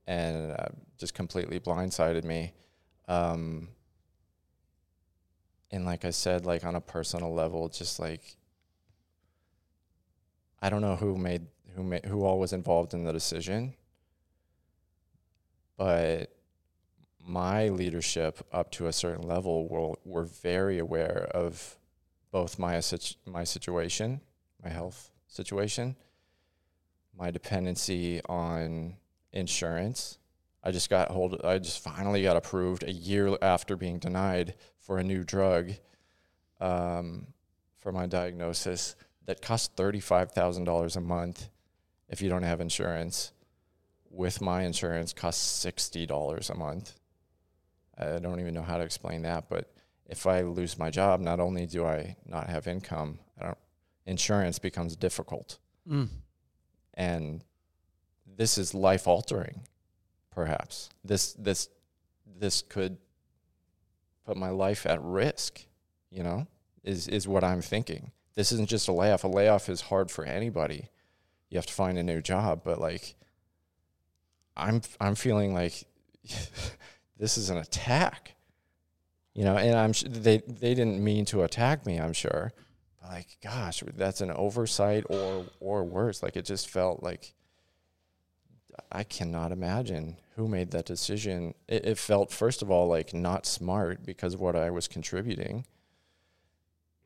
and 0.07 0.51
uh, 0.53 0.67
just 0.97 1.13
completely 1.13 1.59
blindsided 1.59 2.23
me. 2.23 2.53
Um, 3.07 3.67
and 5.69 5.85
like 5.85 6.05
I 6.05 6.11
said, 6.11 6.45
like 6.45 6.63
on 6.63 6.75
a 6.75 6.81
personal 6.81 7.33
level, 7.33 7.67
just 7.69 7.99
like 7.99 8.37
I 10.61 10.69
don't 10.69 10.81
know 10.81 10.95
who 10.95 11.17
made 11.17 11.47
who 11.75 11.83
made 11.83 12.05
who 12.05 12.23
all 12.23 12.39
was 12.39 12.53
involved 12.53 12.93
in 12.93 13.03
the 13.03 13.11
decision, 13.11 13.73
but 15.77 16.31
my 17.19 17.69
leadership 17.69 18.45
up 18.51 18.71
to 18.71 18.87
a 18.87 18.93
certain 18.93 19.27
level 19.27 19.67
were 19.67 19.95
were 20.05 20.25
very 20.25 20.79
aware 20.79 21.27
of 21.33 21.77
both 22.31 22.57
my 22.57 22.81
my 23.25 23.43
situation, 23.43 24.21
my 24.63 24.69
health 24.69 25.11
situation, 25.27 25.95
my 27.21 27.29
dependency 27.29 28.19
on 28.27 28.97
insurance. 29.31 30.17
I 30.63 30.71
just 30.71 30.89
got 30.89 31.11
hold. 31.11 31.39
I 31.43 31.59
just 31.59 31.83
finally 31.83 32.23
got 32.23 32.35
approved 32.35 32.83
a 32.83 32.91
year 32.91 33.37
after 33.41 33.77
being 33.77 33.99
denied 33.99 34.55
for 34.79 34.97
a 34.97 35.03
new 35.03 35.23
drug 35.23 35.71
um, 36.59 37.27
for 37.77 37.91
my 37.91 38.07
diagnosis 38.07 38.95
that 39.25 39.41
costs 39.41 39.69
thirty 39.75 39.99
five 39.99 40.31
thousand 40.31 40.63
dollars 40.65 40.95
a 40.95 41.01
month 41.01 41.49
if 42.09 42.21
you 42.21 42.29
don't 42.29 42.43
have 42.43 42.59
insurance. 42.59 43.31
With 44.09 44.41
my 44.41 44.63
insurance, 44.63 45.13
costs 45.13 45.43
sixty 45.43 46.05
dollars 46.05 46.49
a 46.49 46.55
month. 46.55 46.99
I 47.97 48.19
don't 48.19 48.39
even 48.39 48.53
know 48.53 48.63
how 48.63 48.77
to 48.77 48.83
explain 48.83 49.21
that, 49.21 49.47
but 49.47 49.71
if 50.07 50.25
I 50.25 50.41
lose 50.41 50.77
my 50.77 50.89
job, 50.89 51.21
not 51.21 51.39
only 51.39 51.67
do 51.67 51.85
I 51.85 52.17
not 52.25 52.49
have 52.49 52.67
income, 52.67 53.19
insurance 54.05 54.59
becomes 54.59 54.95
difficult. 54.95 55.59
Mm. 55.87 56.09
And 57.01 57.43
this 58.37 58.59
is 58.59 58.75
life 58.75 59.07
altering, 59.07 59.61
perhaps. 60.29 60.89
This 61.03 61.33
this 61.33 61.67
this 62.37 62.61
could 62.61 62.97
put 64.23 64.37
my 64.37 64.51
life 64.51 64.85
at 64.85 65.01
risk, 65.01 65.65
you 66.11 66.21
know, 66.21 66.45
is 66.83 67.07
is 67.07 67.27
what 67.27 67.43
I'm 67.43 67.63
thinking. 67.63 68.11
This 68.35 68.51
isn't 68.51 68.69
just 68.69 68.87
a 68.87 68.91
layoff. 68.91 69.23
A 69.23 69.27
layoff 69.27 69.67
is 69.67 69.81
hard 69.81 70.11
for 70.11 70.25
anybody. 70.25 70.89
You 71.49 71.57
have 71.57 71.65
to 71.65 71.73
find 71.73 71.97
a 71.97 72.03
new 72.03 72.21
job, 72.21 72.61
but 72.63 72.79
like 72.79 73.15
I'm 74.55 74.83
I'm 74.99 75.15
feeling 75.15 75.55
like 75.55 75.85
this 77.17 77.35
is 77.35 77.49
an 77.49 77.57
attack. 77.57 78.35
You 79.33 79.43
know, 79.43 79.57
and 79.57 79.75
I'm 79.75 79.93
they 80.07 80.43
they 80.47 80.75
didn't 80.75 81.03
mean 81.03 81.25
to 81.25 81.41
attack 81.41 81.83
me. 81.87 81.99
I'm 81.99 82.13
sure, 82.13 82.53
like, 83.03 83.37
gosh, 83.43 83.83
that's 83.95 84.21
an 84.21 84.31
oversight 84.31 85.05
or 85.09 85.45
or 85.59 85.83
worse. 85.83 86.21
Like 86.21 86.35
it 86.37 86.45
just 86.45 86.69
felt 86.69 87.03
like 87.03 87.33
I 88.91 89.03
cannot 89.03 89.51
imagine 89.51 90.17
who 90.35 90.47
made 90.47 90.71
that 90.71 90.85
decision. 90.85 91.53
It, 91.67 91.85
it 91.85 91.97
felt 91.97 92.31
first 92.31 92.61
of 92.61 92.69
all 92.71 92.87
like 92.87 93.13
not 93.13 93.45
smart 93.45 94.05
because 94.05 94.35
of 94.35 94.39
what 94.39 94.55
I 94.55 94.69
was 94.69 94.87
contributing, 94.87 95.65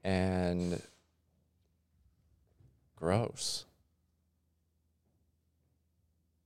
and 0.04 0.82
gross. 2.96 3.66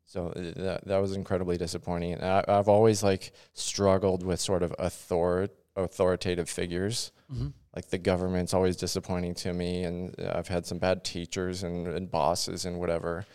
So 0.05 0.27
uh, 0.35 0.41
that 0.63 0.85
that 0.85 0.97
was 0.97 1.15
incredibly 1.15 1.57
disappointing. 1.57 2.13
And 2.13 2.23
I, 2.23 2.43
I've 2.47 2.67
always 2.67 3.03
like 3.03 3.31
struggled 3.53 4.23
with 4.23 4.39
sort 4.39 4.63
of 4.63 4.73
author 4.79 5.49
authoritative 5.75 6.49
figures. 6.49 7.11
Mm-hmm. 7.31 7.49
Like 7.79 7.91
the 7.91 7.97
government's 7.97 8.53
always 8.53 8.75
disappointing 8.75 9.35
to 9.35 9.53
me, 9.53 9.85
and 9.85 10.13
I've 10.33 10.49
had 10.49 10.65
some 10.65 10.79
bad 10.79 11.05
teachers 11.05 11.63
and, 11.63 11.87
and 11.87 12.11
bosses 12.11 12.65
and 12.65 12.77
whatever. 12.77 13.25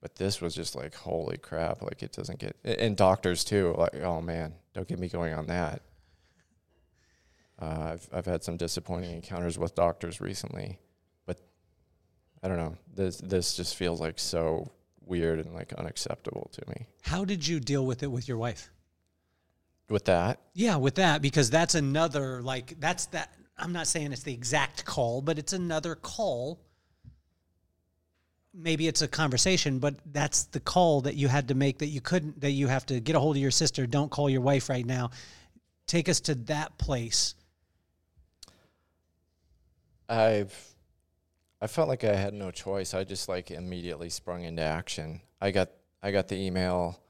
But 0.00 0.14
this 0.14 0.40
was 0.40 0.54
just 0.54 0.76
like 0.76 0.94
holy 0.94 1.36
crap! 1.36 1.82
Like 1.82 2.04
it 2.04 2.12
doesn't 2.12 2.38
get 2.38 2.54
and 2.62 2.96
doctors 2.96 3.42
too. 3.42 3.74
Like 3.76 3.96
oh 3.96 4.20
man, 4.20 4.54
don't 4.72 4.86
get 4.86 5.00
me 5.00 5.08
going 5.08 5.34
on 5.34 5.46
that. 5.48 5.82
Uh, 7.60 7.94
I've 7.94 8.08
I've 8.12 8.24
had 8.24 8.44
some 8.44 8.56
disappointing 8.56 9.16
encounters 9.16 9.58
with 9.58 9.74
doctors 9.74 10.20
recently, 10.20 10.78
but 11.26 11.40
I 12.40 12.46
don't 12.46 12.58
know. 12.58 12.76
This 12.94 13.16
this 13.16 13.56
just 13.56 13.74
feels 13.74 14.00
like 14.00 14.20
so 14.20 14.70
weird 15.04 15.40
and 15.40 15.52
like 15.54 15.72
unacceptable 15.72 16.52
to 16.52 16.62
me. 16.68 16.86
How 17.02 17.24
did 17.24 17.44
you 17.44 17.58
deal 17.58 17.84
with 17.84 18.04
it 18.04 18.12
with 18.12 18.28
your 18.28 18.38
wife? 18.38 18.70
With 19.90 20.04
that, 20.04 20.38
Yeah, 20.54 20.76
with 20.76 20.94
that 20.96 21.20
because 21.20 21.50
that's 21.50 21.74
another 21.74 22.42
like 22.42 22.78
that's 22.78 23.06
that 23.06 23.34
I'm 23.58 23.72
not 23.72 23.86
saying 23.86 24.12
it's 24.12 24.22
the 24.22 24.32
exact 24.32 24.84
call, 24.84 25.20
but 25.20 25.38
it's 25.38 25.52
another 25.52 25.94
call. 25.94 26.60
Maybe 28.54 28.88
it's 28.88 29.02
a 29.02 29.08
conversation, 29.08 29.78
but 29.78 29.96
that's 30.12 30.44
the 30.44 30.60
call 30.60 31.02
that 31.02 31.16
you 31.16 31.28
had 31.28 31.48
to 31.48 31.54
make 31.54 31.78
that 31.78 31.86
you 31.86 32.00
couldn't 32.00 32.40
that 32.40 32.52
you 32.52 32.68
have 32.68 32.86
to 32.86 33.00
get 33.00 33.16
a 33.16 33.20
hold 33.20 33.36
of 33.36 33.42
your 33.42 33.50
sister, 33.50 33.86
don't 33.86 34.10
call 34.10 34.30
your 34.30 34.40
wife 34.40 34.68
right 34.68 34.86
now. 34.86 35.10
Take 35.86 36.08
us 36.08 36.20
to 36.20 36.34
that 36.34 36.76
place. 36.78 37.34
I've 40.08 40.54
I 41.60 41.66
felt 41.66 41.88
like 41.88 42.04
I 42.04 42.14
had 42.14 42.34
no 42.34 42.50
choice. 42.50 42.94
I 42.94 43.04
just 43.04 43.28
like 43.28 43.50
immediately 43.50 44.08
sprung 44.08 44.44
into 44.44 44.62
action. 44.62 45.20
I 45.40 45.50
got 45.50 45.70
I 46.02 46.12
got 46.12 46.28
the 46.28 46.36
email. 46.36 47.00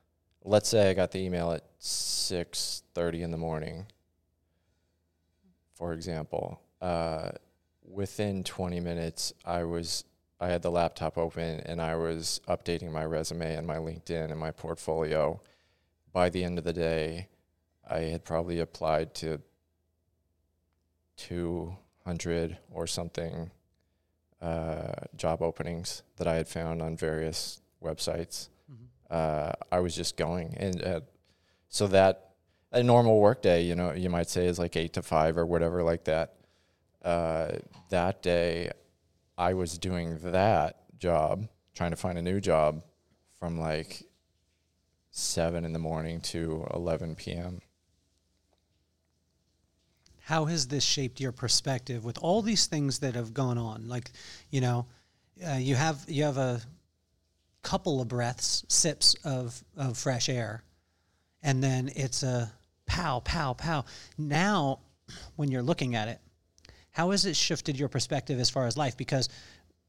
Let's 0.45 0.69
say 0.69 0.91
I 0.91 0.95
got 0.95 1.11
the 1.11 1.20
email 1.20 1.53
at 1.53 1.65
six 1.79 2.83
thirty 2.95 3.23
in 3.23 3.31
the 3.31 3.37
morning. 3.37 3.87
For 5.79 5.93
example, 5.93 6.61
uh, 6.83 7.31
within 7.85 8.43
twenty 8.43 8.81
minutes, 8.81 9.33
I 9.45 9.63
was 9.63 10.03
I 10.41 10.49
had 10.49 10.63
the 10.63 10.73
laptop 10.73 11.17
open 11.17 11.61
and 11.61 11.81
I 11.81 11.95
was 11.95 12.41
updating 12.49 12.91
my 12.91 13.05
resume 13.05 13.55
and 13.55 13.65
my 13.65 13.77
LinkedIn 13.77 14.31
and 14.33 14.41
my 14.41 14.51
portfolio. 14.51 15.41
By 16.13 16.31
the 16.31 16.43
end 16.43 16.59
of 16.59 16.65
the 16.65 16.73
day, 16.73 17.29
I 17.89 18.01
had 18.01 18.25
probably 18.25 18.59
applied 18.59 19.15
to 19.17 19.41
two 21.17 21.77
hundred 22.05 22.59
or 22.73 22.89
something 22.89 23.53
uh, 24.43 24.93
job 25.17 25.43
openings 25.43 26.03
that 26.17 26.27
I 26.27 26.35
had 26.35 26.49
found 26.49 26.83
on 26.83 26.97
various 26.97 27.61
websites. 27.81 28.49
Uh, 29.11 29.53
I 29.71 29.79
was 29.79 29.95
just 29.95 30.17
going, 30.17 30.55
and 30.59 30.83
uh, 30.83 31.01
so 31.69 31.87
that 31.87 32.28
a 32.73 32.82
normal 32.82 33.20
workday, 33.20 33.62
you 33.65 33.74
know, 33.74 33.93
you 33.93 34.11
might 34.11 34.28
say 34.28 34.47
is 34.47 34.59
like 34.59 34.77
eight 34.77 34.93
to 34.95 35.03
five 35.03 35.39
or 35.39 35.47
whatever 35.47 35.82
like 35.82 36.05
that. 36.05 36.35
Uh, 37.03 37.53
that 37.90 38.23
day, 38.23 38.70
I 39.36 39.55
was 39.55 39.78
doing 39.78 40.19
that 40.23 40.99
job, 40.99 41.49
trying 41.74 41.90
to 41.90 41.97
find 41.97 42.19
a 42.19 42.23
new 42.23 42.40
job, 42.40 42.82
from 43.39 43.59
like 43.59 44.03
seven 45.11 45.65
in 45.65 45.73
the 45.73 45.78
morning 45.78 46.20
to 46.20 46.66
eleven 46.74 47.15
p.m. 47.15 47.61
How 50.24 50.45
has 50.45 50.66
this 50.66 50.85
shaped 50.85 51.20
your 51.20 51.32
perspective 51.32 52.05
with 52.05 52.19
all 52.19 52.43
these 52.43 52.66
things 52.66 52.99
that 52.99 53.15
have 53.15 53.32
gone 53.32 53.57
on? 53.57 53.89
Like, 53.89 54.11
you 54.51 54.61
know, 54.61 54.86
uh, 55.47 55.55
you 55.55 55.74
have 55.77 56.05
you 56.09 56.24
have 56.24 56.36
a 56.36 56.61
couple 57.62 58.01
of 58.03 58.09
breaths, 58.09 58.65
sips 58.69 59.15
of 59.24 59.65
of 59.77 59.97
fresh 59.97 60.28
air, 60.28 60.65
and 61.43 61.62
then 61.62 61.90
it's 61.95 62.23
a 62.23 62.53
pow, 62.89 63.20
pow, 63.20 63.52
pow. 63.52 63.85
Now, 64.16 64.81
when 65.36 65.51
you're 65.51 65.62
looking 65.62 65.94
at 65.94 66.09
it, 66.09 66.19
how 66.90 67.12
has 67.12 67.24
it 67.24 67.36
shifted 67.36 67.78
your 67.78 67.89
perspective 67.89 68.40
as 68.40 68.51
far 68.51 68.66
as 68.66 68.77
life? 68.77 68.97
Because 68.97 69.28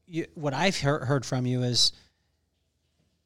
you, 0.06 0.26
what 0.34 0.54
I've 0.54 0.78
heard, 0.78 1.02
heard 1.02 1.26
from 1.26 1.46
you 1.46 1.62
is 1.62 1.92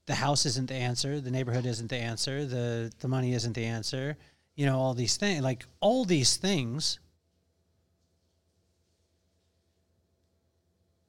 the 0.07 0.15
house 0.15 0.47
isn't 0.47 0.69
the 0.69 0.75
answer, 0.75 1.21
the 1.21 1.31
neighborhood 1.31 1.67
isn't 1.67 1.91
the 1.91 1.97
answer, 1.97 2.47
the 2.47 2.93
the 3.01 3.09
money 3.09 3.35
isn't 3.35 3.55
the 3.55 3.65
answer. 3.65 4.17
You 4.55 4.67
know, 4.67 4.79
all 4.79 4.95
these 4.95 5.17
things, 5.17 5.43
like 5.43 5.67
all 5.81 6.05
these 6.05 6.37
things. 6.37 7.01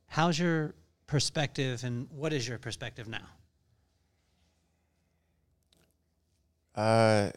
How's 0.08 0.40
your 0.40 0.74
perspective, 1.08 1.84
and 1.84 2.08
what 2.10 2.34
is 2.34 2.48
your 2.48 2.58
perspective 2.58 3.08
now? 3.08 3.28
Uh, 6.74 7.32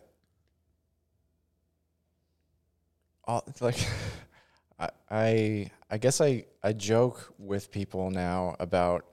all, 3.29 3.45
like, 3.61 3.79
I, 4.79 4.89
I, 5.11 5.71
I 5.91 5.99
guess 5.99 6.21
I, 6.21 6.47
I 6.63 6.73
joke 6.73 7.33
with 7.39 7.71
people 7.71 8.11
now 8.11 8.57
about 8.59 9.05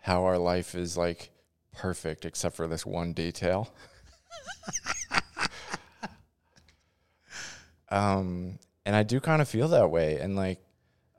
how 0.00 0.24
our 0.24 0.36
life 0.36 0.74
is 0.74 0.96
like 0.96 1.30
perfect 1.72 2.24
except 2.24 2.56
for 2.56 2.66
this 2.66 2.84
one 2.84 3.12
detail. 3.12 3.72
um, 7.88 8.58
and 8.84 8.96
I 8.96 9.04
do 9.04 9.20
kind 9.20 9.40
of 9.40 9.48
feel 9.48 9.68
that 9.68 9.90
way. 9.90 10.18
And 10.18 10.36
like, 10.36 10.58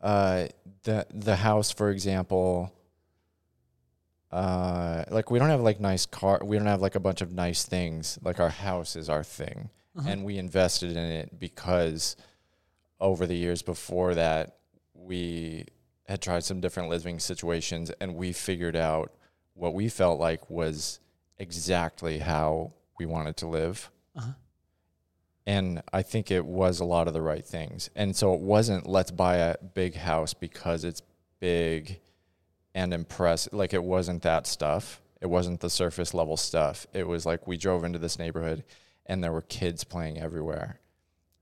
uh, 0.02 0.48
the 0.84 1.08
the 1.14 1.38
house, 1.38 1.72
for 1.72 1.90
example, 1.90 2.74
uh, 4.32 5.06
like 5.10 5.32
we 5.32 5.40
don't 5.40 5.50
have 5.50 5.62
like 5.62 5.80
nice 5.80 6.06
car. 6.06 6.42
We 6.44 6.58
don't 6.58 6.68
have 6.68 6.82
like 6.82 6.96
a 6.96 7.00
bunch 7.00 7.22
of 7.22 7.32
nice 7.32 7.64
things. 7.64 8.20
Like 8.22 8.42
our 8.42 8.50
house 8.50 8.98
is 8.98 9.08
our 9.08 9.24
thing, 9.24 9.70
and 10.06 10.26
we 10.26 10.38
invested 10.38 10.92
in 10.92 10.98
it 10.98 11.40
because 11.40 12.18
over 13.00 13.26
the 13.26 13.36
years 13.36 13.62
before 13.62 14.16
that, 14.16 14.58
we 14.94 15.66
had 16.08 16.22
tried 16.22 16.44
some 16.44 16.62
different 16.62 16.90
living 16.90 17.20
situations, 17.20 17.92
and 18.02 18.16
we 18.16 18.34
figured 18.34 18.76
out 18.76 19.14
what 19.54 19.74
we 19.74 19.90
felt 19.90 20.20
like 20.20 20.50
was 20.50 21.00
exactly 21.38 22.20
how 22.20 22.74
we 22.98 23.06
wanted 23.06 23.38
to 23.38 23.48
live. 23.48 23.90
Uh-huh. 24.16 24.32
And 25.46 25.82
I 25.92 26.02
think 26.04 26.32
it 26.32 26.46
was 26.46 26.80
a 26.80 26.86
lot 26.86 27.08
of 27.08 27.14
the 27.14 27.22
right 27.22 27.46
things. 27.46 27.90
And 27.96 28.16
so 28.16 28.34
it 28.34 28.40
wasn't 28.40 28.88
let's 28.88 29.12
buy 29.12 29.38
a 29.38 29.58
big 29.58 29.96
house 29.96 30.34
because 30.34 30.86
it's 30.86 31.02
big 31.40 32.00
and 32.74 32.94
impress 32.94 33.50
like 33.52 33.74
it 33.74 33.84
wasn't 33.84 34.22
that 34.24 34.48
stuff. 34.48 35.02
It 35.20 35.28
wasn't 35.28 35.60
the 35.60 35.70
surface 35.70 36.14
level 36.14 36.38
stuff. 36.38 36.88
It 36.94 37.08
was 37.08 37.26
like 37.26 37.46
we 37.46 37.58
drove 37.58 37.84
into 37.84 38.00
this 38.00 38.18
neighborhood 38.20 38.64
and 39.06 39.24
there 39.24 39.34
were 39.34 39.42
kids 39.42 39.84
playing 39.84 40.20
everywhere. 40.20 40.80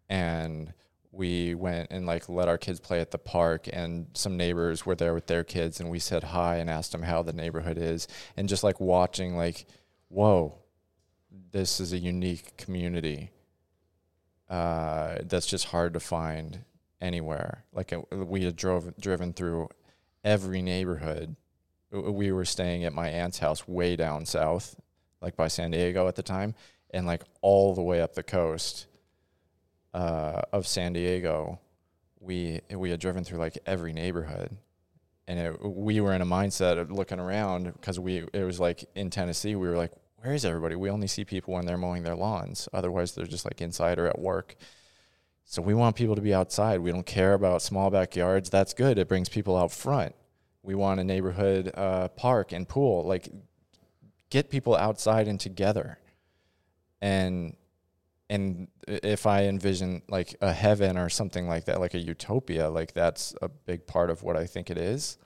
And 0.09 0.73
we 1.11 1.53
went 1.55 1.91
and 1.91 2.05
like 2.05 2.29
let 2.29 2.47
our 2.47 2.57
kids 2.57 2.79
play 2.79 3.01
at 3.01 3.11
the 3.11 3.17
park 3.17 3.67
and 3.71 4.07
some 4.13 4.37
neighbors 4.37 4.85
were 4.85 4.95
there 4.95 5.13
with 5.13 5.27
their 5.27 5.43
kids 5.43 5.79
and 5.79 5.89
we 5.89 5.99
said 5.99 6.23
hi 6.23 6.55
and 6.55 6.69
asked 6.69 6.91
them 6.93 7.03
how 7.03 7.21
the 7.21 7.33
neighborhood 7.33 7.77
is 7.77 8.07
and 8.37 8.47
just 8.47 8.63
like 8.63 8.79
watching 8.79 9.35
like 9.35 9.65
whoa 10.07 10.57
this 11.51 11.79
is 11.79 11.91
a 11.91 11.97
unique 11.97 12.55
community 12.57 13.31
uh, 14.51 15.15
that's 15.23 15.47
just 15.47 15.65
hard 15.65 15.93
to 15.93 15.99
find 15.99 16.65
anywhere. 16.99 17.63
Like 17.73 17.93
we 18.11 18.43
had 18.43 18.57
drove 18.57 18.95
driven 18.97 19.31
through 19.31 19.69
every 20.23 20.61
neighborhood. 20.61 21.37
We 21.89 22.31
were 22.31 22.45
staying 22.45 22.83
at 22.83 22.93
my 22.93 23.09
aunt's 23.09 23.39
house 23.39 23.67
way 23.67 23.95
down 23.95 24.25
south, 24.25 24.75
like 25.21 25.37
by 25.37 25.47
San 25.47 25.71
Diego 25.71 26.07
at 26.07 26.15
the 26.15 26.23
time, 26.23 26.53
and 26.89 27.05
like 27.05 27.23
all 27.41 27.73
the 27.73 27.81
way 27.81 28.01
up 28.01 28.13
the 28.13 28.23
coast 28.23 28.87
uh, 29.93 30.41
of 30.51 30.67
San 30.67 30.93
Diego. 30.93 31.59
We 32.19 32.61
we 32.69 32.91
had 32.91 32.99
driven 32.99 33.23
through 33.23 33.39
like 33.39 33.57
every 33.65 33.93
neighborhood, 33.93 34.55
and 35.27 35.39
it, 35.39 35.65
we 35.65 35.99
were 36.01 36.13
in 36.13 36.21
a 36.21 36.25
mindset 36.25 36.77
of 36.77 36.91
looking 36.91 37.19
around 37.19 37.73
because 37.73 37.99
we 37.99 38.27
it 38.33 38.43
was 38.43 38.59
like 38.59 38.85
in 38.95 39.09
Tennessee. 39.09 39.55
We 39.55 39.67
were 39.67 39.77
like, 39.77 39.91
where 40.17 40.33
is 40.33 40.45
everybody? 40.45 40.75
We 40.75 40.89
only 40.89 41.07
see 41.07 41.25
people 41.25 41.55
when 41.55 41.65
they're 41.65 41.77
mowing 41.77 42.03
their 42.03 42.15
lawns. 42.15 42.69
Otherwise, 42.73 43.15
they're 43.15 43.25
just 43.25 43.45
like 43.45 43.59
inside 43.59 43.97
or 43.97 44.07
at 44.07 44.19
work. 44.19 44.55
So 45.45 45.61
we 45.61 45.73
want 45.73 45.95
people 45.95 46.15
to 46.15 46.21
be 46.21 46.33
outside. 46.33 46.79
We 46.79 46.91
don't 46.91 47.05
care 47.05 47.33
about 47.33 47.61
small 47.61 47.89
backyards. 47.89 48.49
That's 48.49 48.73
good. 48.73 48.97
It 48.97 49.09
brings 49.09 49.29
people 49.29 49.57
out 49.57 49.71
front. 49.71 50.15
We 50.63 50.75
want 50.75 50.99
a 50.99 51.03
neighborhood 51.03 51.71
uh, 51.73 52.07
park 52.09 52.51
and 52.51 52.69
pool. 52.69 53.03
Like, 53.03 53.29
get 54.29 54.49
people 54.49 54.75
outside 54.75 55.27
and 55.27 55.39
together. 55.39 55.97
And 57.01 57.55
and 58.31 58.69
if 58.87 59.25
I 59.25 59.43
envision 59.43 60.03
like 60.07 60.37
a 60.39 60.53
heaven 60.53 60.97
or 60.97 61.09
something 61.09 61.49
like 61.49 61.65
that, 61.65 61.81
like 61.81 61.95
a 61.95 61.99
utopia, 61.99 62.69
like 62.69 62.93
that's 62.93 63.35
a 63.41 63.49
big 63.49 63.85
part 63.85 64.09
of 64.09 64.23
what 64.23 64.37
I 64.37 64.45
think 64.45 64.69
it 64.69 64.77
is. 64.77 65.17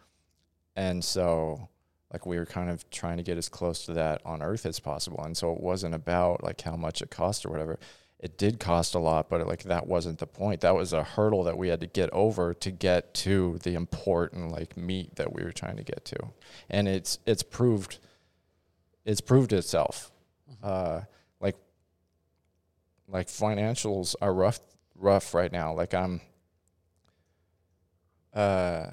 And 0.75 1.05
so, 1.05 1.69
like, 2.11 2.25
we 2.25 2.39
were 2.39 2.47
kind 2.47 2.71
of 2.71 2.89
trying 2.89 3.17
to 3.17 3.23
get 3.23 3.37
as 3.37 3.47
close 3.47 3.85
to 3.85 3.93
that 3.93 4.23
on 4.25 4.41
earth 4.41 4.65
as 4.65 4.79
possible. 4.79 5.21
And 5.23 5.37
so 5.37 5.53
it 5.53 5.61
wasn't 5.61 5.93
about 5.93 6.43
like 6.43 6.59
how 6.61 6.75
much 6.75 7.03
it 7.03 7.11
cost 7.11 7.45
or 7.45 7.49
whatever. 7.49 7.77
It 8.19 8.39
did 8.39 8.59
cost 8.59 8.95
a 8.95 8.99
lot, 8.99 9.29
but 9.29 9.45
like 9.45 9.63
that 9.63 9.85
wasn't 9.85 10.17
the 10.17 10.25
point. 10.25 10.61
That 10.61 10.73
was 10.73 10.91
a 10.91 11.03
hurdle 11.03 11.43
that 11.43 11.59
we 11.59 11.67
had 11.67 11.81
to 11.81 11.87
get 11.87 12.09
over 12.11 12.55
to 12.55 12.71
get 12.71 13.13
to 13.25 13.59
the 13.61 13.75
important 13.75 14.51
like 14.51 14.75
meat 14.75 15.17
that 15.17 15.31
we 15.31 15.43
were 15.43 15.51
trying 15.51 15.77
to 15.77 15.83
get 15.83 16.05
to. 16.05 16.17
And 16.71 16.87
it's 16.87 17.19
it's 17.27 17.43
proved 17.43 17.99
it's 19.05 19.21
proved 19.21 19.53
itself. 19.53 20.11
Uh, 20.63 21.01
like 23.07 23.27
financials 23.27 24.15
are 24.21 24.33
rough 24.33 24.59
rough 24.95 25.33
right 25.33 25.51
now. 25.51 25.73
Like 25.73 25.93
I'm 25.93 26.21
uh 28.33 28.87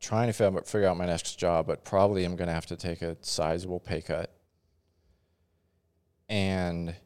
trying 0.00 0.26
to 0.32 0.62
figure, 0.64 0.88
out 0.88 0.96
my 0.96 1.06
next 1.06 1.38
job, 1.38 1.66
but 1.66 1.84
probably 1.84 2.24
I'm 2.24 2.34
going 2.34 2.48
to 2.48 2.54
have 2.54 2.66
to 2.66 2.76
take 2.76 3.02
a 3.02 3.16
sizable 3.20 3.78
pay 3.78 4.02
cut. 4.02 4.34
And 6.28 6.96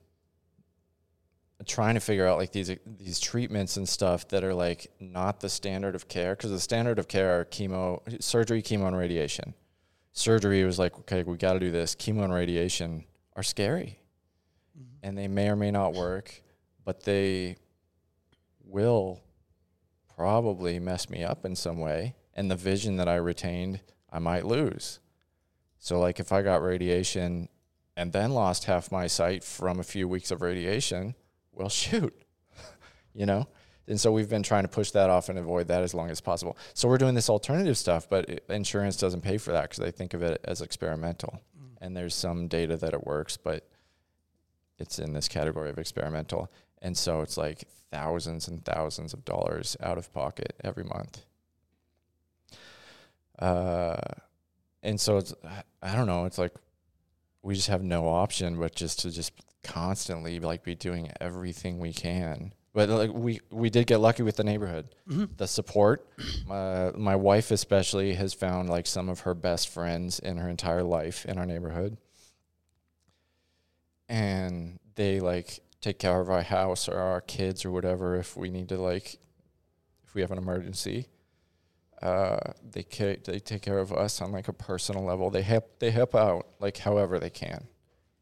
trying 1.67 1.95
to 1.95 2.01
figure 2.01 2.27
out 2.27 2.39
like 2.39 2.53
these 2.53 2.71
these 2.87 3.19
treatments 3.19 3.77
and 3.77 3.89
stuff 3.89 4.29
that 4.29 4.45
are 4.45 4.55
like 4.55 4.87
not 5.01 5.41
the 5.41 5.49
standard 5.49 5.95
of 5.95 6.07
care 6.07 6.37
because 6.37 6.51
the 6.51 6.61
standard 6.61 6.99
of 6.99 7.09
care 7.09 7.41
are 7.41 7.45
chemo, 7.45 8.01
surgery, 8.23 8.63
chemo, 8.63 8.87
and 8.87 8.97
radiation. 8.97 9.55
Surgery 10.13 10.65
was 10.65 10.79
like, 10.79 10.97
okay, 11.01 11.23
we 11.23 11.37
got 11.37 11.55
to 11.55 11.61
do 11.61 11.71
this. 11.71 11.95
Chemo 11.95 12.25
and 12.25 12.33
radiation 12.33 13.05
are 13.35 13.43
scary. 13.43 13.99
And 15.03 15.17
they 15.17 15.29
may 15.29 15.49
or 15.49 15.57
may 15.57 15.71
not 15.71 15.95
work, 15.95 16.43
but 16.85 17.05
they 17.05 17.57
will 18.65 19.21
probably 20.17 20.79
mess 20.79 21.09
me 21.11 21.23
up 21.23 21.45
in 21.45 21.55
some 21.55 21.79
way 21.79 22.15
and 22.37 22.51
the 22.51 22.57
vision 22.57 22.97
that 22.97 23.09
I 23.09 23.17
retained, 23.17 23.81
I 24.13 24.19
might 24.19 24.45
lose. 24.45 25.01
So, 25.79 25.99
like, 25.99 26.21
if 26.21 26.33
I 26.33 26.43
got 26.43 26.63
radiation 26.63 27.49
and 27.97 28.13
then 28.13 28.33
lost 28.33 28.65
half 28.65 28.93
my 28.93 29.07
sight 29.07 29.43
from 29.43 29.81
a 29.81 29.83
few 29.83 30.07
weeks 30.07 30.31
of 30.31 30.43
radiation, 30.43 31.15
well, 31.53 31.71
shoot, 31.71 32.15
you 33.15 33.27
know? 33.27 33.49
And 33.89 34.01
so 34.01 34.13
we've 34.13 34.29
been 34.29 34.43
trying 34.43 34.65
to 34.65 34.69
push 34.69 34.91
that 34.91 35.11
off 35.11 35.29
and 35.29 35.39
avoid 35.39 35.69
that 35.69 35.83
as 35.83 35.95
long 35.95 36.11
as 36.11 36.21
possible. 36.21 36.59
So 36.75 36.89
we're 36.89 36.99
doing 36.99 37.15
this 37.15 37.31
alternative 37.31 37.79
stuff, 37.79 38.09
but 38.09 38.43
insurance 38.49 38.97
doesn't 38.97 39.21
pay 39.21 39.39
for 39.39 39.53
that 39.53 39.63
because 39.63 39.79
they 39.79 39.93
think 39.93 40.13
of 40.13 40.23
it 40.23 40.41
as 40.45 40.61
experimental. 40.61 41.41
Mm. 41.57 41.77
And 41.81 41.97
there's 41.97 42.15
some 42.15 42.49
data 42.49 42.77
that 42.77 42.95
it 42.95 43.07
works, 43.07 43.37
but 43.37 43.69
it's 44.79 44.99
in 44.99 45.13
this 45.13 45.29
category 45.29 45.71
of 45.71 45.79
experimental. 45.79 46.51
And 46.83 46.97
so 46.97 47.21
it's 47.23 47.37
like 47.37 47.65
thousands 47.91 48.49
and 48.49 48.65
thousands 48.65 49.13
of 49.15 49.25
dollars 49.25 49.77
out 49.81 49.99
of 49.99 50.13
pocket 50.13 50.55
every 50.63 50.85
month. 50.85 51.25
Uh, 53.39 53.97
and 54.83 55.01
so 55.01 55.19
it's 55.19 55.35
I 55.83 55.95
don't 55.95 56.07
know. 56.07 56.25
It's 56.25 56.39
like 56.39 56.55
we 57.43 57.55
just 57.55 57.69
have 57.69 57.83
no 57.83 58.09
option 58.09 58.59
but 58.59 58.75
just 58.75 59.01
to 59.01 59.11
just 59.11 59.33
constantly 59.63 60.41
like 60.41 60.63
be 60.63 60.75
doing 60.75 61.11
everything 61.21 61.79
we 61.79 61.93
can. 61.93 62.53
But 62.73 62.91
like 62.91 63.13
we 63.13 63.41
we 63.51 63.71
did 63.71 63.87
get 63.87 64.01
lucky 64.01 64.23
with 64.23 64.37
the 64.37 64.45
neighborhood, 64.45 64.95
mm-hmm. 65.09 65.25
the 65.37 65.49
support. 65.49 66.07
My 66.47 66.93
my 66.93 67.17
wife 67.17 67.51
especially 67.51 68.15
has 68.15 68.35
found 68.35 68.69
like 68.69 68.87
some 68.87 69.09
of 69.09 69.21
her 69.21 69.35
best 69.35 69.69
friends 69.71 70.19
in 70.19 70.37
her 70.37 70.49
entire 70.49 70.83
life 70.83 71.25
in 71.25 71.39
our 71.39 71.47
neighborhood, 71.47 71.97
and 74.09 74.79
they 74.95 75.21
like 75.21 75.61
take 75.81 75.99
care 75.99 76.21
of 76.21 76.31
our 76.31 76.43
house 76.43 76.89
or 76.89 76.99
our 76.99 77.21
kids 77.21 77.65
or 77.65 77.71
whatever 77.71 78.17
if 78.17 78.37
we 78.37 78.51
need 78.51 78.69
to 78.69 78.79
like 78.79 79.19
if 80.05 80.15
we 80.15 80.21
have 80.21 80.31
an 80.31 80.39
emergency 80.39 81.09
uh, 82.03 82.53
they 82.73 82.83
ca- 82.83 83.19
they 83.25 83.39
take 83.39 83.63
care 83.63 83.79
of 83.79 83.93
us 83.93 84.21
on 84.21 84.33
like 84.33 84.49
a 84.49 84.53
personal 84.53 85.05
level. 85.05 85.31
They 85.31 85.43
help 85.43 85.79
they 85.79 85.91
help 85.91 86.15
out 86.15 86.47
like 86.61 86.79
however 86.79 87.19
they 87.19 87.31
can, 87.31 87.67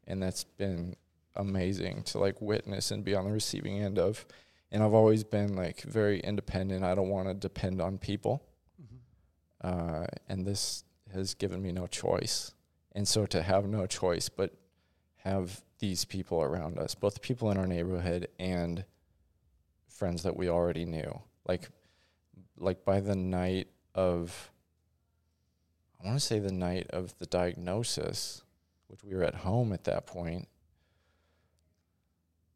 and 0.07 0.21
that's 0.21 0.43
been 0.43 0.95
amazing 1.35 2.03
to 2.03 2.19
like 2.19 2.41
witness 2.41 2.91
and 2.91 3.03
be 3.03 3.13
on 3.13 3.25
the 3.25 3.31
receiving 3.31 3.81
end 3.81 3.99
of. 3.99 4.25
And 4.71 4.81
I've 4.81 4.93
always 4.93 5.23
been 5.23 5.55
like 5.55 5.81
very 5.81 6.19
independent. 6.19 6.83
I 6.83 6.95
don't 6.95 7.09
want 7.09 7.27
to 7.27 7.33
depend 7.33 7.81
on 7.81 7.97
people, 7.97 8.43
mm-hmm. 8.81 9.67
uh, 9.67 10.07
and 10.29 10.45
this 10.45 10.85
has 11.13 11.33
given 11.33 11.61
me 11.61 11.71
no 11.71 11.87
choice. 11.87 12.53
And 12.93 13.05
so 13.05 13.25
to 13.25 13.41
have 13.41 13.67
no 13.67 13.85
choice 13.87 14.29
but 14.29 14.53
have 15.17 15.61
these 15.79 16.05
people 16.05 16.41
around 16.41 16.79
us, 16.79 16.95
both 16.95 17.21
people 17.21 17.51
in 17.51 17.57
our 17.57 17.67
neighborhood 17.67 18.27
and 18.39 18.85
friends 19.87 20.23
that 20.23 20.35
we 20.35 20.49
already 20.49 20.85
knew, 20.85 21.21
like 21.47 21.69
like 22.57 22.85
by 22.85 22.99
the 22.99 23.15
night 23.15 23.67
of 23.93 24.51
I 26.01 26.07
want 26.07 26.19
to 26.19 26.25
say 26.25 26.39
the 26.39 26.51
night 26.51 26.87
of 26.91 27.17
the 27.19 27.25
diagnosis, 27.25 28.43
which 28.87 29.03
we 29.03 29.15
were 29.15 29.23
at 29.23 29.35
home 29.35 29.73
at 29.73 29.85
that 29.85 30.05
point. 30.05 30.47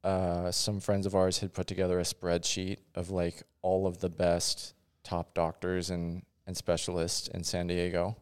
Uh, 0.04 0.52
some 0.52 0.80
friends 0.80 1.06
of 1.06 1.16
ours 1.16 1.40
had 1.40 1.54
put 1.54 1.68
together 1.68 2.00
a 2.00 2.04
spreadsheet 2.04 2.78
of 2.96 3.10
like 3.10 3.44
all 3.62 3.86
of 3.86 3.98
the 4.00 4.10
best 4.10 4.74
top 5.04 5.34
doctors 5.34 5.90
and, 5.90 6.24
and 6.48 6.56
specialists 6.56 7.28
in 7.28 7.44
San 7.44 7.68
Diego 7.68 8.16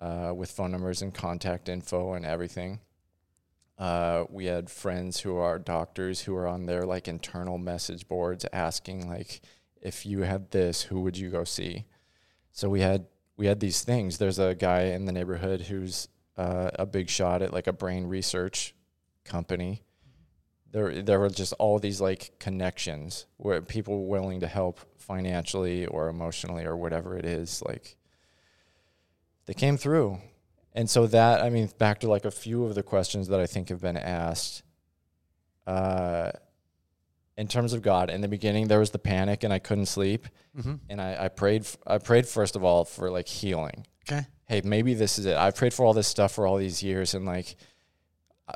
uh, 0.00 0.32
with 0.34 0.50
phone 0.50 0.72
numbers 0.72 1.02
and 1.02 1.14
contact 1.14 1.68
info 1.68 2.14
and 2.14 2.26
everything. 2.26 2.80
Uh, 3.78 4.24
we 4.28 4.46
had 4.46 4.70
friends 4.70 5.20
who 5.20 5.36
are 5.36 5.58
doctors 5.58 6.22
who 6.22 6.34
are 6.36 6.46
on 6.46 6.66
their 6.66 6.82
like 6.82 7.08
internal 7.08 7.58
message 7.58 8.06
boards 8.06 8.46
asking 8.52 9.08
like, 9.08 9.40
if 9.80 10.06
you 10.06 10.20
had 10.20 10.50
this, 10.50 10.82
who 10.82 11.00
would 11.00 11.16
you 11.16 11.30
go 11.30 11.44
see? 11.44 11.86
So 12.52 12.68
we 12.68 12.80
had 12.80 13.06
we 13.36 13.46
had 13.46 13.60
these 13.60 13.82
things. 13.82 14.18
There's 14.18 14.38
a 14.38 14.54
guy 14.54 14.82
in 14.82 15.06
the 15.06 15.12
neighborhood 15.12 15.62
who's 15.62 16.08
uh, 16.36 16.70
a 16.74 16.86
big 16.86 17.08
shot 17.08 17.42
at 17.42 17.52
like 17.52 17.66
a 17.66 17.72
brain 17.72 18.06
research 18.06 18.74
company. 19.24 19.82
There 20.70 21.02
there 21.02 21.18
were 21.18 21.30
just 21.30 21.52
all 21.54 21.78
these 21.78 22.00
like 22.00 22.38
connections 22.38 23.26
where 23.36 23.60
people 23.60 24.00
were 24.00 24.20
willing 24.20 24.40
to 24.40 24.46
help 24.46 24.80
financially 24.96 25.86
or 25.86 26.08
emotionally 26.08 26.64
or 26.64 26.76
whatever 26.76 27.16
it 27.16 27.24
is. 27.24 27.62
Like 27.66 27.96
they 29.46 29.54
came 29.54 29.76
through. 29.76 30.20
And 30.74 30.88
so 30.88 31.06
that 31.08 31.42
I 31.42 31.50
mean 31.50 31.68
back 31.78 32.00
to 32.00 32.08
like 32.08 32.24
a 32.24 32.30
few 32.30 32.64
of 32.64 32.74
the 32.74 32.82
questions 32.82 33.28
that 33.28 33.40
I 33.40 33.46
think 33.46 33.68
have 33.68 33.80
been 33.80 33.96
asked. 33.96 34.62
Uh, 35.66 36.32
in 37.36 37.48
terms 37.48 37.72
of 37.72 37.82
God, 37.82 38.10
in 38.10 38.20
the 38.20 38.28
beginning 38.28 38.68
there 38.68 38.78
was 38.78 38.90
the 38.90 38.98
panic 38.98 39.42
and 39.42 39.52
I 39.52 39.58
couldn't 39.58 39.86
sleep, 39.86 40.28
mm-hmm. 40.56 40.74
and 40.88 41.00
I, 41.00 41.24
I 41.24 41.28
prayed. 41.28 41.66
I 41.86 41.98
prayed 41.98 42.26
first 42.26 42.56
of 42.56 42.64
all 42.64 42.84
for 42.84 43.10
like 43.10 43.28
healing. 43.28 43.86
Okay. 44.08 44.26
Hey, 44.46 44.60
maybe 44.64 44.94
this 44.94 45.18
is 45.18 45.26
it. 45.26 45.36
I 45.36 45.50
prayed 45.50 45.72
for 45.72 45.84
all 45.84 45.94
this 45.94 46.08
stuff 46.08 46.32
for 46.32 46.46
all 46.46 46.56
these 46.56 46.82
years, 46.82 47.14
and 47.14 47.24
like 47.24 47.56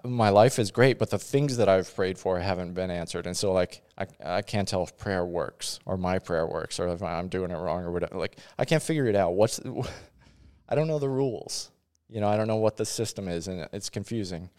my 0.04 0.30
life 0.30 0.58
is 0.58 0.70
great, 0.70 0.98
but 0.98 1.10
the 1.10 1.18
things 1.18 1.56
that 1.56 1.68
I've 1.68 1.94
prayed 1.94 2.18
for 2.18 2.38
haven't 2.38 2.74
been 2.74 2.90
answered, 2.90 3.26
and 3.26 3.36
so 3.36 3.52
like 3.52 3.82
I 3.96 4.06
I 4.24 4.42
can't 4.42 4.66
tell 4.68 4.82
if 4.82 4.96
prayer 4.96 5.24
works 5.24 5.78
or 5.86 5.96
my 5.96 6.18
prayer 6.18 6.46
works 6.46 6.80
or 6.80 6.88
if 6.88 7.02
I'm 7.02 7.28
doing 7.28 7.50
it 7.50 7.56
wrong 7.56 7.84
or 7.84 7.92
whatever. 7.92 8.16
Like 8.16 8.38
I 8.58 8.64
can't 8.64 8.82
figure 8.82 9.06
it 9.06 9.16
out. 9.16 9.34
What's 9.34 9.60
I 10.68 10.74
don't 10.74 10.88
know 10.88 10.98
the 10.98 11.08
rules. 11.08 11.70
You 12.08 12.20
know, 12.20 12.28
I 12.28 12.36
don't 12.36 12.46
know 12.46 12.56
what 12.56 12.76
the 12.76 12.84
system 12.84 13.28
is, 13.28 13.48
and 13.48 13.68
it's 13.72 13.90
confusing. 13.90 14.50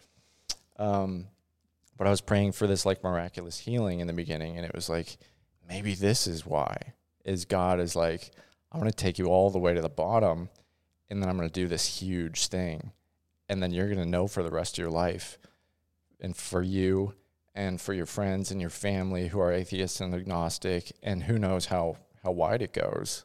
Um, 0.78 1.26
but 1.96 2.06
I 2.06 2.10
was 2.10 2.20
praying 2.20 2.52
for 2.52 2.66
this 2.66 2.86
like 2.86 3.02
miraculous 3.02 3.58
healing 3.58 4.00
in 4.00 4.06
the 4.06 4.12
beginning, 4.12 4.56
and 4.56 4.64
it 4.64 4.74
was 4.74 4.88
like, 4.88 5.18
maybe 5.68 5.94
this 5.94 6.26
is 6.26 6.46
why. 6.46 6.94
Is 7.24 7.44
God 7.44 7.80
is 7.80 7.96
like, 7.96 8.30
I'm 8.70 8.80
gonna 8.80 8.92
take 8.92 9.18
you 9.18 9.26
all 9.26 9.50
the 9.50 9.58
way 9.58 9.74
to 9.74 9.80
the 9.80 9.88
bottom, 9.88 10.48
and 11.10 11.22
then 11.22 11.28
I'm 11.28 11.36
gonna 11.36 11.48
do 11.48 11.66
this 11.66 12.00
huge 12.00 12.46
thing, 12.48 12.92
and 13.48 13.62
then 13.62 13.72
you're 13.72 13.88
gonna 13.88 14.06
know 14.06 14.28
for 14.28 14.42
the 14.42 14.50
rest 14.50 14.74
of 14.74 14.82
your 14.82 14.90
life, 14.90 15.38
and 16.20 16.36
for 16.36 16.62
you, 16.62 17.14
and 17.54 17.80
for 17.80 17.92
your 17.92 18.06
friends 18.06 18.52
and 18.52 18.60
your 18.60 18.70
family 18.70 19.28
who 19.28 19.40
are 19.40 19.52
atheists 19.52 20.00
and 20.00 20.14
agnostic, 20.14 20.92
and 21.02 21.24
who 21.24 21.38
knows 21.38 21.66
how 21.66 21.96
how 22.22 22.30
wide 22.30 22.62
it 22.62 22.72
goes. 22.72 23.24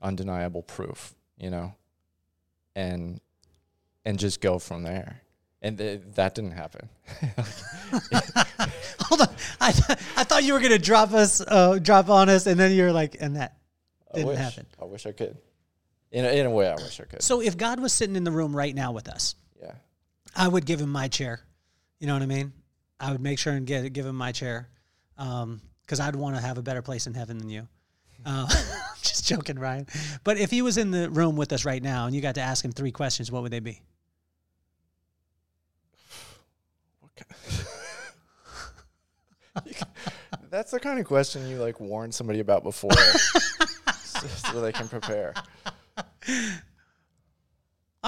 Undeniable 0.00 0.62
proof, 0.62 1.14
you 1.36 1.50
know, 1.50 1.74
and 2.76 3.20
and 4.04 4.18
just 4.18 4.40
go 4.40 4.58
from 4.58 4.82
there 4.82 5.22
and 5.62 5.78
th- 5.78 6.00
that 6.14 6.34
didn't 6.34 6.52
happen. 6.52 6.88
Hold 9.00 9.22
on, 9.22 9.28
I, 9.60 9.72
th- 9.72 9.98
I 10.16 10.24
thought 10.24 10.44
you 10.44 10.52
were 10.52 10.60
gonna 10.60 10.78
drop 10.78 11.12
us, 11.12 11.40
uh, 11.40 11.78
drop 11.78 12.08
on 12.08 12.28
us, 12.28 12.46
and 12.46 12.58
then 12.58 12.72
you're 12.72 12.92
like, 12.92 13.16
and 13.20 13.36
that 13.36 13.56
didn't 14.14 14.28
I 14.28 14.30
wish, 14.32 14.38
happen. 14.38 14.66
I 14.80 14.84
wish 14.84 15.06
I 15.06 15.12
could. 15.12 15.36
In 16.10 16.24
a, 16.24 16.28
in 16.28 16.46
a 16.46 16.50
way, 16.50 16.68
I 16.68 16.74
wish 16.74 17.00
I 17.00 17.04
could. 17.04 17.22
So 17.22 17.40
if 17.40 17.56
God 17.56 17.80
was 17.80 17.92
sitting 17.92 18.16
in 18.16 18.24
the 18.24 18.30
room 18.30 18.54
right 18.54 18.74
now 18.74 18.92
with 18.92 19.08
us, 19.08 19.34
yeah, 19.60 19.72
I 20.34 20.48
would 20.48 20.64
give 20.64 20.80
him 20.80 20.90
my 20.90 21.08
chair. 21.08 21.40
You 21.98 22.06
know 22.06 22.14
what 22.14 22.22
I 22.22 22.26
mean? 22.26 22.52
I 23.00 23.12
would 23.12 23.20
make 23.20 23.38
sure 23.38 23.52
and 23.52 23.66
get 23.66 23.92
give 23.92 24.06
him 24.06 24.16
my 24.16 24.32
chair, 24.32 24.68
because 25.16 25.42
um, 25.42 25.60
I'd 26.00 26.16
want 26.16 26.36
to 26.36 26.42
have 26.42 26.58
a 26.58 26.62
better 26.62 26.82
place 26.82 27.06
in 27.06 27.14
heaven 27.14 27.38
than 27.38 27.48
you. 27.48 27.66
Uh, 28.24 28.46
just 29.02 29.26
joking, 29.26 29.58
Ryan. 29.58 29.86
But 30.24 30.38
if 30.38 30.50
he 30.50 30.62
was 30.62 30.78
in 30.78 30.90
the 30.90 31.10
room 31.10 31.36
with 31.36 31.52
us 31.52 31.64
right 31.64 31.82
now 31.82 32.06
and 32.06 32.14
you 32.14 32.20
got 32.20 32.34
to 32.36 32.40
ask 32.40 32.64
him 32.64 32.72
three 32.72 32.92
questions, 32.92 33.30
what 33.30 33.42
would 33.42 33.52
they 33.52 33.60
be? 33.60 33.80
That's 40.50 40.70
the 40.70 40.80
kind 40.80 40.98
of 40.98 41.06
question 41.06 41.48
you 41.48 41.58
like 41.58 41.80
warn 41.80 42.12
somebody 42.12 42.40
about 42.40 42.62
before 42.62 42.90
so, 44.02 44.26
so 44.26 44.60
they 44.60 44.72
can 44.72 44.88
prepare. 44.88 45.34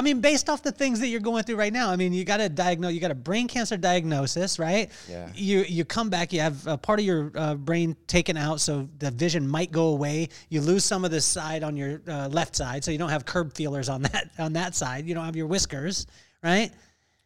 I 0.00 0.02
mean, 0.02 0.22
based 0.22 0.48
off 0.48 0.62
the 0.62 0.72
things 0.72 0.98
that 1.00 1.08
you're 1.08 1.20
going 1.20 1.44
through 1.44 1.56
right 1.56 1.74
now, 1.74 1.90
I 1.90 1.96
mean, 1.96 2.14
you 2.14 2.24
got 2.24 2.40
a 2.40 2.48
diagnose, 2.48 2.94
you 2.94 3.00
got 3.00 3.10
a 3.10 3.14
brain 3.14 3.46
cancer 3.46 3.76
diagnosis, 3.76 4.58
right? 4.58 4.90
Yeah. 5.06 5.28
You 5.34 5.60
you 5.68 5.84
come 5.84 6.08
back, 6.08 6.32
you 6.32 6.40
have 6.40 6.66
a 6.66 6.78
part 6.78 7.00
of 7.00 7.04
your 7.04 7.30
uh, 7.34 7.54
brain 7.54 7.94
taken 8.06 8.38
out, 8.38 8.62
so 8.62 8.88
the 8.98 9.10
vision 9.10 9.46
might 9.46 9.70
go 9.70 9.88
away. 9.88 10.30
You 10.48 10.62
lose 10.62 10.86
some 10.86 11.04
of 11.04 11.10
the 11.10 11.20
side 11.20 11.62
on 11.62 11.76
your 11.76 12.00
uh, 12.08 12.28
left 12.28 12.56
side, 12.56 12.82
so 12.82 12.90
you 12.90 12.96
don't 12.96 13.10
have 13.10 13.26
curb 13.26 13.52
feelers 13.52 13.90
on 13.90 14.00
that 14.10 14.30
on 14.38 14.54
that 14.54 14.74
side. 14.74 15.04
You 15.04 15.14
don't 15.14 15.26
have 15.26 15.36
your 15.36 15.46
whiskers, 15.46 16.06
right? 16.42 16.72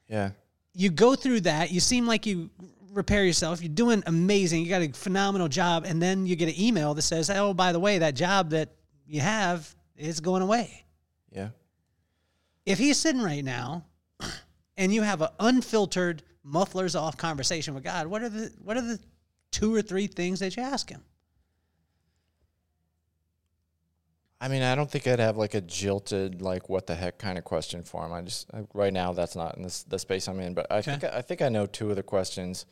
Yeah. 0.08 0.30
You 0.72 0.90
go 0.90 1.14
through 1.14 1.42
that. 1.42 1.70
You 1.70 1.78
seem 1.78 2.08
like 2.08 2.26
you 2.26 2.50
repair 2.90 3.24
yourself. 3.24 3.62
You're 3.62 3.72
doing 3.72 4.02
amazing. 4.06 4.64
You 4.64 4.68
got 4.68 4.82
a 4.82 4.88
phenomenal 4.88 5.46
job, 5.46 5.84
and 5.86 6.02
then 6.02 6.26
you 6.26 6.34
get 6.34 6.48
an 6.48 6.60
email 6.60 6.92
that 6.94 7.02
says, 7.02 7.30
"Oh, 7.30 7.54
by 7.54 7.70
the 7.70 7.78
way, 7.78 7.98
that 7.98 8.16
job 8.16 8.50
that 8.50 8.70
you 9.06 9.20
have 9.20 9.72
is 9.96 10.18
going 10.18 10.42
away." 10.42 10.84
Yeah. 11.30 11.50
If 12.66 12.78
he's 12.78 12.98
sitting 12.98 13.22
right 13.22 13.44
now 13.44 13.84
and 14.76 14.92
you 14.92 15.02
have 15.02 15.20
an 15.22 15.28
unfiltered 15.40 16.22
mufflers 16.42 16.94
off 16.94 17.16
conversation 17.16 17.74
with 17.74 17.84
God, 17.84 18.06
what 18.06 18.22
are 18.22 18.28
the 18.28 18.52
what 18.62 18.76
are 18.76 18.82
the 18.82 18.98
two 19.50 19.74
or 19.74 19.82
three 19.82 20.06
things 20.06 20.40
that 20.40 20.56
you 20.56 20.62
ask 20.62 20.90
him? 20.90 21.02
I 24.40 24.48
mean, 24.48 24.62
I 24.62 24.74
don't 24.74 24.90
think 24.90 25.06
I'd 25.06 25.20
have 25.20 25.38
like 25.38 25.54
a 25.54 25.60
jilted, 25.62 26.42
like 26.42 26.68
what 26.68 26.86
the 26.86 26.94
heck 26.94 27.18
kind 27.18 27.38
of 27.38 27.44
question 27.44 27.82
for 27.82 28.04
him. 28.04 28.12
I 28.12 28.20
just 28.20 28.52
I, 28.52 28.64
right 28.74 28.92
now 28.92 29.12
that's 29.12 29.36
not 29.36 29.56
in 29.56 29.62
this, 29.62 29.84
the 29.84 29.98
space 29.98 30.28
I'm 30.28 30.38
in. 30.40 30.52
But 30.52 30.66
I 30.70 30.82
think 30.82 31.02
I 31.04 31.22
think 31.22 31.40
I 31.40 31.48
know 31.48 31.64
two 31.66 31.88
of 31.88 31.96
the 31.96 32.02
questions, 32.02 32.66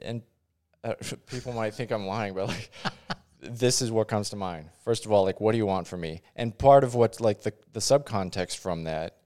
and 0.00 0.22
uh, 0.82 0.94
people 1.26 1.52
might 1.52 1.74
think 1.74 1.90
I'm 1.90 2.06
lying, 2.06 2.34
but 2.34 2.48
like 2.48 2.70
this 3.44 3.82
is 3.82 3.90
what 3.90 4.08
comes 4.08 4.30
to 4.30 4.36
mind. 4.36 4.70
First 4.84 5.06
of 5.06 5.12
all, 5.12 5.24
like 5.24 5.40
what 5.40 5.52
do 5.52 5.58
you 5.58 5.66
want 5.66 5.86
from 5.86 6.00
me? 6.00 6.22
And 6.36 6.56
part 6.56 6.84
of 6.84 6.94
what's 6.94 7.20
like 7.20 7.42
the 7.42 7.52
the 7.72 7.80
subcontext 7.80 8.58
from 8.58 8.84
that, 8.84 9.16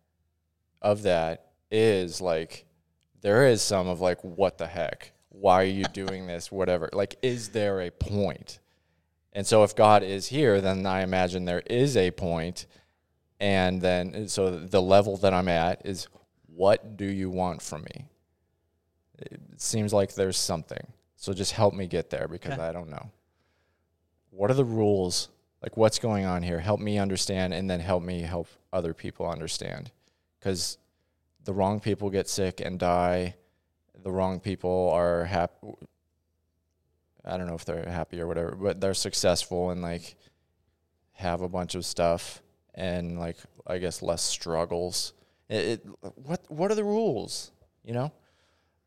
of 0.82 1.02
that 1.02 1.46
is 1.70 2.20
like 2.20 2.66
there 3.20 3.46
is 3.46 3.62
some 3.62 3.88
of 3.88 4.00
like 4.00 4.22
what 4.22 4.58
the 4.58 4.66
heck? 4.66 5.12
Why 5.30 5.60
are 5.60 5.64
you 5.64 5.84
doing 5.84 6.26
this? 6.26 6.50
Whatever. 6.50 6.88
Like, 6.92 7.16
is 7.22 7.50
there 7.50 7.80
a 7.80 7.90
point? 7.90 8.58
And 9.32 9.46
so 9.46 9.62
if 9.62 9.76
God 9.76 10.02
is 10.02 10.26
here, 10.26 10.60
then 10.60 10.84
I 10.84 11.02
imagine 11.02 11.44
there 11.44 11.62
is 11.66 11.96
a 11.96 12.10
point. 12.10 12.66
And 13.38 13.80
then 13.80 14.26
so 14.28 14.58
the 14.58 14.82
level 14.82 15.16
that 15.18 15.32
I'm 15.32 15.48
at 15.48 15.86
is 15.86 16.08
what 16.46 16.96
do 16.96 17.04
you 17.04 17.30
want 17.30 17.62
from 17.62 17.82
me? 17.82 18.06
It 19.20 19.40
seems 19.56 19.92
like 19.92 20.14
there's 20.14 20.36
something. 20.36 20.92
So 21.16 21.32
just 21.32 21.52
help 21.52 21.74
me 21.74 21.86
get 21.86 22.10
there 22.10 22.26
because. 22.28 22.58
I 22.58 22.72
don't 22.72 22.88
know. 22.88 23.10
What 24.38 24.52
are 24.52 24.54
the 24.54 24.64
rules? 24.64 25.30
Like 25.60 25.76
what's 25.76 25.98
going 25.98 26.24
on 26.24 26.44
here? 26.44 26.60
Help 26.60 26.78
me 26.78 26.96
understand 26.96 27.52
and 27.52 27.68
then 27.68 27.80
help 27.80 28.04
me 28.04 28.20
help 28.20 28.46
other 28.72 28.94
people 28.94 29.28
understand. 29.28 29.90
Cuz 30.40 30.78
the 31.42 31.52
wrong 31.52 31.80
people 31.80 32.08
get 32.08 32.28
sick 32.28 32.60
and 32.60 32.78
die. 32.78 33.34
The 34.00 34.12
wrong 34.12 34.38
people 34.38 34.90
are 34.92 35.24
happy 35.24 35.56
I 37.24 37.36
don't 37.36 37.48
know 37.48 37.56
if 37.56 37.64
they're 37.64 37.90
happy 37.90 38.20
or 38.20 38.28
whatever, 38.28 38.54
but 38.54 38.80
they're 38.80 38.94
successful 38.94 39.70
and 39.70 39.82
like 39.82 40.14
have 41.14 41.40
a 41.40 41.48
bunch 41.48 41.74
of 41.74 41.84
stuff 41.84 42.40
and 42.74 43.18
like 43.18 43.38
I 43.66 43.78
guess 43.78 44.02
less 44.02 44.22
struggles. 44.22 45.14
It, 45.48 45.64
it 45.66 45.86
what 46.14 46.48
what 46.48 46.70
are 46.70 46.76
the 46.76 46.84
rules? 46.84 47.50
You 47.82 47.94
know, 47.94 48.12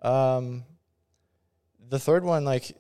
um, 0.02 0.64
the 1.90 2.00
third 2.00 2.24
one 2.24 2.46
like 2.46 2.78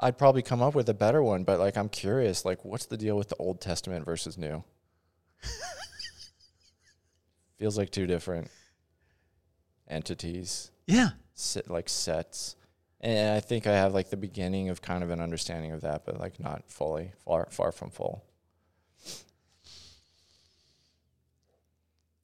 I'd 0.00 0.16
probably 0.18 0.42
come 0.42 0.62
up 0.62 0.74
with 0.74 0.88
a 0.88 0.94
better 0.94 1.22
one, 1.22 1.44
but 1.44 1.58
like 1.58 1.76
I'm 1.76 1.88
curious, 1.88 2.44
like 2.44 2.64
what's 2.64 2.86
the 2.86 2.96
deal 2.96 3.16
with 3.16 3.28
the 3.28 3.36
Old 3.36 3.60
Testament 3.60 4.04
versus 4.04 4.38
New? 4.38 4.62
Feels 7.58 7.76
like 7.76 7.90
two 7.90 8.06
different 8.06 8.50
entities 9.88 10.70
Yeah. 10.86 11.10
sit 11.34 11.70
like 11.70 11.88
sets 11.88 12.56
and 13.00 13.34
i 13.34 13.40
think 13.40 13.66
i 13.66 13.72
have 13.72 13.94
like 13.94 14.10
the 14.10 14.18
beginning 14.18 14.68
of 14.68 14.82
kind 14.82 15.02
of 15.02 15.08
an 15.08 15.18
understanding 15.18 15.72
of 15.72 15.80
that 15.80 16.04
but 16.04 16.20
like 16.20 16.38
not 16.38 16.62
fully 16.70 17.12
far 17.24 17.48
far 17.50 17.72
from 17.72 17.88
full 17.90 18.22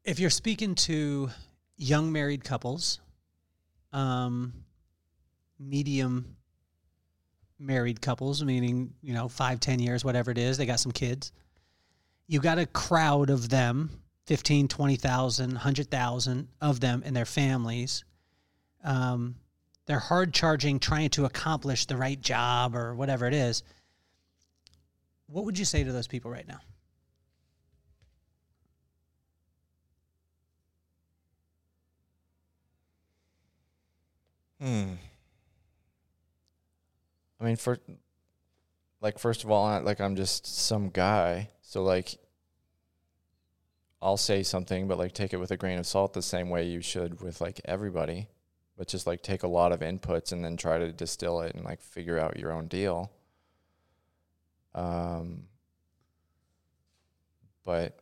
If 0.05 0.18
you're 0.18 0.28
speaking 0.28 0.74
to 0.74 1.30
young 1.78 2.12
married 2.12 2.44
couples, 2.44 3.01
um, 3.90 4.52
medium 5.59 6.36
married 7.59 8.01
couples, 8.01 8.43
meaning, 8.44 8.94
you 9.02 9.14
know, 9.14 9.28
five, 9.28 9.60
ten 9.60 9.78
years, 9.81 10.05
whatever 10.05 10.31
it 10.31 10.39
is, 10.39 10.56
they 10.56 10.66
got 10.66 10.81
some 10.81 10.93
kids. 10.93 11.32
You 12.26 12.40
got 12.40 12.59
a 12.59 12.66
crowd 12.66 13.31
of 13.31 13.48
them, 13.48 13.90
15, 14.26 14.68
20,000, 14.68 15.51
100,000 15.51 16.48
of 16.60 16.81
them 16.81 17.02
and 17.05 17.14
their 17.14 17.26
families. 17.26 18.05
Um, 18.82 19.36
they're 19.86 19.98
hard 19.98 20.32
charging, 20.32 20.78
trying 20.78 21.10
to 21.10 21.24
accomplish 21.26 21.86
the 21.86 21.97
right 21.97 22.20
job 22.20 22.74
or 22.74 22.94
whatever 22.94 23.26
it 23.26 23.35
is. 23.35 23.62
What 25.26 25.44
would 25.44 25.59
you 25.59 25.64
say 25.64 25.85
to 25.85 25.93
those 25.93 26.06
people 26.06 26.31
right 26.31 26.47
now? 26.47 26.60
hmm 34.60 34.94
i 37.40 37.44
mean 37.44 37.56
for 37.56 37.78
like 39.01 39.19
first 39.19 39.44
of 39.44 39.51
all 39.51 39.65
I, 39.65 39.78
like 39.78 40.01
i'm 40.01 40.16
just 40.16 40.47
some 40.47 40.90
guy 40.90 41.51
so 41.62 41.82
like 41.82 42.16
i'll 44.02 44.16
say 44.16 44.43
something 44.43 44.89
but 44.89 44.98
like 44.98 45.12
take 45.12 45.32
it 45.32 45.39
with 45.39 45.51
a 45.51 45.56
grain 45.56 45.78
of 45.78 45.86
salt 45.86 46.12
the 46.12 46.23
same 46.23 46.51
way 46.51 46.66
you 46.66 46.81
should 46.81 47.20
with 47.20 47.40
like 47.40 47.61
everybody 47.65 48.28
but 48.77 48.89
just 48.89 49.06
like 49.06 49.23
take 49.23 49.43
a 49.43 49.48
lot 49.48 49.73
of 49.73 49.81
inputs 49.81 50.32
and 50.32 50.44
then 50.44 50.56
try 50.56 50.78
to 50.78 50.93
distill 50.93 51.40
it 51.40 51.55
and 51.55 51.65
like 51.65 51.81
figure 51.81 52.19
out 52.19 52.39
your 52.39 52.52
own 52.52 52.66
deal. 52.66 53.11
Um 54.74 55.44
but 57.65 57.98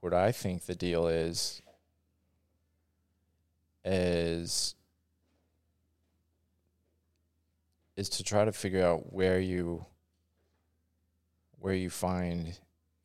what 0.00 0.14
I 0.14 0.30
think 0.32 0.66
the 0.66 0.74
deal 0.74 1.08
is 1.08 1.62
is 3.84 4.75
is 7.96 8.08
to 8.10 8.24
try 8.24 8.44
to 8.44 8.52
figure 8.52 8.84
out 8.84 9.12
where 9.12 9.40
you 9.40 9.84
where 11.58 11.74
you 11.74 11.90
find 11.90 12.58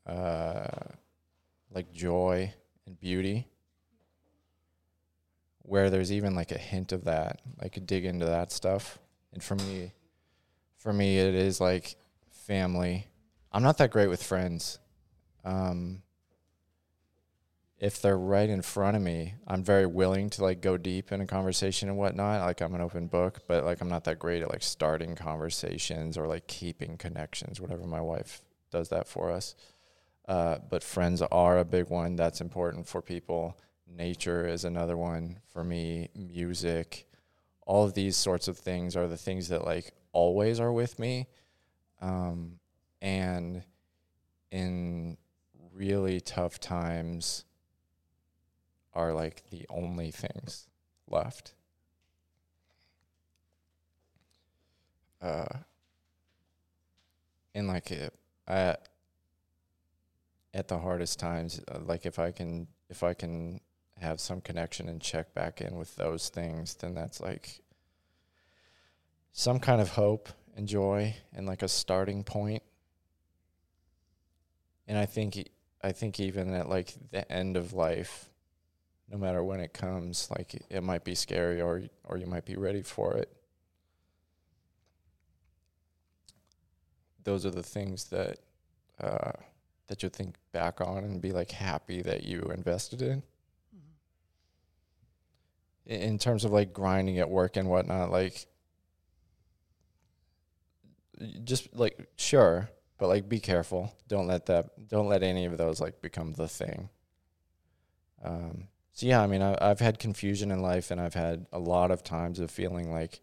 uh, 0.06 0.68
like 1.74 1.92
joy 1.92 2.54
and 2.86 3.00
beauty. 3.00 3.48
Where 5.64 5.90
there's 5.90 6.12
even 6.12 6.36
like 6.36 6.52
a 6.52 6.58
hint 6.58 6.92
of 6.92 7.06
that 7.06 7.42
like 7.62 7.80
dig 7.86 8.06
into 8.06 8.26
that 8.26 8.52
stuff. 8.52 9.00
And 9.34 9.42
for 9.42 9.56
me 9.56 9.94
for 10.78 10.92
me 10.92 11.20
it 11.20 11.36
is 11.36 11.62
like 11.62 11.96
family. 12.30 13.08
I'm 13.52 13.64
not 13.64 13.78
that 13.78 13.92
great 13.92 14.08
with 14.08 14.24
friends. 14.24 14.80
Um, 15.46 16.02
if 17.82 18.00
they're 18.00 18.18
right 18.18 18.48
in 18.48 18.62
front 18.62 18.96
of 18.96 19.02
me, 19.02 19.34
I'm 19.48 19.64
very 19.64 19.88
willing 19.88 20.30
to 20.32 20.44
like 20.44 20.62
go 20.62 20.78
deep 20.78 21.12
in 21.12 21.20
a 21.20 21.26
conversation 21.26 21.90
and 21.90 21.98
whatnot. 21.98 22.42
Like 22.42 22.62
I'm 22.62 22.76
an 22.76 22.82
open 22.82 23.08
book, 23.08 23.42
but 23.48 23.66
like 23.66 23.82
I'm 23.82 23.90
not 23.90 24.04
that 24.04 24.20
great 24.20 24.44
at 24.44 24.52
like 24.52 24.62
starting 24.62 25.16
conversations 25.16 26.16
or 26.16 26.28
like 26.28 26.46
keeping 26.46 26.96
connections. 26.96 27.60
Whatever 27.60 27.88
my 27.88 28.00
wife 28.00 28.44
does 28.70 28.90
that 28.90 29.08
for 29.08 29.32
us. 29.32 29.56
Uh, 30.28 30.60
but 30.70 30.84
friends 30.84 31.24
are 31.24 31.58
a 31.58 31.66
big 31.66 31.90
one 31.90 32.16
that's 32.16 32.40
important 32.40 32.88
for 32.88 33.02
people. 33.02 33.58
Nature 33.88 34.48
is 34.48 34.64
another 34.64 34.96
one 34.96 35.40
for 35.52 35.64
me. 35.64 36.10
Music, 36.16 37.08
all 37.66 37.84
of 37.84 37.96
these 37.96 38.16
sorts 38.16 38.48
of 38.48 38.60
things 38.60 38.96
are 38.96 39.08
the 39.08 39.18
things 39.18 39.50
that 39.50 39.66
like 39.66 39.92
always 40.14 40.60
are 40.60 40.72
with 40.72 41.00
me. 41.00 41.26
Um, 42.00 42.60
and 43.02 43.64
in 44.52 45.18
really 45.74 46.22
tough 46.22 46.60
times 46.60 47.46
are 48.94 49.14
like 49.14 49.44
the 49.50 49.66
only 49.70 50.12
things 50.12 50.68
left. 51.08 51.54
Uh, 55.22 55.46
and 57.54 57.68
like 57.68 57.92
it, 57.92 58.14
I, 58.48 58.76
at 60.54 60.68
the 60.68 60.80
hardest 60.80 61.20
times, 61.20 61.62
uh, 61.72 61.80
like 61.86 62.06
if 62.06 62.20
I 62.20 62.32
can, 62.32 62.68
if 62.90 63.04
I 63.04 63.14
can 63.14 63.62
have 64.00 64.20
some 64.20 64.42
connection 64.42 64.90
and 64.90 65.00
check 65.00 65.34
back 65.34 65.62
in 65.62 65.76
with 65.76 65.96
those 65.96 66.30
things, 66.30 66.74
then 66.76 66.96
that's 66.96 67.22
like 67.22 67.62
some 69.32 69.60
kind 69.60 69.80
of 69.80 69.90
hope 69.90 70.30
and 70.56 70.68
joy 70.68 71.16
and 71.34 71.46
like 71.46 71.62
a 71.62 71.68
starting 71.68 72.24
point. 72.24 72.64
And 74.88 74.98
I 74.98 75.06
think, 75.06 75.50
I 75.82 75.92
think 75.92 76.20
even 76.20 76.54
at 76.54 76.68
like 76.68 76.94
the 77.12 77.32
end 77.32 77.56
of 77.56 77.74
life, 77.74 78.31
no 79.12 79.18
matter 79.18 79.44
when 79.44 79.60
it 79.60 79.74
comes 79.74 80.30
like 80.32 80.64
it 80.70 80.82
might 80.82 81.04
be 81.04 81.14
scary 81.16 81.62
or 81.62 81.84
or 82.06 82.18
you 82.18 82.26
might 82.26 82.46
be 82.46 82.56
ready 82.56 82.82
for 82.82 83.14
it. 83.16 83.30
Those 87.24 87.46
are 87.46 87.52
the 87.52 87.64
things 87.64 88.06
that 88.06 88.40
uh, 89.00 89.32
that 89.88 90.02
you 90.02 90.10
think 90.10 90.36
back 90.54 90.80
on 90.80 91.04
and 91.04 91.22
be 91.22 91.32
like 91.32 91.52
happy 91.52 92.02
that 92.02 92.24
you 92.24 92.40
invested 92.56 93.02
in. 93.02 93.22
Mm-hmm. 95.88 95.94
in 95.94 96.18
terms 96.18 96.46
of 96.46 96.52
like 96.52 96.74
grinding 96.74 97.20
at 97.20 97.30
work 97.30 97.58
and 97.58 97.70
whatnot 97.70 98.12
like 98.12 98.46
just 101.44 101.74
like 101.76 102.08
sure 102.16 102.70
but 103.02 103.08
like 103.08 103.28
be 103.28 103.40
careful. 103.40 103.92
Don't 104.08 104.28
let 104.28 104.46
that 104.46 104.88
don't 104.88 105.08
let 105.08 105.24
any 105.24 105.46
of 105.46 105.58
those 105.58 105.82
like 105.82 106.02
become 106.04 106.34
the 106.34 106.48
thing. 106.48 106.88
Um, 108.24 108.68
so 108.94 109.06
yeah, 109.06 109.22
I 109.22 109.28
mean, 109.28 109.42
I, 109.42 109.58
I've 109.62 109.80
had 109.80 110.00
confusion 110.00 110.52
in 110.52 110.62
life, 110.62 110.92
and 110.92 111.00
I've 111.00 111.14
had 111.14 111.46
a 111.52 111.60
lot 111.60 111.92
of 111.92 112.04
times 112.04 112.40
of 112.40 112.52
feeling 112.52 112.92
like, 112.92 113.22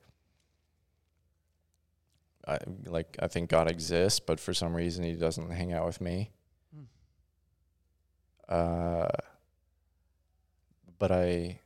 I 2.47 2.59
like 2.87 3.17
I 3.21 3.29
think 3.29 3.51
God 3.51 3.71
exists, 3.71 4.21
but 4.21 4.41
for 4.41 4.55
some 4.55 4.75
reason 4.75 5.05
He 5.05 5.13
doesn't 5.13 5.51
hang 5.51 5.73
out 5.73 5.85
with 5.85 6.01
me. 6.01 6.31
Hmm. 6.75 8.55
Uh, 8.55 9.09
but 10.99 11.13
I, 11.13 11.61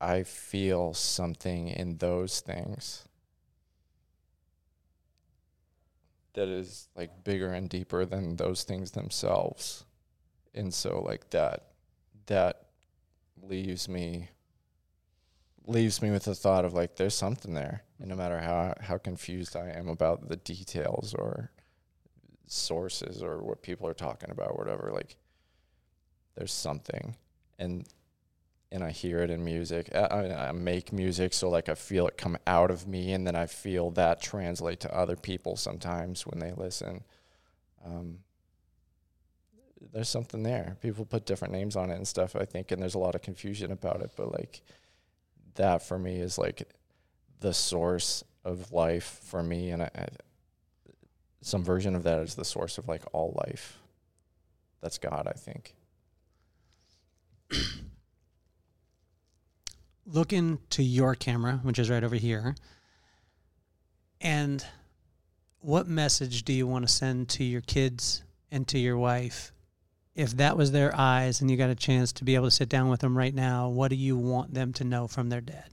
I 0.00 0.22
feel 0.22 0.94
something 0.94 1.68
in 1.68 1.98
those 1.98 2.40
things 2.40 3.06
that 6.32 6.48
is 6.48 6.88
like 6.96 7.22
bigger 7.22 7.52
and 7.52 7.68
deeper 7.68 8.04
than 8.06 8.36
those 8.36 8.64
things 8.64 8.92
themselves, 8.92 9.84
and 10.54 10.72
so 10.72 11.02
like 11.02 11.28
that, 11.30 11.68
that 12.26 12.65
leaves 13.42 13.88
me 13.88 14.28
leaves 15.66 16.00
me 16.00 16.10
with 16.10 16.24
the 16.24 16.34
thought 16.34 16.64
of 16.64 16.74
like 16.74 16.96
there's 16.96 17.14
something 17.14 17.54
there. 17.54 17.82
And 17.98 18.08
no 18.08 18.14
matter 18.14 18.38
how 18.38 18.74
how 18.80 18.98
confused 18.98 19.56
i 19.56 19.70
am 19.70 19.88
about 19.88 20.28
the 20.28 20.36
details 20.36 21.14
or 21.14 21.50
sources 22.46 23.22
or 23.22 23.42
what 23.42 23.62
people 23.62 23.88
are 23.88 23.94
talking 23.94 24.30
about 24.30 24.52
or 24.52 24.64
whatever 24.64 24.90
like 24.92 25.16
there's 26.36 26.52
something. 26.52 27.16
And 27.58 27.86
and 28.72 28.82
i 28.84 28.90
hear 28.90 29.18
it 29.20 29.30
in 29.30 29.44
music. 29.44 29.94
I, 29.94 30.48
I, 30.48 30.52
make 30.52 30.92
music 30.92 31.32
so 31.32 31.48
like 31.48 31.68
i 31.68 31.74
feel 31.74 32.06
it 32.06 32.16
come 32.16 32.36
out 32.46 32.70
of 32.70 32.86
me 32.86 33.12
and 33.12 33.26
then 33.26 33.36
i 33.36 33.46
feel 33.46 33.90
that 33.92 34.20
translate 34.20 34.80
to 34.80 34.94
other 34.94 35.16
people 35.16 35.56
sometimes 35.56 36.26
when 36.26 36.38
they 36.38 36.52
listen. 36.52 37.04
Um, 37.84 38.18
there's 39.92 40.08
something 40.08 40.42
there. 40.42 40.76
People 40.80 41.04
put 41.04 41.26
different 41.26 41.52
names 41.52 41.76
on 41.76 41.90
it 41.90 41.96
and 41.96 42.08
stuff, 42.08 42.36
I 42.36 42.44
think, 42.44 42.70
and 42.70 42.80
there's 42.80 42.94
a 42.94 42.98
lot 42.98 43.14
of 43.14 43.22
confusion 43.22 43.70
about 43.72 44.00
it. 44.00 44.12
But 44.16 44.32
like 44.32 44.62
that 45.54 45.82
for 45.82 45.98
me 45.98 46.16
is 46.16 46.38
like 46.38 46.68
the 47.40 47.52
source 47.52 48.24
of 48.44 48.72
life 48.72 49.20
for 49.24 49.42
me, 49.42 49.70
and 49.70 49.82
I, 49.82 49.90
I, 49.94 50.06
some 51.42 51.64
version 51.64 51.94
of 51.94 52.02
that 52.04 52.20
is 52.20 52.34
the 52.34 52.44
source 52.44 52.78
of 52.78 52.88
like 52.88 53.02
all 53.12 53.40
life. 53.46 53.78
That's 54.80 54.98
God, 54.98 55.26
I 55.26 55.32
think. 55.32 55.74
Look 60.06 60.32
into 60.32 60.82
your 60.82 61.14
camera, 61.14 61.60
which 61.62 61.78
is 61.78 61.90
right 61.90 62.04
over 62.04 62.16
here. 62.16 62.54
And 64.20 64.64
what 65.60 65.88
message 65.88 66.44
do 66.44 66.52
you 66.52 66.66
want 66.66 66.86
to 66.86 66.92
send 66.92 67.28
to 67.30 67.44
your 67.44 67.60
kids 67.60 68.22
and 68.50 68.66
to 68.68 68.78
your 68.78 68.96
wife? 68.96 69.52
If 70.16 70.38
that 70.38 70.56
was 70.56 70.72
their 70.72 70.96
eyes 70.96 71.42
and 71.42 71.50
you 71.50 71.58
got 71.58 71.68
a 71.68 71.74
chance 71.74 72.10
to 72.14 72.24
be 72.24 72.34
able 72.34 72.46
to 72.46 72.50
sit 72.50 72.70
down 72.70 72.88
with 72.88 73.00
them 73.00 73.16
right 73.16 73.34
now, 73.34 73.68
what 73.68 73.88
do 73.88 73.96
you 73.96 74.16
want 74.16 74.54
them 74.54 74.72
to 74.74 74.84
know 74.84 75.06
from 75.06 75.28
their 75.28 75.42
dad? 75.42 75.68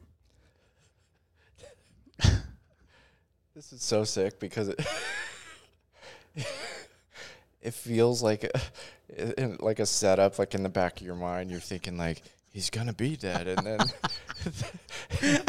This 3.56 3.72
is 3.72 3.84
so 3.84 4.04
sick 4.04 4.40
because 4.40 4.70
it 4.70 4.84
it 7.62 7.74
feels 7.76 8.24
like 8.24 8.44
a, 8.44 9.58
like 9.60 9.78
a 9.78 9.86
setup. 9.86 10.40
Like 10.40 10.56
in 10.56 10.64
the 10.64 10.70
back 10.70 11.00
of 11.00 11.06
your 11.06 11.16
mind, 11.16 11.52
you're 11.52 11.60
thinking 11.60 11.96
like 11.96 12.24
he's 12.54 12.70
gonna 12.70 12.94
be 12.94 13.18
dead, 13.18 13.48
and 13.48 13.66
then 13.66 13.80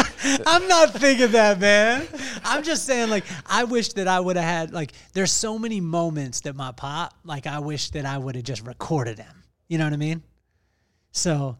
I'm 0.46 0.66
not 0.66 0.90
thinking 0.90 1.30
that, 1.32 1.60
man. 1.60 2.08
I'm 2.42 2.64
just 2.64 2.86
saying, 2.86 3.10
like, 3.10 3.24
I 3.46 3.64
wish 3.64 3.92
that 3.92 4.08
I 4.08 4.18
would 4.18 4.36
have 4.36 4.44
had, 4.44 4.72
like, 4.72 4.92
there's 5.12 5.30
so 5.30 5.58
many 5.58 5.80
moments 5.80 6.40
that 6.40 6.56
my 6.56 6.72
pop, 6.72 7.14
like, 7.24 7.46
I 7.46 7.60
wish 7.60 7.90
that 7.90 8.06
I 8.06 8.18
would 8.18 8.34
have 8.34 8.44
just 8.44 8.66
recorded 8.66 9.18
him. 9.18 9.44
You 9.68 9.78
know 9.78 9.84
what 9.84 9.92
I 9.92 9.98
mean? 9.98 10.22
So 11.12 11.58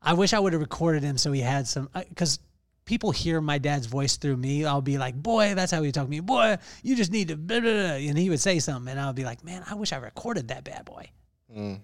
I 0.00 0.12
wish 0.12 0.32
I 0.32 0.38
would 0.38 0.52
have 0.52 0.62
recorded 0.62 1.02
him 1.02 1.18
so 1.18 1.32
he 1.32 1.40
had 1.40 1.66
some, 1.66 1.88
because 2.08 2.38
people 2.84 3.12
hear 3.12 3.40
my 3.40 3.58
dad's 3.58 3.86
voice 3.86 4.16
through 4.16 4.36
me. 4.36 4.64
I'll 4.64 4.82
be 4.82 4.98
like, 4.98 5.14
boy, 5.14 5.54
that's 5.54 5.72
how 5.72 5.82
he 5.82 5.90
talk 5.90 6.04
to 6.04 6.10
me. 6.10 6.20
Boy, 6.20 6.58
you 6.82 6.96
just 6.96 7.12
need 7.12 7.28
to, 7.28 7.36
blah, 7.36 7.60
blah, 7.60 7.72
blah. 7.72 7.80
and 7.94 8.18
he 8.18 8.28
would 8.28 8.40
say 8.40 8.58
something, 8.58 8.90
and 8.90 9.00
I'll 9.00 9.12
be 9.12 9.24
like, 9.24 9.42
man, 9.42 9.64
I 9.68 9.74
wish 9.74 9.92
I 9.92 9.96
recorded 9.96 10.48
that 10.48 10.64
bad 10.64 10.84
boy. 10.84 11.10
Mm. 11.56 11.80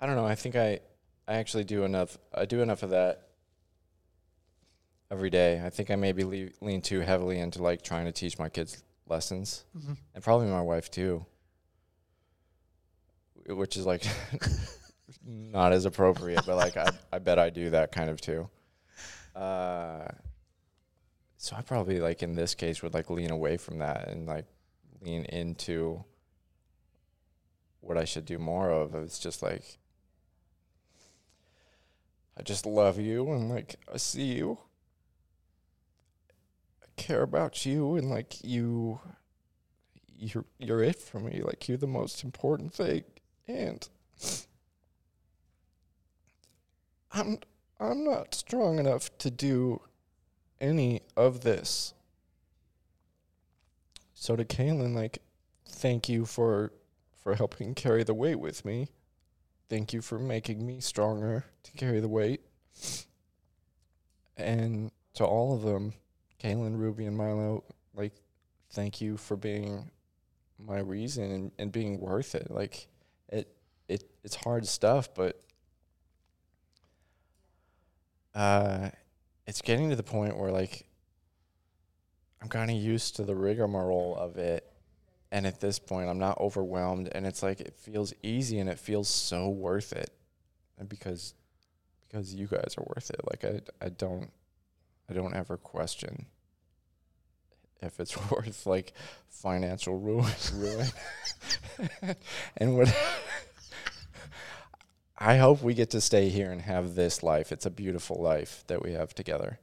I 0.00 0.06
don't 0.06 0.16
know. 0.16 0.26
I 0.26 0.34
think 0.34 0.56
I 0.56 0.80
I 1.26 1.34
actually 1.34 1.64
do 1.64 1.84
enough. 1.84 2.18
I 2.34 2.44
do 2.44 2.60
enough 2.60 2.82
of 2.82 2.90
that 2.90 3.28
every 5.10 5.30
day. 5.30 5.62
I 5.64 5.70
think 5.70 5.90
I 5.90 5.96
maybe 5.96 6.24
le- 6.24 6.50
lean 6.66 6.82
too 6.82 7.00
heavily 7.00 7.38
into 7.38 7.62
like 7.62 7.82
trying 7.82 8.04
to 8.06 8.12
teach 8.12 8.38
my 8.38 8.48
kids 8.48 8.82
lessons, 9.06 9.64
and 10.14 10.22
probably 10.24 10.46
my 10.48 10.60
wife 10.62 10.90
too, 10.90 11.24
which 13.46 13.76
is 13.76 13.86
like 13.86 14.02
not 15.24 15.72
as 15.72 15.84
appropriate. 15.86 16.44
but 16.46 16.56
like 16.56 16.76
I 16.76 16.90
I 17.12 17.18
bet 17.18 17.38
I 17.38 17.50
do 17.50 17.70
that 17.70 17.92
kind 17.92 18.10
of 18.10 18.20
too. 18.20 18.48
Uh, 19.34 20.06
so 21.38 21.56
I 21.56 21.62
probably 21.62 22.00
like 22.00 22.22
in 22.22 22.34
this 22.34 22.54
case 22.54 22.82
would 22.82 22.94
like 22.94 23.10
lean 23.10 23.30
away 23.30 23.56
from 23.56 23.78
that 23.78 24.08
and 24.08 24.26
like 24.26 24.46
lean 25.00 25.24
into 25.26 26.04
what 27.80 27.98
I 27.98 28.04
should 28.04 28.24
do 28.24 28.38
more 28.38 28.70
of. 28.70 28.94
It's 28.94 29.18
just 29.18 29.42
like 29.42 29.78
I 32.36 32.42
just 32.42 32.66
love 32.66 32.98
you 32.98 33.30
and 33.32 33.48
like 33.48 33.76
I 33.92 33.96
see 33.96 34.34
you. 34.34 34.58
I 36.82 36.86
care 36.96 37.22
about 37.22 37.64
you 37.64 37.96
and 37.96 38.10
like 38.10 38.42
you 38.42 39.00
you're 40.16 40.44
you're 40.58 40.82
it 40.82 41.00
for 41.00 41.20
me. 41.20 41.40
Like 41.42 41.68
you're 41.68 41.78
the 41.78 41.86
most 41.86 42.24
important 42.24 42.72
thing. 42.74 43.04
And 43.46 43.88
I'm 47.12 47.38
I'm 47.78 48.04
not 48.04 48.34
strong 48.34 48.78
enough 48.78 49.16
to 49.18 49.30
do 49.30 49.82
any 50.60 51.02
of 51.16 51.42
this. 51.42 51.94
So 54.14 54.36
to 54.36 54.44
Kaylin, 54.44 54.94
like, 54.94 55.18
thank 55.68 56.08
you 56.08 56.24
for 56.24 56.72
for 57.22 57.34
helping 57.34 57.74
carry 57.74 58.04
the 58.04 58.14
weight 58.14 58.40
with 58.40 58.64
me. 58.64 58.88
Thank 59.68 59.92
you 59.92 60.02
for 60.02 60.18
making 60.18 60.66
me 60.66 60.80
stronger 60.80 61.44
to 61.62 61.72
carry 61.72 62.00
the 62.00 62.08
weight. 62.08 62.42
And 64.36 64.90
to 65.14 65.24
all 65.24 65.54
of 65.54 65.62
them, 65.62 65.94
Kaylin, 66.42 66.78
Ruby, 66.78 67.06
and 67.06 67.16
Milo, 67.16 67.64
like, 67.94 68.12
thank 68.70 69.00
you 69.00 69.16
for 69.16 69.36
being 69.36 69.90
my 70.58 70.78
reason 70.78 71.30
and, 71.30 71.52
and 71.58 71.72
being 71.72 72.00
worth 72.00 72.34
it. 72.34 72.50
Like, 72.50 72.88
it 73.28 73.48
it 73.88 74.04
it's 74.22 74.36
hard 74.36 74.66
stuff, 74.66 75.14
but 75.14 75.42
uh, 78.34 78.90
it's 79.46 79.62
getting 79.62 79.90
to 79.90 79.96
the 79.96 80.02
point 80.02 80.36
where 80.36 80.50
like 80.50 80.86
I'm 82.42 82.48
kind 82.48 82.70
of 82.70 82.76
used 82.76 83.16
to 83.16 83.22
the 83.24 83.34
rigmarole 83.34 84.16
of 84.16 84.36
it, 84.36 84.70
and 85.34 85.48
at 85.48 85.60
this 85.60 85.80
point, 85.80 86.08
I'm 86.08 86.20
not 86.20 86.38
overwhelmed, 86.38 87.08
and 87.10 87.26
it's 87.26 87.42
like 87.42 87.60
it 87.60 87.74
feels 87.76 88.14
easy 88.22 88.60
and 88.60 88.70
it 88.70 88.78
feels 88.78 89.08
so 89.08 89.48
worth 89.48 89.92
it, 89.92 90.10
and 90.78 90.88
because 90.88 91.34
because 92.06 92.32
you 92.32 92.46
guys 92.46 92.76
are 92.78 92.86
worth 92.94 93.10
it. 93.10 93.20
Like 93.28 93.44
I 93.44 93.60
I 93.84 93.88
don't 93.88 94.30
I 95.10 95.12
don't 95.12 95.34
ever 95.34 95.56
question 95.56 96.26
if 97.82 97.98
it's 97.98 98.16
worth 98.30 98.64
like 98.64 98.92
financial 99.28 99.98
ruin 99.98 100.30
ruin 100.54 100.86
and 102.56 102.76
what 102.76 102.96
I 105.18 105.38
hope 105.38 105.62
we 105.62 105.74
get 105.74 105.90
to 105.90 106.00
stay 106.00 106.28
here 106.28 106.52
and 106.52 106.62
have 106.62 106.94
this 106.94 107.24
life. 107.24 107.50
It's 107.50 107.66
a 107.66 107.70
beautiful 107.70 108.22
life 108.22 108.62
that 108.68 108.84
we 108.84 108.92
have 108.92 109.16
together. 109.16 109.58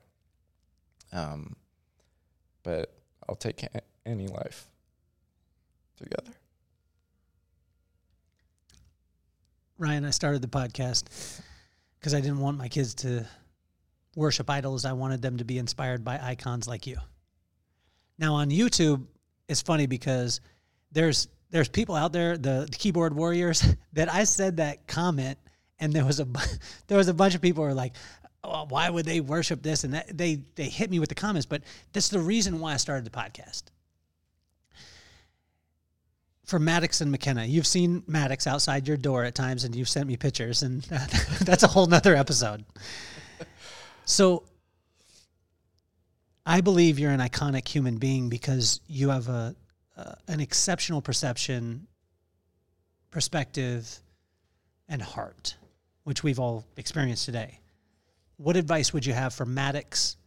Um, 1.13 1.55
but 2.61 2.93
I'll 3.29 3.35
take 3.35 3.65
any 4.05 4.27
life 4.27 4.67
together. 6.01 6.31
Ryan, 9.77 10.05
I 10.05 10.11
started 10.11 10.41
the 10.41 10.47
podcast 10.47 11.41
because 11.99 12.13
I 12.13 12.21
didn't 12.21 12.39
want 12.39 12.57
my 12.57 12.67
kids 12.67 12.93
to 12.95 13.25
worship 14.15 14.49
idols. 14.49 14.85
I 14.85 14.93
wanted 14.93 15.21
them 15.21 15.37
to 15.37 15.43
be 15.43 15.57
inspired 15.57 16.03
by 16.03 16.19
icons 16.21 16.67
like 16.67 16.85
you. 16.85 16.97
Now 18.19 18.35
on 18.35 18.49
YouTube, 18.49 19.05
it's 19.47 19.61
funny 19.61 19.87
because 19.87 20.41
there's 20.91 21.27
there's 21.49 21.67
people 21.67 21.95
out 21.95 22.13
there, 22.13 22.37
the, 22.37 22.67
the 22.69 22.77
keyboard 22.77 23.13
warriors, 23.13 23.75
that 23.93 24.11
I 24.13 24.23
said 24.23 24.57
that 24.57 24.87
comment, 24.87 25.37
and 25.79 25.91
there 25.91 26.05
was 26.05 26.19
a 26.19 26.27
there 26.87 26.97
was 26.97 27.07
a 27.07 27.13
bunch 27.13 27.35
of 27.35 27.41
people 27.41 27.63
who 27.63 27.69
were 27.69 27.75
like, 27.75 27.93
oh, 28.43 28.65
why 28.69 28.89
would 28.89 29.05
they 29.05 29.19
worship 29.19 29.61
this? 29.61 29.83
And 29.83 29.93
that, 29.93 30.15
they 30.15 30.43
they 30.55 30.69
hit 30.69 30.89
me 30.89 30.99
with 30.99 31.09
the 31.09 31.15
comments, 31.15 31.45
but 31.45 31.63
that's 31.93 32.09
the 32.09 32.19
reason 32.19 32.59
why 32.59 32.73
I 32.73 32.77
started 32.77 33.05
the 33.05 33.09
podcast. 33.09 33.63
For 36.51 36.59
Maddox 36.59 36.99
and 36.99 37.17
Makena, 37.17 37.47
you've 37.47 37.65
seen 37.65 38.03
Maddox 38.07 38.45
outside 38.45 38.85
your 38.85 38.97
door 38.97 39.23
at 39.23 39.35
times, 39.35 39.63
and 39.63 39.73
you've 39.73 39.87
sent 39.87 40.05
me 40.05 40.17
pictures, 40.17 40.63
and 40.63 40.81
that's 41.45 41.63
a 41.63 41.67
whole 41.67 41.85
nother 41.85 42.13
episode. 42.13 42.65
So, 44.03 44.43
I 46.45 46.59
believe 46.59 46.99
you're 46.99 47.11
an 47.11 47.21
iconic 47.21 47.65
human 47.65 47.99
being 47.99 48.27
because 48.27 48.81
you 48.85 49.11
have 49.11 49.29
a 49.29 49.55
an 50.27 50.41
exceptional 50.41 51.01
perception, 51.01 51.87
perspective, 53.11 54.01
and 54.89 55.01
heart, 55.01 55.55
which 56.03 56.21
we've 56.21 56.41
all 56.41 56.65
experienced 56.75 57.23
today. 57.23 57.61
What 58.35 58.57
advice 58.57 58.91
would 58.91 59.05
you 59.05 59.13
have 59.13 59.33
for 59.33 59.45
Maddox 59.45 60.17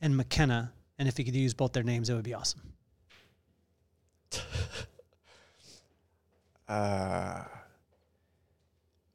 and 0.00 0.14
Makena? 0.14 0.70
And 0.98 1.08
if 1.08 1.18
you 1.18 1.26
could 1.26 1.36
use 1.36 1.52
both 1.52 1.74
their 1.74 1.82
names, 1.82 2.08
it 2.08 2.14
would 2.14 2.24
be 2.24 2.32
awesome. 2.32 2.62
Uh, 6.68 7.44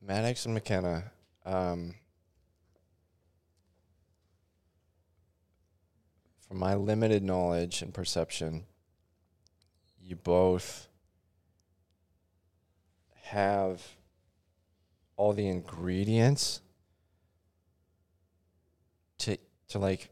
Maddox 0.02 0.46
and 0.46 0.58
Makena. 0.58 1.04
Um, 1.46 1.94
from 6.48 6.58
my 6.58 6.74
limited 6.74 7.24
knowledge 7.24 7.82
and 7.82 7.94
perception, 7.94 8.64
you 10.02 10.16
both 10.16 10.88
have 13.24 13.82
all 15.16 15.34
the 15.34 15.48
ingredients 15.48 16.62
to 19.20 19.38
to 19.70 19.80
like 19.80 20.10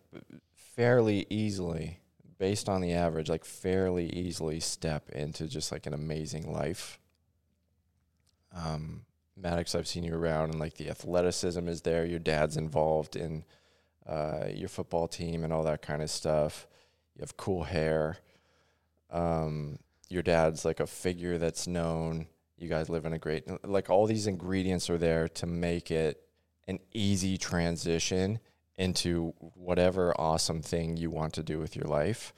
fairly 0.55 1.25
easily 1.29 1.99
based 2.37 2.69
on 2.69 2.81
the 2.81 2.93
average 2.93 3.29
like 3.29 3.43
fairly 3.43 4.07
easily 4.09 4.59
step 4.59 5.09
into 5.09 5.47
just 5.47 5.71
like 5.71 5.85
an 5.85 5.93
amazing 5.93 6.51
life 6.51 6.97
um 8.81 9.01
maddox 9.37 9.75
i've 9.75 9.87
seen 9.87 10.03
you 10.03 10.13
around 10.13 10.49
and 10.49 10.59
like 10.59 10.75
the 10.75 10.89
athleticism 10.89 11.67
is 11.67 11.81
there 11.81 12.05
your 12.05 12.19
dad's 12.19 12.57
involved 12.57 13.15
in 13.15 13.43
uh, 14.07 14.45
your 14.51 14.67
football 14.67 15.07
team 15.07 15.43
and 15.43 15.53
all 15.53 15.63
that 15.63 15.81
kind 15.81 16.01
of 16.01 16.09
stuff 16.09 16.67
you 17.15 17.21
have 17.21 17.37
cool 17.37 17.63
hair 17.63 18.17
um, 19.11 19.77
your 20.09 20.23
dad's 20.23 20.65
like 20.65 20.79
a 20.79 20.87
figure 20.87 21.37
that's 21.37 21.67
known. 21.67 22.27
You 22.57 22.69
guys 22.69 22.89
live 22.89 23.05
in 23.05 23.13
a 23.13 23.19
great 23.19 23.45
like 23.67 23.89
all 23.89 24.05
these 24.05 24.27
ingredients 24.27 24.89
are 24.89 24.97
there 24.97 25.27
to 25.29 25.45
make 25.45 25.89
it 25.89 26.23
an 26.67 26.79
easy 26.93 27.37
transition 27.37 28.39
into 28.77 29.33
whatever 29.55 30.13
awesome 30.19 30.61
thing 30.61 30.95
you 30.95 31.09
want 31.09 31.33
to 31.33 31.43
do 31.43 31.59
with 31.59 31.75
your 31.75 31.85
life. 31.85 32.33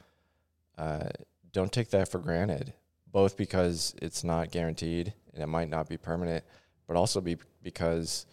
Uh, 0.77 1.09
don't 1.51 1.71
take 1.71 1.89
that 1.89 2.09
for 2.09 2.19
granted, 2.19 2.73
both 3.13 3.37
because 3.37 3.95
it's 4.01 4.23
not 4.23 4.51
guaranteed 4.51 5.13
and 5.33 5.41
it 5.41 5.47
might 5.47 5.69
not 5.69 5.87
be 5.87 5.95
permanent, 5.95 6.43
but 6.87 6.97
also 6.97 7.21
be 7.21 7.37
because 7.61 8.25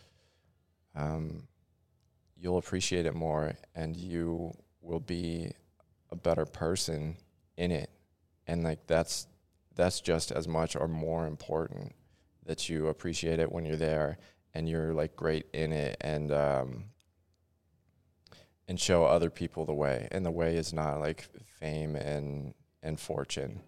um, 0.97 1.47
you'll 2.37 2.59
appreciate 2.59 3.07
it 3.07 3.15
more 3.15 3.53
and 3.77 3.95
you 3.95 4.53
will 4.81 4.99
be 4.99 5.53
a 6.11 6.17
better 6.17 6.47
person 6.47 7.17
in 7.57 7.71
it. 7.71 7.91
And 8.47 8.65
like 8.65 8.87
that's 8.89 9.29
that's 9.77 10.01
just 10.01 10.33
as 10.33 10.49
much 10.49 10.75
or 10.75 10.89
more 10.89 11.27
important 11.27 11.93
that 12.47 12.69
you 12.69 12.89
appreciate 12.89 13.39
it 13.39 13.53
when 13.53 13.65
you're 13.65 13.77
there 13.77 14.19
and 14.55 14.69
you're 14.69 14.93
like 14.93 15.15
great 15.15 15.47
in 15.53 15.73
it 15.73 15.97
and 16.01 16.33
um 16.33 16.85
and 18.67 18.81
show 18.81 19.05
other 19.05 19.31
people 19.31 19.67
the 19.67 19.75
way. 19.75 20.09
And 20.11 20.25
the 20.25 20.31
way 20.31 20.57
is 20.57 20.73
not 20.73 21.01
like 21.01 21.29
fame 21.61 21.97
and 21.97 22.55
and 22.83 22.99
fortune 22.99 23.61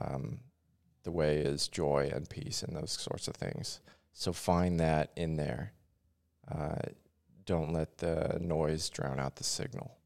um 0.00 0.40
the 1.04 1.10
way 1.10 1.36
is 1.38 1.68
joy 1.68 2.10
and 2.14 2.28
peace 2.28 2.62
and 2.62 2.76
those 2.76 2.92
sorts 2.92 3.28
of 3.28 3.34
things 3.34 3.80
so 4.12 4.32
find 4.32 4.78
that 4.78 5.10
in 5.16 5.36
there 5.36 5.72
uh, 6.50 6.76
don't 7.44 7.72
let 7.72 7.98
the 7.98 8.38
noise 8.40 8.88
drown 8.90 9.18
out 9.18 9.36
the 9.36 9.44
signal 9.44 9.96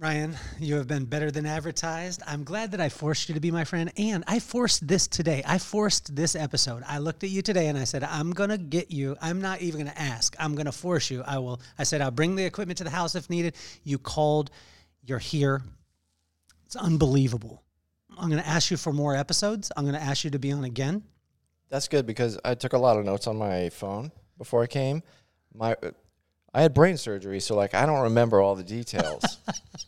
Ryan, 0.00 0.34
you 0.58 0.76
have 0.76 0.88
been 0.88 1.04
better 1.04 1.30
than 1.30 1.44
advertised. 1.44 2.22
I'm 2.26 2.42
glad 2.42 2.70
that 2.70 2.80
I 2.80 2.88
forced 2.88 3.28
you 3.28 3.34
to 3.34 3.40
be 3.40 3.50
my 3.50 3.64
friend. 3.64 3.92
And 3.98 4.24
I 4.26 4.38
forced 4.38 4.88
this 4.88 5.06
today. 5.06 5.42
I 5.46 5.58
forced 5.58 6.16
this 6.16 6.34
episode. 6.34 6.82
I 6.86 6.96
looked 6.96 7.22
at 7.22 7.28
you 7.28 7.42
today 7.42 7.66
and 7.66 7.76
I 7.76 7.84
said, 7.84 8.02
I'm 8.04 8.30
going 8.30 8.48
to 8.48 8.56
get 8.56 8.90
you. 8.90 9.14
I'm 9.20 9.42
not 9.42 9.60
even 9.60 9.82
going 9.82 9.92
to 9.92 10.00
ask. 10.00 10.34
I'm 10.38 10.54
going 10.54 10.64
to 10.64 10.72
force 10.72 11.10
you. 11.10 11.22
I 11.26 11.36
will. 11.36 11.60
I 11.78 11.82
said, 11.82 12.00
I'll 12.00 12.10
bring 12.10 12.34
the 12.34 12.46
equipment 12.46 12.78
to 12.78 12.84
the 12.84 12.88
house 12.88 13.14
if 13.14 13.28
needed. 13.28 13.56
You 13.84 13.98
called. 13.98 14.50
You're 15.04 15.18
here. 15.18 15.60
It's 16.70 16.76
unbelievable. 16.76 17.64
I'm 18.16 18.30
going 18.30 18.40
to 18.40 18.46
ask 18.48 18.70
you 18.70 18.76
for 18.76 18.92
more 18.92 19.16
episodes. 19.16 19.72
I'm 19.76 19.82
going 19.82 19.96
to 19.96 20.00
ask 20.00 20.22
you 20.22 20.30
to 20.30 20.38
be 20.38 20.52
on 20.52 20.62
again. 20.62 21.02
That's 21.68 21.88
good 21.88 22.06
because 22.06 22.38
I 22.44 22.54
took 22.54 22.74
a 22.74 22.78
lot 22.78 22.96
of 22.96 23.04
notes 23.04 23.26
on 23.26 23.36
my 23.36 23.70
phone 23.70 24.12
before 24.38 24.62
I 24.62 24.68
came. 24.68 25.02
My 25.52 25.74
I 26.54 26.62
had 26.62 26.72
brain 26.72 26.96
surgery, 26.96 27.40
so 27.40 27.56
like 27.56 27.74
I 27.74 27.86
don't 27.86 28.02
remember 28.02 28.40
all 28.40 28.54
the 28.54 28.62
details. 28.62 29.38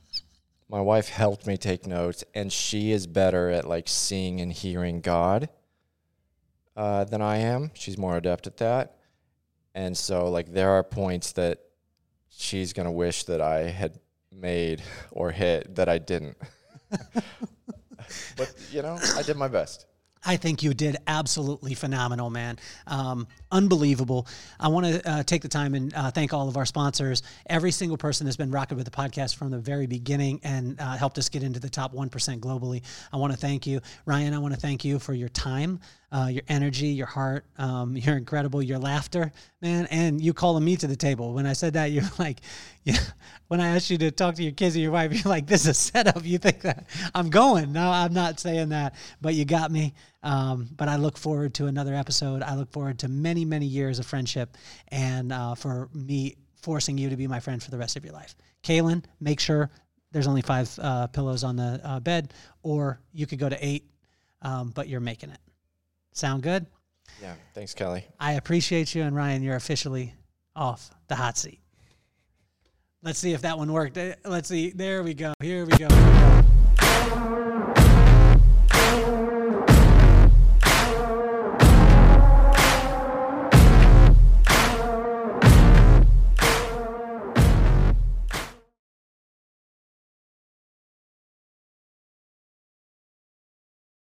my 0.68 0.80
wife 0.80 1.09
helped 1.09 1.46
me 1.46 1.56
take 1.56 1.86
notes, 1.86 2.24
and 2.34 2.52
she 2.52 2.90
is 2.90 3.06
better 3.06 3.48
at 3.48 3.64
like 3.64 3.86
seeing 3.86 4.40
and 4.40 4.52
hearing 4.52 5.02
God 5.02 5.50
uh, 6.76 7.04
than 7.04 7.22
I 7.22 7.36
am. 7.36 7.70
She's 7.74 7.96
more 7.96 8.16
adept 8.16 8.48
at 8.48 8.56
that, 8.56 8.96
and 9.72 9.96
so 9.96 10.28
like 10.30 10.52
there 10.52 10.70
are 10.70 10.82
points 10.82 11.30
that 11.34 11.60
she's 12.28 12.72
gonna 12.72 12.90
wish 12.90 13.22
that 13.26 13.40
I 13.40 13.70
had 13.70 14.00
made 14.32 14.82
or 15.12 15.30
hit 15.30 15.76
that 15.76 15.88
I 15.88 15.98
didn't. 15.98 16.36
but 18.36 18.55
you 18.70 18.82
know, 18.82 18.98
I 19.16 19.23
did 19.23 19.36
my 19.36 19.48
best. 19.48 19.86
I 20.24 20.36
think 20.36 20.62
you 20.62 20.73
did 20.73 20.97
absolutely 21.06 21.74
phenomenal, 21.74 22.31
man. 22.31 22.59
Um, 22.86 23.27
unbelievable. 23.51 24.28
I 24.60 24.69
want 24.69 24.86
to 24.86 25.10
uh, 25.10 25.23
take 25.24 25.43
the 25.43 25.48
time 25.48 25.74
and 25.74 25.93
uh, 25.94 26.10
thank 26.12 26.32
all 26.32 26.48
of 26.48 26.56
our 26.56 26.66
sponsors. 26.66 27.23
Every 27.47 27.73
single 27.73 27.97
person 27.97 28.27
that's 28.27 28.36
been 28.36 28.52
rocking 28.52 28.77
with 28.77 28.85
the 28.85 28.93
podcast 28.93 29.35
from 29.35 29.51
the 29.51 29.59
very 29.59 29.86
beginning 29.86 30.40
and 30.44 30.81
uh, 30.81 30.97
helped 30.97 31.19
us 31.19 31.28
get 31.28 31.43
into 31.43 31.59
the 31.59 31.69
top 31.69 31.93
1% 31.93 32.39
globally. 32.39 32.82
I 33.12 33.16
want 33.16 33.32
to 33.32 33.39
thank 33.39 33.66
you. 33.66 33.81
Ryan, 34.06 34.32
I 34.32 34.39
want 34.39 34.55
to 34.55 34.60
thank 34.60 34.85
you 34.85 35.01
for 35.01 35.12
your 35.12 35.28
time 35.28 35.81
uh, 36.12 36.26
your 36.26 36.43
energy, 36.47 36.89
your 36.89 37.06
heart. 37.06 37.47
Um, 37.56 37.97
you're 37.97 38.16
incredible. 38.16 38.62
Your 38.62 38.78
laughter, 38.78 39.32
man, 39.60 39.86
and 39.90 40.20
you 40.20 40.34
calling 40.34 40.64
me 40.64 40.76
to 40.76 40.86
the 40.86 40.97
table. 40.97 41.32
When 41.32 41.47
I 41.47 41.55
said 41.55 41.72
that, 41.72 41.90
you're 41.90 42.05
like, 42.18 42.40
yeah. 42.84 42.98
When 43.48 43.60
I 43.60 43.68
asked 43.68 43.90
you 43.90 43.98
to 43.98 44.10
talk 44.10 44.34
to 44.36 44.43
your 44.43 44.52
kids 44.52 44.76
or 44.76 44.80
your 44.80 44.93
wife, 44.93 45.12
you're 45.24 45.30
like, 45.30 45.47
this 45.47 45.62
is 45.62 45.68
a 45.68 45.74
setup. 45.74 46.24
You 46.24 46.39
think 46.39 46.60
that 46.62 46.86
I'm 47.14 47.30
going? 47.30 47.72
No, 47.72 47.90
I'm 47.90 48.12
not 48.12 48.39
saying 48.39 48.68
that, 48.68 48.94
but 49.20 49.34
you 49.34 49.44
got 49.44 49.70
me. 49.70 49.94
Um, 50.22 50.68
but 50.76 50.89
I 50.89 50.97
look 50.97 51.16
forward 51.16 51.55
to 51.55 51.66
another 51.66 51.94
episode. 51.94 52.43
I 52.43 52.55
look 52.55 52.70
forward 52.70 53.01
to 53.01 53.09
many, 53.09 53.44
many 53.44 53.66
years 53.66 53.98
of 53.98 54.06
friendship, 54.06 54.56
and 54.89 55.32
uh, 55.32 55.55
for 55.55 55.89
me 55.94 56.36
forcing 56.62 56.97
you 56.97 57.10
to 57.10 57.16
be 57.16 57.26
my 57.26 57.40
friend 57.40 57.60
for 57.60 57.70
the 57.70 57.78
rest 57.78 57.97
of 57.97 58.05
your 58.05 58.14
life. 58.14 58.36
Kaylin, 58.62 59.05
make 59.20 59.40
sure 59.40 59.70
there's 60.12 60.28
only 60.28 60.43
five 60.43 60.70
uh, 60.80 61.09
pillows 61.09 61.43
on 61.43 61.56
the 61.56 61.80
uh, 61.82 61.98
bed, 61.98 62.32
or 62.62 63.01
you 63.12 63.26
could 63.26 63.39
go 63.39 63.48
to 63.48 63.66
eight, 63.66 63.90
um, 64.43 64.70
but 64.70 64.89
you're 64.89 65.01
making 65.01 65.30
it. 65.30 65.39
Sound 66.12 66.43
good? 66.43 66.66
Yeah. 67.20 67.34
Thanks, 67.55 67.74
Kelly. 67.74 68.05
I 68.20 68.32
appreciate 68.32 68.94
you. 68.94 69.02
And 69.02 69.14
Ryan, 69.14 69.43
you're 69.43 69.56
officially 69.56 70.14
off 70.55 70.90
the 71.09 71.16
hot 71.16 71.39
seat. 71.39 71.60
Let's 73.02 73.18
see 73.18 73.32
if 73.32 73.43
that 73.43 73.59
one 73.59 73.72
worked. 73.72 73.98
Uh, 73.98 74.14
let's 74.24 74.48
see. 74.48 74.70
There 74.70 75.02
we 75.02 75.14
go. 75.14 75.34
Here 75.40 75.64
we 75.64 75.72
go. 75.76 75.89
Here 75.89 75.89
we 75.89 76.20
go. 76.20 76.41